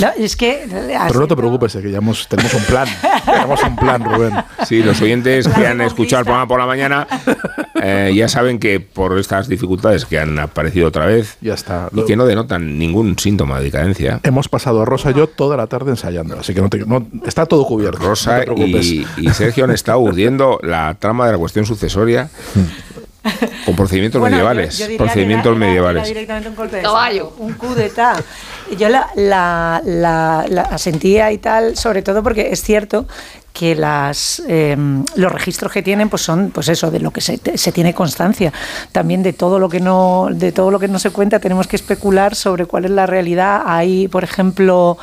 No, 0.00 0.08
es 0.16 0.36
que... 0.36 0.68
Pero 0.70 1.18
no 1.20 1.26
te 1.26 1.34
preocupes, 1.34 1.74
eh, 1.74 1.82
que 1.82 1.90
ya 1.90 1.98
hemos, 1.98 2.28
tenemos 2.28 2.54
un 2.54 2.62
plan. 2.62 2.86
tenemos 3.24 3.60
un 3.64 3.74
plan, 3.74 4.04
Rubén. 4.04 4.34
Sí, 4.68 4.84
los 4.84 5.00
oyentes 5.02 5.48
que 5.48 5.66
han 5.66 5.80
escuchado 5.80 6.20
el 6.20 6.26
programa 6.26 6.46
por 6.46 6.60
la 6.60 6.66
mañana 6.66 7.08
eh, 7.82 8.12
ya 8.14 8.28
saben 8.28 8.60
que 8.60 8.78
por 8.78 9.18
estas 9.18 9.48
dificultades 9.48 10.04
que 10.04 10.20
han 10.20 10.38
aparecido 10.38 10.86
otra 10.86 11.06
vez 11.06 11.36
Ya 11.40 11.54
está. 11.54 11.88
y 11.92 12.04
que 12.04 12.14
no 12.14 12.24
denotan 12.24 12.78
ningún 12.78 13.18
síntoma 13.18 13.58
de 13.58 13.64
decadencia. 13.64 14.20
Hemos 14.22 14.48
pasado 14.48 14.82
a 14.82 14.84
Rosa 14.84 15.10
y 15.10 15.14
yo 15.14 15.26
toda 15.26 15.56
la 15.56 15.66
tarde 15.66 15.90
ensayando, 15.90 16.38
así 16.38 16.54
que 16.54 16.60
no 16.60 16.68
te- 16.68 16.86
no- 16.86 17.04
está 17.26 17.46
todo 17.46 17.66
cubierto. 17.66 17.98
Rosa 17.98 18.34
no 18.34 18.38
te 18.38 18.44
preocupes. 18.54 18.86
y, 18.86 19.04
y 19.18 19.30
Sergio 19.30 19.64
han 19.64 19.72
estado 19.72 19.98
urdiendo 19.98 20.60
la 20.62 20.94
trama 21.00 21.26
de 21.26 21.32
la 21.32 21.38
cuestión 21.38 21.66
sucesoria 21.66 22.30
con 23.64 23.74
procedimientos 23.76 24.20
Bueno, 24.20 24.36
medievales. 24.36 24.78
yo 24.78 24.86
procedimientos 24.96 25.46
era- 25.46 25.56
era- 25.56 25.66
medievales. 25.66 26.02
era 26.02 26.08
directamente 26.08 26.48
un 26.48 26.56
golpe 26.56 26.76
de 26.76 26.82
Caballo. 26.82 27.32
un 27.38 27.52
coup 27.54 27.74
d'etat. 27.74 28.22
Yo 28.78 28.88
la, 28.88 29.08
la, 29.14 29.80
la- 29.84 30.44
la 30.48 30.78
sentía 30.78 31.30
y 31.32 31.38
tal, 31.38 31.76
sobre 31.76 32.02
todo 32.02 32.22
porque 32.22 32.48
es 32.52 32.62
cierto 32.62 33.06
que 33.52 33.74
las 33.74 34.42
eh, 34.48 34.76
los 35.14 35.32
registros 35.32 35.72
que 35.72 35.82
tienen 35.82 36.10
pues 36.10 36.20
son 36.20 36.50
pues 36.50 36.68
eso 36.68 36.90
de 36.90 37.00
lo 37.00 37.10
que 37.10 37.22
se, 37.22 37.40
se 37.56 37.72
tiene 37.72 37.94
constancia 37.94 38.52
también 38.92 39.22
de 39.22 39.32
todo 39.32 39.58
lo 39.58 39.70
que 39.70 39.80
no 39.80 40.28
de 40.30 40.52
todo 40.52 40.70
lo 40.70 40.78
que 40.78 40.88
no 40.88 40.98
se 40.98 41.08
cuenta 41.08 41.38
tenemos 41.40 41.66
que 41.66 41.76
especular 41.76 42.34
sobre 42.34 42.66
cuál 42.66 42.84
es 42.84 42.90
la 42.90 43.06
realidad 43.06 43.62
hay 43.64 44.08
por 44.08 44.24
ejemplo 44.24 44.98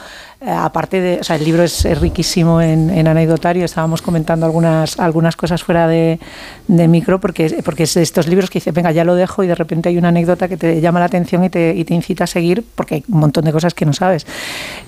aparte 0.46 1.00
de, 1.00 1.20
o 1.20 1.24
sea, 1.24 1.36
el 1.38 1.44
libro 1.44 1.64
es, 1.64 1.86
es 1.86 2.00
riquísimo 2.00 2.62
en, 2.62 2.90
en 2.90 3.08
anecdotario, 3.08 3.64
estábamos 3.66 4.02
comentando 4.02 4.46
algunas, 4.46 5.00
algunas 5.00 5.36
cosas 5.36 5.64
fuera 5.64 5.88
de, 5.88 6.20
de 6.68 6.88
micro, 6.88 7.20
porque, 7.20 7.62
porque 7.64 7.84
es 7.84 7.94
de 7.94 8.02
estos 8.02 8.28
libros 8.28 8.50
que 8.50 8.58
dices, 8.60 8.74
venga, 8.74 8.92
ya 8.92 9.04
lo 9.04 9.16
dejo 9.16 9.44
y 9.44 9.48
de 9.48 9.56
repente 9.56 9.90
hay 9.90 9.98
una 9.98 10.10
anécdota 10.10 10.48
que 10.48 10.58
te 10.58 10.82
llama 10.82 11.00
la 11.00 11.06
atención 11.06 11.44
y 11.44 11.50
te, 11.50 11.74
y 11.76 11.86
te 11.86 11.94
incita 11.94 12.26
a 12.26 12.28
seguir, 12.28 12.64
porque 12.76 12.96
hay 12.96 13.04
un 13.08 13.20
montón 13.20 13.46
de 13.46 13.52
cosas 13.52 13.74
que 13.74 13.86
no 13.86 13.94
sabes. 13.94 14.26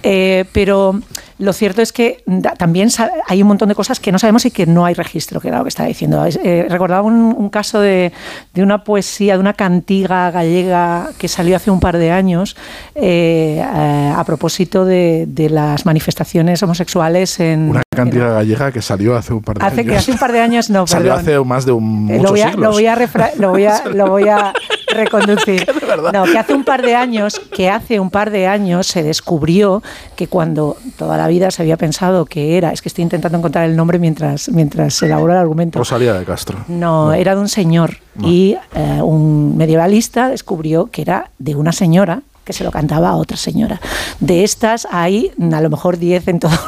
Eh, 0.03 0.45
pero 0.51 0.99
lo 1.37 1.51
cierto 1.53 1.81
es 1.81 1.91
que 1.91 2.23
da- 2.25 2.53
también 2.55 2.89
hay 3.27 3.41
un 3.41 3.47
montón 3.47 3.69
de 3.69 3.75
cosas 3.75 3.99
que 3.99 4.11
no 4.11 4.19
sabemos 4.19 4.45
y 4.45 4.51
que 4.51 4.65
no 4.65 4.85
hay 4.85 4.93
registro, 4.93 5.41
que 5.41 5.49
era 5.49 5.57
lo 5.57 5.63
que 5.63 5.69
estaba 5.69 5.87
diciendo. 5.87 6.25
Eh, 6.25 6.65
recordaba 6.69 7.01
un, 7.01 7.13
un 7.37 7.49
caso 7.49 7.79
de, 7.81 8.11
de 8.53 8.63
una 8.63 8.83
poesía, 8.83 9.33
de 9.33 9.39
una 9.39 9.53
cantiga 9.53 10.31
gallega 10.31 11.09
que 11.17 11.27
salió 11.27 11.55
hace 11.55 11.71
un 11.71 11.79
par 11.79 11.97
de 11.97 12.11
años 12.11 12.55
eh, 12.95 13.61
eh, 13.63 14.13
a 14.15 14.23
propósito 14.23 14.85
de, 14.85 15.25
de 15.27 15.49
las 15.49 15.85
manifestaciones 15.85 16.61
homosexuales 16.63 17.39
en... 17.39 17.71
Cantidad 17.95 18.33
gallega 18.33 18.71
que 18.71 18.81
salió 18.81 19.15
hace 19.15 19.33
un 19.33 19.41
par 19.41 19.57
de 19.59 19.65
Hace 19.65 19.81
años. 19.81 19.91
que 19.91 19.97
hace 19.97 20.11
un 20.11 20.17
par 20.17 20.31
de 20.31 20.41
años, 20.41 20.69
no, 20.69 20.85
Salió 20.87 21.15
perdón. 21.15 21.19
hace 21.35 21.39
más 21.45 21.65
de 21.65 21.71
un, 21.71 22.09
Eh, 22.09 22.17
muchos 22.17 22.23
lo 22.23 22.29
voy 22.31 22.41
a, 22.41 22.49
siglos. 22.49 22.65
lo 22.65 22.71
voy 22.71 22.85
a, 22.87 22.95
lo 23.37 23.49
voy 23.51 23.65
a, 23.65 23.83
lo 23.93 24.07
voy 24.07 24.27
a 24.29 24.53
reconducir. 24.93 25.65
No, 26.13 26.23
que 26.25 26.37
hace 26.37 26.53
un 26.53 26.63
par 26.65 26.81
de 26.81 26.93
años, 26.95 27.39
que 27.53 27.69
hace 27.69 27.99
un 28.01 28.09
par 28.09 28.29
de 28.29 28.47
años 28.47 28.85
se 28.87 29.01
descubrió 29.01 29.81
que 30.17 30.27
cuando 30.27 30.75
toda 30.97 31.15
la 31.17 31.27
vida 31.27 31.51
se 31.51 31.61
había 31.61 31.77
pensado 31.77 32.25
que 32.25 32.57
era, 32.57 32.71
es 32.73 32.81
que 32.81 32.89
estoy 32.89 33.03
intentando 33.03 33.37
encontrar 33.37 33.65
el 33.65 33.75
nombre 33.77 33.97
mientras, 33.97 34.49
mientras 34.49 34.93
se 34.95 35.05
elabora 35.05 35.35
el 35.35 35.39
argumento. 35.39 35.79
Rosalía 35.79 36.13
de 36.13 36.25
Castro. 36.25 36.59
No, 36.67 37.13
era 37.13 37.33
de 37.35 37.41
un 37.41 37.47
señor 37.49 37.97
y 38.21 38.57
eh, 38.75 39.01
un 39.01 39.55
medievalista 39.57 40.27
descubrió 40.29 40.87
que 40.87 41.01
era 41.01 41.31
de 41.39 41.55
una 41.55 41.71
señora 41.71 42.21
que 42.43 42.51
se 42.53 42.63
lo 42.65 42.71
cantaba 42.71 43.09
a 43.09 43.15
otra 43.15 43.37
señora. 43.37 43.79
De 44.19 44.43
estas 44.43 44.85
hay 44.91 45.31
a 45.53 45.61
lo 45.61 45.69
mejor 45.69 45.97
10 45.97 46.27
en 46.27 46.39
toda 46.39 46.59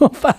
Europa. 0.10 0.36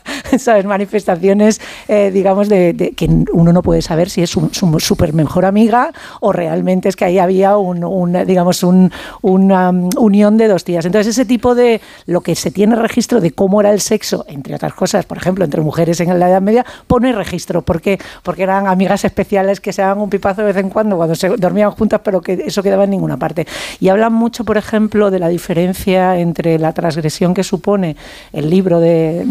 Manifestaciones, 0.66 1.62
eh, 1.88 2.12
digamos, 2.14 2.50
de, 2.50 2.94
que 2.96 3.10
uno 3.34 3.54
no 3.54 3.62
puede 3.62 3.82
saber 3.82 4.10
si 4.10 4.22
es 4.24 4.30
su, 4.30 4.50
su 4.52 4.96
mejor 5.14 5.46
amiga 5.46 5.92
o 6.20 6.32
realmente 6.32 6.90
es 6.90 6.96
que 6.96 7.06
ahí 7.06 7.20
había 7.20 7.58
un, 7.58 8.14
digamos, 8.26 8.64
un- 8.64 8.92
una 9.22 9.70
um, 9.70 9.90
unión 9.98 10.38
de 10.38 10.48
dos 10.48 10.64
tías. 10.64 10.86
Entonces, 10.86 11.16
ese 11.16 11.26
tipo 11.26 11.56
de 11.56 11.82
lo 12.06 12.22
que 12.22 12.36
se 12.36 12.52
tiene 12.52 12.76
registro 12.76 13.20
de 13.22 13.32
cómo 13.32 13.60
era 13.62 13.72
el 13.72 13.82
sexo, 13.82 14.26
entre 14.28 14.56
otras 14.56 14.74
cosas, 14.74 15.06
por 15.06 15.18
ejemplo, 15.18 15.44
entre 15.46 15.62
mujeres 15.62 16.00
en 16.00 16.18
la 16.20 16.30
Edad 16.30 16.42
Media, 16.42 16.66
pone 16.88 17.12
registro. 17.12 17.62
¿Por? 17.62 17.82
Porque 18.24 18.44
eran 18.44 18.68
amigas 18.68 19.04
especiales 19.06 19.60
que 19.60 19.74
se 19.74 19.82
daban 19.82 20.00
un 20.00 20.10
pipazo 20.10 20.42
de 20.42 20.48
vez 20.48 20.58
en 20.58 20.70
cuando 20.70 20.98
cuando 20.98 21.16
se 21.16 21.30
dormían 21.30 21.72
juntas, 21.72 22.02
pero 22.04 22.22
que 22.22 22.34
eso 22.46 22.62
quedaba 22.64 22.84
en 22.86 22.92
ninguna 22.92 23.18
parte. 23.18 23.48
Y 23.80 23.90
hablan 23.90 24.14
mucho, 24.14 24.44
por 24.46 24.58
ejemplo, 24.58 25.10
de 25.12 25.20
la 25.20 25.28
diferencia 25.30 26.18
entre 26.18 26.60
la 26.60 26.74
transgresión 26.74 27.34
que 27.34 27.44
supone 27.44 27.96
el 28.34 28.50
libro 28.50 28.80
de 28.80 29.24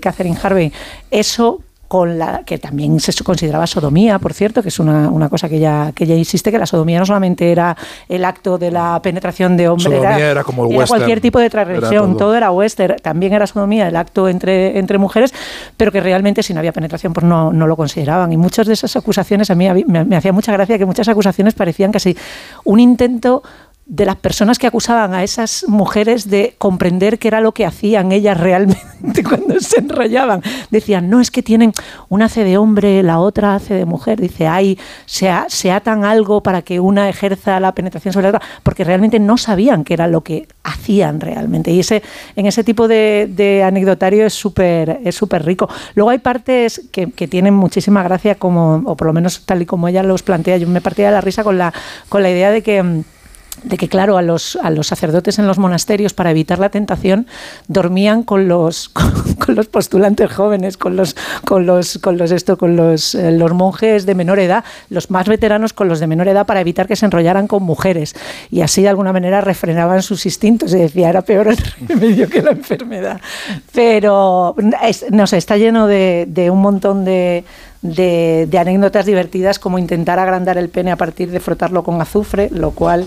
Catherine 0.00 0.38
Harvey, 0.42 0.72
eso 1.10 1.60
con 1.92 2.18
la 2.18 2.42
que 2.46 2.56
también 2.56 2.98
se 3.00 3.12
consideraba 3.22 3.66
sodomía, 3.66 4.18
por 4.18 4.32
cierto, 4.32 4.62
que 4.62 4.70
es 4.70 4.78
una, 4.78 5.10
una 5.10 5.28
cosa 5.28 5.46
que 5.46 5.56
ella, 5.56 5.92
que 5.94 6.04
ella 6.04 6.14
insiste, 6.14 6.50
que 6.50 6.56
la 6.56 6.64
sodomía 6.64 6.98
no 6.98 7.04
solamente 7.04 7.52
era 7.52 7.76
el 8.08 8.24
acto 8.24 8.56
de 8.56 8.70
la 8.70 8.98
penetración 9.02 9.58
de 9.58 9.68
hombre, 9.68 9.98
Sodomía 9.98 10.30
era 10.30 10.42
como 10.42 10.62
el 10.64 10.68
western. 10.74 10.88
cualquier 10.88 11.20
tipo 11.20 11.38
de 11.38 11.44
Era 11.44 11.64
transgresión, 11.66 12.12
todo. 12.12 12.28
todo. 12.28 12.34
era 12.34 12.50
western, 12.50 12.96
también 13.02 13.34
era 13.34 13.46
sodomía, 13.46 13.88
el 13.88 13.96
acto 13.96 14.26
entre, 14.26 14.78
entre 14.78 14.96
mujeres, 14.96 15.34
pero 15.76 15.92
que 15.92 16.00
realmente 16.00 16.42
si 16.42 16.54
no 16.54 16.60
había 16.60 16.72
penetración 16.72 17.12
pues 17.12 17.26
no, 17.26 17.52
no 17.52 17.66
lo 17.66 17.76
consideraban. 17.76 18.32
Y 18.32 18.38
muchas 18.38 18.66
de 18.66 18.72
esas 18.72 18.96
acusaciones, 18.96 19.50
a 19.50 19.54
mí 19.54 19.68
a 19.68 19.74
mí 19.74 19.84
me, 19.86 20.02
me 20.06 20.16
hacía 20.16 20.32
mucha 20.32 20.50
gracia 20.50 20.78
que 20.78 20.86
muchas 20.86 21.08
acusaciones 21.08 21.52
parecían 21.52 21.92
casi 21.92 22.16
un 22.64 22.80
intento 22.80 23.42
de 23.86 24.06
las 24.06 24.16
personas 24.16 24.58
que 24.58 24.66
acusaban 24.66 25.12
a 25.12 25.24
esas 25.24 25.64
mujeres 25.66 26.30
de 26.30 26.54
comprender 26.58 27.18
qué 27.18 27.28
era 27.28 27.40
lo 27.40 27.52
que 27.52 27.66
hacían 27.66 28.12
ellas 28.12 28.38
realmente 28.38 29.22
cuando 29.28 29.58
se 29.60 29.80
enrollaban. 29.80 30.40
Decían, 30.70 31.10
no, 31.10 31.20
es 31.20 31.30
que 31.30 31.42
tienen, 31.42 31.72
una 32.08 32.26
hace 32.26 32.44
de 32.44 32.58
hombre, 32.58 33.02
la 33.02 33.18
otra 33.18 33.54
hace 33.54 33.74
de 33.74 33.84
mujer. 33.84 34.20
Dice, 34.20 34.46
ay, 34.46 34.78
se, 35.06 35.30
se 35.48 35.72
atan 35.72 36.04
algo 36.04 36.42
para 36.42 36.62
que 36.62 36.80
una 36.80 37.08
ejerza 37.08 37.58
la 37.60 37.74
penetración 37.74 38.12
sobre 38.12 38.30
la 38.30 38.36
otra, 38.36 38.48
porque 38.62 38.84
realmente 38.84 39.18
no 39.18 39.36
sabían 39.36 39.84
qué 39.84 39.94
era 39.94 40.06
lo 40.06 40.22
que 40.22 40.46
hacían 40.62 41.20
realmente. 41.20 41.72
Y 41.72 41.80
ese, 41.80 42.02
en 42.36 42.46
ese 42.46 42.64
tipo 42.64 42.88
de, 42.88 43.28
de 43.30 43.64
anecdotario 43.64 44.24
es 44.24 44.34
súper 44.34 45.00
es 45.04 45.14
súper 45.14 45.44
rico. 45.44 45.68
Luego 45.94 46.10
hay 46.10 46.18
partes 46.18 46.82
que, 46.92 47.10
que 47.10 47.28
tienen 47.28 47.54
muchísima 47.54 48.02
gracia, 48.02 48.36
como, 48.36 48.82
o 48.84 48.96
por 48.96 49.06
lo 49.06 49.12
menos 49.12 49.44
tal 49.44 49.62
y 49.62 49.66
como 49.66 49.88
ella 49.88 50.02
los 50.02 50.22
plantea. 50.22 50.56
Yo 50.56 50.68
me 50.68 50.80
partía 50.80 51.06
de 51.06 51.12
la 51.12 51.20
risa 51.20 51.44
con 51.44 51.58
la, 51.58 51.72
con 52.08 52.22
la 52.22 52.30
idea 52.30 52.50
de 52.50 52.62
que... 52.62 53.02
de 53.64 53.76
que 53.76 53.88
claro 53.88 54.16
a 54.16 54.22
los, 54.22 54.56
a 54.62 54.70
los 54.70 54.86
sacerdotes 54.86 55.38
en 55.38 55.46
los 55.46 55.58
monasterios 55.58 56.14
para 56.14 56.30
evitar 56.30 56.58
la 56.58 56.70
tentación 56.70 57.26
dormían 57.68 58.22
con 58.22 58.48
los 58.48 58.88
con, 59.38 59.54
los 59.54 59.66
postulantes 59.66 60.32
jóvenes 60.32 60.76
con 60.76 60.96
los 60.96 61.16
con 61.44 61.66
los 61.66 61.98
con 61.98 62.18
los 62.18 62.30
esto 62.30 62.56
con 62.56 62.76
los, 62.76 63.14
eh, 63.14 63.30
los 63.32 63.52
monjes 63.52 64.06
de 64.06 64.14
menor 64.14 64.38
edad 64.38 64.64
los 64.88 65.10
más 65.10 65.28
veteranos 65.28 65.72
con 65.72 65.88
los 65.88 66.00
de 66.00 66.06
menor 66.06 66.28
edad 66.28 66.46
para 66.46 66.60
evitar 66.60 66.86
que 66.86 66.96
se 66.96 67.06
enrollaran 67.06 67.46
con 67.46 67.62
mujeres. 67.62 68.14
Y 68.50 68.62
así 68.62 68.82
de 68.82 68.88
alguna 68.88 69.12
manera 69.12 69.40
refrenaban 69.40 70.02
sus 70.02 70.26
instintos. 70.26 70.72
Y 70.72 70.78
decía 70.78 71.10
era 71.10 71.22
peor 71.22 71.48
el 71.48 71.56
remedio 71.88 72.28
que 72.28 72.42
la 72.42 72.50
enfermedad 72.50 73.20
pero 73.72 74.54
no 75.10 75.26
sé 75.26 75.36
está 75.36 75.56
lleno 75.56 75.86
de 75.86 76.48
un 76.50 76.60
montón 76.60 77.04
de 77.04 77.44
de, 77.82 78.48
anécdotas 78.58 79.06
divertidas 79.06 79.58
como 79.58 79.78
intentar 79.78 80.18
agrandar 80.18 80.56
el 80.56 80.68
pene 80.68 80.92
a 80.92 80.96
partir 80.96 81.30
de 81.30 81.40
frotarlo 81.40 81.82
con 81.82 82.00
azufre, 82.00 82.48
lo 82.50 82.70
cual 82.70 83.06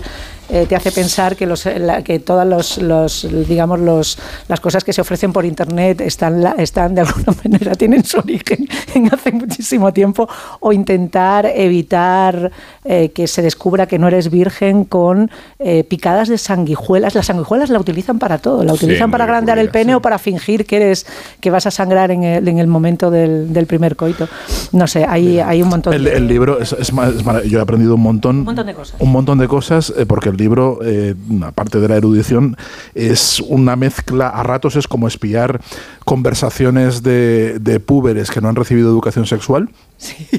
eh, 0.50 0.66
te 0.68 0.76
hace 0.76 0.92
pensar 0.92 1.36
que, 1.36 1.46
los, 1.46 1.66
la- 1.66 2.02
que 2.02 2.18
todas 2.18 2.46
los, 2.46 2.78
los, 2.78 3.26
digamos 3.48 3.80
los, 3.80 4.18
las 4.48 4.60
cosas 4.60 4.84
que 4.84 4.92
se 4.92 5.00
ofrecen 5.00 5.32
por 5.32 5.44
internet 5.44 6.00
están, 6.00 6.42
la- 6.42 6.52
están 6.58 6.94
de 6.94 7.00
alguna 7.02 7.34
manera 7.44 7.74
tienen 7.74 8.04
su 8.04 8.18
origen 8.18 8.68
en 8.94 9.12
hace 9.12 9.32
muchísimo 9.32 9.92
tiempo 9.92 10.28
o 10.60 10.72
intentar 10.72 11.46
evitar 11.46 12.50
eh, 12.84 13.10
que 13.10 13.26
se 13.26 13.42
descubra 13.42 13.86
que 13.86 13.98
no 13.98 14.08
eres 14.08 14.30
virgen 14.30 14.84
con 14.84 15.30
eh, 15.58 15.84
picadas 15.84 16.28
de 16.28 16.38
sanguijuelas. 16.38 17.14
Las 17.14 17.26
sanguijuelas 17.26 17.70
la 17.70 17.78
utilizan 17.78 18.18
para 18.18 18.38
todo, 18.38 18.64
la 18.64 18.72
Sí, 18.74 18.84
utilizan 18.84 19.10
para 19.10 19.24
muy 19.24 19.30
agrandar 19.30 19.58
el 19.58 19.70
pene 19.70 19.94
o 19.94 20.00
para 20.00 20.18
fingir 20.18 20.64
que 20.66 20.76
eres 20.76 21.06
que 21.40 21.50
vas 21.50 21.66
a 21.66 21.70
sangrar 21.70 22.10
en 22.10 22.22
el, 22.22 22.46
en 22.48 22.58
el 22.58 22.66
momento 22.66 23.10
del, 23.10 23.52
del 23.52 23.66
primer 23.66 23.96
coito. 23.96 24.28
No 24.72 24.86
sé, 24.86 25.04
hay, 25.04 25.40
hay 25.40 25.62
un 25.62 25.68
montón 25.68 25.92
El, 25.94 26.04
de... 26.04 26.12
el 26.16 26.26
libro 26.28 26.60
es, 26.60 26.72
es 26.72 26.90
es 26.90 27.50
yo 27.50 27.58
he 27.58 27.62
aprendido 27.62 27.94
un 27.94 28.00
montón, 28.02 28.38
Un 28.38 28.44
montón 28.44 28.66
de 28.66 28.74
cosas. 28.74 29.00
un 29.00 29.12
montón 29.12 29.38
de 29.38 29.48
cosas, 29.48 29.92
eh, 29.96 30.06
porque 30.06 30.28
el 30.36 30.42
libro, 30.42 30.78
eh, 30.84 31.14
aparte 31.42 31.80
de 31.80 31.88
la 31.88 31.96
erudición, 31.96 32.56
es 32.94 33.40
una 33.40 33.74
mezcla, 33.76 34.28
a 34.28 34.42
ratos 34.42 34.76
es 34.76 34.86
como 34.86 35.08
espiar 35.08 35.60
conversaciones 36.04 37.02
de, 37.02 37.58
de 37.60 37.80
púberes 37.80 38.30
que 38.30 38.40
no 38.40 38.48
han 38.48 38.56
recibido 38.56 38.88
educación 38.88 39.26
sexual 39.26 39.68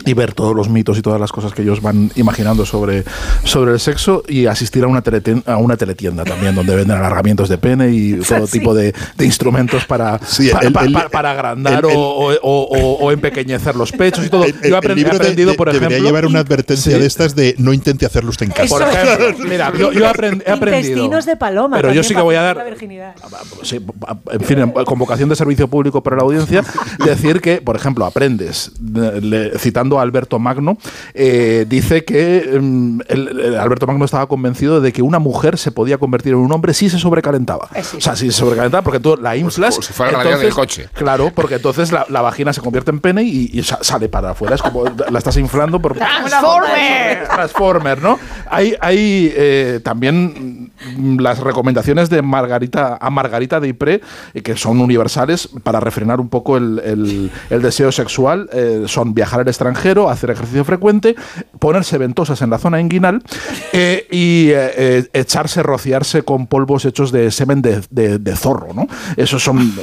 y 0.06 0.14
ver 0.14 0.34
todos 0.34 0.56
los 0.56 0.70
mitos 0.70 0.98
y 0.98 1.02
todas 1.02 1.20
las 1.20 1.32
cosas 1.32 1.52
que 1.54 1.64
ellos 1.64 1.82
van 1.82 2.12
imaginando 2.16 2.66
sobre, 2.66 3.04
sobre 3.44 3.74
el 3.74 3.80
sexo 3.80 4.24
y 4.28 4.46
asistir 4.46 4.84
a 4.84 4.88
una, 4.88 5.04
teleten- 5.04 5.44
a 5.48 5.58
una 5.58 5.76
teletienda 5.78 6.24
también, 6.24 6.54
donde 6.56 6.76
venden 6.76 6.98
alargamientos 6.98 7.50
de 7.50 7.58
pene 7.58 7.90
y 7.92 8.14
todo 8.28 8.48
Sí. 8.48 8.60
tipo 8.60 8.74
de, 8.74 8.94
de 9.18 9.26
instrumentos 9.26 9.86
para, 9.86 10.20
Sí, 10.26 10.50
pa- 10.50 10.60
el- 10.60 10.72
pa- 10.74 10.86
el- 10.86 10.94
pa- 10.94 11.10
para 11.10 11.32
agrandar 11.32 11.84
el- 11.86 11.90
el- 11.92 11.96
o, 11.98 12.00
o- 12.00 12.34
o- 12.42 12.94
o 13.06 13.12
empequeñecer 13.12 13.76
los 13.76 13.92
pechos 13.92 14.26
y 14.26 14.30
todo. 14.30 14.46
Yo 14.46 14.54
he 14.64 14.68
el 14.68 14.74
aprend- 14.76 14.92
he 14.92 14.96
libro 14.96 15.12
de- 15.12 15.18
aprendido, 15.18 15.52
de- 15.52 15.58
por 15.58 15.70
ejemplo. 15.70 15.90
debería 15.90 16.08
llevar 16.08 16.26
una 16.26 16.40
advertencia 16.40 16.98
de 16.98 17.06
estas 17.06 17.36
de 17.36 17.56
no 17.58 17.74
intente 17.74 18.06
hacerlo 18.06 18.30
usted 18.30 18.46
en 18.46 18.52
casa. 18.52 18.68
Por 18.70 18.82
ejemplo, 18.84 19.46
mira, 19.50 19.74
yo, 19.78 19.87
yo 19.92 20.06
he, 20.06 20.10
aprend- 20.10 20.44
he 20.46 20.52
aprendido. 20.52 20.78
Intestinos 20.98 21.26
de 21.26 21.36
paloma. 21.38 21.78
Pero 21.78 21.94
yo 21.94 22.04
sí 22.04 22.14
que 22.16 22.22
voy 22.22 22.36
a 22.36 22.42
dar- 22.42 22.58
la 22.58 22.64
virginidad. 22.64 23.16
Sí, 23.64 23.80
en 24.32 24.42
fin, 24.42 24.72
convocación 24.86 25.30
de 25.30 25.36
servicio 25.36 25.68
público 25.68 26.02
para 26.04 26.18
la 26.18 26.24
audiencia, 26.24 26.64
decir 27.06 27.42
que, 27.42 27.62
por 27.62 27.76
ejemplo, 27.76 28.06
aprendes, 28.06 28.72
le- 28.82 29.58
citando 29.60 30.00
a 30.00 30.02
Alberto 30.02 30.40
Magno, 30.40 30.78
eh, 31.14 31.66
dice 31.68 32.04
que 32.06 32.58
mm, 32.60 33.00
el- 33.08 33.40
el 33.40 33.56
Alberto 33.60 33.88
Magno 33.88 34.06
estaba 34.06 34.28
convencido 34.28 34.82
de 34.82 34.92
que 34.94 35.02
una 35.02 35.20
mujer 35.20 35.58
se 35.58 35.72
podía 35.72 35.98
convertir 35.98 36.34
en 36.34 36.40
un 36.40 36.52
hombre 36.52 36.74
si 36.74 36.90
se 36.90 37.00
sobrecalentaba. 37.00 37.70
O 37.98 38.02
sea, 38.02 38.16
si 38.16 38.28
se 38.32 38.38
sobrecalentaba, 38.38 38.82
porque 38.84 39.00
tú 39.00 39.18
la 39.18 39.36
inflas. 39.36 39.76
como 39.76 39.82
si 39.84 39.94
fuera 39.94 40.12
la 40.12 40.18
radial 40.20 40.40
del 40.42 40.54
coche. 40.54 40.90
Claro, 40.94 41.32
porque 41.34 41.56
entonces 41.56 41.92
la, 41.92 42.06
la 42.10 42.22
vagina 42.22 42.54
se 42.54 42.62
convierte 42.62 42.92
en 42.92 43.00
pene 43.00 43.24
y, 43.24 43.50
y 43.54 43.64
sa- 43.64 43.80
sale 43.84 44.10
para 44.10 44.32
afuera. 44.32 44.56
Es 44.56 44.62
como 44.62 44.84
la 45.10 45.18
estás 45.18 45.38
inflando 45.38 45.80
por. 45.80 45.96
¡Transformer! 46.42 47.28
Transformer, 47.28 48.02
¿no? 48.02 48.20
Hay, 48.50 48.76
hay 48.80 49.34
eh, 49.36 49.77
también 49.80 50.72
mm, 50.98 51.20
las 51.20 51.40
recomendaciones 51.40 52.10
de 52.10 52.22
Margarita 52.22 52.98
a 53.00 53.10
Margarita 53.10 53.60
de 53.60 53.70
Ypres, 53.70 54.02
eh, 54.34 54.42
que 54.42 54.56
son 54.56 54.80
universales 54.80 55.50
para 55.64 55.80
refrenar 55.80 56.20
un 56.20 56.30
poco 56.30 56.58
el, 56.58 56.80
el- 56.84 57.32
el 57.50 57.62
deseo 57.62 57.92
sexual. 57.92 58.50
eh, 58.54 58.84
son 58.88 59.14
viajar 59.14 59.42
al 59.42 59.48
extranjero, 59.48 60.10
hacer 60.10 60.30
ejercicio 60.32 60.64
frecuente, 60.66 61.16
ponerse 61.60 61.98
ventosas 61.98 62.42
en 62.42 62.50
la 62.50 62.58
zona 62.58 62.80
inguinal 62.80 63.22
eh, 63.74 64.08
y 64.12 64.52
echarse, 65.14 65.64
rociarse 65.64 66.22
con 66.24 66.48
polvos 66.48 66.86
hechos 66.86 67.12
de 67.12 67.32
semen 67.32 67.62
de, 67.62 67.82
de- 67.90 68.20
de 68.20 68.36
zorro, 68.36 68.74
¿no? 68.74 68.88
Esos 69.18 69.44
son 69.44 69.74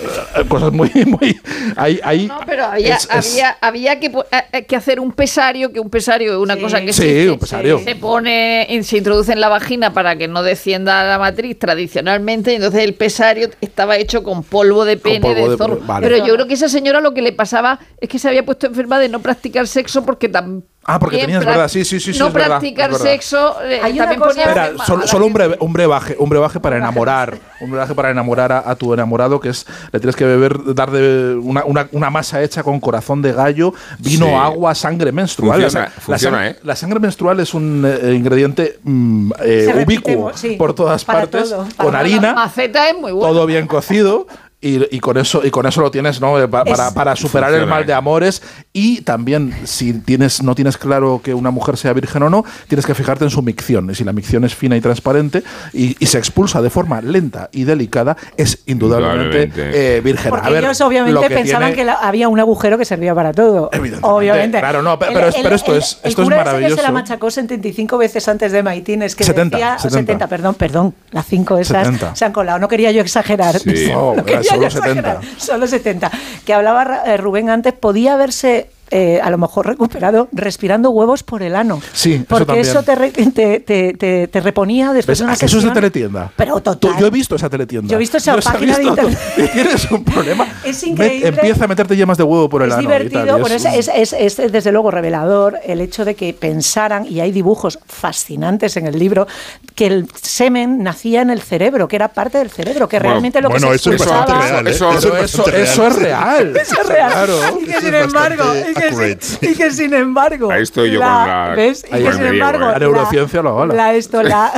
cosas 0.49 0.72
muy... 0.72 0.90
muy 1.07 1.38
hay, 1.76 2.01
hay- 2.03 2.26
No, 2.26 2.40
pero 2.47 2.66
había, 2.66 2.97
es- 2.97 3.09
es- 3.12 3.32
había, 3.32 3.57
había 3.61 4.01
que, 4.01 4.76
hacer 4.76 5.01
un 5.01 5.12
pesario, 5.12 5.72
que 5.72 5.80
un 5.80 5.90
pesario 5.90 6.32
es 6.34 6.38
una 6.38 6.57
cosa 6.57 6.80
que 6.80 6.92
Sí, 6.92 7.26
un 7.28 7.38
pesario. 7.38 7.80
Se 7.84 7.97
pone, 7.97 8.66
se 8.82 8.97
introduce 8.99 9.32
en 9.32 9.40
la 9.40 9.49
vagina 9.49 9.84
para 9.93 10.16
que 10.16 10.28
no 10.28 10.43
descienda 10.43 11.05
la 11.05 11.18
matriz 11.18 11.59
tradicionalmente, 11.59 12.53
y 12.53 12.57
entonces 12.57 12.82
el 12.82 12.95
pesario 12.95 13.51
estaba 13.61 13.97
hecho 13.97 14.22
con 14.22 14.43
polvo 14.43 14.85
de 14.85 14.97
pene 14.97 15.20
polvo 15.20 15.35
de 15.35 15.49
de- 15.51 15.57
zorro. 15.57 15.80
vale. 15.82 16.07
Pero 16.09 16.24
yo 16.26 16.35
creo 16.35 16.47
que 16.47 16.55
esa 16.55 16.68
señora 16.68 17.01
lo 17.01 17.12
que 17.12 17.22
le 17.22 17.32
pasaba 17.32 17.78
es 18.01 18.09
que 18.09 18.18
se 18.18 18.28
había 18.28 18.45
puesto 18.45 18.66
enferma 18.66 18.99
de 18.99 19.09
no 19.09 19.20
practicar 19.20 19.66
sexo 19.66 20.05
porque 20.05 20.30
tam- 20.30 20.62
Ah, 20.87 20.99
porque 20.99 21.18
tenías, 21.18 21.45
verdad, 21.45 21.68
sí, 21.68 21.85
sí, 21.85 21.99
sí, 21.99 22.12
sí, 22.12 22.18
No 22.18 22.26
es 22.26 22.32
practicar 22.35 22.91
es 22.91 22.99
verdad. 22.99 23.12
sexo, 23.12 23.57
eh, 23.62 23.80
Hay 23.82 23.99
una 23.99 24.16
cosa- 24.16 24.41
Espera, 24.43 24.72
solo, 25.07 25.26
un, 25.26 25.32
breve, 25.32 25.57
un 25.61 25.72
brebaje, 25.72 26.14
un 26.18 26.28
brebaje 26.28 26.61
para 26.61 26.76
enamorar, 26.76 27.39
un 27.61 27.70
brebaje 27.70 27.95
para 27.95 28.11
enamorar 28.11 28.53
a, 28.53 28.70
a 28.70 28.76
tu 28.76 28.93
enamorado, 28.93 29.41
que 29.41 29.49
es, 29.49 29.66
le 29.93 29.99
tienes 30.01 30.14
que 30.14 30.24
beber, 30.26 30.74
dar 30.74 30.91
de 30.91 31.37
una, 31.43 31.64
una- 31.64 31.89
una 31.93 32.11
masa 32.11 32.43
hecha 32.43 32.62
con 32.62 32.80
corazón 32.80 33.22
de 33.22 33.32
gallo, 33.32 33.72
vino, 33.99 34.26
Sí. 34.26 34.32
agua, 34.35 34.74
sangre 34.74 35.11
menstrual. 35.11 35.62
Funciona, 35.62 35.91
la, 36.07 36.18
sang- 36.18 36.51
¿eh? 36.51 36.59
la 36.62 36.76
sangre 36.76 37.01
menstrual 37.01 37.41
es 37.41 37.55
un 37.55 37.85
eh, 37.87 38.12
ingrediente 38.14 38.78
mm, 38.82 39.32
eh, 39.43 39.72
repite, 39.74 40.14
ubicuo 40.16 40.32
sí, 40.35 40.57
por 40.57 40.74
todas 40.74 41.05
para 41.05 41.20
partes, 41.20 41.51
todo, 41.51 41.66
con 41.78 41.95
harina, 41.95 42.28
La 42.28 42.35
maceta 42.35 42.91
es 42.91 42.99
muy 42.99 43.12
buena. 43.12 43.28
todo 43.32 43.47
bien 43.47 43.66
cocido. 43.66 44.26
Y, 44.67 44.97
y 44.97 44.99
con 45.01 45.19
eso 45.19 45.43
y 45.45 45.51
con 45.51 45.67
eso 45.67 45.83
lo 45.83 45.91
tienes 45.91 46.23
no 46.23 46.39
Eh, 46.41 46.49
para, 46.49 46.91
para 46.93 47.15
superar 47.17 47.53
el 47.53 47.67
mal 47.67 47.85
de 47.85 47.93
amores 47.93 48.41
y 48.73 49.03
también 49.03 49.55
si 49.65 49.93
tienes 49.93 50.43
no 50.43 50.55
tienes 50.55 50.79
claro 50.79 51.21
que 51.23 51.35
una 51.35 51.51
mujer 51.51 51.77
sea 51.77 51.93
virgen 51.93 52.23
o 52.23 52.31
no 52.31 52.47
tienes 52.67 52.87
que 52.87 52.95
fijarte 52.95 53.25
en 53.25 53.31
su 53.31 53.43
micción 53.43 53.91
y 53.91 53.95
si 53.95 54.05
la 54.05 54.15
micción 54.15 54.43
es 54.45 54.55
fina 54.55 54.75
y 54.75 54.81
transparente 54.81 55.43
y, 55.75 55.97
y 56.03 56.07
se 56.07 56.17
expulsa 56.17 56.62
de 56.62 56.71
forma 56.71 57.03
lenta 57.03 57.51
y 57.53 57.65
delicada 57.65 58.17
es 58.39 58.61
indudablemente 58.65 59.51
eh, 59.57 60.01
virgen 60.01 60.31
Porque 60.31 60.47
A 60.47 60.51
ver, 60.51 60.65
ellos 60.65 60.81
lo 60.81 60.87
obviamente 60.87 61.29
que 61.29 61.35
pensaban 61.35 61.75
tiene- 61.75 61.77
que 61.77 61.85
la- 61.85 61.95
había 61.95 62.29
un 62.29 62.41
agujero 62.41 62.79
que 62.79 62.87
servía 62.87 63.15
para 63.15 63.33
todo. 63.33 63.69
Evidentemente. 63.73 64.09
Obviamente. 64.17 64.59
Claro, 64.61 64.83
no, 64.83 64.99
pe- 64.99 65.07
pero 65.12 65.29
es- 65.29 65.37
pero 65.43 65.55
esto 65.57 65.77
es- 65.77 65.99
el 66.03 66.09
esto 66.11 66.23
es 66.23 66.27
cura 66.27 66.37
ese 66.37 66.45
que 66.45 66.45
maravilloso. 66.51 66.77
se 66.77 66.83
la 66.83 66.91
machacó 66.93 67.31
75 67.31 67.99
veces 67.99 68.27
antes 68.29 68.51
de 68.53 68.62
Maitines, 68.62 69.15
que 69.15 69.25
70, 69.25 69.57
decía 69.59 69.79
70. 69.79 70.01
70, 70.12 70.27
perdón, 70.29 70.55
perdón, 70.55 70.95
las 71.11 71.27
5 71.27 71.59
esas 71.59 71.87
70. 71.87 72.17
se 72.17 72.25
han 72.25 72.33
colado. 72.33 72.59
No 72.59 72.69
quería 72.69 72.91
yo 72.93 73.03
exagerar. 73.03 73.59
Sí. 73.59 73.91
No, 73.93 74.15
No 74.17 74.25
quería 74.25 74.53
solo 74.70 74.70
yo 74.70 74.78
exagerar. 74.78 75.20
70. 75.20 75.40
Solo 75.40 75.66
70. 75.66 76.11
Que 76.44 76.55
hablaba 76.55 77.02
eh, 77.07 77.16
Rubén 77.16 77.50
antes, 77.50 77.72
podía 77.72 78.14
haberse 78.14 78.70
eh, 78.91 79.20
a 79.22 79.30
lo 79.30 79.39
mejor 79.39 79.66
recuperado 79.66 80.28
respirando 80.32 80.91
huevos 80.91 81.22
por 81.22 81.43
el 81.43 81.57
ano. 81.57 81.80
Sí, 81.93 82.14
eso 82.14 82.24
Porque 82.28 82.45
también. 82.47 82.66
eso 82.66 82.82
te, 82.82 82.95
re- 82.95 83.11
te, 83.11 83.61
te, 83.61 84.26
te- 84.28 84.41
reponía 84.41 84.93
después 84.93 85.07
¿Ves? 85.07 85.18
de 85.20 85.24
una 85.24 85.32
¿A 85.35 85.37
que 85.37 85.47
eso 85.47 85.57
es 85.59 85.62
de 85.64 85.68
sesión. 85.70 85.74
teletienda? 85.74 86.30
Pero 86.37 86.55
Tú- 86.57 86.76
total. 86.76 87.01
Yo 87.01 87.07
he 87.07 87.11
visto 87.11 87.35
esa 87.37 87.49
teletienda. 87.51 87.89
Yo 87.91 87.97
he 87.97 87.99
visto 87.99 88.16
esa 88.18 88.37
página 88.37 88.76
de 88.78 88.85
visto 88.85 88.89
internet. 89.09 89.18
Tienes 89.53 89.91
un 89.91 90.05
problema. 90.05 90.47
Es 90.64 90.82
Met- 90.85 90.89
increíble. 90.89 91.28
empieza 91.28 91.64
a 91.64 91.68
meterte 91.68 91.97
yemas 91.97 92.16
de 92.18 92.24
huevo 92.24 92.49
por 92.49 92.62
el 92.62 92.68
es 92.68 92.74
ano. 92.74 92.82
y 92.82 92.87
divertido, 92.87 93.26
tal, 93.26 93.39
y 93.39 93.41
bueno, 93.41 93.57
es, 93.57 93.64
es- 93.64 93.91
es- 94.12 94.39
es, 94.39 94.53
desde 94.53 94.72
luego 94.72 94.91
revelador 94.91 95.59
el 95.64 95.80
hecho 95.80 96.05
de 96.05 96.14
que 96.14 96.32
pensaran, 96.32 97.07
y 97.07 97.20
hay 97.20 97.32
dibujos 97.32 97.78
fascinantes 97.87 98.76
en 98.76 98.87
el 98.87 98.99
libro, 98.99 99.26
que 99.74 99.87
el 99.87 100.09
semen 100.20 100.82
nacía 100.82 101.22
en 101.22 101.30
el 101.30 101.41
cerebro, 101.43 101.89
que 101.89 101.97
era 101.97 102.09
parte 102.09 102.39
del 102.39 102.51
cerebro, 102.51 102.89
que 102.89 102.99
Bueno, 102.99 103.11
realmente 103.11 103.41
lo 103.41 103.49
bueno, 103.49 103.70
que 103.70 103.78
se 103.78 103.95
eso 103.95 104.07
real, 104.26 104.66
¿eh? 104.66 104.70
eso- 104.70 104.91
Eso 104.93 105.09
Pero 105.11 105.16
es 105.24 105.30
eso, 105.30 105.39
bastante 105.43 105.62
eso 105.62 105.87
es 105.87 105.97
real. 105.97 106.57
Eso 106.64 106.80
es 106.80 106.87
real. 106.89 107.12
Claro. 107.12 107.39
Y 107.61 107.64
que 107.64 107.70
Eso 107.72 107.80
sin 107.80 107.95
es 107.95 108.05
embargo, 108.05 108.45
bastante 108.45 108.74
y 108.77 108.81
que, 108.81 108.93
sin- 109.18 109.51
y 109.51 109.55
que 109.55 109.70
sin 109.70 109.95
embargo. 109.95 110.51
Ahí 110.51 110.62
estoy 110.62 110.91
yo 110.91 111.01
con 111.01 111.09
la- 111.09 111.53
¿ves? 111.57 111.85
Y 111.89 111.93
que 111.93 112.05
con 112.05 112.12
sin 112.14 112.27
embargo. 112.27 112.64
¿eh? 112.68 112.72
La 112.72 112.79
neurociencia 112.79 113.43
lo. 113.43 113.66
La, 113.66 113.95
esto, 113.95 114.22
la, 114.22 114.53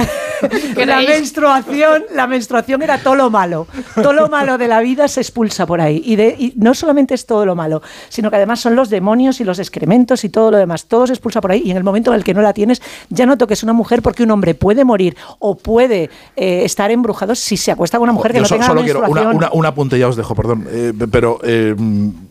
la 0.87 1.01
menstruación, 1.03 2.05
la 2.15 2.27
menstruación 2.27 2.83
era 2.83 2.99
todo 2.99 3.15
lo 3.15 3.31
malo. 3.31 3.67
Todo 3.95 4.13
lo 4.13 4.29
malo 4.29 4.59
de 4.59 4.69
la 4.69 4.81
vida 4.81 5.09
se 5.09 5.21
expulsa 5.21 5.67
por 5.67 5.81
ahí. 5.81 6.03
Y, 6.05 6.17
de, 6.17 6.29
y 6.39 6.53
no 6.57 6.75
solamente 6.75 7.15
es 7.15 7.27
todo 7.27 7.47
lo 7.47 7.55
malo, 7.55 7.83
sino 8.09 8.31
que 8.31 8.37
además 8.37 8.61
son 8.61 8.77
los 8.77 8.91
demonios 8.91 9.41
y 9.41 9.45
los 9.45 9.59
excrementos 9.59 10.25
y 10.25 10.29
todo 10.29 10.51
lo 10.51 10.57
demás. 10.59 10.87
Todo 10.87 11.07
se 11.07 11.13
expulsa 11.13 11.41
por 11.41 11.53
ahí. 11.53 11.63
Y 11.65 11.71
en 11.71 11.77
el 11.77 11.85
momento 11.85 12.11
en 12.13 12.17
el 12.19 12.25
que 12.25 12.35
no 12.35 12.43
la 12.43 12.53
tienes, 12.53 12.83
ya 13.11 13.27
no 13.27 13.37
toques 13.39 13.63
una 13.63 13.73
mujer 13.73 14.03
porque 14.03 14.23
un 14.23 14.31
hombre 14.31 14.55
puede 14.55 14.85
morir 14.85 15.17
o 15.39 15.57
puede 15.57 16.11
eh, 16.37 16.63
estar 16.65 16.91
embrujado 16.91 17.35
si 17.35 17.57
se 17.57 17.71
acuesta 17.73 17.99
con 17.99 18.05
una 18.05 18.13
mujer 18.13 18.33
que 18.33 18.39
Yo 18.39 18.43
no 18.43 18.49
so- 18.49 18.55
tenga 18.55 18.67
solo 18.67 18.83
quiero 18.83 18.99
una, 19.01 19.09
menstruación. 19.09 19.37
una, 19.37 19.51
un 19.53 19.67
apunte, 19.67 19.99
ya 19.99 20.09
os 20.09 20.17
dejo, 20.17 20.35
perdón. 20.35 20.67
Eh, 20.71 20.93
pero 21.11 21.39
eh, 21.43 21.75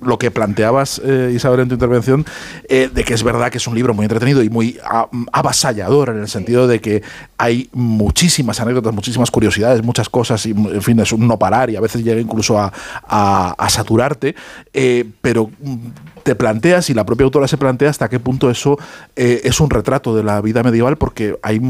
lo 0.01 0.17
que 0.19 0.31
planteabas, 0.31 1.01
eh, 1.03 1.31
Isabel, 1.35 1.61
en 1.61 1.67
tu 1.69 1.73
intervención, 1.75 2.25
eh, 2.69 2.89
de 2.93 3.03
que 3.03 3.13
es 3.13 3.23
verdad 3.23 3.49
que 3.51 3.57
es 3.57 3.67
un 3.67 3.75
libro 3.75 3.93
muy 3.93 4.05
entretenido 4.05 4.43
y 4.43 4.49
muy 4.49 4.77
avasallador 5.31 6.09
en 6.09 6.19
el 6.19 6.27
sentido 6.27 6.67
de 6.67 6.79
que 6.81 7.03
hay 7.37 7.69
muchísimas 7.95 8.59
anécdotas, 8.59 8.93
muchísimas 8.93 9.31
curiosidades, 9.31 9.83
muchas 9.83 10.09
cosas, 10.09 10.45
y 10.45 10.51
en 10.51 10.81
fin, 10.81 10.99
es 10.99 11.11
un 11.11 11.27
no 11.27 11.37
parar 11.39 11.69
y 11.69 11.75
a 11.75 11.81
veces 11.81 12.03
llega 12.03 12.21
incluso 12.21 12.59
a, 12.59 12.71
a- 13.07 13.55
a 13.57 13.69
saturarte, 13.69 14.35
eh, 14.73 15.05
pero 15.21 15.49
mm, 15.59 15.75
te 16.25 16.33
planteas, 16.33 16.89
y 16.89 16.95
la 16.95 17.05
propia 17.05 17.25
autora 17.25 17.47
se 17.47 17.55
plantea 17.55 17.91
hasta 17.91 18.09
qué 18.09 18.19
punto 18.19 18.49
eso 18.49 18.79
eh, 19.15 19.41
es 19.43 19.59
un 19.59 19.69
retrato 19.69 20.15
de 20.15 20.23
la 20.23 20.41
vida 20.41 20.63
medieval, 20.63 20.97
porque 20.97 21.37
hay 21.43 21.61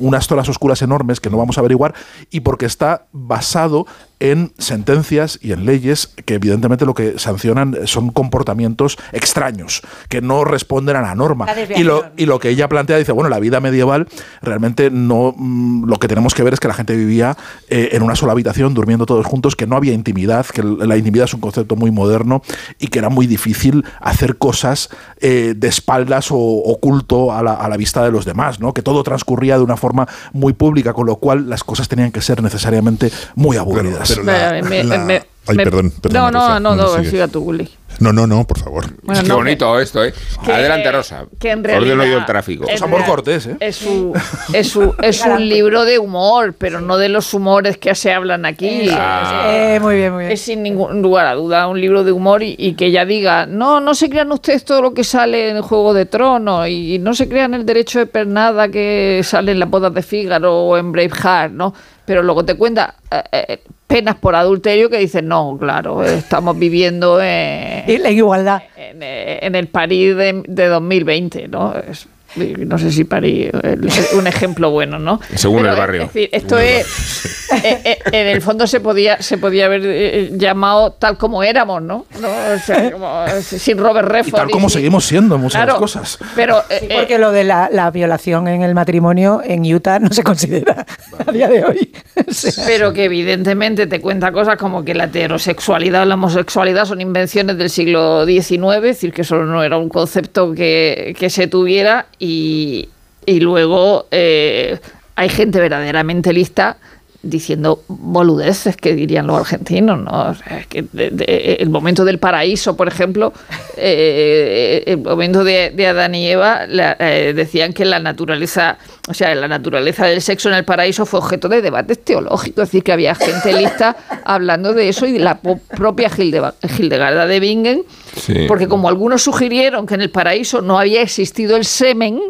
unas 0.00 0.26
zonas 0.26 0.48
oscuras 0.48 0.82
enormes 0.82 1.20
que 1.20 1.30
no 1.30 1.36
vamos 1.36 1.58
a 1.58 1.60
averiguar 1.60 1.94
y 2.28 2.40
porque 2.40 2.66
está 2.66 3.06
basado 3.12 3.86
en 4.20 4.52
sentencias 4.58 5.38
y 5.40 5.52
en 5.52 5.64
leyes 5.64 6.12
que 6.26 6.34
evidentemente 6.34 6.84
lo 6.84 6.92
que 6.92 7.18
sancionan 7.18 7.86
son 7.86 8.10
comportamientos 8.10 8.98
extraños, 9.12 9.80
que 10.08 10.20
no 10.20 10.44
responden 10.44 10.96
a 10.96 11.00
la 11.00 11.14
norma. 11.14 11.46
La 11.46 11.78
Y 11.78 11.84
lo, 11.84 12.04
y 12.16 12.26
lo 12.26 12.38
que 12.38 12.50
ella 12.50 12.68
plantea 12.68 12.98
dice, 12.98 13.12
bueno, 13.12 13.30
la 13.30 13.40
vida 13.40 13.60
medieval 13.60 14.08
realmente 14.42 14.90
no, 14.90 15.34
mm, 15.36 15.88
lo 15.88 15.98
que 15.98 16.06
tenemos 16.06 16.34
que 16.34 16.42
ver 16.42 16.52
es 16.52 16.60
que 16.60 16.68
la 16.68 16.74
gente 16.74 16.94
vivía 16.94 17.36
eh, 17.68 17.90
en 17.92 18.02
una 18.02 18.14
sola 18.14 18.32
habitación, 18.32 18.74
durmiendo 18.74 19.06
todos 19.06 19.24
juntos, 19.24 19.56
que 19.56 19.66
no 19.66 19.76
había 19.76 19.94
intimidad, 19.94 20.44
que 20.46 20.62
la 20.62 20.98
intimidad 20.98 21.24
es 21.24 21.34
un 21.34 21.40
concepto 21.40 21.76
muy 21.76 21.90
moderno 21.90 22.42
y 22.78 22.88
que 22.88 22.98
era 22.98 23.08
muy 23.08 23.26
difícil 23.26 23.84
hacer 24.00 24.38
cosas 24.38 24.88
eh, 25.20 25.54
de 25.56 25.68
espaldas 25.68 26.30
o 26.30 26.36
oculto 26.38 27.32
a 27.32 27.42
la, 27.42 27.54
a 27.54 27.68
la 27.68 27.76
vista 27.76 28.02
de 28.02 28.10
los 28.10 28.24
demás, 28.24 28.60
¿no? 28.60 28.72
que 28.74 28.82
todo 28.82 29.02
transcurría 29.02 29.56
de 29.58 29.64
una 29.64 29.76
forma 29.76 30.08
muy 30.32 30.52
pública, 30.52 30.92
con 30.92 31.06
lo 31.06 31.16
cual 31.16 31.48
las 31.48 31.64
cosas 31.64 31.88
tenían 31.88 32.10
que 32.12 32.20
ser 32.20 32.42
necesariamente 32.42 33.10
muy 33.34 33.56
aburridas. 33.56 34.08
pero 34.10 34.22
la- 34.24 34.52
Me- 34.52 34.62
me- 34.62 34.84
la- 34.84 34.98
me- 34.98 35.24
Ay, 35.46 35.56
me- 35.56 35.64
perdón, 35.64 35.90
perdón, 36.00 36.22
No, 36.22 36.30
no, 36.30 36.60
no, 36.60 36.76
no, 36.76 36.76
no, 36.76 36.96
sigue. 36.96 37.10
siga 37.10 37.28
tú, 37.28 37.40
Guli. 37.40 37.68
No, 38.00 38.12
no, 38.12 38.26
no, 38.26 38.46
por 38.46 38.58
favor. 38.58 38.86
Bueno, 39.02 39.22
Qué 39.22 39.28
no, 39.28 39.36
bonito 39.36 39.78
esto, 39.78 40.02
¿eh? 40.04 40.12
que- 40.44 40.52
Adelante, 40.52 40.90
Rosa. 40.90 41.26
que 41.38 41.50
en 41.50 41.58
Ordeno 41.60 41.80
realidad- 41.80 42.04
yo 42.06 42.18
el 42.18 42.26
tráfico. 42.26 42.66
Es 42.68 42.80
amor 42.82 43.04
cortés, 43.04 43.46
¿eh? 43.46 43.56
Es, 43.60 43.82
un- 43.82 44.12
es, 44.54 44.74
un- 44.74 44.94
es 45.02 45.24
un 45.24 45.48
libro 45.48 45.84
de 45.84 45.98
humor, 45.98 46.54
pero 46.56 46.80
no 46.80 46.96
de 46.96 47.08
los 47.10 47.32
humores 47.34 47.76
que 47.76 47.94
se 47.94 48.12
hablan 48.12 48.46
aquí. 48.46 48.88
Ah. 48.90 49.44
Eh, 49.52 49.78
muy 49.80 49.96
bien, 49.96 50.12
muy 50.14 50.20
bien. 50.24 50.32
Es 50.32 50.40
sin 50.40 50.62
ningún 50.62 51.02
lugar 51.02 51.26
a 51.26 51.34
duda 51.34 51.66
un 51.68 51.80
libro 51.80 52.02
de 52.02 52.12
humor 52.12 52.42
y, 52.42 52.54
y 52.58 52.72
que 52.74 52.86
ella 52.86 53.04
diga, 53.04 53.44
no, 53.46 53.80
no 53.80 53.94
se 53.94 54.08
crean 54.08 54.32
ustedes 54.32 54.64
todo 54.64 54.80
lo 54.82 54.94
que 54.94 55.04
sale 55.04 55.50
en 55.50 55.60
Juego 55.62 55.92
de 55.94 56.06
Tronos 56.06 56.68
y 56.68 56.98
no 56.98 57.12
se 57.14 57.28
crean 57.28 57.52
el 57.54 57.66
derecho 57.66 57.98
de 57.98 58.06
pernada 58.06 58.68
que 58.68 59.20
sale 59.24 59.52
en 59.52 59.60
las 59.60 59.68
bodas 59.68 59.92
de 59.92 60.02
Fígaro 60.02 60.54
o 60.56 60.76
en 60.78 60.90
Braveheart, 60.90 61.52
¿no? 61.52 61.74
Pero 62.10 62.24
luego 62.24 62.44
te 62.44 62.56
cuenta 62.56 62.96
eh, 63.08 63.22
eh, 63.30 63.60
penas 63.86 64.16
por 64.16 64.34
adulterio 64.34 64.90
que 64.90 64.98
dicen, 64.98 65.28
no, 65.28 65.56
claro, 65.60 66.04
eh, 66.04 66.16
estamos 66.18 66.58
viviendo 66.58 67.20
en, 67.22 67.84
Y 67.88 67.98
la 67.98 68.10
igualdad. 68.10 68.64
en, 68.76 69.00
eh, 69.00 69.38
en 69.42 69.54
el 69.54 69.68
París 69.68 70.16
de, 70.16 70.42
de 70.44 70.66
2020, 70.66 71.46
¿no? 71.46 71.72
Es- 71.88 72.08
no 72.36 72.78
sé 72.78 72.92
si 72.92 73.04
París 73.04 73.50
es 73.62 74.12
un 74.14 74.26
ejemplo 74.26 74.70
bueno, 74.70 74.98
¿no? 74.98 75.20
Según 75.34 75.66
el 75.66 75.72
es 75.72 75.78
barrio. 75.78 76.02
decir, 76.02 76.28
esto 76.32 76.58
es, 76.58 77.46
eh, 77.64 77.80
eh, 77.84 77.98
en 78.12 78.26
el 78.28 78.40
fondo 78.42 78.66
se 78.66 78.80
podía 78.80 79.20
se 79.20 79.38
podía 79.38 79.66
haber 79.66 79.82
eh, 79.84 80.30
llamado 80.32 80.92
tal 80.92 81.16
como 81.18 81.42
éramos, 81.42 81.82
¿no? 81.82 82.06
¿No? 82.20 82.28
O 82.28 82.58
sea, 82.64 82.90
como, 82.92 83.24
sin 83.40 83.78
Robert 83.78 84.08
Y 84.08 84.12
Redford. 84.12 84.34
tal 84.42 84.50
como 84.50 84.68
sin- 84.68 84.78
seguimos 84.80 85.04
siendo 85.04 85.34
en 85.34 85.40
muchas 85.42 85.62
Claro, 85.64 85.78
cosas. 85.78 86.18
Pero 86.34 86.62
Sí, 86.68 86.86
eh, 86.88 86.94
porque 86.94 87.18
lo 87.18 87.32
de 87.32 87.44
la, 87.44 87.68
la 87.72 87.90
violación 87.90 88.48
en 88.48 88.62
el 88.62 88.74
matrimonio 88.74 89.40
en 89.44 89.62
Utah 89.72 89.98
no 89.98 90.10
se 90.12 90.22
considera 90.22 90.86
a 91.26 91.32
día 91.32 91.48
de 91.48 91.64
hoy. 91.64 91.92
O 92.28 92.32
sea, 92.32 92.64
pero 92.66 92.92
que 92.92 93.04
evidentemente 93.04 93.86
te 93.86 94.00
cuenta 94.00 94.30
cosas 94.30 94.56
como 94.56 94.84
que 94.84 94.94
la 94.94 95.04
heterosexualidad 95.04 96.02
o 96.02 96.04
la 96.04 96.14
homosexualidad 96.14 96.84
son 96.84 97.00
invenciones 97.00 97.56
del 97.56 97.70
siglo 97.70 98.26
XIX, 98.26 98.76
es 98.76 98.82
decir, 98.82 99.12
que 99.12 99.22
eso 99.22 99.36
no 99.44 99.62
era 99.62 99.78
un 99.78 99.88
concepto 99.88 100.52
que, 100.52 101.14
que 101.18 101.30
se 101.30 101.46
tuviera 101.46 102.06
y, 102.20 102.88
y 103.26 103.40
luego 103.40 104.06
eh, 104.12 104.78
hay 105.16 105.28
gente 105.28 105.58
verdaderamente 105.58 106.32
lista 106.32 106.76
diciendo 107.22 107.82
boludeces 107.88 108.76
que 108.76 108.94
dirían 108.94 109.26
los 109.26 109.36
argentinos, 109.38 109.98
¿no? 109.98 110.30
O 110.30 110.34
sea, 110.34 110.58
es 110.60 110.66
que 110.66 110.84
de- 110.92 111.10
de- 111.10 111.56
el 111.60 111.68
momento 111.68 112.04
del 112.04 112.18
paraíso, 112.18 112.76
por 112.76 112.88
ejemplo, 112.88 113.32
eh, 113.76 114.82
el 114.86 114.98
momento 114.98 115.44
de, 115.44 115.70
de 115.70 115.86
Adán 115.86 116.14
y 116.14 116.26
Eva 116.28 116.66
la- 116.66 116.96
eh, 116.98 117.32
decían 117.34 117.72
que 117.72 117.84
la 117.84 117.98
naturaleza, 117.98 118.78
o 119.08 119.14
sea, 119.14 119.34
la 119.34 119.48
naturaleza 119.48 120.06
del 120.06 120.22
sexo 120.22 120.48
en 120.48 120.54
el 120.54 120.64
paraíso 120.64 121.04
fue 121.06 121.20
objeto 121.20 121.48
de 121.48 121.60
debates 121.62 122.02
teológicos, 122.04 122.62
es 122.64 122.68
decir, 122.70 122.82
que 122.82 122.92
había 122.92 123.14
gente 123.14 123.52
lista 123.52 123.96
hablando 124.24 124.72
de 124.72 124.88
eso 124.88 125.06
y 125.06 125.18
la 125.18 125.38
po- 125.40 125.58
propia 125.76 126.08
Hilde- 126.10 126.52
Hildegarda 126.78 127.26
de 127.26 127.40
Bingen, 127.40 127.82
Sí. 128.16 128.46
porque 128.48 128.68
como 128.68 128.88
algunos 128.88 129.22
sugirieron 129.22 129.86
que 129.86 129.94
en 129.94 130.00
el 130.02 130.10
paraíso 130.10 130.62
no 130.62 130.78
había 130.78 131.02
existido 131.02 131.56
el 131.56 131.64
semen, 131.64 132.20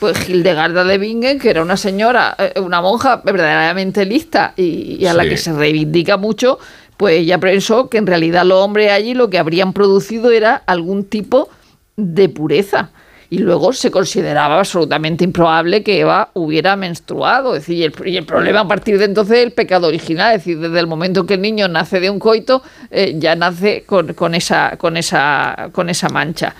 pues 0.00 0.28
Hildegarda 0.28 0.82
de 0.82 0.98
Bingen, 0.98 1.38
que 1.38 1.50
era 1.50 1.62
una 1.62 1.76
señora, 1.76 2.34
eh, 2.38 2.58
una 2.58 2.80
monja 2.80 3.20
verdaderamente 3.22 4.04
lista 4.06 4.54
y, 4.56 4.96
y 4.98 5.06
a 5.06 5.14
la 5.14 5.24
que 5.24 5.36
se 5.36 5.52
reivindica 5.52 6.16
mucho, 6.16 6.58
pues 6.96 7.18
ella 7.18 7.38
pensó 7.38 7.88
que 7.88 7.98
en 7.98 8.06
realidad 8.06 8.44
los 8.44 8.58
hombres 8.58 8.90
allí 8.90 9.14
lo 9.14 9.30
que 9.30 9.38
habrían 9.38 9.72
producido 9.72 10.30
era 10.30 10.62
algún 10.66 11.04
tipo 11.04 11.50
de 11.96 12.28
pureza. 12.28 12.90
Y 13.32 13.38
luego 13.38 13.72
se 13.72 13.92
consideraba 13.92 14.58
absolutamente 14.58 15.22
improbable 15.22 15.84
que 15.84 16.00
Eva 16.00 16.30
hubiera 16.34 16.74
menstruado. 16.74 17.54
Es 17.54 17.62
decir, 17.62 17.76
y 17.76 17.84
el, 17.84 17.94
y 18.08 18.16
el 18.16 18.24
problema 18.24 18.60
a 18.60 18.68
partir 18.68 18.98
de 18.98 19.04
entonces 19.04 19.38
es 19.38 19.44
el 19.44 19.52
pecado 19.52 19.86
original. 19.86 20.34
Es 20.34 20.40
decir, 20.40 20.58
desde 20.58 20.80
el 20.80 20.88
momento 20.88 21.24
que 21.26 21.34
el 21.34 21.40
niño 21.40 21.68
nace 21.68 22.00
de 22.00 22.10
un 22.10 22.18
coito, 22.18 22.60
eh, 22.90 23.14
ya 23.18 23.36
nace 23.36 23.84
con, 23.86 24.14
con 24.14 24.34
esa, 24.34 24.76
con, 24.78 24.96
esa, 24.96 25.68
con 25.70 25.88
esa 25.88 26.08
mancha. 26.08 26.56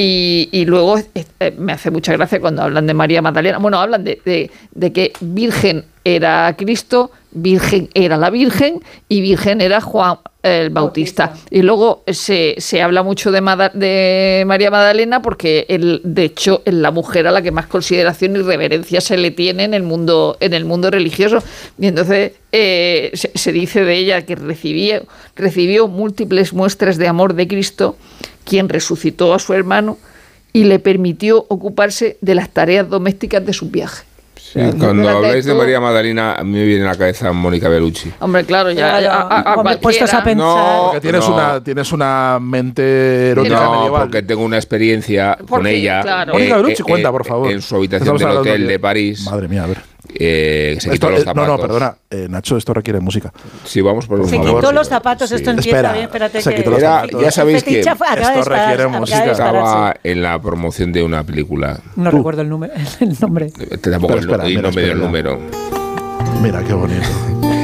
Y, 0.00 0.48
y 0.52 0.64
luego 0.64 0.96
eh, 0.96 1.54
me 1.58 1.72
hace 1.72 1.90
mucha 1.90 2.12
gracia 2.12 2.40
cuando 2.40 2.62
hablan 2.62 2.86
de 2.86 2.94
María 2.94 3.20
Magdalena. 3.20 3.58
Bueno, 3.58 3.80
hablan 3.80 4.04
de, 4.04 4.22
de- 4.24 4.48
de 4.70 4.92
que 4.92 5.12
Virgen 5.20 5.86
era 6.04 6.54
Cristo, 6.56 7.10
Virgen 7.32 7.88
era 7.94 8.16
la 8.16 8.30
Virgen 8.30 8.80
y 9.08 9.20
Virgen 9.20 9.60
era 9.60 9.80
Juan 9.80 10.18
el 10.44 10.70
Bautista. 10.70 11.34
Y 11.50 11.62
luego 11.62 12.04
se, 12.06 12.54
se 12.58 12.80
habla 12.80 13.02
mucho 13.02 13.32
de, 13.32 13.40
Mada- 13.40 13.72
de 13.74 14.44
María 14.46 14.70
Magdalena 14.70 15.20
porque 15.20 15.66
el, 15.68 16.00
de 16.04 16.22
hecho 16.26 16.62
es 16.64 16.74
la 16.74 16.92
mujer 16.92 17.26
a 17.26 17.32
la 17.32 17.42
que 17.42 17.50
más 17.50 17.66
consideración 17.66 18.36
y 18.36 18.42
reverencia 18.42 19.00
se 19.00 19.16
le 19.18 19.32
tiene 19.32 19.64
en 19.64 19.74
el 19.74 19.82
mundo, 19.82 20.36
en 20.38 20.54
el 20.54 20.64
mundo 20.64 20.92
religioso. 20.92 21.42
Y 21.76 21.88
entonces 21.88 22.34
eh, 22.52 23.10
se, 23.14 23.32
se 23.34 23.50
dice 23.52 23.84
de 23.84 23.96
ella 23.96 24.22
que 24.24 24.36
recibió, 24.36 25.02
recibió 25.34 25.88
múltiples 25.88 26.52
muestras 26.52 26.98
de 26.98 27.08
amor 27.08 27.34
de 27.34 27.48
Cristo, 27.48 27.96
quien 28.48 28.68
resucitó 28.68 29.34
a 29.34 29.38
su 29.38 29.52
hermano 29.52 29.98
y 30.52 30.64
le 30.64 30.78
permitió 30.78 31.44
ocuparse 31.48 32.16
de 32.22 32.34
las 32.34 32.48
tareas 32.48 32.88
domésticas 32.88 33.44
de 33.44 33.52
sus 33.52 33.70
viajes. 33.70 34.07
Sí, 34.52 34.60
cuando 34.78 35.08
habláis 35.08 35.44
de. 35.44 35.54
María 35.54 35.80
Magdalena, 35.80 36.34
a 36.34 36.44
mí 36.44 36.52
me 36.58 36.64
viene 36.64 36.84
a 36.84 36.88
la 36.92 36.94
cabeza 36.96 37.32
Mónica 37.32 37.68
Bellucci. 37.68 38.12
Hombre, 38.20 38.44
claro, 38.44 38.70
ya, 38.70 38.98
Claro, 38.98 39.10
a- 39.12 39.40
a- 39.40 39.52
a 39.72 39.80
puestos 39.80 40.10
pensar. 40.10 40.36
No, 40.36 40.80
Porque 40.92 41.00
tienes, 41.00 41.28
no. 41.28 41.34
una, 41.34 41.62
tienes 41.64 41.92
una 41.92 42.38
mente 42.40 43.30
erótica 43.30 43.56
No, 43.60 43.76
medieval. 43.76 44.02
porque 44.02 44.22
tengo 44.22 44.42
una 44.44 44.56
experiencia 44.56 45.36
con 45.48 45.66
ella. 45.66 46.00
claro. 46.02 46.32
Mónica 46.32 46.56
Bellucci, 46.56 46.82
cuenta, 46.82 47.10
por 47.10 47.26
favor. 47.26 47.50
En 47.50 47.60
su 47.60 47.76
habitación 47.76 48.16
Estamos 48.16 48.34
del 48.44 48.52
hotel 48.52 48.66
de- 48.68 48.78
París. 48.78 49.24
Madre 49.24 49.48
mía, 49.48 49.64
a 49.64 49.66
ver. 49.66 49.78
eh, 50.14 50.78
se 50.80 50.88
Esto- 50.88 50.90
quitó 50.92 51.10
los 51.10 51.20
eh, 51.20 51.24
no, 51.26 51.30
zapatos. 51.32 51.48
no, 51.48 51.58
perdona. 51.60 51.94
Eh, 52.10 52.26
Nacho, 52.30 52.56
esto 52.56 52.72
requiere 52.72 52.98
música. 53.00 53.30
Sí, 53.64 53.82
vamos 53.82 54.06
por 54.06 54.24
Se 54.26 54.36
favor. 54.38 54.60
quitó 54.60 54.72
los 54.72 54.88
zapatos, 54.88 55.30
esto 55.32 55.50
empieza 55.50 55.76
Espera, 55.76 55.92
bien, 55.92 56.04
espérate 56.06 56.40
se 56.40 56.54
que... 56.54 56.64
los 56.70 56.78
Era- 56.78 57.00
zapatos. 57.00 57.20
ya 57.22 57.30
sabéis 57.30 57.62
que 57.64 57.80
esto 57.80 58.44
requiere 58.44 58.86
música. 58.88 59.24
Estaba 59.32 59.94
en 60.02 60.22
la 60.22 60.40
promoción 60.40 60.92
de 60.92 61.02
una 61.02 61.22
película. 61.24 61.78
No 61.96 62.10
recuerdo 62.10 62.40
el, 62.40 62.48
número, 62.48 62.72
el 63.00 63.16
nombre. 63.20 63.52
Eh, 63.58 63.76
Tampoco 63.76 64.14
Pero 64.14 64.20
el- 64.20 64.26
espera, 64.46 64.48
y 64.48 64.56
mira, 64.56 64.68
no 64.70 64.74
me 64.74 64.82
dio 64.82 64.92
el 64.92 64.98
número. 65.00 65.38
Mira, 66.42 66.62
qué 66.64 66.72
bonito. 66.74 67.08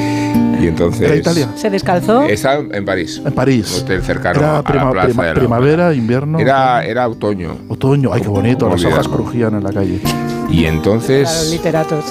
Y 0.61 0.69
entonces. 0.69 1.03
¿Era 1.03 1.17
Italia? 1.17 1.49
¿Se 1.57 1.69
descalzó? 1.69 2.23
Está 2.23 2.55
en 2.55 2.85
París. 2.87 3.21
En 3.23 3.33
París. 3.35 3.83
Hotel 3.83 4.01
cercano 4.03 4.39
Era 4.39 4.59
a 4.59 4.63
prima- 4.63 4.85
la 4.85 4.91
plaza 4.93 5.09
prima- 5.09 5.23
de 5.25 5.29
la 5.35 5.41
primavera, 5.41 5.93
invierno. 5.95 6.39
Era, 6.39 6.83
era 6.87 7.07
otoño. 7.09 7.57
Otoño. 7.69 8.11
Ay, 8.13 8.23
qué 8.23 8.29
bonito. 8.29 8.69
Las 8.71 8.83
hojas 8.85 9.07
crujían 9.09 9.55
en 9.57 9.65
la 9.65 9.73
calle. 9.73 10.01
Y 10.55 10.63
Para 10.63 10.75
los 10.75 10.77
entonces. 10.77 11.51
literatos. 11.51 12.05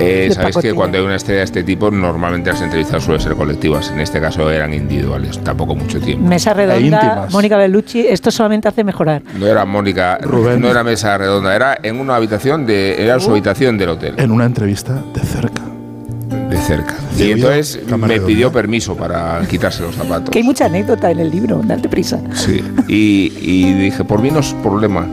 Eh, 0.00 0.30
Sabéis 0.34 0.56
que 0.56 0.72
cuando 0.74 0.98
hay 0.98 1.04
una 1.04 1.16
estrella 1.16 1.38
de 1.40 1.44
este 1.44 1.62
tipo, 1.62 1.90
normalmente 1.90 2.50
las 2.50 2.60
entrevistas 2.62 3.02
suelen 3.04 3.20
ser 3.22 3.34
colectivas. 3.34 3.90
En 3.90 4.00
este 4.00 4.20
caso 4.20 4.50
eran 4.50 4.72
individuales, 4.74 5.38
tampoco 5.44 5.74
mucho 5.76 6.00
tiempo. 6.00 6.26
Mesa 6.26 6.50
E 6.52 6.54
redonda. 6.54 7.28
Mónica 7.30 7.56
Bellucci, 7.56 8.00
esto 8.06 8.30
solamente 8.30 8.68
hace 8.68 8.82
mejorar. 8.84 9.22
No 9.38 9.46
era 9.46 9.64
Mónica, 9.64 10.18
Rubén. 10.20 10.60
no 10.60 10.68
era 10.70 10.82
mesa 10.82 11.16
redonda, 11.18 11.54
era 11.54 11.78
en 11.82 12.00
una 12.00 12.16
habitación 12.16 12.66
de, 12.66 13.02
era 13.02 13.16
Uh. 13.18 13.20
su 13.20 13.30
habitación 13.30 13.78
del 13.78 13.90
hotel, 13.90 14.14
En 14.16 14.30
una 14.32 14.44
entrevista 14.46 14.94
de 15.14 15.20
cerca. 15.20 15.62
de 16.50 16.56
cerca. 16.58 16.94
Y 17.18 17.30
entonces 17.32 17.80
me 17.96 18.20
pidió 18.20 18.50
permiso 18.50 18.96
para 18.96 19.40
quitarse 19.48 19.82
los 19.82 19.94
zapatos. 19.94 20.30
Que 20.30 20.38
hay 20.38 20.44
mucha 20.44 20.64
anécdota 20.66 21.10
en 21.10 21.20
el 21.20 21.30
libro, 21.30 21.60
date 21.64 21.88
prisa. 21.88 22.18
Sí. 22.32 22.62
Y, 22.88 23.32
y 23.40 23.72
dije, 23.74 24.02
por 24.04 24.20
mí 24.20 24.30
no 24.32 24.40
es 24.40 24.52
problema. 24.62 25.06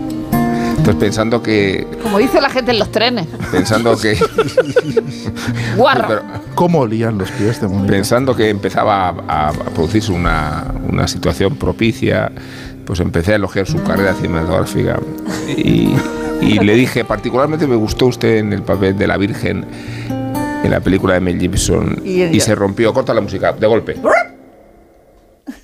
Entonces 0.82 1.00
pensando 1.00 1.44
que, 1.44 1.86
Como 2.02 2.18
dice 2.18 2.42
la 2.42 2.50
gente 2.50 2.72
en 2.72 2.80
los 2.80 2.92
trenes. 2.92 3.28
pensando 3.52 3.96
que, 4.00 4.18
Guarra. 5.78 6.08
pero- 6.08 6.22
¿Cómo 6.56 6.80
olían 6.80 7.20
los 7.20 7.30
pies 7.32 7.62
de 7.62 7.68
Mónica? 7.68 7.88
pensando 7.92 8.36
que 8.36 8.50
empezaba 8.50 9.10
a, 9.28 9.50
a 9.50 9.52
producirse 9.52 10.12
una, 10.12 10.66
una 10.90 11.08
situación 11.08 11.56
propicia, 11.56 12.32
pues 12.86 13.00
empecé 13.00 13.34
a 13.34 13.36
elogiar 13.36 13.68
su 13.68 13.82
carrera 13.84 14.14
cinematográfica 14.16 15.00
y, 15.56 15.94
y 16.42 16.60
le 16.60 16.74
dije, 16.76 17.06
particularmente 17.06 17.68
me 17.68 17.76
gustó 17.76 18.08
usted 18.08 18.38
en 18.38 18.52
el 18.52 18.64
papel 18.64 18.98
de 18.98 19.06
la 19.08 19.18
Virgen 19.18 19.66
en 20.64 20.70
la 20.72 20.80
película 20.80 21.14
de 21.16 21.22
Mel 21.22 21.40
Gibson 21.40 22.02
Y 22.06 22.24
y, 22.24 22.40
se 22.40 22.54
rompió, 22.56 22.92
corta 22.94 23.14
la 23.14 23.22
música, 23.22 23.54
de 23.54 23.66
golpe. 23.68 23.96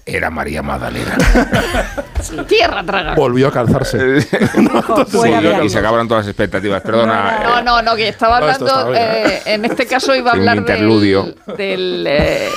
Era 0.08 0.30
María 0.30 0.62
Magdalena. 0.64 1.18
Tierra 2.48 2.82
traga. 2.84 3.14
Volvió 3.16 3.50
a 3.50 3.52
calzarse. 3.52 4.22
Fuera 5.10 5.42
de 5.42 5.66
y 5.66 5.70
se 5.70 5.80
acabaron 5.80 6.08
todas 6.08 6.26
las 6.26 6.32
expectativas. 6.32 6.82
Perdona. 6.82 7.40
No, 7.44 7.62
no, 7.62 7.82
no, 7.82 7.96
que 7.96 8.08
estaba 8.08 8.38
hablando, 8.38 8.94
eh, 8.96 9.42
en 9.46 9.66
este 9.66 9.86
caso 9.86 10.16
iba 10.16 10.32
a 10.32 10.34
Un 10.36 10.40
hablar 10.40 10.58
interludio. 10.58 11.24
del, 11.46 11.58
del, 11.58 12.06
eh, 12.08 12.50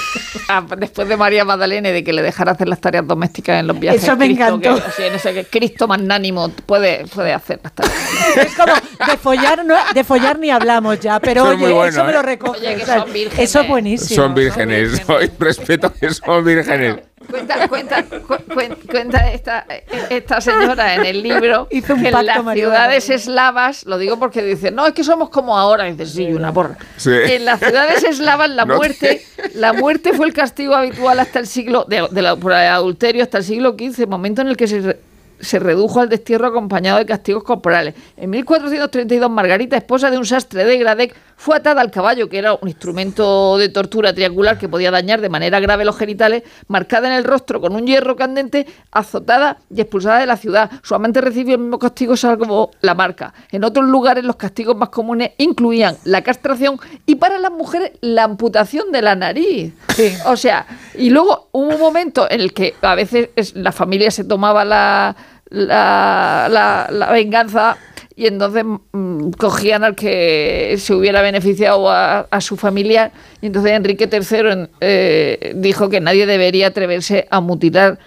ah, 0.48 0.64
después 0.78 1.08
de 1.08 1.16
María 1.16 1.44
Magdalena 1.44 1.88
y 1.88 1.92
de 1.92 2.04
que 2.04 2.12
le 2.12 2.22
dejara 2.22 2.52
hacer 2.52 2.68
las 2.68 2.80
tareas 2.80 3.06
domésticas 3.06 3.60
en 3.60 3.66
los 3.66 3.78
viajes. 3.78 4.02
Eso 4.02 4.16
me 4.16 4.26
Cristo, 4.26 4.46
encantó. 4.54 4.82
que- 4.96 5.06
en 5.08 5.14
ese 5.14 5.34
que 5.34 5.44
Cristo 5.44 5.88
magnánimo 5.88 6.50
puede, 6.66 7.04
puede 7.06 7.32
hacer 7.34 7.60
las 7.64 7.72
tareas. 7.74 7.96
Es 8.36 8.54
como, 8.54 8.72
de 8.74 9.16
follar, 9.18 9.64
no, 9.64 9.74
de 9.92 10.04
follar 10.04 10.38
ni 10.38 10.50
hablamos 10.50 11.00
ya, 11.00 11.18
pero 11.20 11.42
Eso 11.42 11.52
es 11.52 11.62
oye, 11.62 11.72
bueno, 11.72 11.84
eso 11.88 12.04
me 12.04 12.12
lo 12.12 12.20
¿eh? 12.20 12.22
recoge. 12.22 12.60
Oye, 12.60 12.76
que 12.76 12.82
o 12.82 12.86
sea, 12.86 13.00
son 13.00 13.12
vírgenes. 13.12 13.48
Eso 13.50 13.60
es 13.60 13.68
buenísimo. 13.68 14.22
Son 14.22 14.34
vírgenes. 14.34 15.02
Hoy 15.08 15.30
respeto 15.38 15.92
que 15.92 16.10
son 16.14 16.44
vírgenes. 16.44 16.96
Cuenta, 17.28 17.68
cuenta, 17.68 18.02
cu- 18.04 18.34
cuen- 18.54 18.76
cuenta 18.90 19.30
esta, 19.32 19.66
esta 20.08 20.40
señora 20.40 20.94
en 20.94 21.04
el 21.04 21.22
libro 21.22 21.68
Hizo 21.70 21.94
un 21.94 22.02
que 22.02 22.08
en 22.08 22.26
las 22.26 22.54
ciudades 22.54 23.10
eslavas, 23.10 23.84
lo 23.84 23.98
digo 23.98 24.18
porque 24.18 24.42
dice, 24.42 24.70
no, 24.70 24.86
es 24.86 24.94
que 24.94 25.04
somos 25.04 25.28
como 25.28 25.56
ahora, 25.58 25.86
y 25.88 25.92
dice, 25.92 26.06
sí, 26.06 26.32
una 26.32 26.52
porra. 26.52 26.76
Sí. 26.96 27.10
En 27.12 27.44
las 27.44 27.60
ciudades 27.60 28.02
eslavas 28.04 28.48
la 28.50 28.64
No 28.70 28.72
te- 28.72 28.76
muerte, 28.78 29.26
la 29.54 29.72
muerte 29.74 30.14
fue 30.14 30.26
el 30.26 30.32
castigo 30.32 30.74
habitual 30.74 31.20
hasta 31.20 31.38
el 31.38 31.46
siglo, 31.46 31.84
de, 31.86 32.08
de 32.10 32.22
la- 32.22 32.36
por 32.36 32.52
el 32.52 32.58
adulterio 32.58 33.22
hasta 33.22 33.38
el 33.38 33.44
siglo 33.44 33.76
XV, 33.78 34.06
momento 34.08 34.40
en 34.40 34.48
el 34.48 34.56
que 34.56 34.66
se, 34.66 34.98
se 35.40 35.58
redujo 35.58 36.00
al 36.00 36.08
destierro 36.08 36.48
acompañado 36.48 36.98
de 36.98 37.06
castigos 37.06 37.44
corporales. 37.44 37.94
En 38.16 38.30
1432, 38.30 39.30
Margarita, 39.30 39.76
esposa 39.76 40.10
de 40.10 40.18
un 40.18 40.26
sastre 40.26 40.64
de 40.64 40.78
Gradec, 40.78 41.14
fue 41.36 41.56
atada 41.56 41.80
al 41.80 41.90
caballo, 41.90 42.28
que 42.28 42.38
era 42.38 42.54
un 42.54 42.68
instrumento 42.68 43.56
de 43.56 43.70
tortura 43.70 44.12
triangular 44.12 44.58
que 44.58 44.68
podía 44.68 44.90
dañar 44.90 45.20
de 45.20 45.30
manera 45.30 45.58
grave 45.58 45.84
los 45.84 45.96
genitales, 45.96 46.42
marcada 46.68 47.08
en 47.08 47.14
el 47.14 47.24
rostro 47.24 47.60
con 47.60 47.74
un 47.74 47.86
hierro 47.86 48.14
candente, 48.14 48.66
azotada 48.90 49.58
y 49.74 49.80
expulsada 49.80 50.18
de 50.18 50.26
la 50.26 50.36
ciudad. 50.36 50.70
Su 50.82 50.94
amante 50.94 51.20
recibió 51.20 51.54
el 51.54 51.62
mismo 51.62 51.78
castigo, 51.78 52.16
salvo 52.16 52.70
la 52.82 52.94
marca. 52.94 53.32
En 53.50 53.64
otros 53.64 53.86
lugares, 53.86 54.24
los 54.24 54.36
castigos 54.36 54.76
más 54.76 54.90
comunes 54.90 55.30
incluían 55.38 55.96
la 56.04 56.22
castración 56.22 56.78
y 57.06 57.16
para 57.16 57.38
las 57.38 57.52
mujeres 57.52 57.92
la 58.02 58.24
amputación 58.24 58.92
de 58.92 59.02
la 59.02 59.14
nariz. 59.14 59.72
Sí. 59.96 60.12
O 60.26 60.36
sea, 60.36 60.66
y 60.96 61.10
luego 61.10 61.48
hubo 61.52 61.68
un 61.74 61.80
momento 61.80 62.26
en 62.30 62.40
el 62.40 62.52
que 62.52 62.74
a 62.82 62.94
veces 62.94 63.28
es- 63.36 63.54
la 63.54 63.72
familia 63.72 64.10
se 64.10 64.24
tomaba 64.24 64.64
la, 64.64 65.16
la, 65.50 66.86
la- 66.90 67.10
venganza 67.12 67.76
y 68.16 68.26
entonces 68.26 68.64
mm, 68.92 69.30
cogían 69.32 69.82
al 69.84 69.94
que 69.94 70.74
se 70.78 70.94
hubiera 70.94 71.22
beneficiado 71.22 71.88
a, 71.90 72.26
su 72.40 72.56
familia. 72.56 73.12
Y 73.40 73.46
entonces 73.46 73.72
Enrique 73.72 74.08
III 74.12 74.68
eh, 74.80 75.52
dijo 75.56 75.88
que 75.88 76.00
nadie 76.00 76.26
debería 76.26 76.66
atreverse 76.68 77.26
a 77.30 77.40
mutilar 77.40 77.98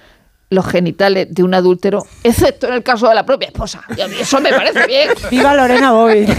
los 0.53 0.65
genitales 0.65 1.27
de 1.29 1.43
un 1.43 1.53
adúltero, 1.53 2.05
excepto 2.23 2.67
en 2.67 2.73
el 2.75 2.83
caso 2.83 3.09
de 3.09 3.15
la 3.15 3.25
propia 3.25 3.47
esposa. 3.47 3.83
Y 3.97 4.01
a 4.01 4.07
mí 4.07 4.15
eso 4.19 4.39
me 4.39 4.49
parece 4.51 4.87
bien. 4.87 5.09
Viva 5.31 5.53
Lorena 5.53 5.91
Bobby. 5.91 6.25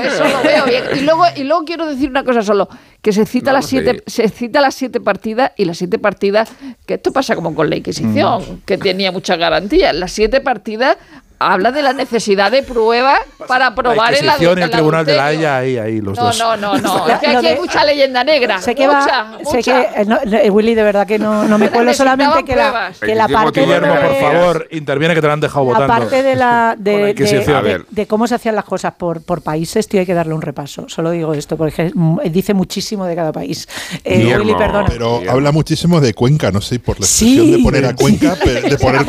Eso 0.00 0.24
lo 0.24 0.42
veo 0.42 0.64
bien. 0.64 0.84
Y 0.96 1.00
luego, 1.00 1.24
y 1.36 1.44
luego 1.44 1.64
quiero 1.64 1.84
decir 1.86 2.08
una 2.08 2.24
cosa 2.24 2.42
solo, 2.42 2.68
que 3.02 3.12
se 3.12 3.26
cita 3.26 3.52
las 3.52 3.70
Vamos 3.70 3.84
siete, 3.84 4.02
se 4.06 4.28
cita 4.28 4.60
las 4.60 4.74
siete 4.74 5.00
partidas 5.00 5.52
y 5.56 5.66
las 5.66 5.76
siete 5.78 5.98
partidas, 5.98 6.50
que 6.86 6.94
esto 6.94 7.12
pasa 7.12 7.34
como 7.34 7.54
con 7.54 7.68
la 7.68 7.76
Inquisición, 7.76 8.40
Mm. 8.40 8.62
que 8.64 8.78
tenía 8.78 9.12
muchas 9.12 9.38
garantías. 9.38 9.94
Las 9.94 10.12
siete 10.12 10.40
partidas 10.40 10.96
habla 11.40 11.72
de 11.72 11.80
la 11.82 11.94
necesidad 11.94 12.50
de 12.52 12.62
pruebas 12.62 13.18
para 13.48 13.74
probar 13.74 14.12
la 14.22 14.34
el, 14.36 14.42
el 14.46 14.58
el 14.62 14.70
Tribunal 14.70 15.06
de 15.06 15.16
la. 15.16 15.26
Haya, 15.26 15.56
ahí, 15.56 15.78
ahí, 15.78 16.00
los 16.00 16.16
No, 16.18 16.24
dos. 16.26 16.38
no, 16.38 16.56
no, 16.56 16.76
no. 16.78 17.06
La- 17.08 17.14
Es 17.14 17.20
que 17.20 17.26
aquí 17.28 17.46
hay 17.46 17.58
mucha 17.58 17.82
leyenda 17.84 18.22
negra. 18.22 18.60
Sé 18.60 18.74
que 18.74 18.86
mucha, 18.86 19.22
va, 19.22 19.38
sé 19.50 19.62
que 19.62 19.70
eh, 19.72 20.04
no, 20.06 20.18
eh, 20.22 20.50
Willy 20.50 20.74
de 20.74 20.82
verdad 20.82 21.06
que 21.06 21.18
no, 21.18 21.44
no 21.48 21.56
me 21.56 21.70
cuelo 21.70 21.94
solamente 21.94 22.44
que 22.44 22.54
la, 22.54 22.92
que 23.00 23.14
la 23.14 23.26
parte 23.26 23.60
de, 23.60 23.66
Guillermo, 23.66 23.94
por 23.94 24.04
eh, 24.04 24.18
favor, 24.20 24.68
interviene 24.70 25.14
que 25.14 25.20
te 25.22 25.26
lo 25.26 25.32
han 25.32 25.40
dejado 25.40 25.64
la 25.66 25.72
votando. 25.80 25.94
parte 25.94 26.22
de 26.22 26.36
la 26.36 26.74
de, 26.78 27.14
la 27.96 28.06
cómo 28.06 28.26
se 28.26 28.34
hacían 28.34 28.54
las 28.54 28.64
cosas 28.66 28.92
por, 28.94 29.22
por 29.22 29.40
países, 29.42 29.88
tío, 29.88 30.00
hay 30.00 30.06
que 30.06 30.14
darle 30.14 30.34
un 30.34 30.42
repaso. 30.42 30.88
Solo 30.88 31.10
digo 31.10 31.32
esto 31.32 31.56
porque 31.56 31.90
mm, 31.94 32.18
dice 32.30 32.52
muchísimo 32.52 33.06
de 33.06 33.16
cada 33.16 33.32
país. 33.32 33.66
Eh, 34.04 34.18
Guillermo. 34.18 34.44
Willy, 34.44 34.54
perdona. 34.58 34.86
Pero 34.88 35.12
Guillermo. 35.14 35.32
habla 35.32 35.52
muchísimo 35.52 36.00
de 36.02 36.12
Cuenca, 36.12 36.50
no 36.52 36.60
sé, 36.60 36.78
por 36.80 37.00
la 37.00 37.06
Sí. 37.06 37.32
expresión 37.38 37.56
de 37.58 37.64
poner 37.64 37.86
a 37.86 37.94
Cuenca, 37.96 38.34
de 38.34 38.76
poner 38.76 39.06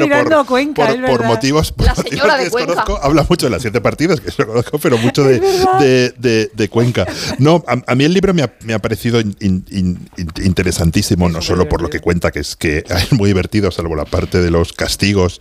mirando 0.00 0.40
a 0.40 0.44
Cuenca, 0.44 0.86
pero 0.88 1.06
por, 1.06 1.27
motivos, 1.28 1.72
por 1.72 1.86
La 1.86 1.94
motivos 1.94 2.10
señora 2.10 2.38
que 2.38 2.44
de 2.44 2.50
Cuenca. 2.50 2.72
desconozco, 2.74 3.04
habla 3.04 3.26
mucho 3.28 3.46
de 3.46 3.50
las 3.50 3.62
siete 3.62 3.80
partidas, 3.80 4.20
que 4.20 4.30
lo 4.38 4.46
conozco, 4.48 4.78
pero 4.78 4.98
mucho 4.98 5.22
de, 5.24 5.40
de, 5.80 6.14
de- 6.18 6.50
de 6.54 6.68
Cuenca. 6.68 7.06
No, 7.38 7.64
a, 7.66 7.82
a 7.86 7.94
mí 7.94 8.04
el 8.04 8.12
libro 8.14 8.34
me 8.34 8.42
ha, 8.42 8.52
me 8.64 8.74
ha 8.74 8.78
parecido 8.80 9.20
in- 9.20 9.36
in- 9.40 9.64
in- 9.70 10.08
in- 10.16 10.44
interesantísimo, 10.44 11.28
no 11.28 11.40
solo 11.42 11.68
por 11.68 11.82
lo 11.82 11.90
que 11.90 12.00
cuenta, 12.00 12.30
que 12.30 12.40
es 12.40 12.56
que 12.56 12.78
es 12.88 13.12
muy 13.12 13.28
divertido, 13.28 13.70
salvo 13.70 13.94
la 13.96 14.04
parte 14.04 14.40
de 14.40 14.50
los 14.50 14.72
castigos, 14.72 15.40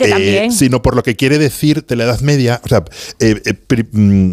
eh, 0.00 0.48
sino 0.50 0.82
por 0.82 0.96
lo 0.96 1.02
que 1.02 1.16
quiere 1.16 1.38
decir 1.38 1.84
de 1.86 1.96
la 1.96 2.04
Edad 2.04 2.20
Media. 2.20 2.60
O 2.64 2.68
sea, 2.68 2.84
eh, 3.20 3.40
eh, 3.44 3.54
pri- 3.54 3.88
mm, 3.90 4.32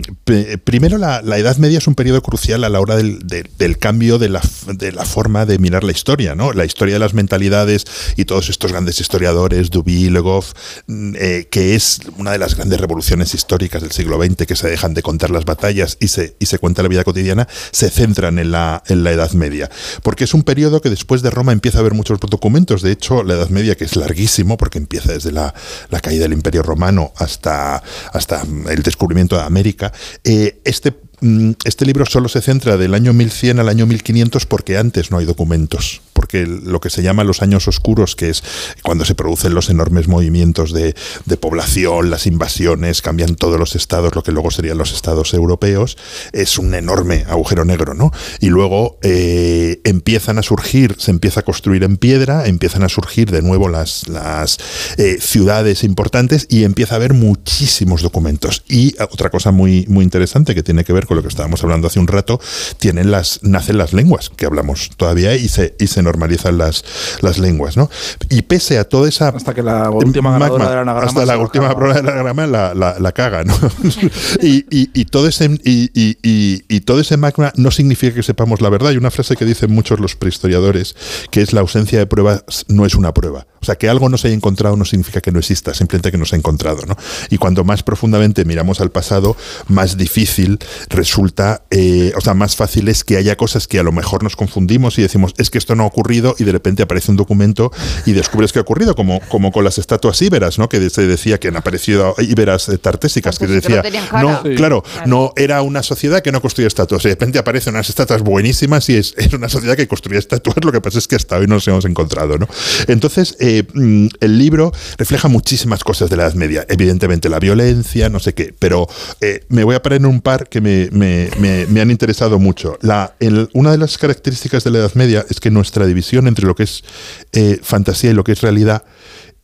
primero 0.64 0.98
la, 0.98 1.22
la 1.22 1.38
Edad 1.38 1.58
Media 1.58 1.78
es 1.78 1.88
un 1.88 1.96
periodo 1.96 2.22
crucial 2.22 2.64
a 2.64 2.70
la 2.70 2.80
hora 2.80 2.96
del, 2.96 3.20
de- 3.28 3.50
del 3.58 3.78
cambio 3.78 4.18
de 4.20 4.30
la, 4.30 4.42
de 4.68 4.92
la 4.92 5.06
forma 5.06 5.46
de 5.46 5.58
mirar 5.60 5.84
la 5.84 5.92
historia, 5.92 6.36
¿no? 6.36 6.54
La 6.54 6.66
historia 6.66 6.96
de 6.96 7.00
las 7.00 7.14
mentalidades 7.14 7.86
y 8.16 8.26
todos 8.26 8.50
estos 8.50 8.72
grandes 8.72 9.00
historiadores, 9.00 9.70
Duby, 9.70 10.10
Le 10.10 10.20
Goff, 10.20 10.54
mm, 10.88 10.93
eh, 11.16 11.48
que 11.50 11.76
es 11.76 12.00
una 12.18 12.32
de 12.32 12.38
las 12.38 12.56
grandes 12.56 12.80
revoluciones 12.80 13.34
históricas 13.34 13.82
del 13.82 13.92
siglo 13.92 14.22
XX, 14.22 14.46
que 14.46 14.56
se 14.56 14.70
dejan 14.70 14.94
de 14.94 15.02
contar 15.02 15.30
las 15.30 15.46
batallas 15.46 15.98
y 16.00 16.08
se, 16.08 16.36
y 16.40 16.46
se 16.46 16.60
cuenta 16.60 16.84
la 16.84 16.90
vida 16.90 17.04
cotidiana, 17.04 17.48
se 17.72 17.90
centran 17.90 18.40
en 18.40 18.52
la, 18.52 18.84
en 18.88 19.04
la 19.04 19.12
Edad 19.12 19.32
Media. 19.32 19.70
Porque 20.04 20.24
es 20.24 20.34
un 20.34 20.44
periodo 20.44 20.82
que 20.82 20.90
después 20.90 21.22
de 21.22 21.30
Roma 21.30 21.52
empieza 21.52 21.80
a 21.80 21.82
haber 21.82 21.94
muchos 21.94 22.20
documentos. 22.20 22.82
De 22.82 22.92
hecho, 22.92 23.24
la 23.24 23.36
Edad 23.36 23.50
Media, 23.50 23.76
que 23.76 23.86
es 23.86 23.96
larguísimo, 23.96 24.58
porque 24.58 24.78
empieza 24.78 25.14
desde 25.14 25.32
la, 25.32 25.54
la 25.90 26.00
caída 26.00 26.24
del 26.24 26.34
Imperio 26.34 26.64
Romano 26.64 27.14
hasta, 27.18 27.82
hasta 28.12 28.44
el 28.70 28.84
descubrimiento 28.84 29.36
de 29.36 29.44
América, 29.44 29.92
eh, 30.24 30.62
este 30.64 30.94
mm, 31.22 31.52
este 31.66 31.86
libro 31.86 32.06
solo 32.06 32.30
se 32.30 32.42
centra 32.42 32.78
del 32.78 32.94
año 32.94 33.14
1100 33.14 33.60
al 33.60 33.70
año 33.70 33.86
1500 33.86 34.46
porque 34.46 34.78
antes 34.78 35.12
no 35.12 35.18
hay 35.18 35.26
documentos, 35.26 36.02
porque 36.34 36.48
lo 36.48 36.82
que 36.82 36.90
se 36.90 37.04
llama 37.04 37.24
los 37.24 37.44
años 37.44 37.68
oscuros, 37.68 38.16
que 38.16 38.30
es 38.30 38.44
cuando 38.82 39.06
se 39.06 39.14
producen 39.14 39.54
los 39.54 39.70
enormes 39.70 40.08
movimientos 40.08 40.74
de, 40.74 40.96
población, 41.40 42.10
las 42.10 42.26
invasiones, 42.26 43.02
cambian 43.02 43.36
todos 43.36 43.60
los 43.60 43.76
estados, 43.76 44.16
lo 44.16 44.24
que 44.24 44.32
luego 44.32 44.50
serían 44.50 44.78
los 44.78 44.94
estados 44.94 45.34
europeos, 45.34 45.98
es 46.32 46.58
un 46.58 46.74
enorme 46.74 47.26
agujero 47.28 47.66
negro, 47.66 47.94
¿no? 47.94 48.12
Y 48.40 48.48
luego 48.48 48.98
eh, 49.04 49.82
empiezan 49.84 50.40
a 50.40 50.44
surgir, 50.44 50.96
se 50.98 51.12
empieza 51.12 51.42
a 51.42 51.44
construir 51.44 51.84
en 51.84 51.98
piedra, 51.98 52.48
empiezan 52.48 52.84
a 52.84 52.90
surgir 52.90 53.30
de 53.30 53.42
nuevo 53.42 53.70
las, 53.70 54.08
las 54.08 54.58
eh, 54.98 55.18
ciudades 55.20 55.84
importantes 55.84 56.48
y 56.50 56.64
empieza 56.64 56.96
a 56.96 56.98
haber 56.98 57.14
muchísimos 57.14 58.02
documentos. 58.02 58.64
Y 58.68 58.96
eh, 59.00 59.08
otra 59.12 59.30
cosa 59.30 59.52
muy, 59.52 59.86
muy 59.88 60.04
interesante 60.04 60.56
que 60.56 60.64
tiene 60.64 60.84
que 60.84 60.94
ver 60.94 61.06
con 61.06 61.18
lo 61.18 61.22
que 61.22 61.30
estábamos 61.30 61.64
hablando 61.64 61.88
hace 61.88 62.00
un 62.00 62.08
rato, 62.08 62.40
tienen 62.80 63.12
las, 63.12 63.40
nacen 63.44 63.78
las 63.78 63.94
lenguas, 63.94 64.30
que 64.36 64.46
hablamos 64.46 64.92
todavía, 64.98 65.36
y 65.36 65.48
se, 65.50 65.76
y 65.80 65.88
se 65.88 66.02
normalizan 66.02 66.23
las, 66.28 66.84
las 67.22 67.38
lenguas, 67.38 67.78
¿no? 67.78 67.90
Y 68.30 68.42
pese 68.44 68.78
a 68.78 68.84
toda 68.84 69.10
esa... 69.10 69.30
Hasta 69.30 69.54
que 69.54 69.64
la 69.64 69.90
última 69.90 70.32
ganadora 70.32 70.70
del 70.70 70.80
anagrama 70.80 71.08
Hasta 71.08 71.26
la 71.26 71.38
última 71.38 71.76
prueba 71.76 71.96
del 71.96 72.08
anagrama 72.10 72.48
la, 72.48 72.74
la, 72.74 73.00
la 73.00 73.12
caga, 73.12 73.44
¿no? 73.44 73.56
y, 74.42 74.66
y- 74.70 74.90
y 74.94 75.06
todo 75.06 75.28
ese, 75.28 75.46
y, 75.64 75.90
y- 75.94 76.80
todo 76.82 77.00
ese 77.00 77.18
magma 77.18 77.52
no 77.56 77.72
significa 77.72 78.14
que 78.14 78.24
sepamos 78.24 78.60
la 78.62 78.70
verdad. 78.70 78.90
Hay 78.90 78.98
una 78.98 79.12
frase 79.12 79.36
que 79.36 79.46
dicen 79.46 79.72
muchos 79.72 80.00
los 80.00 80.16
prehistoriadores, 80.16 80.96
que 81.32 81.42
es 81.42 81.54
la 81.54 81.62
ausencia 81.62 81.98
de 82.00 82.06
pruebas 82.06 82.44
no 82.68 82.86
es 82.86 82.96
una 82.96 83.14
prueba. 83.14 83.48
O 83.62 83.66
sea, 83.66 83.76
que 83.76 83.88
algo 83.88 84.10
no 84.10 84.18
se 84.18 84.28
haya 84.28 84.36
encontrado 84.36 84.76
no 84.76 84.84
significa 84.84 85.22
que 85.22 85.32
no 85.32 85.40
exista, 85.40 85.74
simplemente 85.74 86.12
que 86.12 86.18
no 86.18 86.26
se 86.26 86.36
ha 86.36 86.40
encontrado, 86.40 86.82
¿no? 86.86 86.98
Y 87.30 87.38
cuanto 87.38 87.64
más 87.64 87.82
profundamente 87.84 88.44
miramos 88.44 88.82
al 88.82 88.92
pasado, 88.92 89.38
más 89.70 89.96
difícil 89.96 90.60
resulta, 90.90 91.64
eh, 91.72 92.12
o 92.18 92.22
sea, 92.22 92.34
más 92.34 92.56
fácil 92.58 92.90
es 92.90 93.04
que 93.06 93.16
haya 93.16 93.38
cosas 93.38 93.68
que 93.68 93.80
a 93.80 93.84
lo 93.84 93.94
mejor 93.94 94.22
nos 94.24 94.36
confundimos 94.36 95.00
y 95.00 95.02
decimos, 95.02 95.34
es 95.38 95.50
que 95.50 95.58
esto 95.58 95.76
no 95.76 95.84
ha 95.84 95.88
ocurrido, 96.22 96.36
y 96.38 96.44
de 96.44 96.52
repente 96.52 96.84
aparece 96.84 97.12
un 97.12 97.18
documento 97.18 97.72
y 98.06 98.12
descubres 98.14 98.52
que 98.52 98.60
ha 98.60 98.62
ocurrido, 98.62 98.96
como, 98.96 99.20
como 99.30 99.52
con 99.52 99.64
las 99.64 99.78
estatuas 99.78 100.22
íberas, 100.22 100.60
¿no? 100.60 100.70
Que 100.70 100.90
se 100.90 101.08
decía 101.08 101.40
que 101.40 101.48
han 101.48 101.56
aparecido 101.58 102.16
íberas 102.20 102.70
eh, 102.70 102.78
tartésicas, 102.78 103.40
que 103.40 103.48
se 103.48 103.54
decía, 103.54 103.82
no 104.22 104.42
Sí. 104.44 104.56
claro, 104.56 104.84
no 105.06 105.32
era 105.36 105.62
una 105.62 105.82
sociedad 105.84 106.22
que 106.22 106.32
no 106.32 106.42
construía 106.42 106.68
estatuas, 106.68 107.04
y 107.06 107.08
de 107.10 107.14
repente 107.16 107.40
aparecen 107.40 107.74
unas 107.76 107.90
estatuas 107.90 108.22
buenísimas 108.22 108.90
y 108.90 108.96
es, 108.98 109.14
es 109.18 109.34
una 109.34 109.48
sociedad 109.50 109.76
que 109.76 109.88
construía 109.88 110.20
estatuas, 110.20 110.58
lo 110.64 110.72
que 110.72 110.82
pasa 110.82 111.00
es 111.00 111.08
que 111.08 111.16
hasta 111.16 111.38
hoy 111.38 111.48
no 111.48 111.56
nos 111.56 111.68
hemos 111.68 111.86
encontrado, 111.86 112.38
¿no? 112.38 112.48
Entonces, 112.88 113.36
eh, 113.40 113.64
mm, 113.74 114.08
el 114.20 114.38
libro 114.38 114.72
refleja 114.98 115.28
muchísimas 115.28 115.84
cosas 115.84 116.10
de 116.10 116.18
la 116.18 116.24
Edad 116.24 116.34
Media, 116.36 116.66
evidentemente 116.70 117.30
la 117.30 117.40
violencia, 117.40 118.10
no 118.10 118.20
sé 118.20 118.34
qué, 118.34 118.54
pero 118.58 118.88
eh, 119.22 119.44
me 119.50 119.64
voy 119.64 119.76
a 119.76 119.82
parar 119.82 120.00
en 120.00 120.06
un 120.06 120.22
par 120.22 120.48
que 120.50 120.62
me, 120.62 120.90
me- 120.92 121.30
me- 121.40 121.66
me 121.68 121.82
han 121.82 121.92
interesado 121.92 122.40
mucho. 122.40 122.78
La, 122.82 123.16
el- 123.20 123.50
una 123.54 123.72
de 123.72 123.78
las 123.78 123.98
características 123.98 124.64
de 124.64 124.72
la 124.72 124.80
Edad 124.80 124.94
Media 124.96 125.26
es 125.30 125.40
que 125.40 125.50
nuestra 125.52 125.86
división 125.86 126.03
entre 126.12 126.46
lo 126.46 126.56
que 126.56 126.64
es 126.64 126.84
eh, 127.32 127.60
fantasía 127.62 128.12
y 128.12 128.14
lo 128.14 128.24
que 128.24 128.34
es 128.34 128.42
realidad 128.42 128.84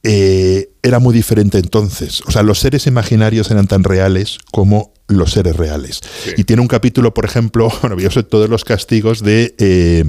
eh, 0.03 0.69
era 0.81 0.99
muy 0.99 1.13
diferente 1.13 1.57
entonces. 1.57 2.21
O 2.25 2.31
sea, 2.31 2.43
los 2.43 2.59
seres 2.59 2.87
imaginarios 2.87 3.51
eran 3.51 3.67
tan 3.67 3.83
reales 3.83 4.37
como 4.51 4.93
los 5.07 5.31
seres 5.31 5.55
reales. 5.55 6.01
Y 6.37 6.45
tiene 6.45 6.61
un 6.61 6.67
capítulo, 6.67 7.13
por 7.13 7.25
ejemplo, 7.25 7.71
maravilloso, 7.83 8.21
de 8.21 8.29
todos 8.29 8.49
los 8.49 8.63
castigos 8.63 9.21
de... 9.21 9.55
eh, 9.57 10.05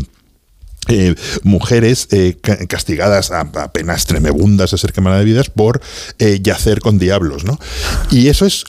eh, 0.88 1.14
mujeres 1.42 2.08
eh, 2.10 2.36
ca- 2.40 2.66
castigadas 2.66 3.30
a, 3.30 3.40
a 3.40 3.72
penas 3.72 4.06
tremebundas 4.06 4.72
a 4.72 4.78
ser 4.78 4.92
quemadas 4.92 5.20
de 5.20 5.24
vidas 5.24 5.50
por 5.50 5.80
eh, 6.18 6.40
yacer 6.42 6.80
con 6.80 6.98
diablos, 6.98 7.44
¿no? 7.44 7.58
Y 8.10 8.28
eso 8.28 8.46
es 8.46 8.64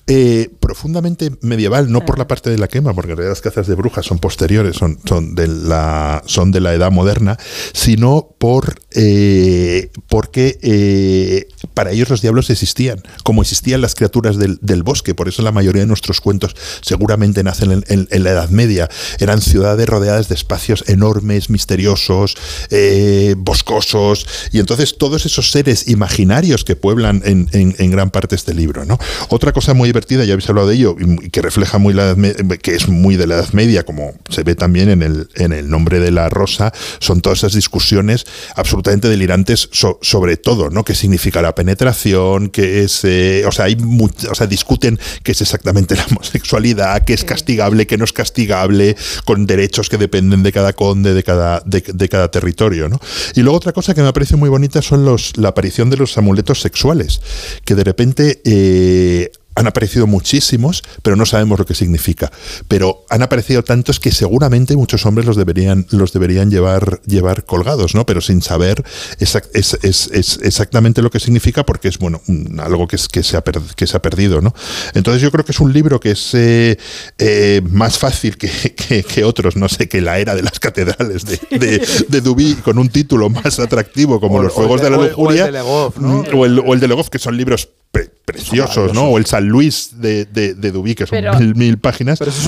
profundamente 0.60 1.32
medieval, 1.42 1.92
no 1.92 2.06
por 2.06 2.18
la 2.20 2.28
parte 2.28 2.50
de 2.50 2.58
la 2.58 2.68
quema, 2.68 2.94
porque 2.94 3.12
en 3.12 3.18
realidad 3.18 3.32
las 3.32 3.42
cazas 3.42 3.68
de 3.68 3.76
brujas 3.76 4.06
son 4.06 4.20
posteriores, 4.20 4.76
son, 4.76 5.00
son, 5.06 5.36
de, 5.36 5.48
la, 5.48 6.22
son 6.26 6.52
de 6.52 6.60
la 6.60 6.74
edad 6.74 6.92
moderna, 6.92 7.38
sino 7.74 8.30
por 8.38 8.76
porque 10.08 11.48
para 11.74 11.92
ellos 11.92 12.10
los 12.10 12.22
diablos 12.22 12.50
existían, 12.50 13.02
como 13.24 13.42
existían 13.42 13.82
las 13.82 13.96
criaturas 13.96 14.38
del, 14.38 14.60
del 14.62 14.84
bosque, 14.84 15.16
por 15.16 15.28
eso 15.28 15.42
la 15.42 15.52
mayoría 15.52 15.82
de 15.84 15.88
nuestros 15.88 16.22
cuentos 16.22 16.56
seguramente 16.82 17.44
nacen 17.44 17.72
en, 17.72 17.84
en- 17.88 18.08
en 18.12 18.24
la 18.24 18.32
Edad 18.32 18.50
Media, 18.50 18.90
eran 19.20 19.42
ciudades 19.42 19.88
rodeadas 19.88 20.28
de 20.30 20.36
espacios 20.36 20.84
enormes, 20.88 21.50
misteriosos, 21.50 22.01
eh, 22.70 23.36
boscosos, 23.38 24.26
y 24.52 24.60
entonces 24.60 24.98
todos 24.98 25.26
esos 25.26 25.52
seres 25.52 25.88
imaginarios 25.88 26.64
que 26.64 26.76
pueblan 26.76 27.22
en, 27.26 27.48
en- 27.52 27.76
en 27.78 27.92
gran 27.92 28.10
parte 28.12 28.36
este 28.36 28.54
libro. 28.54 28.86
¿no? 28.86 28.98
Otra 29.30 29.52
cosa 29.52 29.74
muy 29.74 29.90
divertida, 29.90 30.24
ya 30.26 30.34
habéis 30.34 30.50
hablado 30.50 30.68
de 30.68 30.76
ello, 30.76 30.96
y 31.00 31.30
que 31.30 31.42
refleja 31.42 31.78
muy 31.78 31.94
la 31.94 32.04
Edad 32.04 32.18
Me- 32.18 32.34
que 32.60 32.76
es 32.76 32.88
muy 32.88 33.16
de 33.16 33.28
la 33.28 33.36
Edad 33.36 33.52
Media, 33.54 33.84
como 33.84 34.14
se 34.30 34.44
ve 34.44 34.56
también 34.56 34.90
en 34.90 35.02
el, 35.04 35.30
en 35.36 35.54
el 35.54 35.70
nombre 35.70 36.00
de 36.00 36.12
la 36.12 36.30
rosa, 36.30 36.74
son 37.00 37.22
todas 37.22 37.40
esas 37.40 37.54
discusiones 37.54 38.26
absolutamente 38.56 39.08
delirantes 39.10 39.70
so- 39.72 40.00
sobre 40.02 40.38
todo, 40.38 40.70
¿no? 40.70 40.84
¿Qué 40.84 40.96
significa 40.96 41.42
la 41.42 41.56
penetración? 41.56 42.50
¿Qué 42.50 42.84
es, 42.84 43.02
eh, 43.04 43.44
o 43.46 43.52
sea, 43.52 43.66
hay 43.66 43.78
o 44.30 44.36
sea, 44.36 44.48
discuten 44.48 45.00
qué 45.24 45.32
es 45.34 45.42
exactamente 45.42 45.96
la 45.96 46.06
homosexualidad, 46.10 47.04
qué 47.06 47.14
es 47.14 47.24
castigable, 47.24 47.88
qué 47.88 47.98
no 47.98 48.06
es 48.06 48.14
castigable, 48.14 48.96
con 49.26 49.46
derechos 49.46 49.90
que 49.90 49.98
dependen 49.98 50.44
de 50.44 50.52
cada 50.52 50.74
conde, 50.74 51.14
de 51.14 51.24
cada, 51.24 51.62
de, 51.66 51.82
de 51.94 52.10
cada 52.10 52.30
territorio, 52.30 52.90
¿no? 52.90 53.00
Y 53.36 53.42
luego 53.42 53.58
otra 53.58 53.74
cosa 53.74 53.94
que 53.94 54.02
me 54.02 54.14
parece 54.14 54.36
muy 54.36 54.50
bonita 54.50 54.82
son 54.82 55.06
los, 55.06 55.38
la 55.38 55.50
aparición 55.50 55.90
de 55.90 55.98
los 55.98 56.18
amuletos 56.18 56.62
sexuales, 56.62 57.22
que 57.66 57.76
de 57.76 57.84
repente 57.84 58.42
eh, 58.44 59.32
han 59.56 59.68
aparecido 59.68 60.08
muchísimos, 60.08 60.82
pero 61.04 61.16
no 61.16 61.26
sabemos 61.26 61.60
lo 61.60 61.66
que 61.66 61.76
significa. 61.76 62.32
Pero 62.68 63.06
han 63.10 63.22
aparecido 63.22 63.64
tantos 63.64 64.00
que 64.00 64.12
seguramente 64.12 64.76
muchos 64.78 65.06
hombres 65.06 65.26
los 65.28 65.36
deberían, 65.36 65.86
los 65.92 66.14
deberían 66.14 66.50
llevar, 66.50 67.02
llevar 67.06 67.46
colgados, 67.46 67.94
¿no? 67.94 68.06
Pero 68.06 68.22
sin 68.22 68.42
saber 68.42 68.84
exact- 69.20 69.50
es, 69.54 69.78
es- 69.84 70.10
es 70.14 70.40
exactamente 70.44 71.02
lo 71.02 71.10
que 71.12 71.20
significa, 71.20 71.66
porque 71.66 71.90
es 71.90 71.98
bueno, 71.98 72.22
algo 72.60 72.88
que, 72.88 72.96
es, 72.96 73.08
que, 73.10 73.24
se 73.24 73.36
ha 73.36 73.44
per- 73.44 73.62
que 73.76 73.88
se 73.88 73.98
ha 73.98 74.02
perdido, 74.02 74.42
¿no? 74.42 74.54
Entonces 74.94 75.22
yo 75.22 75.32
creo 75.32 75.44
que 75.44 75.52
es 75.52 75.60
un 75.60 75.74
libro 75.74 76.00
que 76.00 76.12
es 76.12 76.30
eh, 76.34 76.78
eh, 77.18 77.62
más 77.70 77.98
fácil 78.00 78.38
que, 78.38 78.50
que- 78.76 79.04
que 79.04 79.24
otros, 79.24 79.56
no 79.58 79.68
sé, 79.68 79.90
que 79.90 80.02
la 80.02 80.18
era 80.20 80.34
de 80.36 80.44
las 80.44 80.60
catedrales 80.60 81.26
de, 81.26 81.40
de, 81.60 81.86
de 82.08 82.22
Dubí, 82.22 82.56
con 82.56 82.78
un 82.78 82.88
título 82.90 83.30
más 83.30 83.60
atractivo 83.60 84.20
como 84.22 84.38
O- 84.38 84.44
Los 84.44 84.54
Fuegos 84.54 84.80
de- 84.82 84.90
de 84.90 84.92
la 84.92 84.96
el- 84.96 85.02
o 85.02 85.06
el 85.06 85.10
Lujuria. 85.12 85.46
de 85.46 85.52
Legov, 85.52 86.00
¿no? 86.00 86.24
o, 86.34 86.46
el, 86.46 86.60
o 86.60 86.74
el 86.74 86.80
de 86.80 86.92
que 87.12 87.20
son 87.20 87.36
libros 87.38 87.70
pre- 87.92 88.10
preciosos, 88.26 88.94
¿no? 88.94 89.06
O 89.10 89.18
el 89.18 89.26
San 89.26 89.48
Luis 89.48 89.96
de, 90.00 90.24
de, 90.26 90.54
de 90.54 90.72
Dubí, 90.72 90.96
que 90.96 91.06
son 91.06 91.18
Pero- 91.18 91.38
mil, 91.38 91.56
mil 91.56 91.78
páginas. 91.78 92.18
Pero 92.20 92.32
eso 92.32 92.40
es 92.40 92.48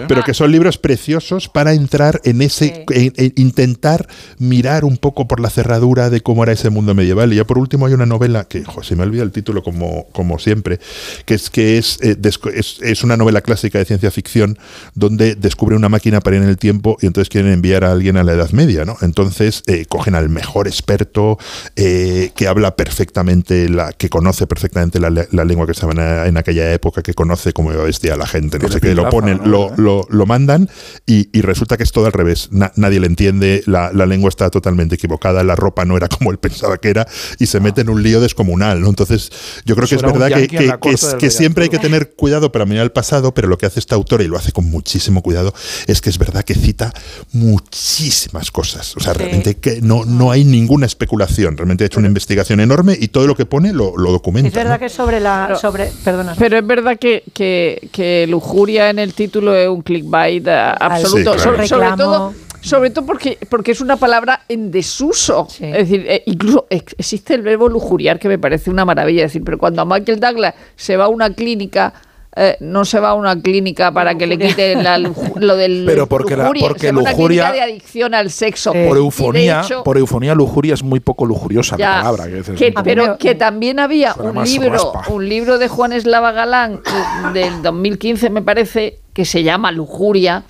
¿eh? 0.00 0.04
pero 0.08 0.24
que 0.24 0.34
son 0.34 0.50
libros 0.50 0.78
preciosos 0.78 1.48
para 1.48 1.72
entrar 1.74 2.20
en 2.24 2.42
ese, 2.42 2.84
en- 2.90 3.12
en 3.16 3.32
intentar 3.36 4.08
mirar 4.38 4.84
un 4.84 4.96
poco 4.96 5.28
por 5.28 5.38
la 5.38 5.48
cerradura 5.50 6.10
de 6.10 6.20
cómo 6.22 6.42
era 6.42 6.52
ese 6.52 6.70
mundo 6.70 6.94
medieval. 6.94 7.32
Y 7.32 7.36
ya 7.36 7.44
por 7.44 7.58
último 7.58 7.86
hay 7.86 7.92
una 7.94 8.06
novela 8.06 8.44
que, 8.44 8.64
jo, 8.64 8.82
se 8.82 8.96
me 8.96 9.04
olvida 9.04 9.22
el 9.22 9.30
título 9.30 9.62
como, 9.62 10.06
como 10.12 10.40
siempre, 10.40 10.80
que 11.24 11.34
es 11.34 11.50
que 11.50 11.78
es, 11.78 11.98
eh, 12.02 12.16
es, 12.54 12.78
es 12.82 13.04
una 13.04 13.16
novela 13.16 13.42
clásica 13.42 13.78
de 13.78 13.84
ciencia 13.84 14.10
ficción 14.10 14.58
donde 14.94 15.36
descubre 15.36 15.76
una 15.76 15.88
máquina 15.88 16.20
para 16.20 16.36
ir 16.36 16.42
en 16.42 16.48
el 16.48 16.58
tiempo 16.58 16.96
y 17.00 17.06
entonces 17.06 17.28
quieren 17.28 17.52
enviar 17.52 17.84
a 17.84 17.92
alguien 17.92 18.16
a 18.16 18.24
la 18.24 18.32
Edad 18.32 18.50
Media, 18.50 18.84
¿no? 18.84 18.96
Entonces 19.02 19.62
eh, 19.68 19.84
cogen 19.88 20.16
al 20.16 20.28
mejor 20.30 20.66
experto 20.66 21.38
eh, 21.76 22.32
que 22.34 22.48
habla 22.48 22.74
perfectamente, 22.74 23.68
la, 23.68 23.92
que 23.92 24.08
conoce 24.08 24.46
perfectamente 24.48 24.71
la 24.74 25.10
le- 25.10 25.28
la 25.30 25.44
lengua 25.44 25.66
que 25.66 25.72
estaba 25.72 25.92
en, 25.92 26.28
en 26.28 26.36
aquella 26.36 26.72
época 26.72 27.02
que 27.02 27.14
conoce 27.14 27.52
como 27.52 27.70
bestia 27.70 28.14
a 28.14 28.16
la 28.16 28.26
gente, 28.26 28.58
no 28.58 28.68
sé 28.68 28.80
qué, 28.80 28.94
lo 28.94 29.08
ponen, 29.10 29.38
¿no? 29.38 29.46
lo, 29.46 29.72
lo, 29.76 30.06
lo 30.08 30.26
mandan 30.26 30.68
y, 31.06 31.28
y 31.36 31.42
resulta 31.42 31.76
que 31.76 31.82
es 31.82 31.92
todo 31.92 32.06
al 32.06 32.12
revés. 32.12 32.48
Na- 32.52 32.72
nadie 32.76 33.00
le 33.00 33.06
entiende, 33.06 33.62
la, 33.66 33.92
la 33.92 34.06
lengua 34.06 34.28
está 34.28 34.50
totalmente 34.50 34.94
equivocada, 34.94 35.42
la 35.44 35.54
ropa 35.56 35.84
no 35.84 35.96
era 35.96 36.08
como 36.08 36.30
él 36.30 36.38
pensaba 36.38 36.78
que 36.78 36.88
era 36.90 37.06
y 37.38 37.46
se 37.46 37.60
mete 37.60 37.82
en 37.82 37.90
un 37.90 38.02
lío 38.02 38.20
descomunal. 38.20 38.80
¿no? 38.80 38.88
Entonces, 38.88 39.30
yo 39.64 39.74
creo 39.76 39.86
que 39.88 39.96
es 39.96 40.02
verdad 40.02 40.28
que, 40.28 40.48
que- 40.48 40.66
la 40.66 40.78
que 40.80 40.90
es- 40.90 41.14
que 41.18 41.30
siempre 41.30 41.64
hay 41.64 41.70
que 41.70 41.78
tener 41.78 42.12
cuidado 42.14 42.50
para 42.50 42.64
mirar 42.64 42.82
al 42.82 42.92
pasado, 42.92 43.34
pero 43.34 43.48
lo 43.48 43.58
que 43.58 43.66
hace 43.66 43.78
esta 43.80 43.94
autora, 43.94 44.24
y 44.24 44.28
lo 44.28 44.36
hace 44.38 44.52
con 44.52 44.64
muchísimo 44.70 45.22
cuidado, 45.22 45.52
es 45.86 46.00
que 46.00 46.08
es 46.10 46.18
verdad 46.18 46.44
que 46.44 46.54
cita 46.54 46.92
muchísimas 47.32 48.50
cosas. 48.50 48.96
O 48.96 49.00
sea, 49.00 49.12
Sí. 49.12 49.18
realmente 49.18 49.56
que 49.56 49.80
no, 49.82 50.04
no 50.04 50.30
hay 50.30 50.44
ninguna 50.44 50.86
especulación. 50.86 51.56
Realmente 51.56 51.84
ha 51.84 51.86
hecho 51.86 51.98
una 51.98 52.08
investigación 52.08 52.60
enorme 52.60 52.96
y 52.98 53.08
todo 53.08 53.26
lo 53.26 53.34
que 53.36 53.46
pone 53.46 53.72
lo, 53.72 53.96
lo 53.96 54.10
documenta. 54.12 54.48
Es 54.62 54.68
verdad 54.68 54.80
que 54.80 54.88
sobre 54.88 55.20
la. 55.20 55.56
sobre, 55.60 55.90
perdona. 56.04 56.34
Pero 56.38 56.58
es 56.58 56.66
verdad 56.66 56.98
que, 56.98 57.22
que, 57.34 57.88
que 57.92 58.26
lujuria 58.28 58.90
en 58.90 58.98
el 58.98 59.14
título 59.14 59.54
es 59.54 59.68
un 59.68 59.82
clickbait 59.82 60.46
eh, 60.46 60.72
absoluto. 60.80 61.34
Sí, 61.34 61.40
claro. 61.44 61.66
sobre, 61.66 61.96
todo, 61.96 62.34
sobre 62.60 62.90
todo 62.90 63.06
porque, 63.06 63.38
porque 63.48 63.72
es 63.72 63.80
una 63.80 63.96
palabra 63.96 64.42
en 64.48 64.70
desuso. 64.70 65.46
Sí. 65.50 65.64
Es 65.64 65.72
decir, 65.88 66.04
eh, 66.08 66.22
incluso 66.26 66.66
ex- 66.70 66.94
existe 66.98 67.34
el 67.34 67.42
verbo 67.42 67.68
lujuriar 67.68 68.18
que 68.18 68.28
me 68.28 68.38
parece 68.38 68.70
una 68.70 68.84
maravilla. 68.84 69.24
Es 69.24 69.32
decir, 69.32 69.42
pero 69.44 69.58
cuando 69.58 69.82
a 69.82 69.84
Michael 69.84 70.20
Douglas 70.20 70.54
se 70.76 70.96
va 70.96 71.04
a 71.04 71.08
una 71.08 71.32
clínica. 71.34 71.92
Eh, 72.34 72.56
no 72.60 72.84
se 72.84 72.98
va 72.98 73.10
a 73.10 73.14
una 73.14 73.40
clínica 73.40 73.92
para 73.92 74.14
que 74.16 74.26
le 74.26 74.38
quiten 74.38 74.82
la 74.82 74.98
luju- 74.98 75.38
lo 75.38 75.54
del 75.56 75.84
Pero 75.86 76.06
porque 76.06 76.34
la- 76.36 76.44
lujuria, 76.44 76.68
porque 76.68 76.80
se 76.86 76.90
una 76.92 77.10
lujuria- 77.10 77.44
clínica 77.48 77.52
de 77.66 77.72
adicción 77.72 78.14
al 78.14 78.30
sexo. 78.30 78.72
Por 78.72 78.80
Y 78.80 78.84
de 78.92 78.98
eufonía, 78.98 79.60
hecho- 79.64 79.82
por 79.84 79.98
eufonía, 79.98 80.34
lujuria 80.34 80.74
es 80.74 80.82
muy 80.82 81.00
poco 81.00 81.26
lujuriosa 81.26 81.76
ya, 81.76 81.90
la 81.90 81.96
palabra. 82.02 82.24
Que 82.28 82.54
que- 82.54 82.72
pero 82.82 83.18
que 83.18 83.34
también 83.34 83.78
había 83.80 84.14
un 84.18 84.34
más 84.34 84.50
libro, 84.50 84.70
raspa. 84.72 85.04
un 85.08 85.28
libro 85.28 85.58
de 85.58 85.68
Juan 85.68 85.92
Eslava 85.92 86.32
Galán 86.32 86.80
eh, 86.86 87.32
del 87.34 87.60
2015 87.62 88.30
me 88.30 88.40
parece 88.42 88.98
que 89.12 89.24
se 89.26 89.42
llama 89.42 89.70
Lujuria 89.72 90.44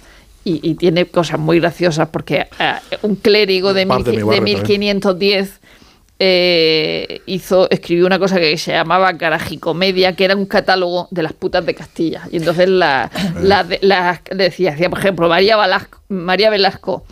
y, 0.44 0.60
y 0.68 0.74
tiene 0.74 1.06
cosas 1.06 1.38
muy 1.40 1.58
graciosas 1.60 2.08
porque 2.08 2.46
eh, 2.58 2.74
un 3.02 3.16
clérigo 3.16 3.72
de, 3.74 3.80
de 3.80 3.86
mil- 3.86 3.98
mi 3.98 4.12
de 4.12 4.20
también. 4.36 4.44
1510 4.44 5.60
eh, 6.24 7.20
hizo 7.26 7.68
escribió 7.68 8.06
una 8.06 8.16
cosa 8.20 8.38
que 8.38 8.56
se 8.56 8.70
llamaba 8.70 9.18
Caragicomedia, 9.18 10.14
que 10.14 10.24
era 10.24 10.36
un 10.36 10.46
catálogo 10.46 11.08
de 11.10 11.24
las 11.24 11.32
putas 11.32 11.66
de 11.66 11.74
Castilla. 11.74 12.28
Y 12.30 12.36
entonces 12.36 12.68
la, 12.68 13.10
la, 13.40 13.64
de- 13.64 13.80
la- 13.82 14.22
decía, 14.30 14.70
decía, 14.70 14.88
por 14.88 15.00
ejemplo, 15.00 15.28
María, 15.28 15.56
Velasco, 15.56 15.98
María 16.08 16.48
Velasco 16.48 17.04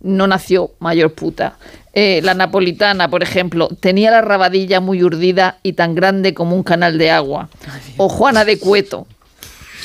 no 0.00 0.26
nació 0.26 0.72
mayor 0.80 1.12
puta. 1.12 1.56
Eh, 1.92 2.20
la 2.24 2.34
napolitana, 2.34 3.08
por 3.08 3.22
ejemplo, 3.22 3.68
tenía 3.80 4.10
la 4.10 4.22
rabadilla 4.22 4.80
muy 4.80 5.04
urdida 5.04 5.58
y 5.62 5.74
tan 5.74 5.94
grande 5.94 6.34
como 6.34 6.56
un 6.56 6.64
canal 6.64 6.98
de 6.98 7.12
agua. 7.12 7.48
O 7.96 8.08
Juana 8.08 8.44
de 8.44 8.58
Cueto, 8.58 9.06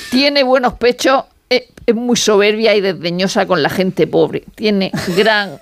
tiene 0.09 0.41
buenos 0.41 0.74
pechos, 0.74 1.26
eh, 1.47 1.69
es 1.86 1.93
muy 1.93 2.15
soberbia 2.17 2.74
y 2.74 2.82
desdeñosa 2.82 3.45
con 3.45 3.61
la 3.61 3.69
gente 3.69 4.07
pobre. 4.07 4.43
Tiene 4.55 4.91
gran 5.15 5.59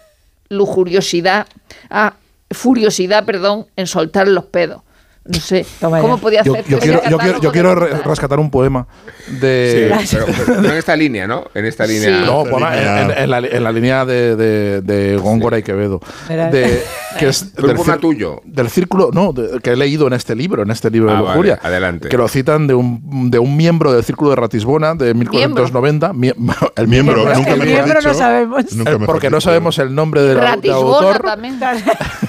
lujuriosidad, 0.50 1.48
ah, 1.90 2.14
furiosidad, 2.52 3.26
perdón, 3.26 3.68
en 3.76 3.88
soltar 3.88 4.28
los 4.28 4.46
pedos. 4.46 4.82
No 5.24 5.40
sé, 5.40 5.66
Toma 5.80 5.98
ya. 5.98 6.02
¿cómo 6.02 6.18
podía 6.18 6.42
Yo, 6.42 6.54
hacer? 6.54 6.66
yo 6.68 6.80
quiero, 6.80 7.00
yo 7.08 7.18
quiero, 7.20 7.40
yo 7.52 7.76
re- 7.76 7.94
rescatar 8.04 8.40
un 8.40 8.50
poema 8.50 8.88
de. 9.40 9.94
Sí, 10.04 10.16
pero, 10.26 10.26
pero 10.48 10.62
no 10.64 10.70
en 10.72 10.78
esta 10.78 10.96
línea, 10.96 11.28
¿no? 11.28 11.46
En 11.54 11.66
esta 11.66 11.86
línea. 11.86 12.10
Sí. 12.20 12.26
No, 12.26 12.44
poema 12.44 12.76
línea- 12.76 13.02
en, 13.04 13.12
en 13.12 13.30
la, 13.30 13.38
en 13.38 13.64
la 13.64 13.72
línea 13.72 14.04
de, 14.06 14.36
de, 14.36 14.82
de 14.82 15.18
Góngora 15.18 15.60
y 15.60 15.64
Quevedo. 15.64 16.00
De, 16.28 16.84
que 17.20 17.28
es 17.28 17.44
un 17.56 17.76
poema 17.76 17.98
tuyo. 17.98 18.42
Del 18.46 18.70
círculo, 18.72 19.12
no, 19.14 19.32
de- 19.32 19.60
que 19.60 19.70
he 19.72 19.76
leído 19.76 20.08
en 20.08 20.14
este 20.14 20.34
libro, 20.36 20.64
en 20.64 20.72
este 20.72 20.90
libro 20.90 21.12
Ah, 21.12 21.18
de 21.18 21.22
vale, 21.22 21.34
Lujuria. 21.36 21.60
adelante. 21.62 22.10
Que 22.10 22.18
lo 22.18 22.28
citan 22.28 22.66
de 22.66 22.74
un, 22.74 23.30
de 23.30 23.38
un 23.38 23.56
miembro 23.56 23.94
del 23.94 24.04
círculo 24.04 24.32
de 24.32 24.38
Ratisbona 24.38 24.96
de 24.96 25.14
1490. 25.14 26.14
Mie- 26.14 26.34
el 26.78 26.88
Miembro, 26.88 27.18
miembro, 27.18 27.36
nunca 27.38 27.52
el 27.54 27.62
miembro 27.64 27.94
no 27.94 28.00
dicho. 28.00 28.14
sabemos. 28.16 28.74
Nunca 28.74 28.90
Eh, 28.90 28.94
mejor 28.94 29.06
porque 29.06 29.30
no 29.30 29.40
sabemos 29.40 29.78
el 29.78 29.94
nombre 29.94 30.24
del, 30.24 30.38
au- 30.40 30.42
del 30.42 30.50
Ratisbona 30.50 31.08
autor. 31.10 31.22
también. 31.22 31.60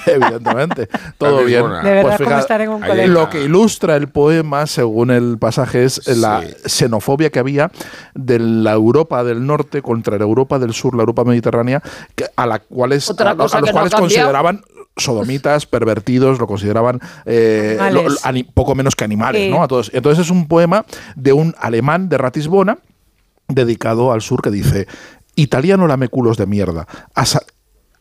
Evidentemente. 0.06 0.88
Todo 1.18 1.44
bien. 1.44 1.62
De 1.62 1.68
verdad, 1.90 2.02
Pues 2.02 2.16
como 2.16 2.28
fíjate, 2.28 2.40
estar 2.42 2.60
en 2.60 2.81
un 2.82 2.84
ahí 2.84 2.90
colegio. 2.90 3.12
Lo 3.14 3.30
que 3.30 3.42
ilustra 3.44 3.96
el 3.96 4.08
poema, 4.08 4.66
según 4.66 5.10
el 5.10 5.38
pasaje, 5.38 5.84
es 5.84 6.06
la 6.18 6.42
Sí. 6.42 6.54
xenofobia 6.66 7.30
que 7.30 7.38
había 7.38 7.70
de 8.14 8.38
la 8.38 8.72
Europa 8.72 9.24
del 9.24 9.46
norte 9.46 9.82
contra 9.82 10.16
la 10.18 10.24
Europa 10.24 10.58
del 10.58 10.72
sur, 10.74 10.94
la 10.94 11.02
Europa 11.02 11.24
mediterránea, 11.24 11.82
que- 12.14 12.26
a, 12.36 12.46
la 12.46 12.58
cuales, 12.58 13.08
a, 13.10 13.34
los 13.34 13.54
no 13.54 13.66
cuales 13.72 13.94
consideraban 13.94 14.62
sodomitas, 14.96 15.64
pervertidos, 15.64 16.38
lo 16.38 16.46
consideraban 16.46 17.00
eh, 17.24 17.76
lo- 17.78 17.84
Animales. 17.84 18.20
ani- 18.26 18.44
poco 18.44 18.74
menos 18.74 18.94
que 18.94 19.04
animales, 19.04 19.42
Sí. 19.42 19.50
¿no? 19.50 19.62
A 19.62 19.68
todos. 19.68 19.90
Entonces 19.94 20.26
es 20.26 20.30
un 20.30 20.48
poema 20.48 20.84
de 21.16 21.32
un 21.32 21.54
alemán 21.58 22.08
de 22.10 22.18
Ratisbona 22.18 22.78
dedicado 23.48 24.12
al 24.12 24.20
sur 24.22 24.42
que 24.42 24.50
dice 24.50 24.86
Italiano 25.34 25.86
lameculos 25.86 26.36
de 26.36 26.46
mierda, 26.46 26.86
asa- 27.14 27.42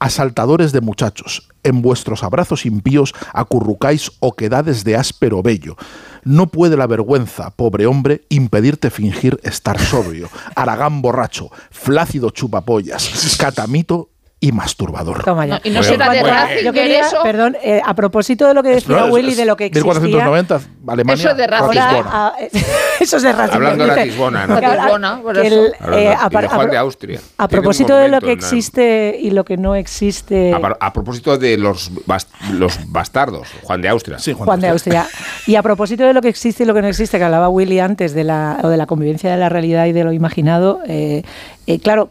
asaltadores 0.02 0.72
de 0.72 0.82
muchachos, 0.82 1.48
en 1.64 1.84
vuestros 1.84 2.24
abrazos 2.24 2.66
impíos 2.66 3.14
acurrucáis 3.34 4.12
oquedades 4.20 4.84
de 4.84 4.96
áspero 4.98 5.44
vello. 5.44 5.78
No 6.24 6.48
puede 6.48 6.76
la 6.76 6.88
vergüenza, 6.88 7.52
pobre 7.52 7.86
hombre, 7.86 8.24
impedirte 8.30 8.90
fingir 8.90 9.40
estar 9.44 9.80
sobrio. 9.80 10.28
Aragán 10.56 11.04
borracho, 11.04 11.52
flácido 11.70 12.32
chupapollas, 12.32 13.38
catamito 13.40 14.10
y 14.44 14.52
masturbador. 14.54 15.24
Toma 15.24 15.46
ya. 15.46 15.54
No, 15.56 15.62
y 15.64 15.70
no 15.70 15.84
será 15.84 16.10
de 16.10 16.24
Ratzinger 16.24 16.64
Yo 16.64 16.74
quería, 16.74 17.02
eso. 17.02 17.18
perdón, 17.22 17.56
eh, 17.62 17.80
a 17.86 17.94
propósito 17.94 18.48
de 18.48 18.56
lo 18.56 18.64
que 18.64 18.70
decía 18.70 18.98
No, 18.98 19.06
es- 19.06 19.14
Willy, 19.14 19.32
es 19.32 19.38
de 19.38 19.46
lo 19.46 19.56
que 19.56 19.66
existía. 19.68 19.84
1490, 19.94 20.60
Alemania. 20.88 21.22
Eso 21.22 21.30
es 21.32 21.38
de. 21.38 21.44
Ahora, 21.44 21.60
Ratisbona. 21.68 22.10
ah, 22.12 22.34
eso 23.00 23.18
es 23.18 23.24
de 23.24 23.32
Ratzinger. 23.32 23.54
Hablando 23.56 23.84
de. 23.86 23.90
Que 23.94 23.94
ahora- 24.20 24.76
Ratisbona, 24.76 25.22
por 25.22 25.38
eso. 25.38 25.46
el, 25.46 25.66
eh, 25.94 26.04
y 26.04 26.08
a, 26.08 26.42
de 26.42 26.48
Juan 26.48 26.68
a- 26.68 26.72
de 26.72 26.78
Austria. 26.78 27.20
A 27.38 27.48
propósito 27.48 27.96
de 27.96 28.08
lo 28.10 28.20
que 28.20 28.26
la- 28.28 28.32
existe 28.34 29.16
y 29.22 29.30
lo 29.30 29.46
que 29.46 29.58
no 29.58 29.76
existe. 29.76 30.54
A, 30.80 30.92
propósito 30.92 31.38
de 31.38 31.58
los, 31.58 31.92
bas- 32.08 32.28
los 32.52 32.80
bastardos, 32.92 33.48
Juan 33.62 33.82
de 33.84 33.90
Austria. 33.90 34.18
Sí, 34.18 34.34
Juan, 34.34 34.46
Juan 34.48 34.60
de 34.62 34.70
Austria. 34.70 35.06
Y 35.46 35.54
a 35.56 35.62
propósito 35.62 36.04
de 36.04 36.14
lo 36.14 36.22
que 36.24 36.30
existe 36.30 36.64
y 36.64 36.66
lo 36.66 36.74
que 36.74 36.82
no 36.82 36.88
existe, 36.88 37.20
que 37.20 37.24
hablaba 37.24 37.48
Willy 37.50 37.80
antes 37.80 38.16
de 38.16 38.24
la, 38.24 38.58
o 38.64 38.70
de 38.70 38.78
la 38.78 38.88
convivencia 38.88 39.30
de 39.32 39.38
la 39.38 39.50
realidad 39.50 39.86
y 39.86 39.92
de 39.92 40.04
lo 40.04 40.12
imaginado, 40.14 40.80
eh, 40.88 41.22
eh, 41.68 41.80
claro. 41.80 42.10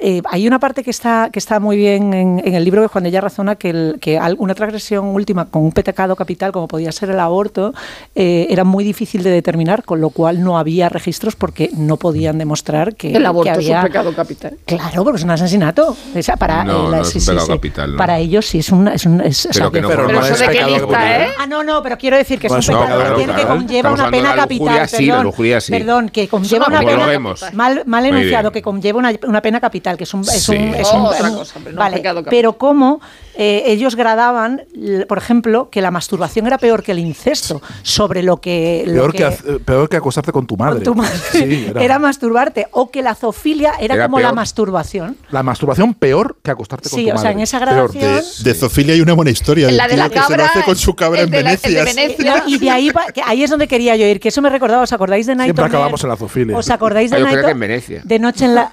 Eh, 0.00 0.22
hay 0.30 0.46
una 0.46 0.58
parte 0.58 0.82
que 0.82 0.90
está, 0.90 1.28
que 1.32 1.38
está 1.38 1.60
muy 1.60 1.76
bien 1.76 2.12
en, 2.14 2.42
en 2.44 2.54
el 2.54 2.64
libro 2.64 2.82
que 2.82 2.88
Juan 2.88 3.04
de 3.04 3.10
ella 3.10 3.20
razona 3.20 3.56
que, 3.56 3.70
el- 3.70 3.98
que 4.00 4.18
una 4.38 4.54
transgresión 4.54 5.06
última 5.06 5.46
con 5.46 5.62
un 5.62 5.72
pecado 5.72 6.16
capital 6.16 6.52
como 6.52 6.68
podía 6.68 6.90
ser 6.92 7.10
el 7.10 7.20
aborto 7.20 7.74
eh, 8.14 8.46
era 8.50 8.64
muy 8.64 8.82
difícil 8.84 9.22
de 9.22 9.30
determinar, 9.30 9.84
con 9.84 10.00
lo 10.00 10.10
cual 10.10 10.42
no 10.42 10.58
había 10.58 10.88
registros 10.88 11.36
porque 11.36 11.70
no 11.76 11.96
podían 11.96 12.38
demostrar 12.38 12.94
que, 12.96 13.12
El 13.12 13.26
aborto 13.26 13.44
que 13.52 13.56
había... 13.56 13.78
es 13.78 13.84
un 13.84 13.88
pecado 13.88 14.14
capital. 14.14 14.56
Claro, 14.64 15.04
porque 15.04 15.18
es 15.18 15.24
un 15.24 15.30
asesinato. 15.30 15.96
O 16.16 16.22
sea, 16.22 16.36
para, 16.36 16.64
No, 16.64 16.88
eh, 16.88 16.90
la- 16.90 16.96
no 16.98 17.02
es 17.02 17.08
sí, 17.08 17.18
un 17.18 17.20
sí, 17.22 17.30
pecado 17.30 17.46
sí. 17.46 17.52
capital, 17.52 17.92
no. 17.92 17.96
Para 17.98 18.18
ellos 18.18 18.46
sí 18.46 18.58
es 18.60 18.70
un... 18.70 18.88
Es 18.88 19.06
un 19.06 19.20
es- 19.20 19.46
o 19.46 19.48
Pero 19.52 19.64
sea, 19.66 19.70
que 19.70 19.80
no 19.82 19.88
Pero 19.88 20.02
forma 20.04 20.20
no 20.20 20.24
eso 20.26 20.34
es 20.34 20.40
de 20.40 20.46
qué 20.46 20.52
pecado 20.52 20.68
lista, 20.70 20.86
capital. 20.88 21.20
¿eh? 21.22 21.26
Ah, 21.38 21.46
no, 21.46 21.64
no, 21.64 21.82
pero 21.82 21.98
quiero 21.98 22.16
decir 22.16 22.38
que 22.38 22.46
es 22.46 22.52
Pues 22.52 22.68
un 22.68 22.74
no, 22.74 22.80
pecado 22.82 23.00
claro, 23.00 23.16
que 23.36 23.42
conlleva 23.46 23.92
una 23.92 24.10
pena 24.10 24.30
de 24.30 24.36
capital. 24.36 24.88
sí, 24.88 25.06
la 25.06 25.16
perdón, 25.18 25.34
perdón, 25.70 26.08
que 26.08 26.28
conlleva 26.28 26.66
una 26.66 26.80
pena 26.80 27.20
mal, 27.52 27.82
mal 27.86 28.06
enunciado, 28.06 28.52
que 28.52 28.62
conlleva 28.62 28.98
una, 28.98 29.12
una 29.26 29.42
pena 29.42 29.60
capital, 29.60 29.89
que 29.96 30.04
es 30.04 30.14
un, 30.14 30.20
es 30.22 30.42
Sí. 30.42 30.52
un, 30.56 30.74
es 30.74 30.88
Oh, 30.92 30.96
un- 30.96 31.06
otra 31.06 31.30
un- 31.30 31.36
cosa, 31.36 31.54
pero 31.62 31.72
no 31.74 31.78
vale, 31.78 31.96
pecado 31.96 32.16
capital. 32.20 32.30
pero 32.30 32.52
cómo 32.58 33.00
eh, 33.36 33.62
ellos 33.66 33.94
gradaban, 33.96 34.62
por 35.08 35.16
ejemplo, 35.16 35.70
que 35.70 35.80
la 35.80 35.90
masturbación 35.90 36.46
era 36.46 36.58
peor 36.58 36.82
que 36.82 36.92
el 36.92 36.98
incesto, 36.98 37.62
sobre 37.82 38.22
lo 38.22 38.38
que 38.38 38.82
lo 38.86 38.94
Peor 38.94 39.12
que, 39.14 39.24
haz- 39.26 39.64
peor 39.64 39.88
que 39.88 39.96
acostarte 39.96 40.30
con 40.32 40.46
tu 40.46 40.56
madre. 40.56 40.82
con 40.82 40.84
tu 40.84 40.94
madre 40.94 41.18
Sí, 41.32 41.66
era. 41.70 41.82
era. 41.82 41.98
masturbarte, 41.98 42.66
o 42.72 42.90
que 42.90 43.02
la 43.02 43.14
zoofilia 43.14 43.72
era, 43.80 43.94
Era 43.94 44.04
como 44.06 44.20
la 44.20 44.32
masturbación. 44.32 45.16
La 45.30 45.42
masturbación 45.42 45.94
peor 45.94 46.36
que 46.42 46.50
acostarte 46.50 46.90
con 46.90 46.98
Sí, 46.98 47.04
tu 47.06 47.10
o 47.12 47.14
madre. 47.14 47.22
sea, 47.28 47.30
en 47.32 47.40
esa 47.40 47.58
gradación- 47.60 48.20
De, 48.42 48.50
de 48.50 48.54
zoofilia 48.54 48.94
hay 48.94 49.00
una 49.00 49.14
buena 49.14 49.30
historia. 49.30 49.70
La 49.70 49.88
de 49.88 49.96
la 49.96 50.08
que 50.10 50.20
se 50.20 50.34
hace 50.34 50.62
con 50.64 50.76
su 50.76 50.94
cabra 50.94 51.22
en 51.22 51.30
Venecia. 51.30 51.84
Venecia. 51.84 52.42
Y 52.46 52.58
de 52.58 52.70
ahí, 52.70 52.90
va- 52.90 53.06
que 53.12 53.22
ahí 53.24 53.42
es 53.42 53.48
donde 53.50 53.68
quería 53.68 53.96
yo 53.96 54.04
ir, 54.06 54.20
que 54.20 54.28
eso 54.28 54.42
me 54.42 54.50
recordaba, 54.50 54.82
¿os 54.82 54.92
acordáis 54.92 55.26
de 55.26 55.34
Night 55.34 55.46
Siempre 55.48 55.64
acabamos 55.64 56.02
en 56.02 56.10
la 56.10 56.16
zoofilia. 56.16 56.56
¿Os 56.56 56.68
acordáis 56.68 57.10
de 57.10 57.16
Ah, 57.16 57.20
Night 57.20 57.40
que 57.44 57.50
en 57.52 57.60
Venecia. 57.60 58.00
De 58.04 58.18
noche 58.18 58.44
en 58.44 58.54
la 58.54 58.70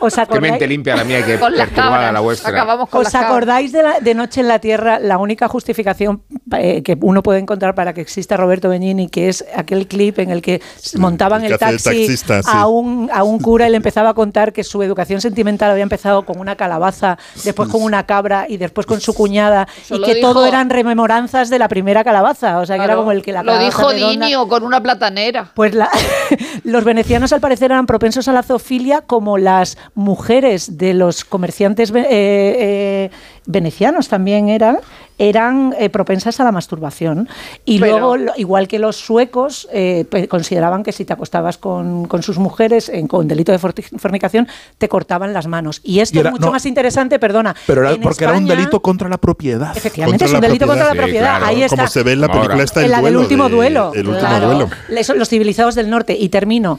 ¿Os 0.00 0.16
Qué 0.48 0.54
acordáis? 0.54 0.60
mente 0.60 0.66
limpia 0.68 0.96
la 0.96 1.04
mía 1.04 1.18
perturbada 1.26 1.66
cabras. 1.74 2.12
la 2.12 2.20
vuestra. 2.20 2.50
Acabamos 2.50 2.88
con 2.88 3.06
¿Os 3.06 3.14
acordáis 3.14 3.72
de, 3.72 3.82
la- 3.82 4.00
de 4.00 4.14
Noche 4.14 4.40
en 4.40 4.48
la 4.48 4.58
Tierra? 4.58 4.98
La 4.98 5.18
única 5.18 5.48
justificación 5.48 6.22
eh, 6.56 6.82
que 6.82 6.96
uno 7.00 7.22
puede 7.22 7.38
encontrar 7.40 7.74
para 7.74 7.92
que 7.92 8.00
exista 8.00 8.36
Roberto 8.36 8.68
Benigni, 8.68 9.08
que 9.08 9.28
es 9.28 9.44
aquel 9.54 9.86
clip 9.86 10.18
en 10.18 10.30
el 10.30 10.42
que 10.42 10.60
montaban 10.96 11.44
el 11.44 11.52
el 11.52 11.58
que 11.58 11.64
taxi 11.64 11.84
taxista, 11.84 12.42
sí. 12.42 12.48
a, 12.52 12.66
un, 12.66 13.10
a 13.12 13.22
un 13.22 13.38
cura 13.38 13.66
y 13.66 13.70
le 13.70 13.76
empezaba 13.76 14.10
a 14.10 14.14
contar 14.14 14.52
que 14.52 14.64
su 14.64 14.82
educación 14.82 15.20
sentimental 15.20 15.70
había 15.70 15.82
empezado 15.82 16.24
con 16.24 16.38
una 16.40 16.56
calabaza, 16.56 17.18
después 17.44 17.68
con 17.68 17.82
una 17.82 18.06
cabra 18.06 18.46
y 18.48 18.56
después 18.56 18.86
con 18.86 19.00
su 19.00 19.14
cuñada, 19.14 19.66
Eso 19.82 19.96
y 19.96 20.02
que 20.02 20.14
dijo- 20.14 20.32
todo 20.32 20.46
eran 20.46 20.70
rememoranzas 20.70 21.50
de 21.50 21.58
la 21.58 21.68
primera 21.68 22.04
calabaza. 22.04 22.58
O 22.58 22.66
sea, 22.66 22.76
que 22.76 22.84
era 22.84 22.88
Claro. 22.94 23.00
como 23.00 23.12
el 23.12 23.22
que 23.22 23.32
la 23.32 23.42
Lo 23.42 23.58
dijo 23.58 23.90
redonda- 23.90 24.26
Dinio 24.26 24.48
con 24.48 24.62
una 24.62 24.82
platanera. 24.82 25.50
pues 25.54 25.74
la- 25.74 25.90
los 26.64 26.84
venecianos 26.84 27.32
al 27.32 27.40
parecer 27.40 27.70
eran 27.70 27.86
propensos 27.86 28.28
a 28.28 28.32
la 28.32 28.42
zoofilia 28.42 29.02
como 29.02 29.38
las 29.38 29.76
mujeres 29.94 30.37
de 30.40 30.94
los 30.94 31.24
comerciantes 31.24 31.90
eh, 31.90 32.04
eh, 32.08 33.10
venecianos 33.46 34.08
también 34.08 34.48
eran. 34.48 34.78
eran 35.20 35.74
eh, 35.80 35.90
propensas 35.90 36.38
a 36.38 36.44
la 36.44 36.52
masturbación. 36.52 37.28
Y 37.64 37.80
Pero- 37.80 37.98
luego, 37.98 38.16
lo- 38.16 38.32
igual 38.36 38.68
que 38.68 38.78
los 38.78 38.94
suecos, 38.94 39.66
eh, 39.72 40.06
consideraban 40.28 40.84
que 40.84 40.92
si 40.92 41.04
te 41.04 41.12
acostabas 41.12 41.58
con, 41.58 42.06
con 42.06 42.22
sus 42.22 42.38
mujeres 42.38 42.88
en- 42.88 43.08
con 43.08 43.26
delito 43.26 43.50
de 43.50 43.58
fornicación, 43.58 44.46
te 44.78 44.88
cortaban 44.88 45.32
las 45.32 45.48
manos. 45.48 45.80
Y 45.82 45.98
esto 45.98 46.18
Y 46.18 46.20
era- 46.20 46.28
es 46.28 46.34
mucho 46.34 46.46
no. 46.46 46.52
más 46.52 46.66
interesante, 46.66 47.18
perdona. 47.18 47.56
Pero 47.66 47.80
era 47.88 48.00
porque 48.00 48.22
era 48.26 48.34
un 48.34 48.46
delito 48.46 48.78
contra 48.80 49.08
la 49.08 49.18
propiedad. 49.18 49.76
Efectivamente, 49.76 50.24
es 50.24 50.32
un 50.32 50.40
delito 50.40 50.68
contra 50.68 50.84
la 50.86 50.92
Sí, 50.92 50.98
propiedad. 50.98 51.30
claro. 51.38 51.46
Ahí 51.46 51.62
está. 51.64 51.76
Como 51.78 51.88
se 51.88 52.02
ve 52.04 52.12
en 52.12 52.20
la 52.20 52.26
Ahora. 52.28 52.40
película 52.40 52.62
está 52.62 52.80
el 52.80 52.86
En 52.86 52.90
la 52.92 53.02
del 53.02 53.16
último 53.16 53.48
de- 53.48 53.54
duelo. 53.56 53.92
El 53.96 54.06
último 54.08 54.28
claro. 54.28 54.46
duelo. 54.46 54.70
Los 55.16 55.28
civilizados 55.28 55.74
del 55.74 55.90
norte. 55.90 56.16
Y 56.16 56.28
termino. 56.28 56.78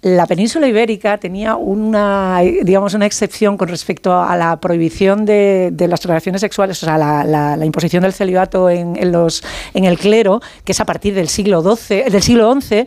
La 0.00 0.26
península 0.28 0.68
ibérica 0.68 1.18
tenía 1.18 1.56
una, 1.56 2.38
digamos, 2.62 2.94
una 2.94 3.04
excepción 3.06 3.56
con 3.56 3.66
respecto 3.66 4.16
a 4.16 4.36
la 4.36 4.60
prohibición 4.60 5.24
de, 5.24 5.70
de 5.72 5.88
las 5.88 6.04
relaciones 6.04 6.40
sexuales, 6.40 6.80
o 6.84 6.86
sea, 6.86 6.96
la, 6.96 7.24
la- 7.24 7.66
imposición 7.66 8.04
del 8.04 8.12
celibato 8.12 8.70
en, 8.70 8.94
en 8.96 9.10
los, 9.10 9.42
en 9.74 9.84
el 9.86 9.98
clero, 9.98 10.40
que 10.64 10.70
es 10.70 10.80
a 10.80 10.84
partir 10.84 11.14
del 11.14 11.28
siglo 11.28 11.62
XII, 11.62 12.04
del 12.10 12.22
siglo 12.22 12.54
XI. 12.60 12.86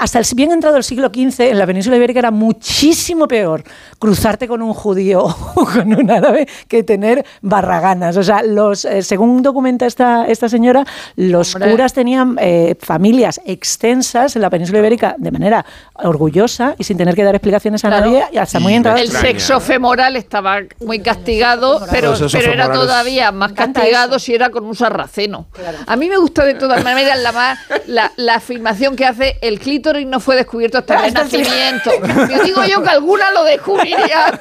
Hasta 0.00 0.18
el 0.18 0.24
bien 0.34 0.50
entrado 0.50 0.76
el 0.78 0.84
siglo 0.84 1.08
XV, 1.14 1.40
en 1.50 1.58
la 1.58 1.66
península 1.66 1.96
ibérica 1.96 2.20
era 2.20 2.30
muchísimo 2.30 3.28
peor 3.28 3.62
cruzarte 3.98 4.48
con 4.48 4.62
un 4.62 4.72
judío 4.72 5.22
o 5.54 5.64
con 5.66 5.92
un 5.94 6.10
árabe 6.10 6.48
que 6.68 6.82
tener 6.82 7.24
barraganas. 7.42 8.16
O 8.16 8.22
sea, 8.22 8.42
los, 8.42 8.86
eh, 8.86 9.02
según 9.02 9.42
documenta 9.42 9.84
esta, 9.84 10.26
esta 10.26 10.48
señora, 10.48 10.84
los 11.16 11.54
Hombre. 11.54 11.70
curas 11.72 11.92
tenían 11.92 12.36
eh, 12.40 12.76
familias 12.80 13.42
extensas 13.44 14.36
en 14.36 14.42
la 14.42 14.48
península 14.48 14.78
ibérica 14.78 15.16
de 15.18 15.30
manera 15.30 15.66
orgullosa 15.94 16.74
y 16.78 16.84
sin 16.84 16.96
tener 16.96 17.14
que 17.14 17.22
dar 17.24 17.34
explicaciones 17.34 17.84
a 17.84 17.88
Claro. 17.88 18.06
nadie 18.06 18.24
y 18.32 18.38
hasta 18.38 18.58
muy 18.58 18.72
entrado. 18.74 18.96
El 18.98 19.10
sexo 19.10 19.60
femoral 19.60 20.16
estaba 20.16 20.60
muy 20.80 21.00
castigado, 21.00 21.82
pero, 21.90 22.14
era 22.40 22.72
todavía 22.72 23.32
más 23.32 23.52
castigado 23.52 24.16
eso. 24.16 24.24
si 24.24 24.34
era 24.34 24.48
con 24.50 24.64
un 24.64 24.74
sarraceno. 24.74 25.48
A 25.86 25.96
mí 25.96 26.08
me 26.08 26.16
gusta 26.16 26.44
de 26.44 26.54
todas 26.54 26.82
maneras 26.84 27.18
la, 27.20 27.32
más- 27.32 27.58
la, 27.86 28.12
la 28.16 28.36
afirmación 28.36 28.96
que 28.96 29.04
hace 29.04 29.36
el 29.42 29.58
clítoris 29.60 29.89
no 30.06 30.20
fue 30.20 30.36
descubierto 30.36 30.78
hasta 30.78 31.06
el 31.06 31.16
Hasta 31.16 31.22
el 31.36 31.44
Renacimiento. 31.44 31.90
Yo 32.36 32.42
digo 32.44 32.64
yo 32.64 32.82
que 32.82 32.88
alguna 32.90 33.30
lo 33.32 33.44
descubriría 33.44 34.40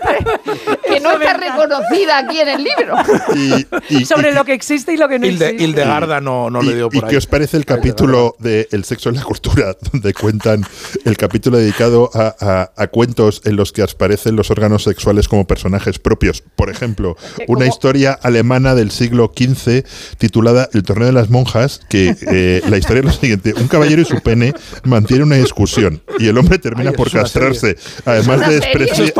que 0.88 1.00
no 1.00 1.12
está 1.12 1.34
reconocida 1.34 2.18
aquí 2.20 2.40
en 2.40 2.48
el 2.48 2.64
libro. 2.64 2.96
Y, 3.36 3.68
y- 3.98 4.06
sobre 4.06 4.32
y- 4.32 4.34
lo 4.34 4.46
que 4.46 4.54
existe 4.54 4.94
y 4.94 4.98
lo 4.98 5.08
que 5.08 5.20
no 5.20 5.26
Hilde, 5.28 5.46
existe. 5.46 5.64
Hildegarda 5.64 6.22
no, 6.22 6.50
no 6.50 6.62
y, 6.64 6.68
le 6.68 6.76
dio 6.76 6.90
¿y 6.92 6.96
por 6.96 7.06
ahí. 7.06 7.12
qué 7.12 7.18
os 7.18 7.28
parece 7.28 7.58
el 7.58 7.66
capítulo 7.66 8.36
de 8.40 8.68
El 8.72 8.84
sexo 8.86 9.10
en 9.10 9.16
la 9.16 9.24
cultura, 9.24 9.76
donde 9.92 10.14
cuentan 10.14 10.64
el 11.06 11.18
capítulo 11.18 11.58
dedicado 11.58 12.10
a, 12.14 12.36
a- 12.40 12.72
a 12.76 12.88
cuentos 12.88 13.42
en 13.46 13.56
los 13.56 13.72
que 13.72 13.82
aparecen 13.84 14.36
los 14.36 14.52
órganos 14.52 14.84
sexuales 14.84 15.28
como 15.28 15.46
personajes 15.48 16.00
propios? 16.00 16.42
Por 16.56 16.70
ejemplo, 16.70 17.18
una 17.48 17.66
historia 17.68 18.14
alemana 18.22 18.76
del 18.76 18.92
siglo 18.92 19.32
XV 19.36 19.84
titulada 20.18 20.70
El 20.74 20.84
torneo 20.84 21.08
de 21.08 21.14
las 21.14 21.30
monjas, 21.30 21.82
que 21.90 22.16
eh, 22.28 22.62
la 22.70 22.78
historia 22.78 23.00
es 23.00 23.06
lo 23.06 23.12
siguiente. 23.12 23.54
Un 23.54 23.68
caballero 23.68 24.02
y 24.02 24.06
su 24.06 24.20
pene 24.22 24.54
mantienen 24.84 25.28
una 25.28 25.38
discusión 25.42 26.02
y 26.20 26.28
el 26.28 26.38
hombre 26.38 26.60
termina 26.60 26.92
Ay, 26.92 26.96
por 26.96 27.12
castrarse. 27.12 27.76
Además 28.06 28.48
de 28.48 28.56
despreciar... 28.56 29.14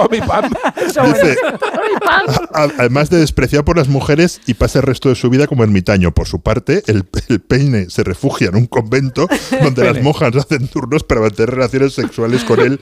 además 2.78 3.10
de 3.10 3.18
despreciar 3.20 3.64
por 3.64 3.78
las 3.78 3.88
mujeres 3.88 4.42
y 4.46 4.54
pasa 4.54 4.80
el 4.80 4.86
resto 4.86 5.10
de 5.10 5.16
su 5.16 5.30
vida 5.30 5.48
como 5.48 5.64
ermitaño. 5.64 6.14
Por 6.14 6.28
su 6.28 6.42
parte, 6.42 6.84
el, 6.88 7.06
el 7.30 7.40
peine 7.40 7.90
se 7.90 8.04
refugia 8.04 8.50
en 8.50 8.56
un 8.56 8.66
convento 8.66 9.28
donde 9.62 9.84
las 9.84 10.02
monjas 10.02 10.36
hacen 10.36 10.68
turnos 10.68 11.04
para 11.04 11.22
mantener 11.22 11.52
relaciones 11.52 11.94
sexuales 11.94 12.44
con 12.44 12.60
él, 12.60 12.80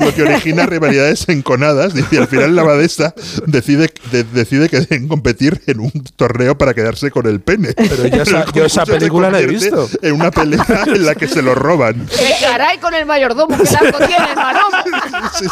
lo 0.00 0.14
que 0.14 0.22
origina 0.22 0.66
rivalidades 0.66 1.28
enconadas. 1.28 1.94
Dice, 1.94 2.08
y 2.12 2.16
al 2.16 2.28
final 2.28 2.56
la 2.56 2.62
abadesa 2.62 3.14
decide, 3.46 3.90
de- 4.12 4.24
decide 4.24 4.68
que 4.68 4.80
deben 4.80 5.08
competir 5.08 5.60
en 5.66 5.80
un 5.80 5.90
torneo 6.16 6.56
para 6.58 6.74
quedarse 6.74 7.10
con 7.10 7.26
el 7.26 7.40
pene. 7.40 7.74
Pero 7.76 8.06
yo 8.06 8.22
esa- 8.22 8.44
yo 8.54 8.84
película 8.84 9.30
la 9.30 9.40
he 9.40 9.46
visto. 9.46 9.88
En 10.02 10.14
una 10.14 10.30
pelea 10.30 10.84
en 10.86 11.04
la 11.06 11.14
que 11.14 11.28
se 11.28 11.42
lo 11.42 11.54
roban. 11.54 12.06
¡Qué 12.16 12.34
caray 12.68 12.78
con 12.78 12.94
el 12.94 13.06
mayordomo 13.06 13.56
que 13.56 13.64
largo 13.64 13.98
tiene 14.06 14.30
el 14.30 14.36
maromo! 14.36 14.76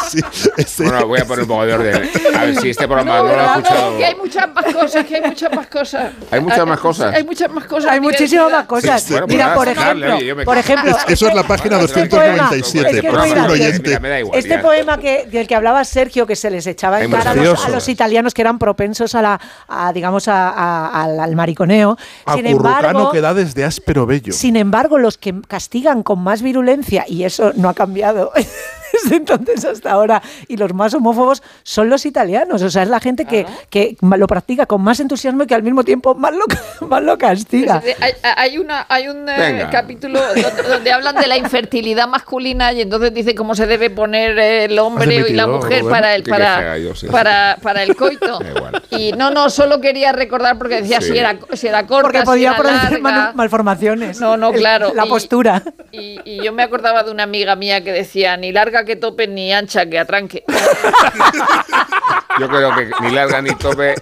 Sí, 0.09 0.19
sí. 0.31 0.83
Bueno, 0.83 1.07
voy 1.07 1.19
a 1.19 1.25
poner 1.25 1.41
un 1.43 1.47
poco 1.47 1.65
de 1.65 1.73
orden. 1.73 2.09
A 2.35 2.43
ver 2.45 2.55
si 2.61 2.69
este 2.69 2.87
programa 2.87 3.17
no, 3.17 3.23
lo 3.25 3.39
ha 3.39 3.57
no, 3.57 3.97
que 3.97 4.05
hay 4.05 4.15
muchas 4.15 4.53
más 4.53 4.65
cosas, 4.73 5.05
que 5.05 5.15
hay 5.15 5.21
muchas 5.21 5.55
más 5.55 5.67
cosas. 5.67 6.11
Hay 6.31 6.41
muchas 6.41 6.67
más 6.67 6.79
cosas. 6.79 7.15
Hay 7.15 7.23
muchas 7.23 7.49
más 7.51 7.65
cosas. 7.65 7.91
Hay 7.91 8.01
muchísimas 8.01 8.51
más 8.51 8.65
cosas. 8.65 9.01
Sí, 9.03 9.13
bueno, 9.13 9.27
Mira, 9.27 9.43
nada, 9.45 9.55
por 9.55 9.67
ejemplo, 9.67 10.17
me 10.35 10.45
por 10.45 10.57
ejemplo, 10.57 10.91
Es- 10.91 10.97
eso 11.13 11.27
es 11.27 11.33
la 11.35 11.43
página 11.43 11.79
este 11.81 12.07
297, 12.07 13.03
poema- 13.09 13.47
por 13.47 13.57
es 13.57 13.79
que. 13.79 13.99
Mira, 13.99 14.19
igual, 14.19 14.39
Este 14.39 14.59
poema 14.59 14.97
que, 14.97 15.25
del 15.31 15.47
que 15.47 15.55
hablaba 15.55 15.83
Sergio, 15.85 16.25
que 16.27 16.35
se 16.35 16.49
les 16.49 16.67
echaba 16.67 17.01
en 17.01 17.11
cara 17.11 17.31
a 17.31 17.35
los, 17.35 17.65
a 17.65 17.69
los 17.69 17.87
italianos 17.89 18.33
que 18.33 18.41
eran 18.41 18.59
propensos 18.59 19.15
a 19.15 19.21
la, 19.21 19.39
a, 19.67 19.91
digamos, 19.93 20.27
a- 20.27 20.49
a- 20.49 21.03
al, 21.03 21.19
al 21.19 21.35
mariconeo. 21.35 21.97
Sin 22.35 22.45
Acurrucano 22.47 22.89
embargo, 22.89 23.11
que 23.11 23.21
da 23.21 23.33
desde 23.33 23.63
áspero 23.63 24.05
bello. 24.05 24.33
sin 24.33 24.55
embargo, 24.55 24.97
los 24.97 25.17
que 25.17 25.33
castigan 25.47 26.03
con 26.03 26.19
más 26.19 26.41
virulencia, 26.41 27.05
y 27.07 27.23
eso 27.23 27.51
no 27.55 27.69
ha 27.69 27.73
cambiado 27.73 28.31
desde 28.93 29.15
entonces 29.17 29.65
hasta 29.65 29.91
ahora, 29.91 30.21
y 30.47 30.57
los 30.57 30.73
más 30.73 30.93
homófobos 30.93 31.43
son 31.63 31.89
los 31.89 32.05
italianos. 32.05 32.61
O 32.61 32.69
sea, 32.69 32.83
es 32.83 32.89
la 32.89 32.99
gente 32.99 33.25
que, 33.25 33.45
que 33.69 33.97
lo 34.01 34.27
practica 34.27 34.65
con 34.65 34.81
más 34.81 34.99
entusiasmo 34.99 35.43
y 35.43 35.47
que 35.47 35.55
al 35.55 35.63
mismo 35.63 35.83
tiempo 35.83 36.15
más 36.15 36.33
lo, 36.33 36.45
más 36.87 37.03
lo 37.03 37.17
castiga. 37.17 37.79
Pues, 37.81 37.93
eh, 37.93 37.97
Hay, 37.99 38.13
hay 38.23 38.57
una, 38.57 38.85
hay 38.89 39.07
un 39.07 39.27
eh, 39.29 39.67
capítulo 39.71 40.19
donde, 40.21 40.45
donde 40.67 40.91
hablan 40.91 41.15
de 41.15 41.27
la 41.27 41.37
infertilidad 41.37 42.07
masculina 42.07 42.71
y 42.73 42.81
entonces 42.81 43.13
dice 43.13 43.35
cómo 43.35 43.55
se 43.55 43.67
debe 43.67 43.89
poner 43.89 44.37
el 44.39 44.77
hombre 44.79 45.25
y 45.29 45.33
la 45.33 45.47
mujer 45.47 45.81
Rubén. 45.81 45.91
para 45.91 46.15
el 46.15 46.23
para, 46.23 46.57
fea 46.57 46.77
yo, 46.77 46.95
sí. 46.95 47.07
para, 47.07 47.57
para 47.61 47.83
el 47.83 47.95
coito. 47.95 48.39
Y 48.89 49.11
no, 49.13 49.29
no, 49.31 49.49
solo 49.49 49.79
quería 49.81 50.11
recordar 50.11 50.57
porque 50.57 50.81
decía 50.81 51.01
Sí. 51.01 51.11
si 51.11 51.17
era 51.17 51.37
si 51.53 51.67
era 51.67 51.85
corta, 51.85 52.03
Porque 52.03 52.19
si 52.19 52.25
podía 52.25 52.49
era 52.49 52.57
producir 52.57 53.01
larga. 53.01 53.31
malformaciones. 53.35 54.19
No, 54.19 54.37
no, 54.37 54.51
claro. 54.51 54.91
La 54.95 55.05
Y- 55.05 55.09
postura. 55.09 55.61
Y, 55.91 56.19
y 56.25 56.43
yo 56.43 56.51
me 56.53 56.63
acordaba 56.63 57.03
de 57.03 57.11
una 57.11 57.23
amiga 57.23 57.55
mía 57.55 57.83
que 57.83 57.91
decía 57.91 58.35
ni 58.37 58.51
larga 58.51 58.76
que 58.83 58.95
tope 58.95 59.27
ni 59.27 59.53
ancha 59.53 59.85
que 59.85 59.99
atranque. 59.99 60.43
Yo 62.39 62.47
creo 62.47 62.75
que 62.75 62.91
ni 63.01 63.11
larga 63.11 63.41
ni 63.41 63.55
tope, 63.55 63.95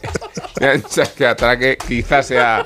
ni 0.59 0.67
ancha 0.67 1.05
que 1.05 1.25
atraque, 1.25 1.77
quizás 1.77 2.27
sea 2.27 2.65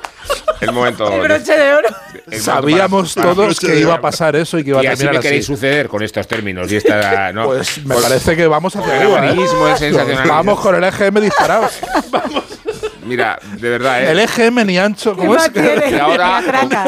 el 0.60 0.72
momento. 0.72 1.12
El 1.12 1.20
broche 1.20 1.56
de 1.56 1.72
oro. 1.74 1.88
el 2.30 2.40
Sabíamos 2.40 3.14
todos 3.14 3.60
que 3.60 3.78
iba 3.78 3.94
a 3.94 4.00
pasar 4.00 4.36
eso 4.36 4.58
y 4.58 4.64
que 4.64 4.70
iba 4.70 4.78
a 4.78 4.82
así 4.82 4.88
terminar 4.88 5.16
así. 5.16 5.22
queréis 5.22 5.46
suceder 5.46 5.88
con 5.88 6.02
estos 6.02 6.26
términos 6.26 6.70
y 6.72 6.76
esta, 6.76 7.32
¿no? 7.32 7.46
Pues 7.46 7.84
me 7.84 7.94
parece 7.94 8.36
que 8.36 8.46
vamos 8.46 8.74
hacia 8.74 8.96
el 8.96 9.02
¿eh? 9.02 9.16
amarillismo 9.16 9.68
es 9.68 9.78
sensacional. 9.78 10.28
Vamos 10.28 10.60
con 10.60 10.74
el 10.74 10.84
EGM 10.84 11.20
disparado. 11.20 11.68
Mira, 13.10 13.38
de 13.58 13.68
verdad, 13.70 14.02
¿eh? 14.04 14.10
El 14.12 14.20
EGM 14.20 14.64
ni 14.66 14.78
ancho. 14.78 15.16
¿Cómo 15.16 15.34
es? 15.34 15.50
Y 15.90 15.94
ahora, 15.98 16.40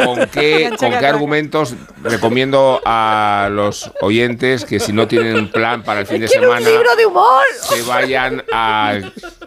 ¿con, 0.04 0.26
qué, 0.28 0.70
con 0.78 0.90
qué 0.90 1.06
argumentos 1.06 1.74
recomiendo 2.02 2.80
a 2.86 3.48
los 3.50 3.90
oyentes 4.00 4.64
que 4.64 4.78
si 4.78 4.92
no 4.92 5.08
tienen 5.08 5.36
un 5.36 5.50
plan 5.50 5.82
para 5.82 6.00
el 6.00 6.06
fin 6.06 6.20
de 6.20 6.28
¡Quiero 6.28 6.50
un 6.52 6.58
semana, 6.58 6.70
libro 6.76 6.94
de 6.96 7.06
humor! 7.06 7.42
se 7.60 7.82
vayan 7.82 8.44
a 8.52 9.00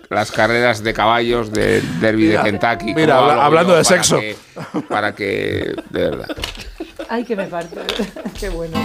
las 0.09 0.31
carreras 0.31 0.83
de 0.83 0.93
caballos 0.93 1.51
del 1.51 1.99
Derby 2.01 2.25
de 2.27 2.41
Kentucky? 2.41 2.93
mira, 2.93 3.17
habla- 3.19 3.45
hablando 3.45 3.75
de 3.75 3.83
sexo. 3.85 4.19
que- 4.19 4.35
para 4.89 5.15
que, 5.15 5.73
de 5.89 5.99
verdad. 6.09 6.27
Ay, 7.09 7.23
que 7.23 7.35
me 7.35 7.45
parto. 7.47 7.79
Qué 8.39 8.49
bueno. 8.49 8.77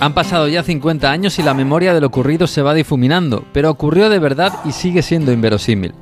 Han 0.00 0.14
pasado 0.14 0.46
ya 0.46 0.62
50 0.62 1.10
años 1.10 1.38
y 1.40 1.42
la 1.42 1.54
memoria 1.54 1.92
de 1.92 2.00
lo 2.00 2.06
ocurrido 2.06 2.46
se 2.46 2.62
va 2.62 2.72
difuminando, 2.72 3.44
pero 3.52 3.68
ocurrió 3.70 4.08
de 4.08 4.20
verdad 4.20 4.52
y 4.64 4.70
sigue 4.70 5.02
siendo 5.02 5.32
inverosímil. 5.32 5.92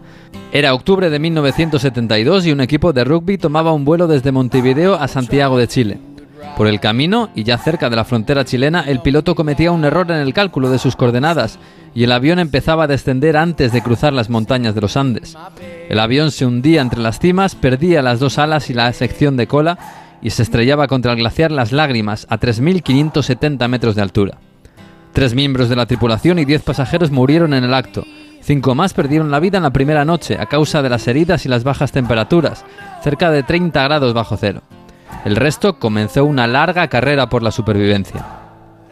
Era 0.52 0.74
octubre 0.74 1.08
de 1.08 1.18
1972 1.18 2.46
y 2.46 2.52
un 2.52 2.60
equipo 2.60 2.92
de 2.92 3.04
rugby 3.04 3.38
tomaba 3.38 3.72
un 3.72 3.86
vuelo 3.86 4.06
desde 4.06 4.32
Montevideo 4.32 4.94
a 4.96 5.08
Santiago 5.08 5.56
de 5.56 5.68
Chile. 5.68 5.98
Por 6.58 6.66
el 6.66 6.78
camino, 6.78 7.30
y 7.34 7.44
ya 7.44 7.56
cerca 7.56 7.88
de 7.88 7.96
la 7.96 8.04
frontera 8.04 8.44
chilena, 8.44 8.84
el 8.86 9.00
piloto 9.00 9.34
cometía 9.34 9.72
un 9.72 9.84
error 9.84 10.10
en 10.10 10.18
el 10.18 10.34
cálculo 10.34 10.70
de 10.70 10.78
sus 10.78 10.94
coordenadas 10.94 11.58
y 11.94 12.04
el 12.04 12.12
avión 12.12 12.38
empezaba 12.38 12.84
a 12.84 12.86
descender 12.86 13.36
antes 13.36 13.72
de 13.72 13.82
cruzar 13.82 14.12
las 14.12 14.28
montañas 14.28 14.74
de 14.74 14.80
los 14.82 14.98
Andes. 14.98 15.36
El 15.88 15.98
avión 15.98 16.30
se 16.30 16.44
hundía 16.44 16.82
entre 16.82 17.00
las 17.00 17.18
cimas, 17.18 17.54
perdía 17.54 18.02
las 18.02 18.20
dos 18.20 18.38
alas 18.38 18.68
y 18.68 18.74
la 18.74 18.92
sección 18.92 19.38
de 19.38 19.46
cola 19.46 19.78
y 20.26 20.30
se 20.30 20.42
estrellaba 20.42 20.88
contra 20.88 21.12
el 21.12 21.18
glaciar 21.18 21.52
Las 21.52 21.70
Lágrimas 21.70 22.26
a 22.28 22.40
3.570 22.40 23.68
metros 23.68 23.94
de 23.94 24.02
altura. 24.02 24.38
Tres 25.12 25.36
miembros 25.36 25.68
de 25.68 25.76
la 25.76 25.86
tripulación 25.86 26.40
y 26.40 26.44
diez 26.44 26.62
pasajeros 26.62 27.12
murieron 27.12 27.54
en 27.54 27.62
el 27.62 27.72
acto. 27.72 28.02
Cinco 28.40 28.74
más 28.74 28.92
perdieron 28.92 29.30
la 29.30 29.38
vida 29.38 29.58
en 29.58 29.62
la 29.62 29.72
primera 29.72 30.04
noche 30.04 30.36
a 30.36 30.46
causa 30.46 30.82
de 30.82 30.88
las 30.88 31.06
heridas 31.06 31.46
y 31.46 31.48
las 31.48 31.62
bajas 31.62 31.92
temperaturas, 31.92 32.64
cerca 33.04 33.30
de 33.30 33.44
30 33.44 33.80
grados 33.84 34.14
bajo 34.14 34.36
cero. 34.36 34.62
El 35.24 35.36
resto 35.36 35.78
comenzó 35.78 36.24
una 36.24 36.48
larga 36.48 36.88
carrera 36.88 37.28
por 37.28 37.44
la 37.44 37.52
supervivencia. 37.52 38.26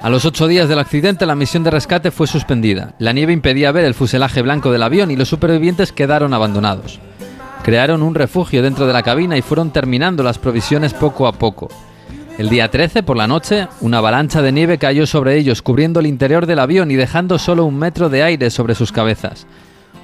A 0.00 0.10
los 0.10 0.24
ocho 0.26 0.46
días 0.46 0.68
del 0.68 0.78
accidente 0.78 1.26
la 1.26 1.34
misión 1.34 1.64
de 1.64 1.72
rescate 1.72 2.12
fue 2.12 2.28
suspendida. 2.28 2.94
La 3.00 3.12
nieve 3.12 3.32
impedía 3.32 3.72
ver 3.72 3.86
el 3.86 3.94
fuselaje 3.94 4.40
blanco 4.40 4.70
del 4.70 4.84
avión 4.84 5.10
y 5.10 5.16
los 5.16 5.30
supervivientes 5.30 5.90
quedaron 5.90 6.32
abandonados. 6.32 7.00
Crearon 7.64 8.02
un 8.02 8.14
refugio 8.14 8.62
dentro 8.62 8.86
de 8.86 8.92
la 8.92 9.02
cabina 9.02 9.38
y 9.38 9.42
fueron 9.42 9.70
terminando 9.70 10.22
las 10.22 10.38
provisiones 10.38 10.92
poco 10.92 11.26
a 11.26 11.32
poco. 11.32 11.70
El 12.36 12.50
día 12.50 12.70
13, 12.70 13.02
por 13.02 13.16
la 13.16 13.26
noche, 13.26 13.68
una 13.80 13.98
avalancha 13.98 14.42
de 14.42 14.52
nieve 14.52 14.76
cayó 14.76 15.06
sobre 15.06 15.38
ellos, 15.38 15.62
cubriendo 15.62 16.00
el 16.00 16.06
interior 16.06 16.44
del 16.44 16.58
avión 16.58 16.90
y 16.90 16.94
dejando 16.94 17.38
solo 17.38 17.64
un 17.64 17.78
metro 17.78 18.10
de 18.10 18.22
aire 18.22 18.50
sobre 18.50 18.74
sus 18.74 18.92
cabezas. 18.92 19.46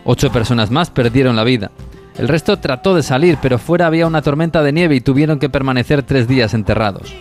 Ocho 0.07 0.33
personas 0.33 0.71
más 0.71 0.89
perdieron 0.89 1.37
la 1.37 1.45
vida. 1.45 1.71
El 2.17 2.29
resto 2.29 2.59
trató 2.59 2.95
de 2.95 3.03
salir, 3.03 3.37
pero 3.43 3.59
fuera 3.59 3.87
había 3.87 4.07
una 4.07 4.23
tormenta 4.23 4.63
de 4.63 4.73
nieve 4.73 4.95
y 4.95 5.03
tuvieron 5.03 5.39
que 5.39 5.51
permanecer 5.51 6.03
tres 6.03 6.27
días 6.27 6.55
enterrados. 6.55 7.15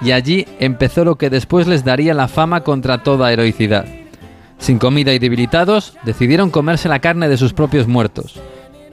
Y 0.00 0.12
allí 0.12 0.46
empezó 0.58 1.04
lo 1.04 1.16
que 1.16 1.28
después 1.28 1.66
les 1.66 1.84
daría 1.84 2.14
la 2.14 2.28
fama 2.28 2.62
contra 2.62 3.02
toda 3.02 3.30
heroicidad. 3.30 3.84
Sin 4.56 4.78
comida 4.78 5.12
y 5.12 5.18
debilitados, 5.18 5.98
decidieron 6.04 6.48
comerse 6.48 6.88
la 6.88 7.00
carne 7.00 7.28
de 7.28 7.36
sus 7.36 7.52
propios 7.52 7.88
muertos. 7.88 8.40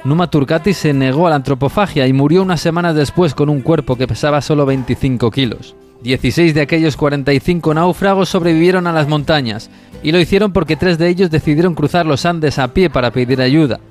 Numa 0.05 0.29
Turcati 0.29 0.73
se 0.73 0.93
negó 0.93 1.27
a 1.27 1.29
la 1.29 1.35
antropofagia 1.35 2.07
y 2.07 2.13
murió 2.13 2.41
unas 2.41 2.61
semanas 2.61 2.95
después 2.95 3.33
con 3.33 3.49
un 3.49 3.61
cuerpo 3.61 3.97
que 3.97 4.07
pesaba 4.07 4.41
solo 4.41 4.65
25 4.65 5.29
kilos. 5.29 5.75
16 6.03 6.53
de 6.53 6.61
aquellos 6.61 6.95
45 6.95 7.73
náufragos 7.73 8.29
sobrevivieron 8.29 8.87
a 8.87 8.93
las 8.93 9.09
montañas, 9.09 9.69
y 10.01 10.13
lo 10.13 10.19
hicieron 10.19 10.53
porque 10.53 10.77
tres 10.77 10.97
de 10.97 11.09
ellos 11.09 11.29
decidieron 11.29 11.75
cruzar 11.75 12.05
los 12.05 12.25
Andes 12.25 12.59
a 12.59 12.69
pie 12.69 12.89
para 12.89 13.11
pedir 13.11 13.41
ayuda. 13.41 13.81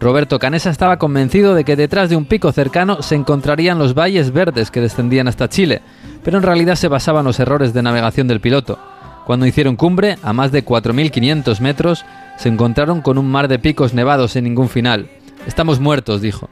Roberto 0.00 0.38
Canesa 0.38 0.70
estaba 0.70 0.96
convencido 0.96 1.54
de 1.54 1.64
que 1.64 1.76
detrás 1.76 2.08
de 2.08 2.16
un 2.16 2.24
pico 2.24 2.50
cercano 2.52 3.02
se 3.02 3.14
encontrarían 3.14 3.78
los 3.78 3.92
valles 3.92 4.32
verdes 4.32 4.70
que 4.70 4.80
descendían 4.80 5.28
hasta 5.28 5.50
Chile, 5.50 5.82
pero 6.24 6.38
en 6.38 6.42
realidad 6.42 6.76
se 6.76 6.88
basaban 6.88 7.26
los 7.26 7.38
errores 7.38 7.74
de 7.74 7.82
navegación 7.82 8.26
del 8.26 8.40
piloto. 8.40 8.78
Cuando 9.26 9.44
hicieron 9.44 9.76
cumbre, 9.76 10.16
a 10.22 10.32
más 10.32 10.52
de 10.52 10.64
4.500 10.64 11.60
metros, 11.60 12.06
se 12.38 12.48
encontraron 12.48 13.02
con 13.02 13.18
un 13.18 13.30
mar 13.30 13.48
de 13.48 13.58
picos 13.58 13.92
nevados 13.92 14.32
sin 14.32 14.44
ningún 14.44 14.70
final. 14.70 15.10
Estamos 15.46 15.80
muertos, 15.80 16.20
dijo. 16.20 16.48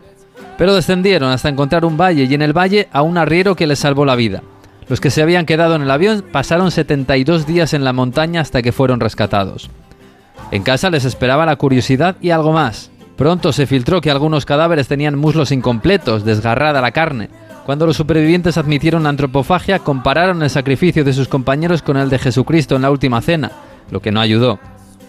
Pero 0.56 0.74
descendieron 0.74 1.30
hasta 1.30 1.48
encontrar 1.48 1.84
un 1.84 1.96
valle 1.96 2.24
y 2.24 2.34
en 2.34 2.42
el 2.42 2.56
valle 2.56 2.88
a 2.92 3.02
un 3.02 3.18
arriero 3.18 3.54
que 3.54 3.66
les 3.66 3.78
salvó 3.78 4.04
la 4.04 4.16
vida. 4.16 4.42
Los 4.88 5.00
que 5.00 5.10
se 5.10 5.22
habían 5.22 5.46
quedado 5.46 5.74
en 5.74 5.82
el 5.82 5.90
avión 5.90 6.24
pasaron 6.32 6.70
72 6.70 7.46
días 7.46 7.74
en 7.74 7.84
la 7.84 7.92
montaña 7.92 8.40
hasta 8.40 8.62
que 8.62 8.72
fueron 8.72 9.00
rescatados. 9.00 9.70
En 10.50 10.62
casa 10.62 10.90
les 10.90 11.04
esperaba 11.04 11.44
la 11.44 11.56
curiosidad 11.56 12.16
y 12.20 12.30
algo 12.30 12.52
más. 12.52 12.90
Pronto 13.16 13.52
se 13.52 13.66
filtró 13.66 14.00
que 14.00 14.10
algunos 14.10 14.46
cadáveres 14.46 14.88
tenían 14.88 15.18
muslos 15.18 15.52
incompletos, 15.52 16.24
desgarrada 16.24 16.80
la 16.80 16.92
carne. 16.92 17.28
Cuando 17.66 17.84
los 17.84 17.96
supervivientes 17.96 18.56
admitieron 18.56 19.02
la 19.02 19.10
antropofagia, 19.10 19.80
compararon 19.80 20.42
el 20.42 20.48
sacrificio 20.48 21.04
de 21.04 21.12
sus 21.12 21.28
compañeros 21.28 21.82
con 21.82 21.98
el 21.98 22.08
de 22.08 22.18
Jesucristo 22.18 22.76
en 22.76 22.82
la 22.82 22.90
última 22.90 23.20
cena, 23.20 23.52
lo 23.90 24.00
que 24.00 24.10
no 24.10 24.20
ayudó. 24.20 24.58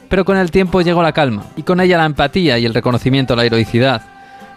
Pero 0.10 0.26
con 0.26 0.38
el 0.38 0.52
tiempo 0.52 0.81
llegó 0.81 1.02
la 1.02 1.14
calma, 1.14 1.45
y 1.56 1.64
con 1.64 1.80
ella 1.80 1.98
la 1.98 2.06
empatía 2.06 2.60
y 2.60 2.65
el 2.65 2.73
reconocimiento 2.73 3.34
a 3.34 3.38
la 3.38 3.45
heroicidad. 3.45 4.02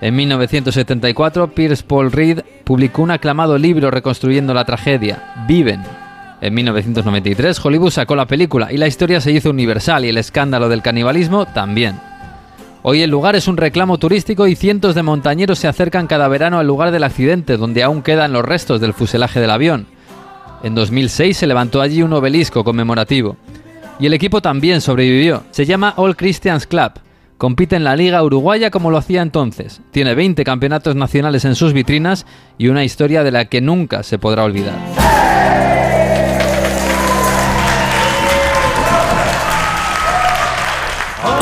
En 0.00 0.16
1974, 0.16 1.54
Pierce 1.54 1.84
Paul 1.84 2.10
Reed 2.10 2.40
publicó 2.64 3.02
un 3.02 3.12
aclamado 3.12 3.56
libro 3.56 3.90
reconstruyendo 3.90 4.52
la 4.52 4.64
tragedia, 4.64 5.44
Viven. 5.46 5.82
En 6.40 6.54
1993, 6.54 7.64
Hollywood 7.64 7.92
sacó 7.92 8.16
la 8.16 8.26
película 8.26 8.72
y 8.72 8.78
la 8.78 8.88
historia 8.88 9.20
se 9.20 9.30
hizo 9.30 9.50
universal 9.50 10.04
y 10.04 10.08
el 10.08 10.18
escándalo 10.18 10.68
del 10.68 10.82
canibalismo 10.82 11.46
también. 11.46 12.00
Hoy 12.82 13.02
el 13.02 13.10
lugar 13.10 13.36
es 13.36 13.46
un 13.46 13.56
reclamo 13.56 13.96
turístico 13.96 14.48
y 14.48 14.56
cientos 14.56 14.96
de 14.96 15.04
montañeros 15.04 15.60
se 15.60 15.68
acercan 15.68 16.08
cada 16.08 16.26
verano 16.26 16.58
al 16.58 16.66
lugar 16.66 16.90
del 16.90 17.04
accidente, 17.04 17.56
donde 17.56 17.84
aún 17.84 18.02
quedan 18.02 18.32
los 18.32 18.44
restos 18.44 18.80
del 18.80 18.92
fuselaje 18.94 19.38
del 19.38 19.50
avión. 19.50 19.86
En 20.64 20.74
2006 20.74 21.36
se 21.36 21.46
levantó 21.46 21.80
allí 21.80 22.02
un 22.02 22.12
obelisco 22.12 22.64
conmemorativo. 22.64 23.36
Y 24.02 24.06
el 24.06 24.14
equipo 24.14 24.42
también 24.42 24.80
sobrevivió. 24.80 25.44
Se 25.52 25.64
llama 25.64 25.94
All 25.96 26.16
Christians 26.16 26.66
Club. 26.66 26.90
Compite 27.38 27.76
en 27.76 27.84
la 27.84 27.94
Liga 27.94 28.20
Uruguaya 28.24 28.68
como 28.72 28.90
lo 28.90 28.98
hacía 28.98 29.22
entonces. 29.22 29.80
Tiene 29.92 30.16
20 30.16 30.42
campeonatos 30.42 30.96
nacionales 30.96 31.44
en 31.44 31.54
sus 31.54 31.72
vitrinas 31.72 32.26
y 32.58 32.66
una 32.66 32.82
historia 32.82 33.22
de 33.22 33.30
la 33.30 33.44
que 33.44 33.60
nunca 33.60 34.02
se 34.02 34.18
podrá 34.18 34.42
olvidar. 34.42 34.74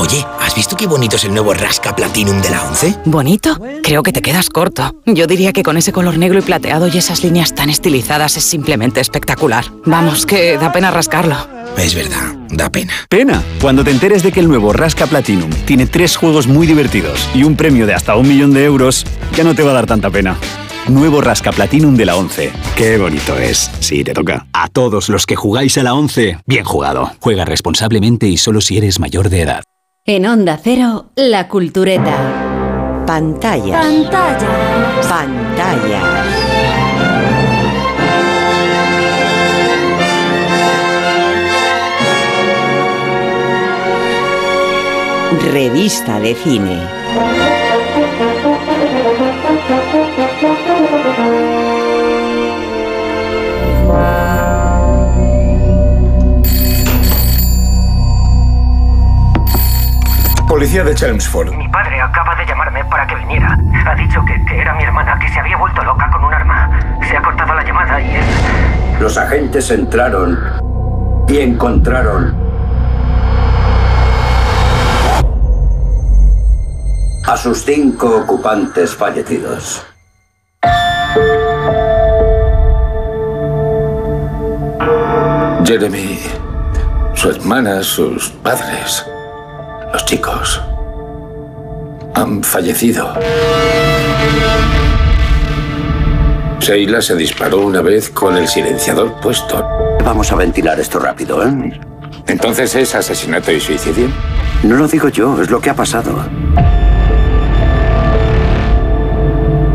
Oye, 0.01 0.25
¿has 0.39 0.55
visto 0.55 0.79
qué 0.79 0.87
bonito 0.87 1.17
es 1.17 1.25
el 1.25 1.33
nuevo 1.33 1.53
Rasca 1.53 1.95
Platinum 1.95 2.41
de 2.41 2.49
la 2.49 2.65
11? 2.65 3.01
¿Bonito? 3.05 3.61
Creo 3.83 4.03
que 4.03 4.13
te 4.13 4.23
quedas 4.23 4.49
corto. 4.49 4.95
Yo 5.05 5.27
diría 5.27 5.53
que 5.53 5.63
con 5.63 5.77
ese 5.77 5.93
color 5.93 6.17
negro 6.17 6.39
y 6.39 6.43
plateado 6.43 6.89
y 6.89 6.97
esas 6.97 7.23
líneas 7.23 7.55
tan 7.55 7.69
estilizadas 7.69 8.39
es 8.39 8.45
simplemente 8.45 9.03
espectacular. 9.03 9.67
Vamos, 9.85 10.25
que 10.25 10.57
da 10.57 10.73
pena 10.73 10.91
rascarlo. 10.91 11.37
Es 11.77 11.95
verdad, 11.95 12.35
da 12.49 12.71
pena. 12.71 12.95
Pena, 13.11 13.43
cuando 13.61 13.85
te 13.85 13.91
enteres 13.91 14.23
de 14.23 14.33
que 14.33 14.41
el 14.41 14.49
nuevo 14.49 14.73
Rasca 14.73 15.07
Platinum 15.07 15.51
tiene 15.67 15.85
tres 15.85 16.17
juegos 16.17 16.47
muy 16.47 16.67
divertidos 16.67 17.29
y 17.35 17.43
un 17.43 17.55
premio 17.55 17.87
de 17.87 17.93
hasta 17.93 18.17
un 18.17 18.27
millón 18.27 18.55
de 18.55 18.65
euros, 18.65 19.05
ya 19.37 19.45
no 19.45 19.55
te 19.55 19.63
va 19.63 19.73
a 19.73 19.75
dar 19.75 19.87
tanta 19.87 20.09
pena. 20.09 20.39
Nuevo 20.89 21.21
Rasca 21.21 21.53
Platinum 21.53 21.95
de 21.95 22.07
la 22.07 22.17
11. 22.17 22.53
Qué 22.75 22.97
bonito 22.97 23.37
es. 23.37 23.71
Sí, 23.81 24.03
te 24.03 24.15
toca. 24.15 24.47
A 24.55 24.69
todos 24.69 25.11
los 25.11 25.27
que 25.27 25.37
jugáis 25.37 25.77
a 25.77 25.83
la 25.83 25.93
11, 25.93 26.39
bien 26.47 26.65
jugado. 26.65 27.13
Juega 27.21 27.45
responsablemente 27.45 28.29
y 28.29 28.39
solo 28.39 28.63
si 28.63 28.79
eres 28.79 28.99
mayor 28.99 29.29
de 29.29 29.43
edad. 29.43 29.63
En 30.07 30.25
Onda 30.25 30.57
Cero, 30.57 31.11
La 31.15 31.47
Cultureta. 31.47 33.05
Pantallas. 33.07 33.85
Pantallas. 33.85 35.07
Pantallas. 35.07 36.27
Revista 45.53 46.19
de 46.19 46.35
cine. 46.35 47.00
Policía 60.51 60.83
de 60.83 60.97
Chelmsford. 60.97 61.55
Mi 61.55 61.69
padre 61.69 62.01
acaba 62.01 62.35
de 62.35 62.45
llamarme 62.45 62.85
para 62.87 63.07
que 63.07 63.15
viniera. 63.15 63.57
Ha 63.87 63.95
dicho 63.95 64.21
que, 64.25 64.35
que 64.47 64.61
era 64.61 64.75
mi 64.75 64.83
hermana, 64.83 65.17
que 65.21 65.29
se 65.29 65.39
había 65.39 65.57
vuelto 65.57 65.81
loca 65.85 66.11
con 66.11 66.25
un 66.25 66.35
arma. 66.35 66.99
Se 67.09 67.17
ha 67.17 67.23
cortado 67.23 67.55
la 67.55 67.63
llamada 67.63 68.01
y 68.01 68.17
es... 68.17 69.01
Los 69.01 69.17
agentes 69.17 69.71
entraron 69.71 70.37
y 71.29 71.39
encontraron 71.39 72.35
a 77.29 77.37
sus 77.37 77.65
cinco 77.65 78.17
ocupantes 78.17 78.97
fallecidos. 78.97 79.87
Jeremy, 85.65 86.19
su 87.15 87.31
hermana, 87.31 87.85
sus 87.85 88.31
padres, 88.31 89.07
los 89.93 90.05
chicos 90.05 90.63
han 92.15 92.43
fallecido. 92.43 93.15
Sheila 96.61 97.01
se 97.01 97.17
disparó 97.17 97.61
una 97.61 97.81
vez 97.81 98.11
con 98.11 98.37
el 98.37 98.47
silenciador 98.47 99.21
puesto. 99.21 99.67
Vamos 100.05 100.31
a 100.31 100.37
ventilar 100.37 100.79
esto 100.79 100.99
rápido, 100.99 101.43
¿eh? 101.47 101.81
Entonces 102.27 102.75
es 102.75 102.95
asesinato 102.95 103.51
y 103.51 103.61
suicidio. 103.61 104.09
No 104.63 104.77
lo 104.77 104.87
digo 104.87 105.09
yo, 105.09 105.41
es 105.41 105.51
lo 105.51 105.61
que 105.61 105.71
ha 105.71 105.75
pasado. 105.75 106.25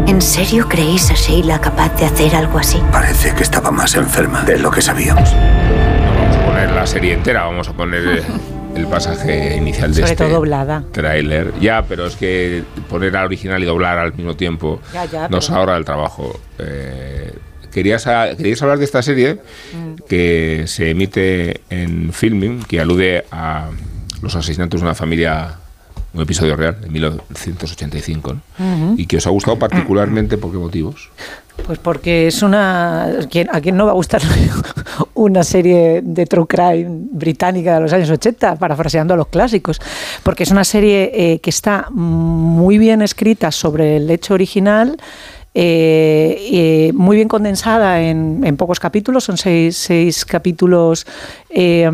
¿En 0.08 0.22
serio 0.22 0.70
creéis 0.70 1.10
a 1.10 1.16
Sheila 1.16 1.60
capaz 1.60 1.96
de 1.98 2.06
hacer 2.06 2.36
algo 2.36 2.60
así? 2.60 2.80
Parece 2.92 3.34
que 3.34 3.44
estaba 3.44 3.72
más 3.72 3.96
enferma 3.96 4.44
de 4.44 4.60
lo 4.60 4.70
que 4.70 4.82
sabíamos. 4.82 5.34
No 5.34 6.22
vamos 6.22 6.38
a 6.38 6.46
poner 6.46 6.72
la 6.72 6.86
serie 6.86 7.14
entera, 7.14 7.46
vamos 7.46 7.68
a 7.68 7.74
poner 7.74 8.20
eh, 8.20 8.24
el 8.76 8.88
pasaje 8.88 9.56
inicial 9.56 9.90
de 9.94 10.02
Sobre 10.02 10.12
este 10.14 10.24
todo 10.26 10.34
doblada. 10.36 10.84
tráiler. 10.92 11.54
Ya, 11.62 11.84
pero 11.88 12.06
es 12.08 12.16
que 12.16 12.64
poner 12.90 13.16
al 13.16 13.26
original 13.26 13.62
y 13.64 13.66
doblar 13.66 13.98
al 13.98 14.14
mismo 14.14 14.36
tiempo 14.36 14.82
Ya, 14.94 15.06
ya, 15.06 15.28
nos 15.30 15.48
pero- 15.48 15.60
ahorra 15.60 15.78
el 15.78 15.86
trabajo. 15.86 16.40
Eh, 16.60 17.34
querías, 17.72 18.06
a- 18.08 18.36
querías 18.36 18.62
hablar 18.62 18.78
de 18.80 18.86
esta 18.86 19.02
serie 19.02 19.40
que 20.10 20.64
se 20.68 20.92
emite 20.92 21.62
en 21.70 22.12
Filming, 22.14 22.64
que 22.64 22.80
alude 22.82 23.26
a 23.32 23.70
los 24.22 24.36
asesinatos 24.36 24.82
de 24.82 24.86
una 24.86 24.96
familia, 24.96 25.56
un 26.14 26.22
episodio 26.22 26.56
real, 26.56 26.80
de 26.82 26.90
1985, 26.90 28.34
¿no? 28.34 28.42
Ujú. 28.88 28.96
y 28.98 29.06
que 29.06 29.18
os 29.18 29.28
ha 29.28 29.30
gustado 29.30 29.58
particularmente, 29.60 30.38
¿por 30.38 30.52
qué 30.52 30.58
motivos? 30.58 31.10
Pues 31.66 31.80
porque 31.80 32.28
es 32.28 32.44
una... 32.44 33.10
¿quién- 33.32 33.50
¿A 33.52 33.60
quién 33.62 33.76
no 33.78 33.86
va 33.86 33.92
a 33.92 33.96
gustar 33.96 34.22
una 35.16 35.44
serie 35.44 36.02
de 36.04 36.26
true 36.28 36.46
crime 36.48 36.86
británica 37.12 37.76
de 37.76 37.82
los 37.82 37.94
años 37.94 38.10
80, 38.10 38.56
parafraseando 38.58 39.14
a 39.14 39.18
los 39.18 39.28
clásicos? 39.28 39.80
Porque 40.22 40.44
es 40.44 40.52
una 40.52 40.64
serie 40.64 41.12
eh, 41.14 41.40
que 41.40 41.50
está 41.50 41.88
muy 41.90 42.78
bien 42.78 43.02
escrita 43.02 43.52
sobre 43.52 43.98
el 43.98 44.10
hecho 44.12 44.34
original, 44.36 44.98
eh, 45.56 46.38
eh, 46.52 46.92
muy 46.94 47.16
bien 47.16 47.30
condensada 47.30 48.02
en, 48.02 48.42
en 48.44 48.58
pocos 48.58 48.80
capítulos, 48.80 49.24
son 49.24 49.38
seis, 49.38 49.78
seis 49.78 50.26
capítulos, 50.26 51.08
eh, 51.50 51.90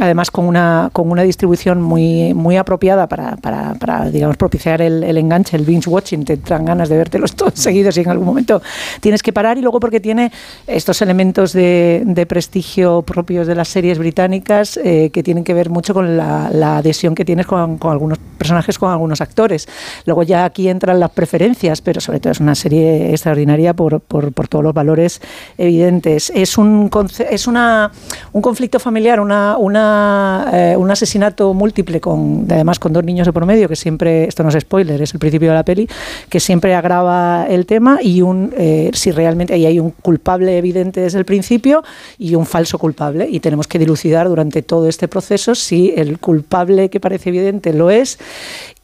además 0.00 0.32
con 0.32 0.44
una, 0.46 0.90
con 0.92 1.08
una 1.08 1.22
distribución 1.22 1.80
muy, 1.80 2.34
muy 2.34 2.56
apropiada 2.56 3.08
para, 3.08 3.36
para, 3.36 3.74
para, 3.74 4.10
digamos, 4.10 4.36
propiciar 4.36 4.82
el, 4.82 5.04
el 5.04 5.16
enganche, 5.18 5.56
el 5.56 5.64
binge 5.64 5.88
watching, 5.88 6.24
te 6.24 6.36
dan 6.36 6.64
ganas 6.64 6.88
de 6.88 6.96
vértelos 6.96 7.36
todos 7.36 7.54
seguidos 7.54 7.96
y 7.96 8.00
en 8.00 8.08
algún 8.08 8.26
momento 8.26 8.60
tienes 9.00 9.22
que 9.22 9.32
parar 9.32 9.56
y 9.56 9.62
luego 9.62 9.78
porque 9.78 10.00
tiene 10.00 10.32
estos 10.66 11.00
elementos 11.00 11.52
de, 11.52 12.02
de 12.04 12.26
prestigio 12.26 13.02
propios 13.02 13.46
de 13.46 13.54
las 13.54 13.68
series 13.68 13.98
británicas 14.00 14.80
eh, 14.82 15.10
que 15.12 15.22
tienen 15.22 15.44
que 15.44 15.54
ver 15.54 15.70
mucho 15.70 15.94
con 15.94 16.16
la, 16.16 16.50
la 16.52 16.78
adhesión 16.78 17.14
que 17.14 17.24
tienes 17.24 17.46
con, 17.46 17.78
con 17.78 17.92
algunos 17.92 18.18
personajes, 18.36 18.78
con 18.78 18.90
algunos 18.90 19.20
actores. 19.20 19.68
Luego 20.04 20.24
ya 20.24 20.44
aquí 20.44 20.68
entran 20.68 20.98
las 20.98 21.10
preferencias, 21.10 21.80
pero 21.80 22.00
sobre 22.00 22.18
todo 22.18 22.32
es 22.32 22.40
una 22.40 22.56
serie 22.56 22.95
extraordinaria 23.12 23.74
por, 23.74 24.00
por, 24.00 24.32
por 24.32 24.48
todos 24.48 24.64
los 24.64 24.74
valores 24.74 25.20
evidentes. 25.58 26.30
Es 26.34 26.58
un, 26.58 26.90
es 27.30 27.46
una, 27.46 27.92
un 28.32 28.42
conflicto 28.42 28.78
familiar, 28.78 29.20
una, 29.20 29.56
una, 29.56 30.50
eh, 30.52 30.76
un 30.76 30.90
asesinato 30.90 31.54
múltiple, 31.54 32.00
con, 32.00 32.46
además 32.50 32.78
con 32.78 32.92
dos 32.92 33.04
niños 33.04 33.26
de 33.26 33.32
por 33.32 33.46
medio, 33.46 33.68
que 33.68 33.76
siempre, 33.76 34.24
esto 34.24 34.42
no 34.42 34.48
es 34.48 34.56
spoiler, 34.60 35.00
es 35.02 35.12
el 35.12 35.20
principio 35.20 35.50
de 35.50 35.54
la 35.54 35.64
peli, 35.64 35.88
que 36.28 36.40
siempre 36.40 36.74
agrava 36.74 37.46
el 37.48 37.66
tema 37.66 37.98
y 38.02 38.22
un, 38.22 38.52
eh, 38.56 38.90
si 38.92 39.10
realmente 39.10 39.54
ahí 39.54 39.66
hay 39.66 39.80
un 39.80 39.90
culpable 39.90 40.58
evidente 40.58 41.00
desde 41.00 41.18
el 41.18 41.24
principio 41.24 41.82
y 42.18 42.34
un 42.34 42.46
falso 42.46 42.78
culpable 42.78 43.28
y 43.30 43.40
tenemos 43.40 43.66
que 43.66 43.78
dilucidar 43.78 44.28
durante 44.28 44.62
todo 44.62 44.88
este 44.88 45.08
proceso 45.08 45.54
si 45.54 45.92
el 45.96 46.18
culpable 46.18 46.90
que 46.90 47.00
parece 47.00 47.30
evidente 47.30 47.72
lo 47.72 47.90
es 47.90 48.18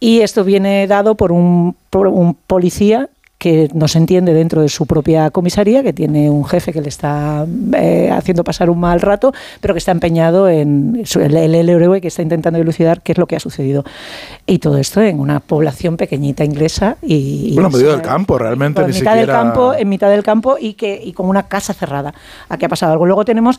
y 0.01 0.21
esto 0.21 0.45
viene 0.45 0.87
dado 0.87 1.15
por 1.17 1.33
un, 1.33 1.77
por 1.91 2.09
un 2.09 2.35
policía 2.35 3.09
que 3.43 3.69
no 3.75 3.89
se 3.89 3.99
entiende 3.99 4.33
dentro 4.35 4.63
de 4.63 4.69
su 4.69 4.87
propia 4.87 5.31
comisaría, 5.33 5.83
que 5.83 5.93
tiene 5.93 6.31
un 6.31 6.45
jefe 6.45 6.73
que 6.73 6.81
le 6.81 6.89
está 6.89 7.45
eh, 7.77 8.09
haciendo 8.13 8.45
pasar 8.45 8.71
un 8.71 8.79
mal 8.79 9.01
rato, 9.01 9.33
pero 9.61 9.75
que 9.75 9.79
está 9.79 9.91
empeñado 9.91 10.49
en 10.49 11.03
el, 11.21 11.37
el 11.37 11.69
héroe 11.69 12.01
que 12.01 12.07
está 12.07 12.23
intentando 12.23 12.61
dilucidar 12.61 13.01
qué 13.03 13.11
es 13.13 13.19
lo 13.19 13.27
que 13.27 13.35
ha 13.35 13.41
sucedido. 13.41 13.85
Y 14.47 14.61
todo 14.61 14.79
esto 14.79 15.01
en 15.03 15.19
una 15.19 15.41
población 15.41 15.97
pequeñita 15.97 16.45
inglesa 16.45 16.99
y, 17.03 17.55
Bueno, 17.55 17.69
en 17.69 17.75
es, 17.75 17.81
medio 17.81 17.93
del 17.93 18.03
campo, 18.03 18.39
realmente 18.39 18.81
por 18.81 18.89
ni 18.89 18.95
mitad 18.97 19.15
del 19.17 19.23
siquiera- 19.25 19.43
campo, 19.43 19.75
en 19.75 19.89
mitad 19.89 20.09
del 20.09 20.23
campo 20.23 20.57
y 20.61 20.75
que 20.75 21.01
y 21.05 21.13
con 21.13 21.29
una 21.29 21.43
casa 21.49 21.75
cerrada. 21.75 22.15
Aquí 22.49 22.65
ha 22.65 22.69
pasado 22.69 22.93
algo. 22.93 23.07
Luego 23.07 23.25
tenemos, 23.25 23.59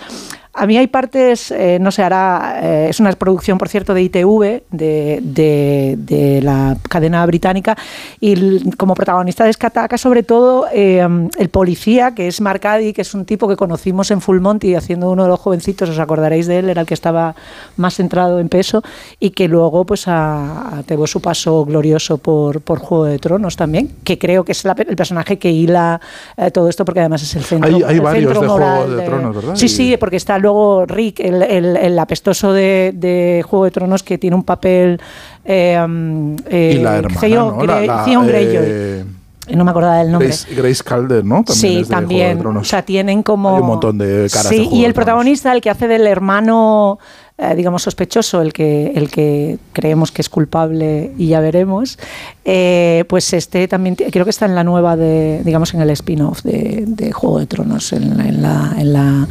a 0.54 0.66
mí 0.66 0.78
hay 0.78 0.88
partes, 0.88 1.52
eh, 1.52 1.78
no 1.82 1.92
se 1.92 2.04
hará, 2.04 2.60
eh, 2.64 2.88
es 2.90 3.02
una 3.02 3.12
producción, 3.12 3.58
por 3.58 3.68
cierto, 3.68 3.94
de 3.94 4.04
ITV, 4.04 4.64
de, 4.72 5.20
de- 5.22 5.96
de 5.98 6.42
la 6.42 6.78
cadena 6.88 7.26
británica, 7.26 7.76
y 8.22 8.32
l- 8.34 8.62
como 8.78 8.94
protagonista 8.94 9.44
destaca 9.74 9.98
sobre 9.98 10.22
todo 10.22 10.68
eh, 10.72 11.02
el 11.40 11.50
policía, 11.50 12.14
que 12.14 12.28
es 12.28 12.40
Marcadi, 12.42 12.94
que 12.94 13.02
es 13.02 13.16
un 13.16 13.26
tipo 13.26 13.48
que 13.48 13.56
conocimos 13.56 14.12
en 14.12 14.22
Full 14.22 14.40
Monty 14.40 14.76
haciendo 14.76 15.10
uno 15.10 15.24
de 15.24 15.30
los 15.30 15.40
jovencitos, 15.40 15.90
os 15.90 15.98
acordaréis 15.98 16.46
de 16.46 16.60
él, 16.60 16.70
era 16.70 16.82
el 16.82 16.86
que 16.88 16.94
estaba 16.94 17.34
más 17.78 17.96
centrado 17.96 18.40
en 18.40 18.50
peso, 18.50 18.84
y 19.20 19.32
que 19.32 19.48
luego 19.48 19.84
pues 19.84 20.08
a, 20.08 20.78
a- 20.78 20.84
tuvo 20.84 21.08
su 21.08 21.22
paso 21.22 21.66
glorioso 21.66 22.20
por, 22.20 22.62
por 22.62 22.78
Juego 22.78 23.06
de 23.06 23.18
Tronos 23.18 23.56
también, 23.56 23.90
que 24.04 24.20
creo 24.20 24.44
que 24.46 24.52
es 24.52 24.64
la 24.64 24.74
el 24.78 24.96
personaje 24.96 25.40
que 25.40 25.50
hila 25.52 26.00
eh, 26.38 26.52
todo 26.52 26.70
esto, 26.70 26.86
porque 26.86 27.00
además 27.00 27.24
es 27.24 27.36
el 27.36 27.44
centro. 27.44 27.76
Hay- 27.76 27.82
hay 27.82 27.96
el 27.96 28.02
varios 28.02 28.32
centro 28.32 28.42
de 28.42 28.48
Juego 28.48 28.96
de 28.96 29.04
Tronos, 29.06 29.36
¿verdad? 29.36 29.56
Sí, 29.56 29.70
sí, 29.70 29.98
porque 30.00 30.18
está 30.18 30.38
luego 30.38 30.86
Rick, 30.86 31.20
el, 31.20 31.42
el- 31.42 31.78
el 31.78 31.98
apestoso 31.98 32.54
de, 32.54 32.92
de 32.94 33.44
Juego 33.44 33.66
de 33.66 33.72
Tronos, 33.72 34.04
que 34.04 34.20
tiene 34.20 34.36
un 34.36 34.44
papel. 34.44 35.02
Eh, 35.46 35.78
eh, 36.48 36.76
y 36.78 36.82
la 36.84 36.98
hermana, 36.98 37.20
Theon 37.20 37.58
¿no? 37.58 37.66
La- 37.66 37.82
la, 37.82 38.04
Greyjoy. 38.06 38.56
eh, 38.66 39.04
no 39.50 39.66
me 39.66 39.72
acordaba 39.72 39.98
del 39.98 40.12
nombre. 40.12 40.28
Grace, 40.30 40.56
Grace 40.56 40.84
Calder, 40.84 41.26
¿no? 41.26 41.44
También 41.44 41.56
sí, 41.56 41.68
es 41.68 41.74
de 41.74 41.74
Juego 41.74 41.88
de 41.88 41.96
también. 41.96 42.40
Tronos. 42.40 42.62
O 42.62 42.66
sea, 42.70 42.84
tienen 42.84 43.24
como. 43.24 43.56
Hay 43.56 43.62
un 43.62 43.68
montón 43.68 43.98
de 43.98 44.30
caras 44.32 44.48
Sí, 44.48 44.58
de 44.58 44.64
Juego 44.66 44.76
y 44.78 44.86
el 44.86 44.94
protagonista, 44.94 45.52
el 45.54 45.62
que 45.62 45.70
hace 45.70 45.88
del 45.88 46.08
hermano, 46.08 47.00
eh, 47.38 47.56
digamos, 47.56 47.82
sospechoso, 47.84 48.42
el 48.42 48.54
que, 48.54 48.92
el 48.96 49.10
que 49.10 49.58
creemos 49.74 50.12
que 50.12 50.22
es 50.22 50.30
culpable 50.30 51.12
y 51.18 51.28
ya 51.30 51.40
veremos, 51.40 51.98
eh, 52.46 53.06
pues 53.10 53.34
este 53.34 53.68
también, 53.68 53.96
creo 53.96 54.24
que 54.26 54.30
está 54.30 54.46
en 54.46 54.54
la 54.56 54.64
nueva 54.64 54.96
de, 54.96 55.42
digamos, 55.44 55.74
en 55.74 55.82
el 55.82 55.90
spin-off 55.92 56.44
de, 56.44 56.84
de 56.86 57.12
Juego 57.12 57.40
de 57.40 57.48
Tronos, 57.48 57.92
en 57.94 58.18
la. 58.18 58.24
En 58.24 58.42
la, 58.42 58.76
en 58.78 58.94
la 58.94 59.28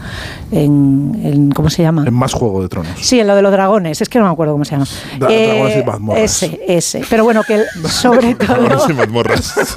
en, 0.53 1.21
en- 1.25 1.51
¿Cómo 1.53 1.71
se 1.71 1.83
llama? 1.83 2.05
En 2.07 2.13
más 2.15 2.33
Juego 2.35 2.63
de 2.63 2.69
Tronos. 2.69 2.93
Sí, 3.01 3.21
en 3.21 3.27
lo 3.27 3.35
de 3.35 3.43
los 3.43 3.53
dragones, 3.53 4.01
es 4.03 4.09
que 4.09 4.19
no 4.19 4.27
me 4.27 4.31
acuerdo 4.33 4.53
cómo 4.55 4.65
se 4.65 4.73
llama. 4.73 4.85
Dra- 5.19 5.29
dragones 5.29 5.77
y 5.77 5.83
mazmorras. 5.87 6.23
Ese, 6.43 6.61
ese. 6.69 7.03
Pero 7.09 7.25
bueno, 7.25 7.43
que 7.43 7.55
el- 7.55 7.67
sobre 7.89 8.35
todo. 8.35 8.55
Dragones 8.63 8.91
y 8.91 8.93
mazmorras. 8.93 9.55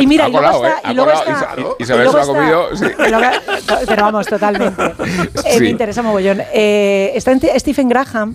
Y 0.00 0.06
mira, 0.06 0.26
Ha 0.26 0.28
y 0.28 0.32
luego 0.32 0.46
colado, 0.46 0.66
está. 0.66 0.78
¿eh? 0.78 0.82
Ha 0.84 0.92
y 0.92 0.94
luego 0.94 1.10
está- 1.12 1.56
y 1.78 1.82
Isabel 1.82 2.04
luego 2.04 2.24
se 2.24 2.32
lo 2.32 2.38
ha 2.40 2.44
está- 2.44 2.66
comido, 2.68 2.76
sí. 2.76 3.86
pero 3.88 4.02
vamos, 4.02 4.26
totalmente. 4.26 4.82
Eh, 4.84 5.54
Sí. 5.54 5.60
Me 5.60 5.70
interesa 5.70 6.02
mogollón. 6.02 6.42
Eh, 6.52 7.12
está 7.36 7.48
en- 7.52 7.60
Stephen 7.60 7.88
Graham, 7.88 8.34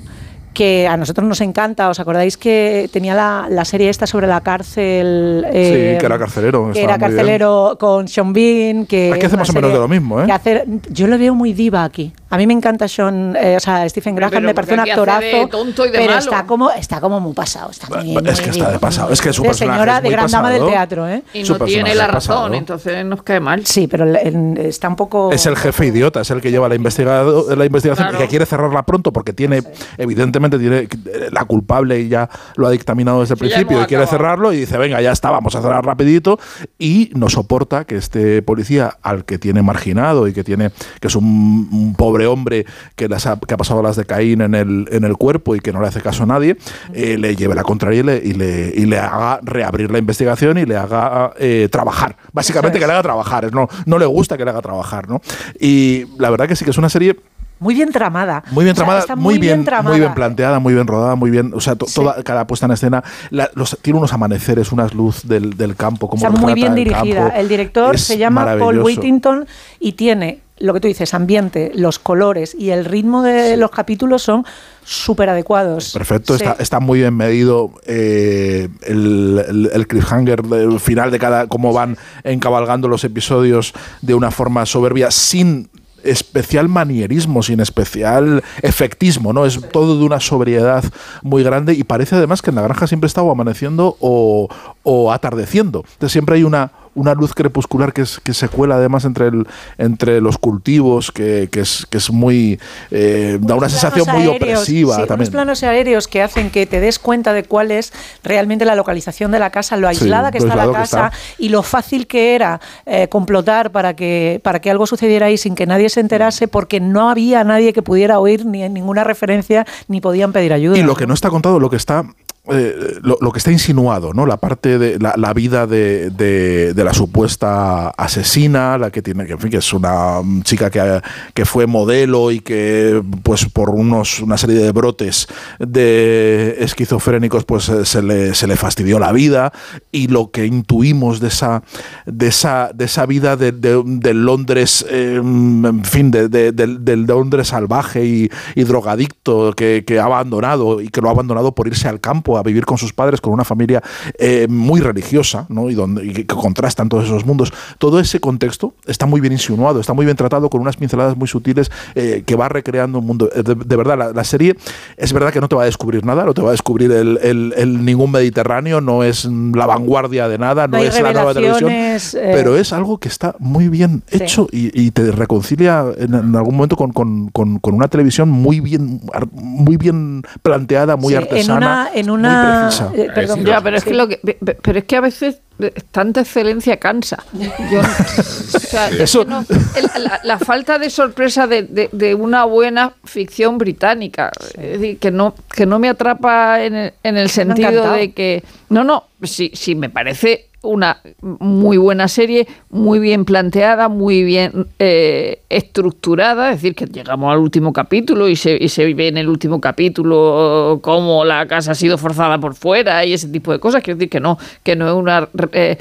que 0.54 0.88
a 0.88 0.96
nosotros 0.98 1.28
nos 1.28 1.42
encanta. 1.42 1.90
¿Os 1.90 2.00
acordáis 2.00 2.38
que 2.38 2.90
tenía 2.94 3.16
la, 3.16 3.48
la 3.50 3.66
serie 3.66 3.90
esta 3.90 4.06
sobre 4.06 4.28
la 4.28 4.42
cárcel? 4.42 5.46
eh, 5.52 5.94
sí, 5.96 6.00
que 6.00 6.06
era 6.06 6.20
carcelero. 6.20 6.72
que 6.72 6.84
era 6.84 6.98
carcelero 6.98 7.78
con 7.80 8.08
Sean 8.08 8.34
Bean. 8.34 8.86
Que 8.86 9.10
Aquí 9.12 9.20
es 9.20 9.26
hace 9.26 9.36
una 9.36 9.42
más 9.42 9.50
o 9.50 9.54
menos 9.54 9.72
de 9.74 9.80
lo 9.80 9.88
mismo, 9.88 10.22
¿eh? 10.22 10.32
hacer- 10.32 10.66
yo 10.92 11.08
lo 11.08 11.18
veo 11.18 11.34
muy 11.34 11.54
diva 11.54 11.84
aquí. 11.84 12.14
A 12.34 12.38
mí 12.38 12.48
me 12.48 12.54
encanta 12.54 12.88
Sean, 12.88 13.36
eh, 13.40 13.58
o 13.58 13.60
sea, 13.60 13.88
Stephen 13.88 14.16
Graham, 14.16 14.32
Pero 14.32 14.48
me 14.48 14.56
parece 14.56 14.74
un 14.74 14.80
actorazo. 14.80 15.22
de 15.22 15.48
tonto 15.52 15.86
y 15.86 15.92
de 15.92 15.98
pero 16.00 16.14
malo. 16.14 16.20
está 16.20 16.46
como, 16.48 16.72
está 16.72 17.00
como 17.00 17.20
muy 17.20 17.34
pasado. 17.34 17.70
Está 17.70 17.88
muy, 17.90 18.18
Es 18.28 18.42
que 18.42 18.48
muy 18.50 18.58
está 18.58 18.72
de 18.72 18.80
pasado. 18.80 19.14
Es 19.14 19.22
que 19.22 19.32
su 19.32 19.44
de 19.44 19.50
personaje 19.50 19.78
señora, 19.78 19.98
es 19.98 20.04
de 20.04 20.10
muy 20.10 20.14
gran 20.14 20.32
dama 20.32 20.50
del 20.50 20.66
teatro, 20.66 21.08
¿eh? 21.08 21.22
Y 21.36 21.44
no 21.44 21.60
tiene 21.60 21.94
la 21.94 22.08
razón, 22.08 22.36
pasado. 22.36 22.54
entonces 22.56 23.06
nos 23.06 23.22
cae 23.22 23.40
mal. 23.40 23.64
Sí, 23.68 23.86
pero 23.88 24.06
el- 24.06 24.16
el- 24.16 24.58
está 24.66 24.90
un 24.90 24.96
poco. 24.96 25.32
Es 25.32 25.46
el 25.46 25.56
jefe 25.56 25.86
idiota, 25.86 26.22
es 26.22 26.32
el 26.32 26.42
que 26.42 26.50
lleva 26.50 26.68
la, 26.68 26.74
investigado- 26.76 27.56
la 27.56 27.66
investigación 27.66 28.08
Claro. 28.08 28.24
y 28.24 28.26
que 28.26 28.30
quiere 28.30 28.48
cerrarla 28.48 28.82
pronto 28.84 29.14
porque 29.14 29.34
tiene, 29.34 29.62
evidentemente, 30.00 30.58
tiene 30.58 30.78
eh, 30.80 30.90
la 31.32 31.46
culpable 31.46 32.00
y 32.00 32.10
ya 32.10 32.28
lo 32.56 32.66
ha 32.66 32.72
dictaminado 32.72 33.22
desde 33.22 33.36
el 33.36 33.40
Sí, 33.42 33.46
principio 33.46 33.82
y 33.84 33.86
quiere 33.86 34.08
cerrarlo 34.08 34.52
y 34.54 34.58
dice, 34.58 34.78
venga, 34.80 35.00
ya 35.02 35.12
está, 35.12 35.30
vamos 35.30 35.54
a 35.56 35.62
cerrar 35.62 35.86
rapidito 35.86 36.40
y 36.80 37.12
no 37.16 37.30
soporta 37.30 37.86
que 37.86 37.96
este 37.98 38.42
policía 38.42 38.98
al 39.04 39.26
que 39.26 39.38
tiene 39.38 39.62
marginado 39.62 40.28
y 40.28 40.34
que 40.34 40.44
tiene 40.44 40.72
que 41.00 41.08
es 41.10 41.16
un, 41.16 41.70
un 41.72 41.94
pobre 41.96 42.23
hombre 42.28 42.66
que, 42.96 43.08
las 43.10 43.26
ha, 43.28 43.40
que 43.40 43.54
ha 43.54 43.58
pasado 43.58 43.82
las 43.84 43.96
de 43.96 44.06
Caín 44.06 44.42
en 44.42 44.56
el, 44.56 44.88
en 44.92 45.04
el 45.04 45.18
cuerpo 45.18 45.56
y 45.56 45.60
que 45.60 45.72
no 45.74 45.82
le 45.82 45.88
hace 45.88 46.02
caso 46.02 46.24
a 46.24 46.26
nadie, 46.26 46.58
eh, 46.94 47.18
le 47.18 47.36
lleve 47.36 47.56
la 47.56 47.64
contraria 47.64 48.00
y 48.00 48.04
le, 48.04 48.18
y, 48.24 48.34
le, 48.34 48.74
y 48.76 48.86
le 48.86 49.00
haga 49.00 49.40
reabrir 49.44 49.92
la 49.92 49.98
investigación 50.00 50.58
y 50.58 50.66
le 50.66 50.78
haga 50.78 51.32
eh, 51.38 51.68
trabajar. 51.72 52.16
Básicamente 52.32 52.80
que 52.80 52.86
le 52.88 52.94
haga 52.94 53.04
trabajar, 53.04 53.46
es 53.46 53.52
no, 53.54 53.68
no 53.86 53.98
le 53.98 54.06
gusta 54.06 54.38
que 54.38 54.46
le 54.46 54.52
haga 54.52 54.62
trabajar, 54.62 55.08
¿no? 55.10 55.22
Y 55.60 56.06
la 56.18 56.30
verdad 56.30 56.48
que 56.48 56.56
sí 56.56 56.66
que 56.66 56.72
es 56.72 56.78
una 56.78 56.90
serie 56.90 57.16
Muy 57.60 57.76
bien 57.76 57.92
tramada. 57.92 58.44
muy 58.52 58.64
bien 58.66 58.74
O 58.74 58.76
sea, 58.76 58.84
tramada, 58.84 59.00
está 59.00 59.16
muy, 59.16 59.38
bien, 59.38 59.64
tramada. 59.64 59.90
muy 59.92 60.00
bien 60.00 60.14
planteada, 60.14 60.60
muy 60.60 60.74
bien 60.74 60.86
rodada, 60.88 61.16
muy 61.16 61.32
bien, 61.32 61.52
o 61.56 61.62
sea, 61.62 61.76
to- 61.76 61.86
toda 61.86 62.22
cada 62.24 62.46
puesta 62.46 62.66
en 62.66 62.74
escena, 62.74 63.04
la- 63.30 63.50
los- 63.56 63.78
tiene 63.82 64.00
unos 64.00 64.12
amaneceres, 64.12 64.72
unas 64.72 64.94
luz 64.94 65.22
del, 65.28 65.56
del 65.56 65.76
campo, 65.76 66.10
como 66.10 66.26
Está 66.26 66.38
muy 66.38 66.54
bien 66.54 66.76
dirigida. 66.76 67.30
El 67.30 67.48
director 67.48 67.98
se 67.98 68.18
llama 68.18 68.56
Paul 68.60 68.80
Whittington 68.80 69.46
y 69.80 69.94
tiene 69.94 70.40
lo 70.60 70.74
que 70.74 70.80
tú 70.80 70.88
dices, 70.88 71.14
ambiente, 71.14 71.72
los 71.76 72.00
colores 72.00 72.56
y 72.58 72.70
el 72.70 72.86
ritmo 72.86 73.24
de 73.24 73.58
los 73.58 73.72
capítulos 73.72 74.22
son 74.22 74.46
súper 74.84 75.30
adecuados. 75.30 75.92
Perfecto, 75.94 76.38
Sí. 76.38 76.44
está, 76.44 76.62
está 76.62 76.80
muy 76.80 77.00
bien 77.00 77.16
medido 77.16 77.72
eh, 77.86 78.70
el, 78.84 79.44
el, 79.48 79.70
el 79.74 79.88
cliffhanger 79.88 80.44
del 80.44 80.80
final 80.80 81.12
de 81.12 81.20
cada, 81.20 81.48
cómo 81.48 81.74
van 81.74 81.98
encabalgando 82.24 82.88
los 82.88 83.04
episodios 83.04 83.74
de 84.02 84.14
una 84.14 84.32
forma 84.32 84.66
soberbia, 84.66 85.10
sin 85.12 85.70
especial 86.04 86.68
manierismo, 86.68 87.42
sin 87.44 87.62
especial 87.62 88.44
efectismo, 88.62 89.32
¿no? 89.32 89.46
Es 89.46 89.60
todo 89.72 89.98
de 89.98 90.04
una 90.04 90.20
sobriedad 90.20 90.84
muy 91.22 91.44
grande 91.44 91.74
y 91.74 91.84
parece 91.86 92.16
además 92.18 92.42
que 92.42 92.50
en 92.50 92.58
la 92.58 92.62
granja 92.62 92.88
siempre 92.88 93.08
está 93.08 93.22
o 93.22 93.32
amaneciendo 93.32 93.96
o, 94.02 94.50
o 94.84 95.12
atardeciendo. 95.14 95.86
Entonces 95.94 96.12
siempre 96.12 96.36
hay 96.36 96.44
una, 96.44 96.72
una 96.96 97.14
luz 97.14 97.34
crepuscular 97.34 97.94
que, 97.94 98.02
es, 98.04 98.20
que 98.20 98.34
se 98.34 98.48
cuela 98.50 98.76
además 98.76 99.06
entre, 99.06 99.28
el, 99.28 99.48
entre 99.78 100.22
los 100.22 100.38
cultivos, 100.38 101.12
que, 101.12 101.50
que 101.52 101.62
es, 101.62 101.86
que 101.90 101.98
es 101.98 102.12
muy... 102.12 102.60
eh, 102.92 103.38
da 103.42 103.56
una 103.56 103.70
sensación 103.70 104.06
muy 104.12 104.28
opresiva 104.28 104.94
sí, 104.96 105.00
unos 105.00 105.08
también. 105.08 105.32
planos 105.32 105.64
aéreos 105.64 106.08
que 106.08 106.22
hacen 106.22 106.50
que 106.50 106.66
te 106.66 106.80
des 106.80 107.00
cuenta 107.00 107.34
de 107.34 107.44
cuál 107.44 107.72
es 107.72 107.94
realmente 108.24 108.66
la 108.66 108.76
localización 108.76 109.32
de 109.32 109.40
la 109.40 109.50
casa, 109.50 109.78
lo 109.78 109.90
Sí, 109.90 109.96
aislada 110.04 110.32
que 110.32 110.40
lo 110.40 110.46
está 110.48 110.56
la 110.56 110.72
casa 110.72 111.08
está. 111.08 111.20
y 111.38 111.50
lo 111.50 111.64
fácil 111.64 112.08
que 112.08 112.36
era 112.36 112.60
eh, 112.86 113.08
complotar 113.08 113.72
para 113.72 113.96
que, 113.96 114.40
para 114.44 114.60
que 114.60 114.70
algo 114.72 114.86
sucediera 114.88 115.28
ahí 115.28 115.38
sin 115.38 115.56
que 115.56 115.66
nadie 115.66 115.90
se 115.90 116.00
enterase 116.00 116.48
porque 116.48 116.80
no 116.80 117.10
había 117.10 117.44
nadie 117.44 117.74
que 117.74 117.82
pudiera 117.82 118.20
oír 118.20 118.46
ni 118.46 118.68
ninguna 118.70 119.04
referencia 119.04 119.66
ni 119.88 120.02
podían 120.02 120.32
pedir 120.32 120.54
ayuda. 120.54 120.78
Y 120.78 120.84
lo 120.84 120.96
que 120.96 121.08
no 121.08 121.14
está 121.14 121.30
contado, 121.30 121.60
lo 121.60 121.70
que 121.70 121.76
está 121.78 122.04
eh, 122.52 123.00
lo, 123.02 123.32
que 123.32 123.38
está 123.38 123.52
insinuado, 123.54 124.12
¿no? 124.14 124.26
La 124.26 124.36
parte 124.36 124.78
de 124.78 125.00
la, 125.00 125.34
vida 125.34 125.66
de, 125.66 126.74
la 126.76 126.94
supuesta 126.94 127.88
asesina, 127.92 128.78
la 128.78 128.92
que 128.92 129.02
tiene, 129.02 129.26
que 129.26 129.32
en 129.34 129.40
fin, 129.40 129.50
que 129.50 129.58
es 129.58 129.72
una 129.74 130.20
chica 130.44 130.70
que, 130.70 131.00
que 131.34 131.46
fue 131.46 131.68
modelo 131.68 132.32
y 132.32 132.42
que, 132.42 133.02
pues, 133.24 133.46
por 133.46 133.70
unos, 133.70 134.20
una 134.20 134.38
serie 134.38 134.58
de 134.58 134.72
brotes 134.74 135.28
de 135.58 136.58
esquizofrénicos, 136.60 137.46
pues 137.46 137.70
eh, 137.70 137.86
se 137.86 138.02
le, 138.04 138.34
se 138.36 138.46
le 138.48 138.58
fastidió 138.58 139.00
la 139.00 139.14
vida. 139.14 139.54
Y 139.94 140.08
lo 140.10 140.30
que 140.32 140.46
intuimos 140.46 141.22
de 141.22 141.30
esa, 141.30 141.64
de 142.06 142.28
esa, 142.28 142.72
de 142.76 142.86
esa 142.86 143.06
vida 143.06 143.38
de, 143.38 143.54
de- 143.54 144.14
Londres, 144.14 144.86
eh, 144.90 145.16
en 145.16 145.86
fin, 145.86 146.12
de, 146.12 146.28
de- 146.28 146.52
del, 146.52 146.84
del 146.84 147.04
Londres 147.04 147.48
salvaje 147.48 148.06
y, 148.06 148.30
y 148.56 148.64
drogadicto 148.66 149.54
que, 149.56 149.86
que 149.88 150.00
ha 150.00 150.06
abandonado 150.06 150.82
y 150.82 150.90
que 150.90 151.00
lo 151.00 151.08
ha 151.08 151.12
abandonado 151.12 151.56
por 151.56 151.68
irse 151.68 151.88
al 151.88 152.02
campo 152.02 152.33
a 152.38 152.44
vivir 152.44 152.66
con 152.66 152.78
sus 152.78 152.94
padres, 152.94 153.22
con 153.22 153.34
una 153.34 153.44
familia 153.44 153.82
eh, 154.18 154.48
muy 154.50 154.82
religiosa, 154.82 155.46
¿no? 155.50 155.70
y, 155.70 155.76
donde, 155.76 156.06
y 156.06 156.14
que 156.14 156.26
contrastan 156.26 156.90
todos 156.90 157.06
esos 157.06 157.26
mundos. 157.26 157.54
Todo 157.78 158.00
ese 158.00 158.20
contexto 158.20 158.74
está 158.86 159.06
muy 159.06 159.22
bien 159.22 159.34
insinuado, 159.34 159.80
está 159.80 159.94
muy 159.94 160.06
bien 160.06 160.18
tratado 160.18 160.50
con 160.50 160.62
unas 160.62 160.78
pinceladas 160.78 161.16
muy 161.18 161.28
sutiles 161.28 161.72
eh, 161.96 162.24
que 162.26 162.36
va 162.36 162.50
recreando 162.50 163.00
un 163.00 163.06
mundo. 163.06 163.30
Eh, 163.36 163.44
De, 163.44 163.56
de 163.56 163.76
verdad, 163.76 163.98
la, 163.98 164.12
la 164.14 164.24
serie 164.24 164.56
es 164.98 165.14
verdad 165.14 165.32
que 165.32 165.40
no 165.42 165.48
te 165.50 165.56
va 165.56 165.64
a 165.64 165.66
descubrir 165.66 166.06
nada, 166.06 166.24
no 166.26 166.34
te 166.34 166.42
va 166.42 166.50
a 166.50 166.52
descubrir 166.52 166.92
el, 166.92 167.20
el- 167.22 167.54
el 167.58 167.84
ningún 167.86 168.12
Mediterráneo, 168.12 168.80
no 168.82 169.04
es 169.04 169.26
la 169.26 169.66
vanguardia 169.66 170.28
de 170.28 170.38
nada, 170.38 170.68
no, 170.68 170.78
es 170.78 171.00
la 171.02 171.14
nueva 171.14 171.34
televisión, 171.34 171.72
eh, 171.72 171.98
pero 172.34 172.56
es 172.58 172.72
algo 172.74 172.98
que 173.00 173.08
está 173.10 173.36
muy 173.40 173.70
bien 173.70 174.04
Sí. 174.08 174.18
hecho 174.24 174.48
y, 174.52 174.80
y 174.80 174.92
te 174.92 175.12
reconcilia 175.12 175.86
en, 175.98 176.14
en 176.14 176.36
algún 176.36 176.56
momento 176.56 176.76
con, 176.76 176.92
con- 176.92 177.30
con- 177.30 177.60
con 177.60 177.74
una 177.74 177.88
televisión 177.88 178.30
muy 178.30 178.60
bien, 178.60 179.02
muy 179.34 179.78
bien 179.78 180.24
planteada, 180.42 180.96
muy 180.96 181.10
Sí, 181.14 181.18
en 181.18 181.24
artesana, 181.24 181.58
una- 181.58 181.90
en 181.94 182.06
muy 182.08 182.16
una- 182.30 182.70
eh, 182.96 183.10
perdón, 183.14 183.46
ya, 183.46 183.62
pero 183.62 183.78
es 183.78 183.84
que 183.84 183.94
lo 183.94 184.08
que, 184.08 184.20
pero 184.62 184.80
es 184.80 184.86
que 184.86 184.96
a 184.96 185.02
veces 185.02 185.40
eh, 185.60 185.72
tanta 185.92 186.22
excelencia 186.22 186.78
cansa. 186.78 187.24
Yo, 187.72 187.80
o 187.82 188.60
sea, 188.60 188.90
es 188.90 189.00
Eso- 189.02 189.24
que 189.24 189.30
no- 189.30 189.46
el- 189.76 190.04
la, 190.04 190.20
la 190.24 190.40
falta 190.40 190.80
de 190.80 190.90
sorpresa 190.90 191.46
de, 191.48 191.64
de- 191.64 191.90
de 191.92 192.16
una 192.16 192.46
buena 192.46 192.94
ficción 193.04 193.58
británica, 193.58 194.32
es 194.58 194.80
decir, 194.80 194.98
que 194.98 195.12
no 195.12 195.36
que 195.56 195.66
no 195.66 195.78
me 195.80 195.90
atrapa 195.90 196.64
en 196.64 196.76
el, 196.76 196.94
en 197.04 197.18
el 197.18 197.30
sentido 197.30 197.92
de 197.94 198.12
que 198.14 198.44
no, 198.70 198.84
no, 198.84 199.06
sí, 199.24 199.52
sí 199.54 199.76
me 199.76 199.90
parece 199.90 200.48
una 200.64 201.02
muy 201.22 201.78
buena 201.78 202.08
serie, 202.08 202.48
muy 202.70 203.00
bien 203.00 203.26
planteada, 203.26 203.90
muy 203.90 204.24
bien 204.24 204.68
eh, 204.80 205.42
estructurada, 205.50 206.52
es 206.52 206.62
decir, 206.62 206.74
que 206.74 206.86
llegamos 206.86 207.32
al 207.32 207.40
último 207.40 207.74
capítulo 207.74 208.30
y 208.30 208.38
se, 208.38 208.58
y 208.60 208.70
se 208.70 208.92
ve 208.94 209.10
en 209.10 209.18
el 209.18 209.28
último 209.28 209.60
capítulo 209.60 210.80
cómo 210.82 211.26
la 211.26 211.46
casa 211.48 211.74
ha 211.74 211.76
sido 211.76 211.98
forzada 211.98 212.40
por 212.40 212.56
fuera 212.56 213.06
y 213.06 213.14
ese 213.14 213.28
tipo 213.28 213.52
de 213.52 213.60
cosas, 213.60 213.84
quiero 213.84 213.98
decir 213.98 214.10
que 214.10 214.22
no, 214.22 214.40
que 214.64 214.76
no 214.76 214.88
es 214.88 214.94
una 214.94 215.28
eh, 215.52 215.78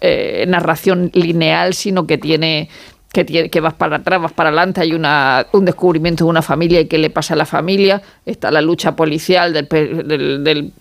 eh, 0.00 0.44
narración 0.48 1.10
lineal, 1.12 1.74
sino 1.74 2.06
que 2.06 2.16
tiene 2.16 2.68
que, 3.12 3.24
tiene, 3.24 3.50
que 3.50 3.60
vas 3.60 3.74
para 3.74 3.96
atrás, 3.96 4.22
vas 4.22 4.32
para 4.32 4.50
adelante, 4.50 4.80
hay 4.80 4.92
una, 4.92 5.46
un 5.52 5.64
descubrimiento 5.64 6.24
de 6.24 6.30
una 6.30 6.42
familia 6.42 6.80
y 6.80 6.86
qué 6.86 6.98
le 6.98 7.10
pasa 7.10 7.34
a 7.34 7.36
la 7.36 7.46
familia, 7.46 8.00
está 8.26 8.50
la 8.50 8.60
lucha 8.60 8.94
policial 8.94 9.52
del, 9.52 9.68
del, 9.68 10.44
del 10.44 10.72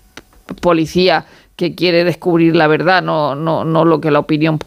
policía 0.62 1.26
que 1.56 1.76
quiere 1.76 2.04
descubrir 2.04 2.56
la 2.56 2.68
verdad, 2.68 3.02
no, 3.02 3.36
no, 3.36 3.64
no 3.64 3.86
lo 3.86 4.02
que 4.02 4.12
la 4.12 4.20
opinión 4.20 4.60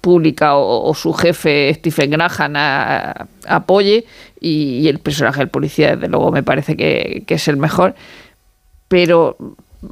pública 0.00 0.56
o, 0.56 0.94
su 0.94 1.12
jefe 1.12 1.72
Stephen 1.74 2.10
Graham 2.10 2.56
apoye. 3.46 4.04
Y, 4.40 4.78
y 4.78 4.88
el 4.88 4.98
personaje 4.98 5.40
del 5.40 5.48
policía 5.48 5.96
desde 5.96 6.08
luego 6.08 6.32
me 6.32 6.42
parece 6.42 6.76
que, 6.76 7.24
que 7.26 7.34
es 7.34 7.48
el 7.48 7.56
mejor. 7.56 7.94
Pero 8.88 9.36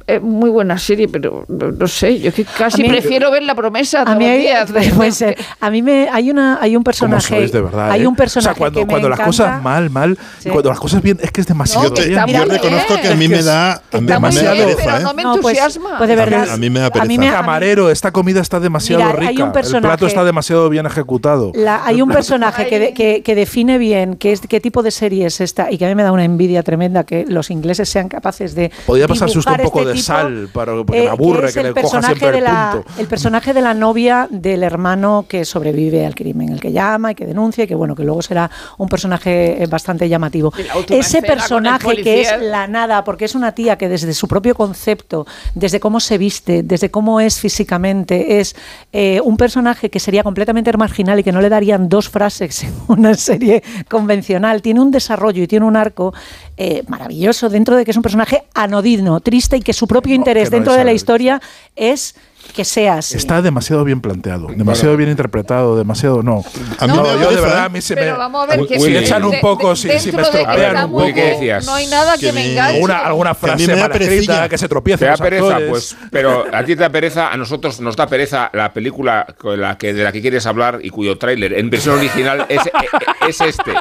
es 0.05 0.21
muy 0.21 0.49
buena 0.51 0.77
serie 0.77 1.07
pero 1.07 1.45
no, 1.47 1.71
no 1.71 1.87
sé 1.87 2.19
yo 2.19 2.29
es 2.29 2.35
que 2.35 2.45
casi 2.45 2.83
mí- 2.83 2.89
prefiero 2.89 3.31
ver 3.31 3.41
la 3.43 3.55
promesa 3.55 4.03
A 4.03 4.15
mí, 4.15 4.25
hay, 4.25 4.41
días 4.41 4.69
puede 4.95 5.11
ser. 5.11 5.35
a 5.59 5.69
mí 5.71 5.81
me 5.81 6.07
hay 6.11 6.29
una 6.29 6.59
hay 6.61 6.75
un 6.75 6.83
personaje 6.83 7.27
sois 7.35 7.51
de 7.51 7.61
verdad. 7.61 7.89
hay 7.91 8.03
¿eh? 8.03 8.07
un 8.07 8.15
personaje 8.15 8.49
o 8.51 8.53
sea, 8.53 8.57
cuando, 8.57 8.79
que 8.81 8.85
me 8.85 8.89
cuando 8.91 9.09
las 9.09 9.17
encanta. 9.19 9.29
cosas 9.29 9.63
mal, 9.63 9.89
mal, 9.89 10.17
Sí. 10.39 10.49
cuando 10.49 10.69
las 10.69 10.79
cosas 10.79 11.01
bien, 11.01 11.17
es 11.21 11.31
que 11.31 11.41
es 11.41 11.47
demasiado 11.47 11.89
No, 11.89 11.93
que 11.95 12.09
Yo 12.11 12.19
muy 12.27 12.33
reconozco 12.35 12.93
bien. 12.93 13.01
que 13.01 13.07
a 13.07 13.15
mí 13.15 13.27
me 13.27 13.41
da, 13.43 13.73
a 13.91 13.99
mí 13.99 14.01
me 14.01 14.13
da 14.13 14.19
pereza, 14.19 14.77
pero 14.83 14.97
¿eh? 14.97 15.01
no 15.01 15.13
me 15.13 15.23
pues- 15.23 15.35
entusiasma 15.57 15.97
pues 15.97 16.09
de 16.09 16.15
verdad. 16.15 16.49
A 16.51 16.57
mí 16.57 16.69
me 16.69 16.79
da 16.79 16.85
A 16.87 16.89
mí 17.05 17.17
pereza. 17.17 17.19
me- 17.19 17.31
Camarero, 17.31 17.89
esta 17.89 18.11
comida 18.11 18.41
está 18.41 18.59
demasiado 18.59 19.03
Mira, 19.05 19.19
hay 19.21 19.27
rica. 19.29 19.43
un 19.43 19.49
el 19.49 19.51
plato 19.53 19.53
personaje- 19.53 20.05
está 20.05 20.23
demasiado 20.23 20.69
bien 20.69 20.85
ejecutado. 20.85 21.51
La- 21.55 21.83
hay 21.85 22.01
un 22.01 22.09
personaje 22.19 22.67
que, 22.67 22.79
de- 22.79 22.93
que, 22.93 23.21
que 23.23 23.35
define 23.35 23.77
bien 23.77 24.15
qué, 24.15 24.31
es, 24.33 24.41
qué 24.41 24.59
tipo 24.59 24.83
de 24.83 24.91
serie 24.91 25.25
es 25.25 25.41
esta 25.41 25.71
y 25.71 25.77
que 25.77 25.85
a 25.85 25.89
mí 25.89 25.95
me 25.95 26.03
da 26.03 26.11
una 26.11 26.23
envidia 26.25 26.61
tremenda 26.63 27.03
que 27.03 27.25
los 27.27 27.49
ingleses 27.49 27.89
sean 27.89 28.07
capaces 28.07 28.53
de. 28.55 28.71
Podría 28.85 29.07
pasarse 29.07 29.37
usted 29.39 29.51
un 29.51 29.57
dibujar 29.57 29.78
poco 29.79 29.89
este 29.89 29.93
de 29.93 29.93
tipo, 29.93 30.05
sal, 30.05 30.49
para, 30.51 30.73
porque 30.73 30.99
eh, 30.99 31.03
me 31.03 31.09
aburre 31.09 31.47
es 31.47 31.53
que, 31.53 31.59
el 31.59 31.67
le 31.67 31.73
coja 31.73 31.81
personaje 31.81 32.15
siempre 32.15 32.31
de 32.31 32.37
el 32.37 32.43
la, 32.43 32.71
punto. 32.73 33.01
El 33.01 33.07
personaje 33.07 33.53
de 33.53 33.61
la 33.61 33.73
novia 33.73 34.27
del 34.29 34.63
hermano 34.63 35.25
que 35.27 35.45
sobrevive 35.45 36.05
al 36.05 36.15
crimen, 36.15 36.49
el 36.49 36.59
que 36.59 36.71
llama 36.71 37.11
y 37.11 37.15
que 37.15 37.25
denuncia 37.25 37.63
y 37.63 37.67
que, 37.67 37.75
bueno, 37.75 37.95
que 37.95 38.03
luego 38.03 38.21
será 38.21 38.49
un 38.77 38.87
personaje 38.87 39.63
eh, 39.63 39.67
bastante 39.67 40.07
llamativo. 40.07 40.53
Ese 40.89 41.21
personaje 41.21 42.01
que 42.01 42.21
es 42.21 42.41
la 42.41 42.67
nada, 42.67 43.03
porque 43.03 43.25
es 43.25 43.35
una 43.35 43.53
tía 43.53 43.77
que 43.77 43.89
desde 43.89 44.13
su 44.13 44.27
propio 44.27 44.55
concepto, 44.55 45.25
desde 45.55 45.79
cómo 45.79 45.99
se 45.99 46.17
viste, 46.17 46.63
desde 46.63 46.89
cómo 46.89 47.19
es 47.19 47.39
físicamente, 47.39 48.39
es 48.39 48.55
eh, 48.91 49.21
un 49.23 49.37
personaje 49.37 49.89
que 49.89 49.99
sería 49.99 50.23
completamente 50.23 50.69
marginal 50.77 51.19
y 51.19 51.23
que 51.23 51.31
no 51.31 51.41
le 51.41 51.49
darían 51.49 51.89
dos 51.89 52.09
frases 52.09 52.63
en 52.63 52.73
una 52.87 53.13
serie 53.13 53.63
convencional. 53.89 54.61
Tiene 54.61 54.79
un 54.79 54.91
desarrollo 54.91 55.43
y 55.43 55.47
tiene 55.47 55.65
un 55.65 55.75
arco 55.75 56.13
eh, 56.57 56.83
maravilloso 56.87 57.49
dentro 57.49 57.75
de 57.75 57.85
que 57.85 57.91
es 57.91 57.97
un 57.97 58.03
personaje 58.03 58.43
anodino, 58.53 59.19
triste 59.19 59.57
y 59.57 59.61
que 59.69 59.73
su 59.73 59.85
propio 59.85 60.15
interés 60.15 60.45
que 60.49 60.55
no 60.55 60.57
dentro 60.57 60.73
es 60.73 60.79
de 60.79 60.83
la 60.83 60.93
historia 60.93 61.39
es 61.75 62.15
que 62.55 62.65
sea 62.65 62.95
así. 62.95 63.15
Está 63.15 63.39
demasiado 63.43 63.83
bien 63.83 64.01
planteado, 64.01 64.47
demasiado 64.47 64.97
bien 64.97 65.11
interpretado, 65.11 65.77
demasiado 65.77 66.23
no. 66.23 66.43
A 66.79 66.87
mí 66.87 66.93
no, 66.95 67.03
da 67.03 67.21
yo 67.21 67.29
de 67.29 67.35
verdad 67.41 67.65
a 67.65 67.69
mí 67.69 67.81
se 67.81 67.93
pero 67.93 68.13
me 68.13 68.17
vamos 68.17 68.41
a 68.43 68.45
ver 68.47 68.65
que 68.65 68.79
si 68.79 68.89
le 68.89 68.99
echan 69.01 69.23
un 69.25 69.39
poco, 69.39 69.69
de- 69.69 69.75
si, 69.75 69.99
si 69.99 70.11
me 70.11 70.23
que 70.23 70.23
estropean 70.23 70.85
un 70.85 70.91
muy 70.91 71.03
Willy, 71.03 71.13
¿qué 71.13 71.53
poco 71.59 71.65
no 71.67 71.73
hay 71.75 71.85
nada 71.85 72.13
que, 72.17 72.25
Que 72.27 72.31
me 72.31 72.51
enganche 72.51 72.73
alguna, 72.77 72.97
alguna 72.99 73.35
frase 73.35 73.67
da 73.67 73.87
mal 73.89 74.01
escrita, 74.01 74.49
que 74.49 74.57
se 74.57 74.65
¿Te 74.65 74.69
tropiecen 74.69 75.07
da 75.09 75.17
pereza? 75.17 75.45
actores. 75.45 75.69
Pues, 75.69 75.95
pero 76.09 76.45
a 76.51 76.63
ti 76.63 76.75
te 76.75 76.81
da 76.81 76.89
pereza, 76.89 77.29
a 77.31 77.37
nosotros 77.37 77.79
nos 77.81 77.95
da 77.95 78.07
pereza 78.07 78.49
la 78.53 78.73
película 78.73 79.27
con 79.37 79.61
la 79.61 79.77
que, 79.77 79.93
de 79.93 80.03
la 80.03 80.11
que 80.11 80.19
quieres 80.21 80.47
hablar 80.47 80.79
y 80.81 80.89
cuyo 80.89 81.19
tráiler 81.19 81.53
en 81.53 81.69
versión 81.69 81.97
original 81.99 82.47
es, 82.49 82.65
eh, 82.65 82.71
eh, 82.73 83.27
es 83.29 83.41
este. 83.41 83.73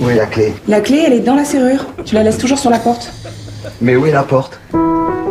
Où 0.00 0.08
est 0.08 0.16
la 0.16 0.30
clé 0.30 0.54
La 0.66 0.80
clé, 0.82 1.04
elle 1.04 1.12
est 1.18 1.24
dans 1.26 1.36
la 1.36 1.44
serrure. 1.44 1.84
Tu 2.06 2.14
la 2.14 2.22
laisses 2.22 2.38
toujours 2.38 2.58
sur 2.58 2.70
la 2.70 2.78
porte. 2.82 3.06
Mais 3.80 3.96
où 3.96 4.06
est 4.06 4.12
la 4.12 4.22
porte 4.22 4.58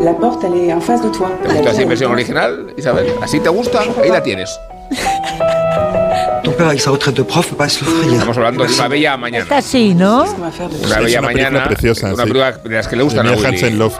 La 0.04 0.14
porte, 0.14 0.44
elle 0.44 0.56
est 0.70 0.74
en 0.74 0.82
face 0.82 1.02
de 1.02 1.10
toi. 1.10 1.30
¿Te 1.44 1.50
gusta 1.54 1.70
así 1.72 1.84
en 1.84 1.88
versión 1.90 2.12
original, 2.12 2.68
Isabel? 2.78 3.06
¿Así 3.22 3.40
te 3.40 3.50
gusta? 3.50 3.82
Ahí 4.02 4.10
la 4.10 4.22
tienes. 4.22 4.50
Ton 6.44 6.54
père, 6.54 6.68
avec 6.70 6.82
sa 6.82 6.90
retraite 6.90 7.16
de 7.18 7.22
prof, 7.24 7.48
peut 7.48 7.56
pas 7.56 7.70
se 7.70 7.86
l'offrir. 7.86 8.14
Estamos 8.14 8.36
hablando 8.38 8.66
de 8.66 8.74
una 8.74 8.88
bella 8.88 9.16
mañana. 9.16 9.44
Está 9.44 9.58
así, 9.58 9.94
¿no? 9.94 10.24
Una 10.24 10.50
Es 10.50 10.58
bella 10.58 10.70
una 10.80 11.00
película 11.00 11.22
mañana. 11.22 11.64
preciosa, 11.68 12.08
Una 12.08 12.16
sí. 12.16 12.22
película 12.32 12.52
de 12.64 12.76
las 12.76 12.88
que 12.88 12.96
le 12.96 13.04
gustan 13.04 13.28
a 13.28 13.32
Willy. 13.34 13.70
Love. 13.78 13.96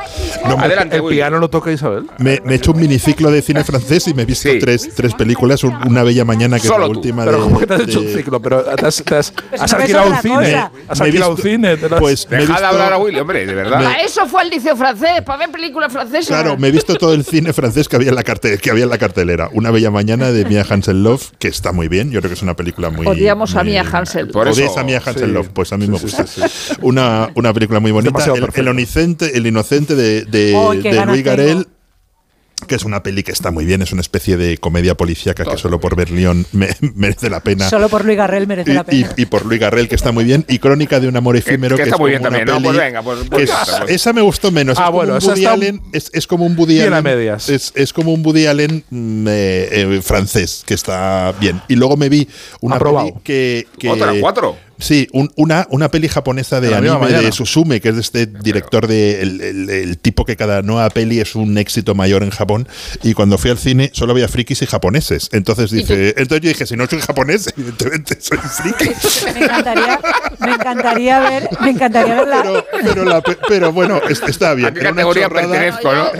No, 0.48 0.58
me- 0.58 0.64
Adelante, 0.66 0.96
El 0.98 1.02
Willy. 1.02 1.18
piano 1.18 1.40
lo 1.40 1.50
toca 1.50 1.72
Isabel. 1.72 2.06
Me, 2.18 2.42
me 2.46 2.54
he 2.54 2.56
hecho 2.58 2.72
un 2.72 2.80
miniciclo 2.82 3.32
de 3.32 3.42
cine 3.42 3.64
francés 3.64 4.08
y 4.08 4.14
me 4.14 4.24
he 4.24 4.26
visto 4.26 4.50
Sí. 4.50 4.60
tres, 4.60 4.90
tres 4.96 5.14
películas. 5.14 5.64
un- 5.64 5.76
Una 5.88 6.04
bella 6.04 6.24
mañana 6.26 6.60
que 6.60 6.68
Solo 6.68 6.84
es 6.86 6.90
la 6.90 6.94
tú. 6.94 7.00
última 7.00 7.26
Pero 7.26 7.38
de. 7.38 7.44
¿cómo 7.44 7.60
que 7.60 7.68
te 7.68 7.74
has 7.74 7.82
hecho 7.82 8.02
de- 8.02 8.08
un 8.08 8.14
ciclo? 8.14 8.42
Pero 8.42 8.64
te 8.64 8.86
has, 8.86 9.04
te 9.04 9.16
has- 9.16 9.32
Pues 9.32 9.62
has 9.62 9.72
no 9.72 9.78
alquilado 9.80 10.10
un 10.12 10.22
cine. 10.22 10.36
cosa. 10.36 10.72
Has 10.88 11.02
alquilado 11.02 11.32
un 11.32 11.38
cine. 11.38 11.78
te 11.78 11.90
Pues 11.90 12.28
Dejad 12.30 12.46
de 12.46 12.52
visto- 12.54 12.66
hablar 12.68 12.94
a 12.94 12.98
Willy, 12.98 13.20
hombre, 13.20 13.46
de 13.46 13.54
verdad. 13.54 13.78
Para 13.84 14.02
eso 14.02 14.26
fue 14.28 14.42
al 14.42 14.50
liceo 14.50 14.76
francés, 14.76 15.22
para 15.26 15.40
ver 15.40 15.52
películas 15.52 15.92
francesas. 15.92 16.28
Claro, 16.28 16.58
me 16.58 16.68
he 16.68 16.72
visto 16.72 16.96
todo 16.96 17.14
el 17.14 17.24
cine 17.26 17.54
francés 17.54 17.88
que 17.88 17.96
había 17.96 18.10
en 18.10 18.16
la, 18.16 18.24
carte- 18.24 18.58
que 18.58 18.70
había 18.72 18.84
en 18.84 18.90
la 18.90 18.98
cartelera. 18.98 19.50
Una 19.54 19.72
bella 19.72 19.92
mañana 19.92 20.32
de 20.32 20.46
Mia 20.46 20.66
Hansen 20.70 21.04
Love, 21.04 21.32
que 21.40 21.48
está 21.48 21.72
muy 21.72 21.88
bien. 21.88 22.12
Yo 22.12 22.20
creo 22.22 22.30
que 22.30 22.36
es 22.36 22.42
una 22.42 22.56
película 22.56 22.90
muy. 22.90 23.06
Odiamos 23.08 23.56
a 23.56 23.64
Mia 23.64 23.84
Hansen. 23.92 24.30
Por 24.30 24.48
eso- 24.48 24.60
Odiáis 24.62 24.78
a 24.78 24.84
Mia 24.84 25.02
Hansen 25.06 25.28
sí. 25.28 25.32
Love, 25.32 25.50
pues 25.54 25.72
a 25.74 25.78
mí 25.78 25.88
me 25.88 25.98
gusta. 25.98 26.26
sí, 26.28 26.42
Una, 26.82 27.30
una 27.36 27.54
película 27.54 27.80
muy 27.80 27.92
bonita. 27.92 28.24
El, 28.26 28.48
el 28.54 28.68
inocente, 28.80 29.38
el 29.38 29.48
inocente 29.48 29.96
de, 29.96 30.21
de, 30.26 30.52
de 30.82 31.06
Louis 31.06 31.24
Garrel. 31.24 31.64
tengo. 31.66 31.82
Que 32.68 32.76
es 32.76 32.86
una 32.86 33.02
peli 33.02 33.24
que 33.24 33.32
está 33.32 33.50
muy 33.50 33.66
bien, 33.66 33.82
es 33.82 33.92
una 33.92 34.02
especie 34.02 34.38
de 34.38 34.60
comedia 34.60 34.96
policíaca 34.96 35.44
que 35.46 35.58
solo 35.58 35.80
por 35.80 35.96
ver 35.96 36.12
León 36.12 36.46
me- 36.52 36.70
merece 36.96 37.28
la 37.28 37.40
pena. 37.40 37.68
Solo 37.68 37.90
por 37.90 38.06
Luis 38.06 38.16
Garrel 38.20 38.46
merece 38.46 38.70
Y, 38.70 38.74
la 38.76 38.84
pena. 38.84 39.10
y- 39.18 39.22
y 39.24 39.26
por 39.26 39.48
Luis 39.48 39.60
Garrel, 39.60 39.90
que 39.90 39.96
está 39.96 40.12
muy 40.12 40.24
bien, 40.26 40.46
y 40.48 40.60
Crónica 40.60 41.00
de 41.00 41.08
un 41.08 41.18
amor 41.18 41.36
efímero, 41.36 41.76
que 41.76 41.82
que, 41.82 41.90
está 41.90 41.96
es 41.96 42.00
muy 42.00 42.12
bien 42.12 42.22
también, 42.22 42.46
Pues 42.62 42.78
venga, 42.78 43.02
pues- 43.02 43.20
pues 43.32 43.50
es- 43.50 43.56
pues. 43.80 43.90
esa 43.90 44.14
me 44.14 44.22
gustó 44.22 44.52
menos. 44.52 44.78
Ah, 44.78 44.84
es 44.84 44.86
como 44.86 44.98
bueno, 44.98 45.16
un 45.16 45.24
Woody 45.28 45.46
Allen, 45.48 45.82
es, 45.92 46.12
es 46.14 46.28
como 46.28 46.46
un 46.46 46.56
Woody 46.56 46.76
bien 46.76 46.94
a 46.94 46.98
Allen, 46.98 47.04
medias. 47.18 47.50
Es, 47.50 47.72
es 47.74 47.92
como 47.94 48.14
un 48.14 48.24
Woody 48.24 48.46
Allen 48.46 48.84
mm, 48.92 49.28
eh, 49.28 49.70
eh, 49.72 50.02
francés, 50.04 50.64
que 50.64 50.76
está 50.76 51.34
bien. 51.40 51.64
Y 51.68 51.76
luego 51.76 51.98
me 51.98 52.10
vi 52.10 52.28
una 52.60 52.76
Aprobado. 52.76 53.08
peli 53.08 53.22
que, 53.24 53.68
que- 53.80 53.90
Otra, 53.90 54.14
cuatro. 54.22 54.56
Sí, 54.82 55.08
un- 55.14 55.32
una, 55.36 55.68
una 55.70 55.90
peli 55.90 56.08
japonesa 56.10 56.60
de 56.60 56.74
anime 56.76 57.08
de. 57.08 57.32
Susume, 57.32 57.80
que 57.80 57.90
es 57.90 57.96
de 57.96 58.02
este 58.02 58.26
director 58.26 58.88
de 58.88 59.22
el, 59.22 59.40
el- 59.42 59.70
el 59.70 59.98
tipo 60.00 60.26
que 60.26 60.36
cada 60.36 60.62
nueva 60.64 60.90
peli 60.90 61.20
es 61.20 61.36
un 61.36 61.58
éxito 61.58 61.96
mayor 61.96 62.24
en 62.24 62.32
Japón. 62.32 62.68
Y 63.04 63.14
cuando 63.14 63.38
fui 63.38 63.52
al 63.52 63.58
cine 63.58 63.92
solo 63.94 64.12
había 64.14 64.28
frikis 64.28 64.62
y 64.64 64.66
japoneses. 64.66 65.30
Entonces 65.32 65.72
dice, 65.72 66.10
entonces 66.18 66.42
yo 66.42 66.50
dije, 66.50 66.66
si 66.66 66.76
no 66.76 66.88
soy 66.88 67.00
japonés, 67.00 67.48
evidentemente 67.56 68.18
soy 68.20 68.38
friki. 68.40 68.92
Me 69.40 69.46
encantaría, 69.46 70.00
me 70.40 70.52
encantaría 70.54 71.20
ver, 71.20 71.50
me 71.62 71.70
encantaría 71.70 72.16
ver 72.16 72.28
la, 72.28 72.42
Pero, 72.42 72.66
pero, 72.84 73.06
la 73.06 73.22
pe- 73.22 73.38
pero 73.48 73.72
bueno, 73.72 74.02
es- 74.10 74.22
está 74.28 74.54
bien. 74.56 74.70
¿A 74.70 74.74
qué 74.74 74.80
Era 74.82 74.92
una 74.92 75.04
categoría 75.04 75.28
chorrada. 75.28 75.48
pertenezco, 75.50 75.94
no? 75.94 76.12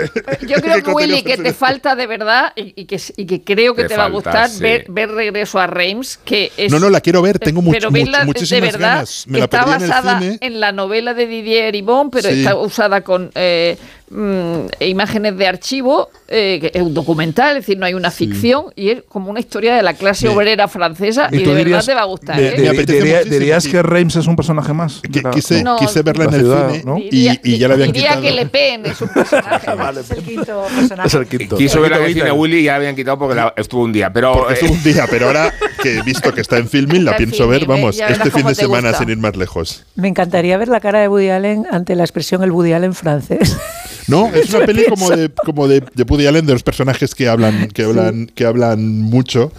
Yo 0.48 0.56
creo, 0.62 0.96
Willy, 0.96 1.24
que 1.24 1.38
te 1.38 1.54
falta 1.54 1.96
de 1.96 2.06
verdad 2.08 2.54
y, 2.56 2.74
y 2.80 2.86
que, 2.86 3.02
y 3.18 3.26
que 3.26 3.42
creo 3.42 3.76
que 3.76 3.84
Te 3.84 3.90
te, 3.90 3.98
va 3.98 4.06
a 4.06 4.10
gustar 4.10 4.50
sí. 4.50 4.60
ver, 4.62 4.86
ver 4.90 5.10
Regreso 5.10 5.60
a 5.60 5.68
Reims, 5.68 6.20
que 6.24 6.52
es... 6.58 6.72
No, 6.72 6.80
no, 6.80 6.90
la 6.90 7.02
quiero 7.02 7.22
ver, 7.22 7.40
tengo 7.40 7.62
much- 7.62 7.72
pero 7.74 7.90
much- 7.90 7.94
verla 7.94 8.26
muchísimas 8.60 8.72
de 8.74 8.78
verdad, 8.78 8.94
ganas. 8.96 9.24
Me 9.28 9.34
que 9.34 9.40
la 9.40 9.46
está 9.46 9.58
perdí 9.60 9.72
en 9.76 9.82
el 9.84 9.90
basada 9.90 10.20
cine. 10.20 10.38
en 10.42 10.60
la 10.60 10.72
novela 10.72 11.14
de 11.14 11.28
Didier 11.28 11.76
Ibon, 11.76 12.10
pero 12.12 12.30
Sí. 12.30 12.40
está 12.40 12.56
usada 12.56 13.02
con 13.02 13.32
eh, 13.36 13.78
mm, 14.12 14.68
imágenes 14.82 15.38
de 15.38 15.48
archivo, 15.48 16.10
eh, 16.28 16.60
que 16.62 16.72
es 16.74 16.82
un 16.82 16.94
documental, 16.94 17.58
es 17.58 17.64
decir, 17.66 17.78
no 17.78 17.86
hay 17.86 17.94
una 17.94 18.12
ficción, 18.12 18.66
y 18.76 18.90
es 18.90 19.04
como 19.08 19.30
una 19.32 19.40
historia 19.40 19.76
de 19.76 19.82
la 19.84 19.94
clase 19.94 20.28
obrera 20.30 20.68
francesa, 20.68 21.30
y, 21.32 21.36
¿Y 21.36 21.38
de 21.40 21.44
tú 21.44 21.50
verdad 21.52 21.64
dirías- 21.66 21.86
te 21.86 21.94
va 21.96 22.02
a 22.02 22.06
gustar. 22.06 22.36
de- 22.38 22.50
¿eh? 22.50 22.74
Me 22.74 22.84
diría- 22.86 23.24
¿Dirías 23.24 23.64
sí. 23.64 23.72
que 23.72 23.82
Reims 23.84 24.16
es 24.18 24.28
un 24.28 24.36
personaje 24.36 24.74
más? 24.74 25.02
Que- 25.02 25.24
quise, 25.32 25.64
No. 25.64 25.78
quise 25.78 26.02
verla 26.02 26.26
en 26.26 26.32
La 26.32 26.36
el 26.38 26.42
ciudad, 26.44 26.70
cine 26.72 26.84
¿no? 26.86 26.98
y, 26.98 27.40
y 27.44 27.58
ya 27.58 27.68
la 27.68 27.74
habían 27.76 27.92
diría 27.92 28.10
quitado. 28.10 28.22
que 28.24 28.32
Le 28.32 28.46
Pen 28.48 28.86
es 28.86 29.02
un 29.02 29.10
personaje 29.10 29.76
más. 29.76 29.98
es 29.98 30.12
el 30.12 30.24
quinto 30.24 30.64
personaje. 30.76 31.08
Es 31.08 31.14
el 31.14 31.28
quinto. 31.28 31.58
Quiso 31.58 31.82
ver 31.82 31.92
la 31.92 31.98
El 32.06 32.14
cine. 32.14 32.32
Willy 32.32 32.58
y 32.60 32.64
ya 32.64 32.72
la 32.74 32.78
habían 32.78 32.96
quitado 32.96 33.18
porque 33.20 33.36
la- 33.36 33.54
estuvo 33.58 33.84
un 33.84 33.94
día. 33.94 34.12
Pero 34.14 34.34
Porque 34.34 34.54
eh, 34.54 34.58
es 34.62 34.70
un 34.72 34.84
día, 34.84 35.06
pero 35.10 35.28
ahora 35.28 35.54
que 35.82 35.98
he 35.98 36.02
visto 36.04 36.34
que 36.34 36.42
está 36.42 36.58
en 36.58 36.68
filming, 36.68 37.06
la 37.06 37.12
en 37.12 37.18
pienso 37.18 37.48
ver, 37.48 37.64
¿eh? 37.64 37.66
vamos, 37.68 38.00
este 38.00 38.32
fin 38.32 38.46
de 38.46 38.56
semana 38.56 38.94
sin 38.94 39.10
ir 39.10 39.18
más 39.18 39.36
lejos. 39.36 39.86
Me 39.96 40.08
encantaría 40.08 40.58
ver 40.58 40.68
la 40.68 40.80
cara 40.80 41.00
de 41.00 41.08
Woody 41.08 41.30
Allen 41.30 41.66
ante 41.72 41.96
la 41.96 42.04
expresión 42.04 42.44
el 42.44 42.52
Woody 42.52 42.74
Allen 42.74 42.94
francés. 42.94 43.58
No, 44.12 44.28
es 44.34 44.54
una 44.54 44.66
peli 44.66 44.86
como 44.88 45.10
de, 45.10 45.32
como 45.46 45.68
de, 45.68 45.82
de 45.94 46.04
Woody 46.04 46.28
Allen, 46.28 46.46
de 46.46 46.54
los 46.54 46.64
personajes 46.64 47.16
que 47.16 47.28
hablan, 47.30 47.70
que 47.70 47.84
hablan, 47.86 48.28
que 48.28 48.46
hablan 48.46 49.00
mucho, 49.02 49.52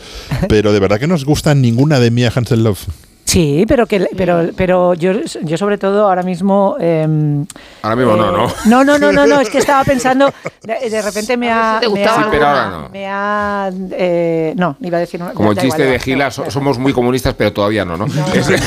pero 0.49 0.73
de 0.73 0.79
verdad 0.81 1.01
que 1.01 1.07
no 1.09 1.15
os 1.17 1.25
gustan 1.25 1.61
ninguna 1.63 1.99
de 1.99 2.11
Mia 2.11 2.31
Hansen 2.35 2.63
Love. 2.63 2.87
Sí, 3.25 3.65
pero 3.67 3.87
que 3.87 4.09
pero 4.17 4.51
pero 4.57 4.93
yo, 4.93 5.13
yo 5.43 5.57
sobre 5.57 5.79
todo 5.79 6.05
ahora 6.07 6.23
mismo 6.23 6.77
em, 6.79 7.47
ahora 7.81 7.97
mismo 7.97 8.15
no, 8.17 8.31
¿no? 8.31 8.53
no 8.67 8.85
no 8.85 8.99
no 8.99 9.11
no 9.13 9.27
no 9.27 9.41
es 9.41 9.49
que 9.49 9.57
estaba 9.65 9.85
pensando 9.85 10.31
de, 10.63 10.91
de 10.91 11.01
repente 11.01 11.37
me 11.39 11.51
ha 11.51 11.79
te 11.81 11.87
me 11.87 11.93
gustaba 11.95 12.21
ha- 12.21 12.25
Sí, 12.25 12.29
pero 12.31 12.47
ahora 12.47 12.71
no. 12.71 12.89
me 12.91 13.07
ha 13.07 13.71
eh, 13.93 14.53
no 14.57 14.77
iba 14.83 14.99
a 14.99 15.01
decir 15.01 15.23
una 15.23 15.33
Como 15.33 15.53
el 15.53 15.57
chiste 15.57 15.83
igual, 15.83 15.93
de 15.93 16.01
Gila, 16.01 16.31
somos 16.31 16.79
muy 16.79 16.93
comunistas, 16.93 17.33
pero 17.35 17.53
todavía 17.55 17.87
no, 17.87 17.97
¿no? 17.97 18.07
Ese- 18.35 18.57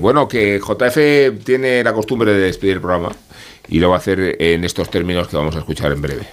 bueno, 0.00 0.28
que 0.28 0.58
JF 0.58 1.44
tiene 1.44 1.82
la 1.84 1.92
costumbre 1.92 2.32
de 2.32 2.40
despedir 2.40 2.74
el 2.74 2.80
programa 2.80 3.14
y 3.68 3.78
lo 3.78 3.90
va 3.90 3.96
a 3.96 3.98
hacer 3.98 4.36
en 4.40 4.64
estos 4.64 4.90
términos 4.90 5.28
que 5.28 5.36
vamos 5.36 5.56
a 5.56 5.58
escuchar 5.58 5.92
en 5.92 6.02
breve. 6.02 6.26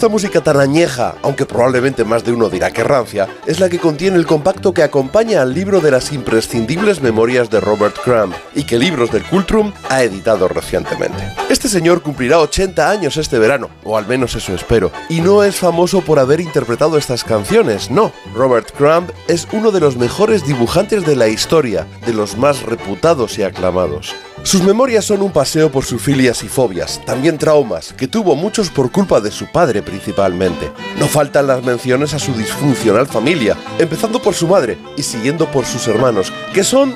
Esta 0.00 0.08
música 0.08 0.40
tan 0.40 0.58
añeja, 0.58 1.16
aunque 1.20 1.44
probablemente 1.44 2.04
más 2.04 2.24
de 2.24 2.32
uno 2.32 2.48
dirá 2.48 2.70
que 2.70 2.82
rancia, 2.82 3.28
es 3.44 3.60
la 3.60 3.68
que 3.68 3.78
contiene 3.78 4.16
el 4.16 4.24
compacto 4.24 4.72
que 4.72 4.82
acompaña 4.82 5.42
al 5.42 5.52
libro 5.52 5.82
de 5.82 5.90
las 5.90 6.10
imprescindibles 6.10 7.02
memorias 7.02 7.50
de 7.50 7.60
Robert 7.60 7.98
Crumb 8.02 8.32
y 8.54 8.64
que 8.64 8.78
Libros 8.78 9.12
del 9.12 9.24
Cultrum 9.24 9.74
ha 9.90 10.02
editado 10.02 10.48
recientemente. 10.48 11.22
Este 11.50 11.68
señor 11.68 12.00
cumplirá 12.00 12.38
80 12.38 12.88
años 12.90 13.18
este 13.18 13.38
verano, 13.38 13.68
o 13.84 13.98
al 13.98 14.06
menos 14.06 14.34
eso 14.34 14.54
espero, 14.54 14.90
y 15.10 15.20
no 15.20 15.44
es 15.44 15.56
famoso 15.56 16.00
por 16.00 16.18
haber 16.18 16.40
interpretado 16.40 16.96
estas 16.96 17.22
canciones, 17.22 17.90
no. 17.90 18.10
Robert 18.34 18.74
Crumb 18.74 19.10
es 19.28 19.48
uno 19.52 19.70
de 19.70 19.80
los 19.80 19.98
mejores 19.98 20.46
dibujantes 20.46 21.04
de 21.04 21.16
la 21.16 21.28
historia, 21.28 21.86
de 22.06 22.14
los 22.14 22.38
más 22.38 22.62
reputados 22.62 23.38
y 23.38 23.42
aclamados. 23.42 24.14
Sus 24.42 24.62
memorias 24.62 25.04
son 25.04 25.20
un 25.22 25.30
paseo 25.30 25.70
por 25.70 25.84
sus 25.84 26.00
filias 26.00 26.42
y 26.42 26.48
fobias, 26.48 27.00
también 27.04 27.36
traumas, 27.36 27.92
que 27.92 28.08
tuvo 28.08 28.34
muchos 28.34 28.70
por 28.70 28.90
culpa 28.90 29.20
de 29.20 29.30
su 29.30 29.46
padre 29.46 29.82
principalmente. 29.82 30.72
No 30.98 31.06
faltan 31.06 31.46
las 31.46 31.62
menciones 31.62 32.14
a 32.14 32.18
su 32.18 32.32
disfuncional 32.32 33.06
familia, 33.06 33.56
empezando 33.78 34.20
por 34.20 34.34
su 34.34 34.48
madre 34.48 34.78
y 34.96 35.02
siguiendo 35.02 35.50
por 35.50 35.66
sus 35.66 35.86
hermanos, 35.86 36.32
que 36.54 36.64
son, 36.64 36.94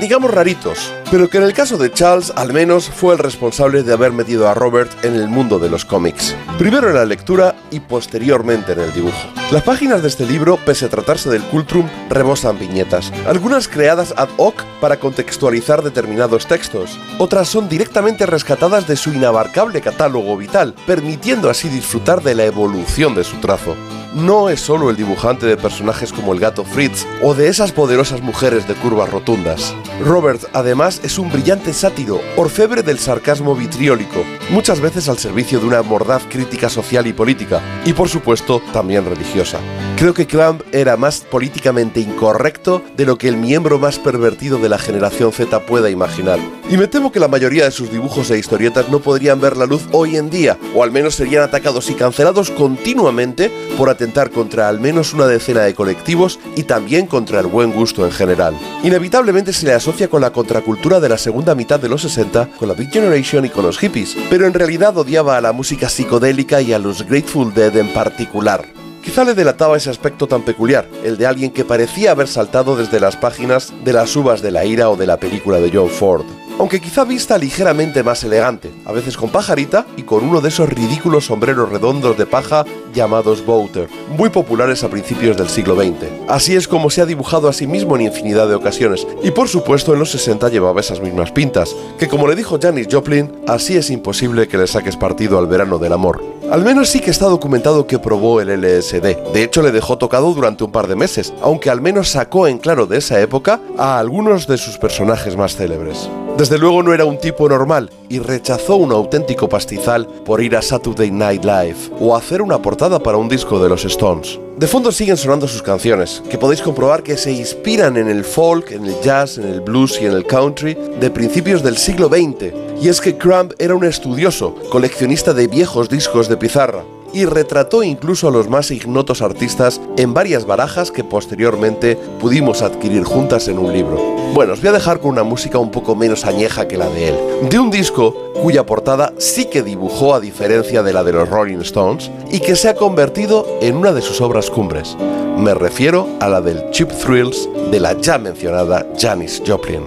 digamos, 0.00 0.30
raritos, 0.30 0.92
pero 1.10 1.28
que 1.28 1.38
en 1.38 1.44
el 1.44 1.52
caso 1.52 1.76
de 1.76 1.92
Charles 1.92 2.32
al 2.36 2.52
menos 2.52 2.88
fue 2.88 3.14
el 3.14 3.18
responsable 3.18 3.82
de 3.82 3.92
haber 3.92 4.12
metido 4.12 4.48
a 4.48 4.54
Robert 4.54 4.90
en 5.04 5.14
el 5.14 5.28
mundo 5.28 5.58
de 5.58 5.70
los 5.70 5.84
cómics. 5.84 6.34
Primero 6.58 6.88
en 6.88 6.94
la 6.94 7.04
lectura 7.04 7.54
y 7.70 7.80
posteriormente 7.80 8.72
en 8.72 8.80
el 8.80 8.92
dibujo. 8.92 9.16
Las 9.50 9.62
páginas 9.62 10.02
de 10.02 10.08
este 10.08 10.26
libro, 10.26 10.58
pese 10.64 10.86
a 10.86 10.88
tratarse 10.88 11.30
del 11.30 11.42
Cultrum, 11.44 11.88
rebosan 12.08 12.58
viñetas, 12.58 13.12
algunas 13.26 13.68
creadas 13.68 14.14
ad 14.16 14.28
hoc 14.36 14.62
para 14.80 14.98
contextualizar 14.98 15.82
determinados 15.82 16.46
textos, 16.46 16.98
otras 17.18 17.48
son 17.48 17.68
directamente 17.68 18.26
rescatadas 18.26 18.86
de 18.86 18.96
su 18.96 19.12
inabarcable 19.12 19.80
catálogo 19.80 20.36
vital, 20.36 20.74
permitiendo 20.86 21.50
así 21.50 21.68
disfrutar 21.68 22.22
de 22.22 22.34
la 22.34 22.44
evolución 22.44 23.14
de 23.14 23.24
su 23.24 23.36
trazo. 23.36 23.76
No 24.14 24.48
es 24.48 24.60
solo 24.60 24.90
el 24.90 24.96
dibujante 24.96 25.44
de 25.44 25.56
personajes 25.56 26.12
como 26.12 26.32
el 26.32 26.38
gato 26.38 26.64
Fritz 26.64 27.04
o 27.20 27.34
de 27.34 27.48
esas 27.48 27.72
poderosas 27.72 28.22
mujeres 28.22 28.68
de 28.68 28.74
curvas 28.74 29.10
rotundas. 29.10 29.74
Robert, 30.04 30.44
además, 30.52 31.00
es 31.02 31.18
un 31.18 31.32
brillante 31.32 31.72
sátiro, 31.72 32.20
orfebre 32.36 32.84
del 32.84 33.00
sarcasmo 33.00 33.56
vitriólico, 33.56 34.22
muchas 34.50 34.78
veces 34.78 35.08
al 35.08 35.18
servicio 35.18 35.58
de 35.58 35.66
una 35.66 35.82
mordaz 35.82 36.22
crítica 36.28 36.68
social 36.68 37.08
y 37.08 37.12
política, 37.12 37.60
y 37.84 37.92
por 37.92 38.08
supuesto 38.08 38.62
también 38.72 39.04
religiosa. 39.04 39.58
Creo 39.96 40.14
que 40.14 40.26
Clamp 40.26 40.62
era 40.72 40.96
más 40.96 41.20
políticamente 41.20 41.98
incorrecto 41.98 42.82
de 42.96 43.06
lo 43.06 43.18
que 43.18 43.26
el 43.26 43.36
miembro 43.36 43.80
más 43.80 43.98
pervertido 43.98 44.58
de 44.58 44.68
la 44.68 44.78
generación 44.78 45.32
Z 45.32 45.66
pueda 45.66 45.90
imaginar. 45.90 46.38
Y 46.70 46.76
me 46.76 46.86
temo 46.86 47.10
que 47.12 47.20
la 47.20 47.28
mayoría 47.28 47.64
de 47.64 47.70
sus 47.70 47.90
dibujos 47.90 48.30
e 48.30 48.38
historietas 48.38 48.88
no 48.88 49.00
podrían 49.00 49.40
ver 49.40 49.56
la 49.56 49.66
luz 49.66 49.82
hoy 49.92 50.16
en 50.16 50.30
día, 50.30 50.56
o 50.74 50.84
al 50.84 50.92
menos 50.92 51.16
serían 51.16 51.42
atacados 51.42 51.90
y 51.90 51.94
cancelados 51.94 52.50
continuamente 52.50 53.50
por 53.76 53.90
contra 54.12 54.68
al 54.68 54.80
menos 54.80 55.14
una 55.14 55.26
decena 55.26 55.62
de 55.62 55.74
colectivos 55.74 56.38
y 56.56 56.64
también 56.64 57.06
contra 57.06 57.40
el 57.40 57.46
buen 57.46 57.72
gusto 57.72 58.04
en 58.04 58.12
general. 58.12 58.54
Inevitablemente 58.82 59.52
se 59.52 59.66
le 59.66 59.72
asocia 59.72 60.08
con 60.08 60.20
la 60.20 60.32
contracultura 60.32 61.00
de 61.00 61.08
la 61.08 61.18
segunda 61.18 61.54
mitad 61.54 61.80
de 61.80 61.88
los 61.88 62.02
60, 62.02 62.50
con 62.58 62.68
la 62.68 62.74
Big 62.74 62.90
Generation 62.90 63.44
y 63.44 63.50
con 63.50 63.64
los 63.64 63.78
hippies, 63.78 64.16
pero 64.30 64.46
en 64.46 64.54
realidad 64.54 64.96
odiaba 64.96 65.36
a 65.36 65.40
la 65.40 65.52
música 65.52 65.88
psicodélica 65.88 66.60
y 66.60 66.72
a 66.72 66.78
los 66.78 67.06
Grateful 67.06 67.54
Dead 67.54 67.76
en 67.76 67.92
particular. 67.92 68.64
Quizá 69.02 69.24
le 69.24 69.34
delataba 69.34 69.76
ese 69.76 69.90
aspecto 69.90 70.26
tan 70.26 70.42
peculiar, 70.42 70.88
el 71.04 71.18
de 71.18 71.26
alguien 71.26 71.50
que 71.50 71.64
parecía 71.64 72.12
haber 72.12 72.26
saltado 72.26 72.74
desde 72.74 73.00
las 73.00 73.16
páginas 73.16 73.72
de 73.84 73.92
las 73.92 74.16
uvas 74.16 74.40
de 74.40 74.50
la 74.50 74.64
ira 74.64 74.88
o 74.88 74.96
de 74.96 75.06
la 75.06 75.18
película 75.18 75.58
de 75.58 75.70
John 75.70 75.90
Ford. 75.90 76.24
Aunque 76.56 76.80
quizá 76.80 77.04
vista 77.04 77.36
ligeramente 77.36 78.04
más 78.04 78.22
elegante, 78.22 78.70
a 78.84 78.92
veces 78.92 79.16
con 79.16 79.30
pajarita 79.30 79.86
y 79.96 80.02
con 80.02 80.22
uno 80.22 80.40
de 80.40 80.50
esos 80.50 80.68
ridículos 80.68 81.26
sombreros 81.26 81.68
redondos 81.68 82.16
de 82.16 82.26
paja 82.26 82.64
llamados 82.94 83.44
Bouter, 83.44 83.88
muy 84.16 84.30
populares 84.30 84.84
a 84.84 84.88
principios 84.88 85.36
del 85.36 85.48
siglo 85.48 85.74
XX. 85.74 86.06
Así 86.28 86.54
es 86.54 86.68
como 86.68 86.90
se 86.90 87.02
ha 87.02 87.06
dibujado 87.06 87.48
a 87.48 87.52
sí 87.52 87.66
mismo 87.66 87.96
en 87.96 88.02
infinidad 88.02 88.48
de 88.48 88.54
ocasiones, 88.54 89.04
y 89.24 89.32
por 89.32 89.48
supuesto 89.48 89.92
en 89.92 89.98
los 89.98 90.12
60 90.12 90.48
llevaba 90.48 90.80
esas 90.80 91.00
mismas 91.00 91.32
pintas, 91.32 91.74
que 91.98 92.06
como 92.06 92.28
le 92.28 92.36
dijo 92.36 92.58
Janis 92.62 92.86
Joplin, 92.88 93.32
así 93.48 93.76
es 93.76 93.90
imposible 93.90 94.46
que 94.46 94.56
le 94.56 94.68
saques 94.68 94.96
partido 94.96 95.38
al 95.38 95.48
verano 95.48 95.78
del 95.78 95.92
amor. 95.92 96.33
Al 96.50 96.62
menos 96.62 96.90
sí 96.90 97.00
que 97.00 97.10
está 97.10 97.26
documentado 97.26 97.86
que 97.86 97.98
probó 97.98 98.40
el 98.40 98.48
LSD. 98.48 99.32
De 99.32 99.42
hecho, 99.42 99.62
le 99.62 99.72
dejó 99.72 99.96
tocado 99.96 100.32
durante 100.34 100.62
un 100.62 100.72
par 100.72 100.86
de 100.86 100.94
meses, 100.94 101.32
aunque 101.40 101.70
al 101.70 101.80
menos 101.80 102.10
sacó 102.10 102.46
en 102.46 102.58
claro 102.58 102.86
de 102.86 102.98
esa 102.98 103.20
época 103.20 103.60
a 103.78 103.98
algunos 103.98 104.46
de 104.46 104.58
sus 104.58 104.76
personajes 104.76 105.36
más 105.36 105.56
célebres. 105.56 106.08
Desde 106.36 106.58
luego 106.58 106.82
no 106.82 106.92
era 106.92 107.04
un 107.04 107.18
tipo 107.18 107.48
normal 107.48 107.90
y 108.08 108.18
rechazó 108.18 108.76
un 108.76 108.92
auténtico 108.92 109.48
pastizal 109.48 110.06
por 110.06 110.42
ir 110.42 110.56
a 110.56 110.62
Saturday 110.62 111.10
Night 111.10 111.44
Live 111.44 111.76
o 111.98 112.14
hacer 112.16 112.42
una 112.42 112.60
portada 112.60 112.98
para 112.98 113.18
un 113.18 113.28
disco 113.28 113.62
de 113.62 113.68
los 113.68 113.84
Stones. 113.84 114.38
De 114.56 114.66
fondo 114.66 114.92
siguen 114.92 115.16
sonando 115.16 115.48
sus 115.48 115.62
canciones, 115.62 116.22
que 116.30 116.38
podéis 116.38 116.62
comprobar 116.62 117.02
que 117.02 117.16
se 117.16 117.32
inspiran 117.32 117.96
en 117.96 118.08
el 118.08 118.24
folk, 118.24 118.70
en 118.70 118.84
el 118.84 119.00
jazz, 119.00 119.38
en 119.38 119.46
el 119.46 119.60
blues 119.60 119.98
y 120.00 120.06
en 120.06 120.12
el 120.12 120.26
country 120.26 120.76
de 121.00 121.10
principios 121.10 121.62
del 121.62 121.76
siglo 121.76 122.08
XX. 122.08 122.63
Y 122.80 122.88
es 122.88 123.00
que 123.00 123.16
Crumb 123.16 123.54
era 123.58 123.74
un 123.74 123.84
estudioso, 123.84 124.54
coleccionista 124.70 125.32
de 125.32 125.46
viejos 125.46 125.88
discos 125.88 126.28
de 126.28 126.36
pizarra, 126.36 126.84
y 127.14 127.24
retrató 127.24 127.82
incluso 127.82 128.28
a 128.28 128.30
los 128.30 128.48
más 128.48 128.70
ignotos 128.70 129.22
artistas 129.22 129.80
en 129.96 130.12
varias 130.12 130.46
barajas 130.46 130.90
que 130.90 131.04
posteriormente 131.04 131.96
pudimos 132.20 132.60
adquirir 132.60 133.04
juntas 133.04 133.48
en 133.48 133.58
un 133.58 133.72
libro. 133.72 133.96
Bueno, 134.34 134.52
os 134.52 134.60
voy 134.60 134.70
a 134.70 134.72
dejar 134.72 134.98
con 134.98 135.12
una 135.12 135.22
música 135.22 135.58
un 135.58 135.70
poco 135.70 135.94
menos 135.94 136.24
añeja 136.24 136.66
que 136.66 136.76
la 136.76 136.88
de 136.88 137.08
él, 137.08 137.14
de 137.48 137.58
un 137.58 137.70
disco 137.70 138.32
cuya 138.42 138.66
portada 138.66 139.14
sí 139.16 139.46
que 139.46 139.62
dibujó 139.62 140.12
a 140.12 140.20
diferencia 140.20 140.82
de 140.82 140.92
la 140.92 141.04
de 141.04 141.12
los 141.12 141.28
Rolling 141.28 141.60
Stones 141.60 142.10
y 142.30 142.40
que 142.40 142.56
se 142.56 142.68
ha 142.68 142.74
convertido 142.74 143.46
en 143.60 143.76
una 143.76 143.92
de 143.92 144.02
sus 144.02 144.20
obras 144.20 144.50
cumbres. 144.50 144.96
Me 145.38 145.54
refiero 145.54 146.08
a 146.20 146.28
la 146.28 146.40
del 146.40 146.68
Cheap 146.70 146.90
Thrills 146.90 147.48
de 147.70 147.80
la 147.80 147.98
ya 148.00 148.18
mencionada 148.18 148.86
Janis 148.98 149.40
Joplin. 149.46 149.84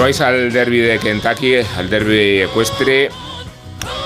No 0.00 0.04
vais 0.04 0.20
al 0.22 0.50
derby 0.50 0.78
de 0.78 0.98
Kentucky, 0.98 1.56
al 1.76 1.90
derby 1.90 2.40
ecuestre, 2.40 3.10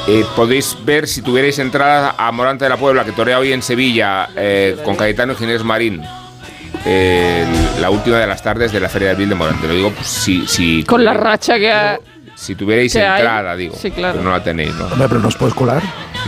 eh, 0.08 0.24
podéis 0.34 0.76
ver 0.84 1.06
si 1.06 1.22
tuvierais 1.22 1.56
entrada 1.60 2.16
a 2.18 2.32
Morante 2.32 2.64
de 2.64 2.70
la 2.70 2.76
Puebla, 2.76 3.04
que 3.04 3.12
torea 3.12 3.38
hoy 3.38 3.52
en 3.52 3.62
Sevilla 3.62 4.28
eh, 4.34 4.76
con 4.84 4.96
Cayetano 4.96 5.34
y 5.34 5.36
Ginés 5.36 5.62
Marín. 5.62 6.02
eh, 6.84 7.46
la 7.80 7.90
última 7.90 8.18
de 8.18 8.26
las 8.26 8.42
tardes 8.42 8.72
de 8.72 8.80
la 8.80 8.88
Feria 8.88 9.10
del 9.10 9.18
Vil 9.18 9.28
de 9.28 9.34
Morante. 9.36 9.68
Lo 9.68 9.74
digo 9.74 9.92
pues, 9.92 10.08
si, 10.08 10.48
si, 10.48 10.82
Con 10.82 11.04
la 11.04 11.14
racha 11.14 11.60
que 11.60 11.70
ha... 11.70 12.00
si 12.34 12.56
tuvierais 12.56 12.92
entrada, 12.96 13.54
digo. 13.54 13.76
Sí, 13.80 13.92
claro. 13.92 14.14
Pero 14.14 14.24
no 14.24 14.32
la 14.32 14.42
tenéis, 14.42 14.74
¿no? 14.74 14.86
Hombre, 14.86 15.06
pero 15.08 15.20
nos 15.20 15.36
puedes 15.36 15.54
colar. 15.54 15.80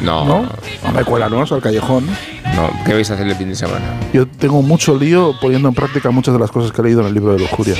No. 0.02 0.24
¿No? 0.24 0.48
Hombre, 0.84 1.04
cuélanos 1.04 1.50
al 1.52 1.60
callejón. 1.62 2.06
No, 2.54 2.70
¿qué 2.84 2.94
vais 2.94 3.10
a 3.10 3.14
hacer 3.14 3.26
el 3.26 3.34
fin 3.34 3.48
de 3.48 3.54
semana? 3.56 3.84
Yo 4.12 4.26
tengo 4.26 4.62
mucho 4.62 4.96
lío 4.96 5.34
poniendo 5.40 5.68
en 5.68 5.74
práctica 5.74 6.10
muchas 6.10 6.32
de 6.34 6.40
las 6.40 6.50
cosas 6.50 6.72
que 6.72 6.80
he 6.80 6.84
leído 6.84 7.00
en 7.00 7.08
el 7.08 7.14
libro 7.14 7.32
de 7.32 7.40
lujuria. 7.40 7.74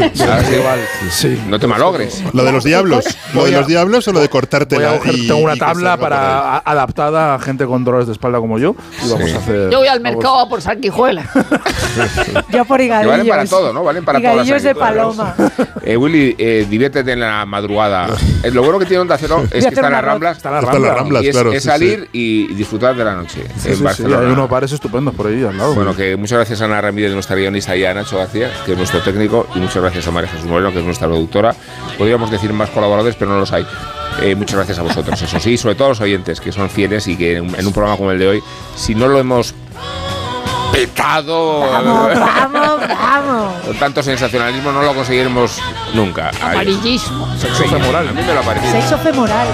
Ah, 0.00 0.38
sí. 0.44 1.28
Sí. 1.28 1.42
No 1.48 1.58
te 1.58 1.66
malogres. 1.66 2.22
Lo 2.32 2.44
de 2.44 2.52
los 2.52 2.64
diablos. 2.64 3.04
¿Lo 3.34 3.44
de 3.44 3.52
los 3.52 3.66
diablos 3.66 4.06
o 4.08 4.12
lo 4.12 4.20
de 4.20 4.28
cortarte 4.28 4.76
Voy 4.76 4.84
a 4.84 4.92
la 4.92 4.98
coger- 5.00 5.14
y- 5.18 5.26
tengo 5.28 5.40
una 5.40 5.56
tabla 5.56 5.96
para 5.96 6.56
a- 6.56 6.62
adaptada 6.64 7.34
a 7.34 7.38
gente 7.38 7.64
con 7.66 7.84
dolores 7.84 8.06
de 8.06 8.12
espalda 8.12 8.38
como 8.38 8.58
yo 8.58 8.74
y 9.04 9.10
vamos 9.10 9.30
Sí. 9.30 9.36
a 9.36 9.38
hacer. 9.38 9.70
Yo 9.70 9.78
voy 9.78 9.88
al 9.88 10.00
vamos- 10.00 10.16
mercado 10.16 10.40
a 10.40 10.48
por 10.48 10.60
sanguijuela. 10.62 11.28
Yo 12.52 12.64
por 12.64 12.80
higadillos. 12.80 13.10
valen 13.12 13.28
para 13.28 13.46
todo, 13.46 13.72
¿no? 13.72 13.82
Valen 13.84 14.04
para 14.04 14.18
higadillos 14.18 14.62
de 14.62 14.74
paloma. 14.74 15.34
Eh, 15.82 15.96
Willy, 15.96 16.34
eh, 16.38 16.66
diviértete 16.68 17.12
en 17.12 17.20
la 17.20 17.44
madrugada. 17.46 18.08
Eh, 18.44 18.52
lo 18.52 18.62
bueno 18.62 18.78
que 18.78 18.84
tiene 18.86 19.00
Onda 19.00 19.18
Cero 19.18 19.42
es 19.50 19.64
que 19.64 19.74
está 19.74 19.86
en 19.88 19.92
las. 19.92 20.04
Ramblas. 20.04 20.36
Está 20.36 20.48
en 20.50 20.54
las 20.82 20.94
Ramblas, 20.94 21.24
claro, 21.32 21.52
salir 21.60 22.08
y 22.12 22.46
disfrutar 22.54 22.94
de 22.96 23.04
la 23.04 23.14
noche 23.14 23.44
Sí, 23.56 23.68
en 23.68 23.74
sí, 23.74 23.76
sí, 23.78 23.82
Barcelona. 23.82 24.26
hay 24.26 24.32
unos 24.32 24.48
bares 24.48 24.72
estupendos 24.72 25.14
por 25.14 25.26
ahí 25.26 25.42
al 25.44 25.56
lado. 25.56 25.74
Bueno, 25.74 25.94
que 25.94 26.16
muchas 26.16 26.36
gracias 26.38 26.60
a 26.62 26.64
Ana 26.66 26.80
Ramírez, 26.80 27.12
nuestra 27.12 27.36
guionista, 27.36 27.76
y 27.76 27.84
a 27.84 27.94
Nacho 27.94 28.16
García, 28.18 28.50
que 28.64 28.72
es 28.72 28.78
nuestro 28.78 29.00
técnico, 29.02 29.46
y 29.54 29.58
muchas 29.58 29.82
gracias 29.82 30.06
a 30.06 30.10
María 30.10 30.30
Jesús 30.30 30.46
Moreno, 30.46 30.72
que 30.72 30.78
es 30.80 30.84
nuestra 30.84 31.06
productora. 31.06 31.54
Podríamos 31.96 32.30
decir 32.30 32.52
más 32.52 32.70
colaboradores, 32.70 33.14
pero 33.16 33.30
no 33.32 33.38
los 33.40 33.52
hay. 33.52 33.66
Eh, 34.22 34.34
muchas 34.34 34.56
gracias 34.56 34.78
a 34.78 34.82
vosotros, 34.82 35.20
eso 35.22 35.38
sí, 35.38 35.56
sobre 35.56 35.74
todo 35.76 35.86
a 35.86 35.90
los 35.90 36.00
oyentes, 36.00 36.40
que 36.40 36.50
son 36.50 36.68
fieles 36.70 37.06
y 37.06 37.16
que 37.16 37.36
en, 37.36 37.54
en 37.54 37.66
un 37.66 37.72
programa 37.72 37.96
como 37.96 38.10
el 38.10 38.18
de 38.18 38.28
hoy, 38.28 38.42
si 38.76 38.94
no 38.94 39.06
lo 39.06 39.18
hemos 39.18 39.54
petado 40.72 41.60
Vamos, 41.60 42.10
vamos, 42.18 42.80
vamos. 42.88 43.52
con 43.64 43.76
tanto 43.78 44.02
sensacionalismo, 44.02 44.70
no 44.72 44.82
lo 44.82 44.94
conseguiremos 44.94 45.58
nunca. 45.94 46.30
Amarillismo. 46.42 47.28
Sexo 47.38 47.64
femoral. 47.64 48.08
A 48.08 48.12
mí 48.12 48.20
me 48.26 48.34
lo 48.34 48.40
ha 48.40 48.42
parecido. 48.42 48.72
Sexo 48.72 48.98
femoral. 48.98 49.46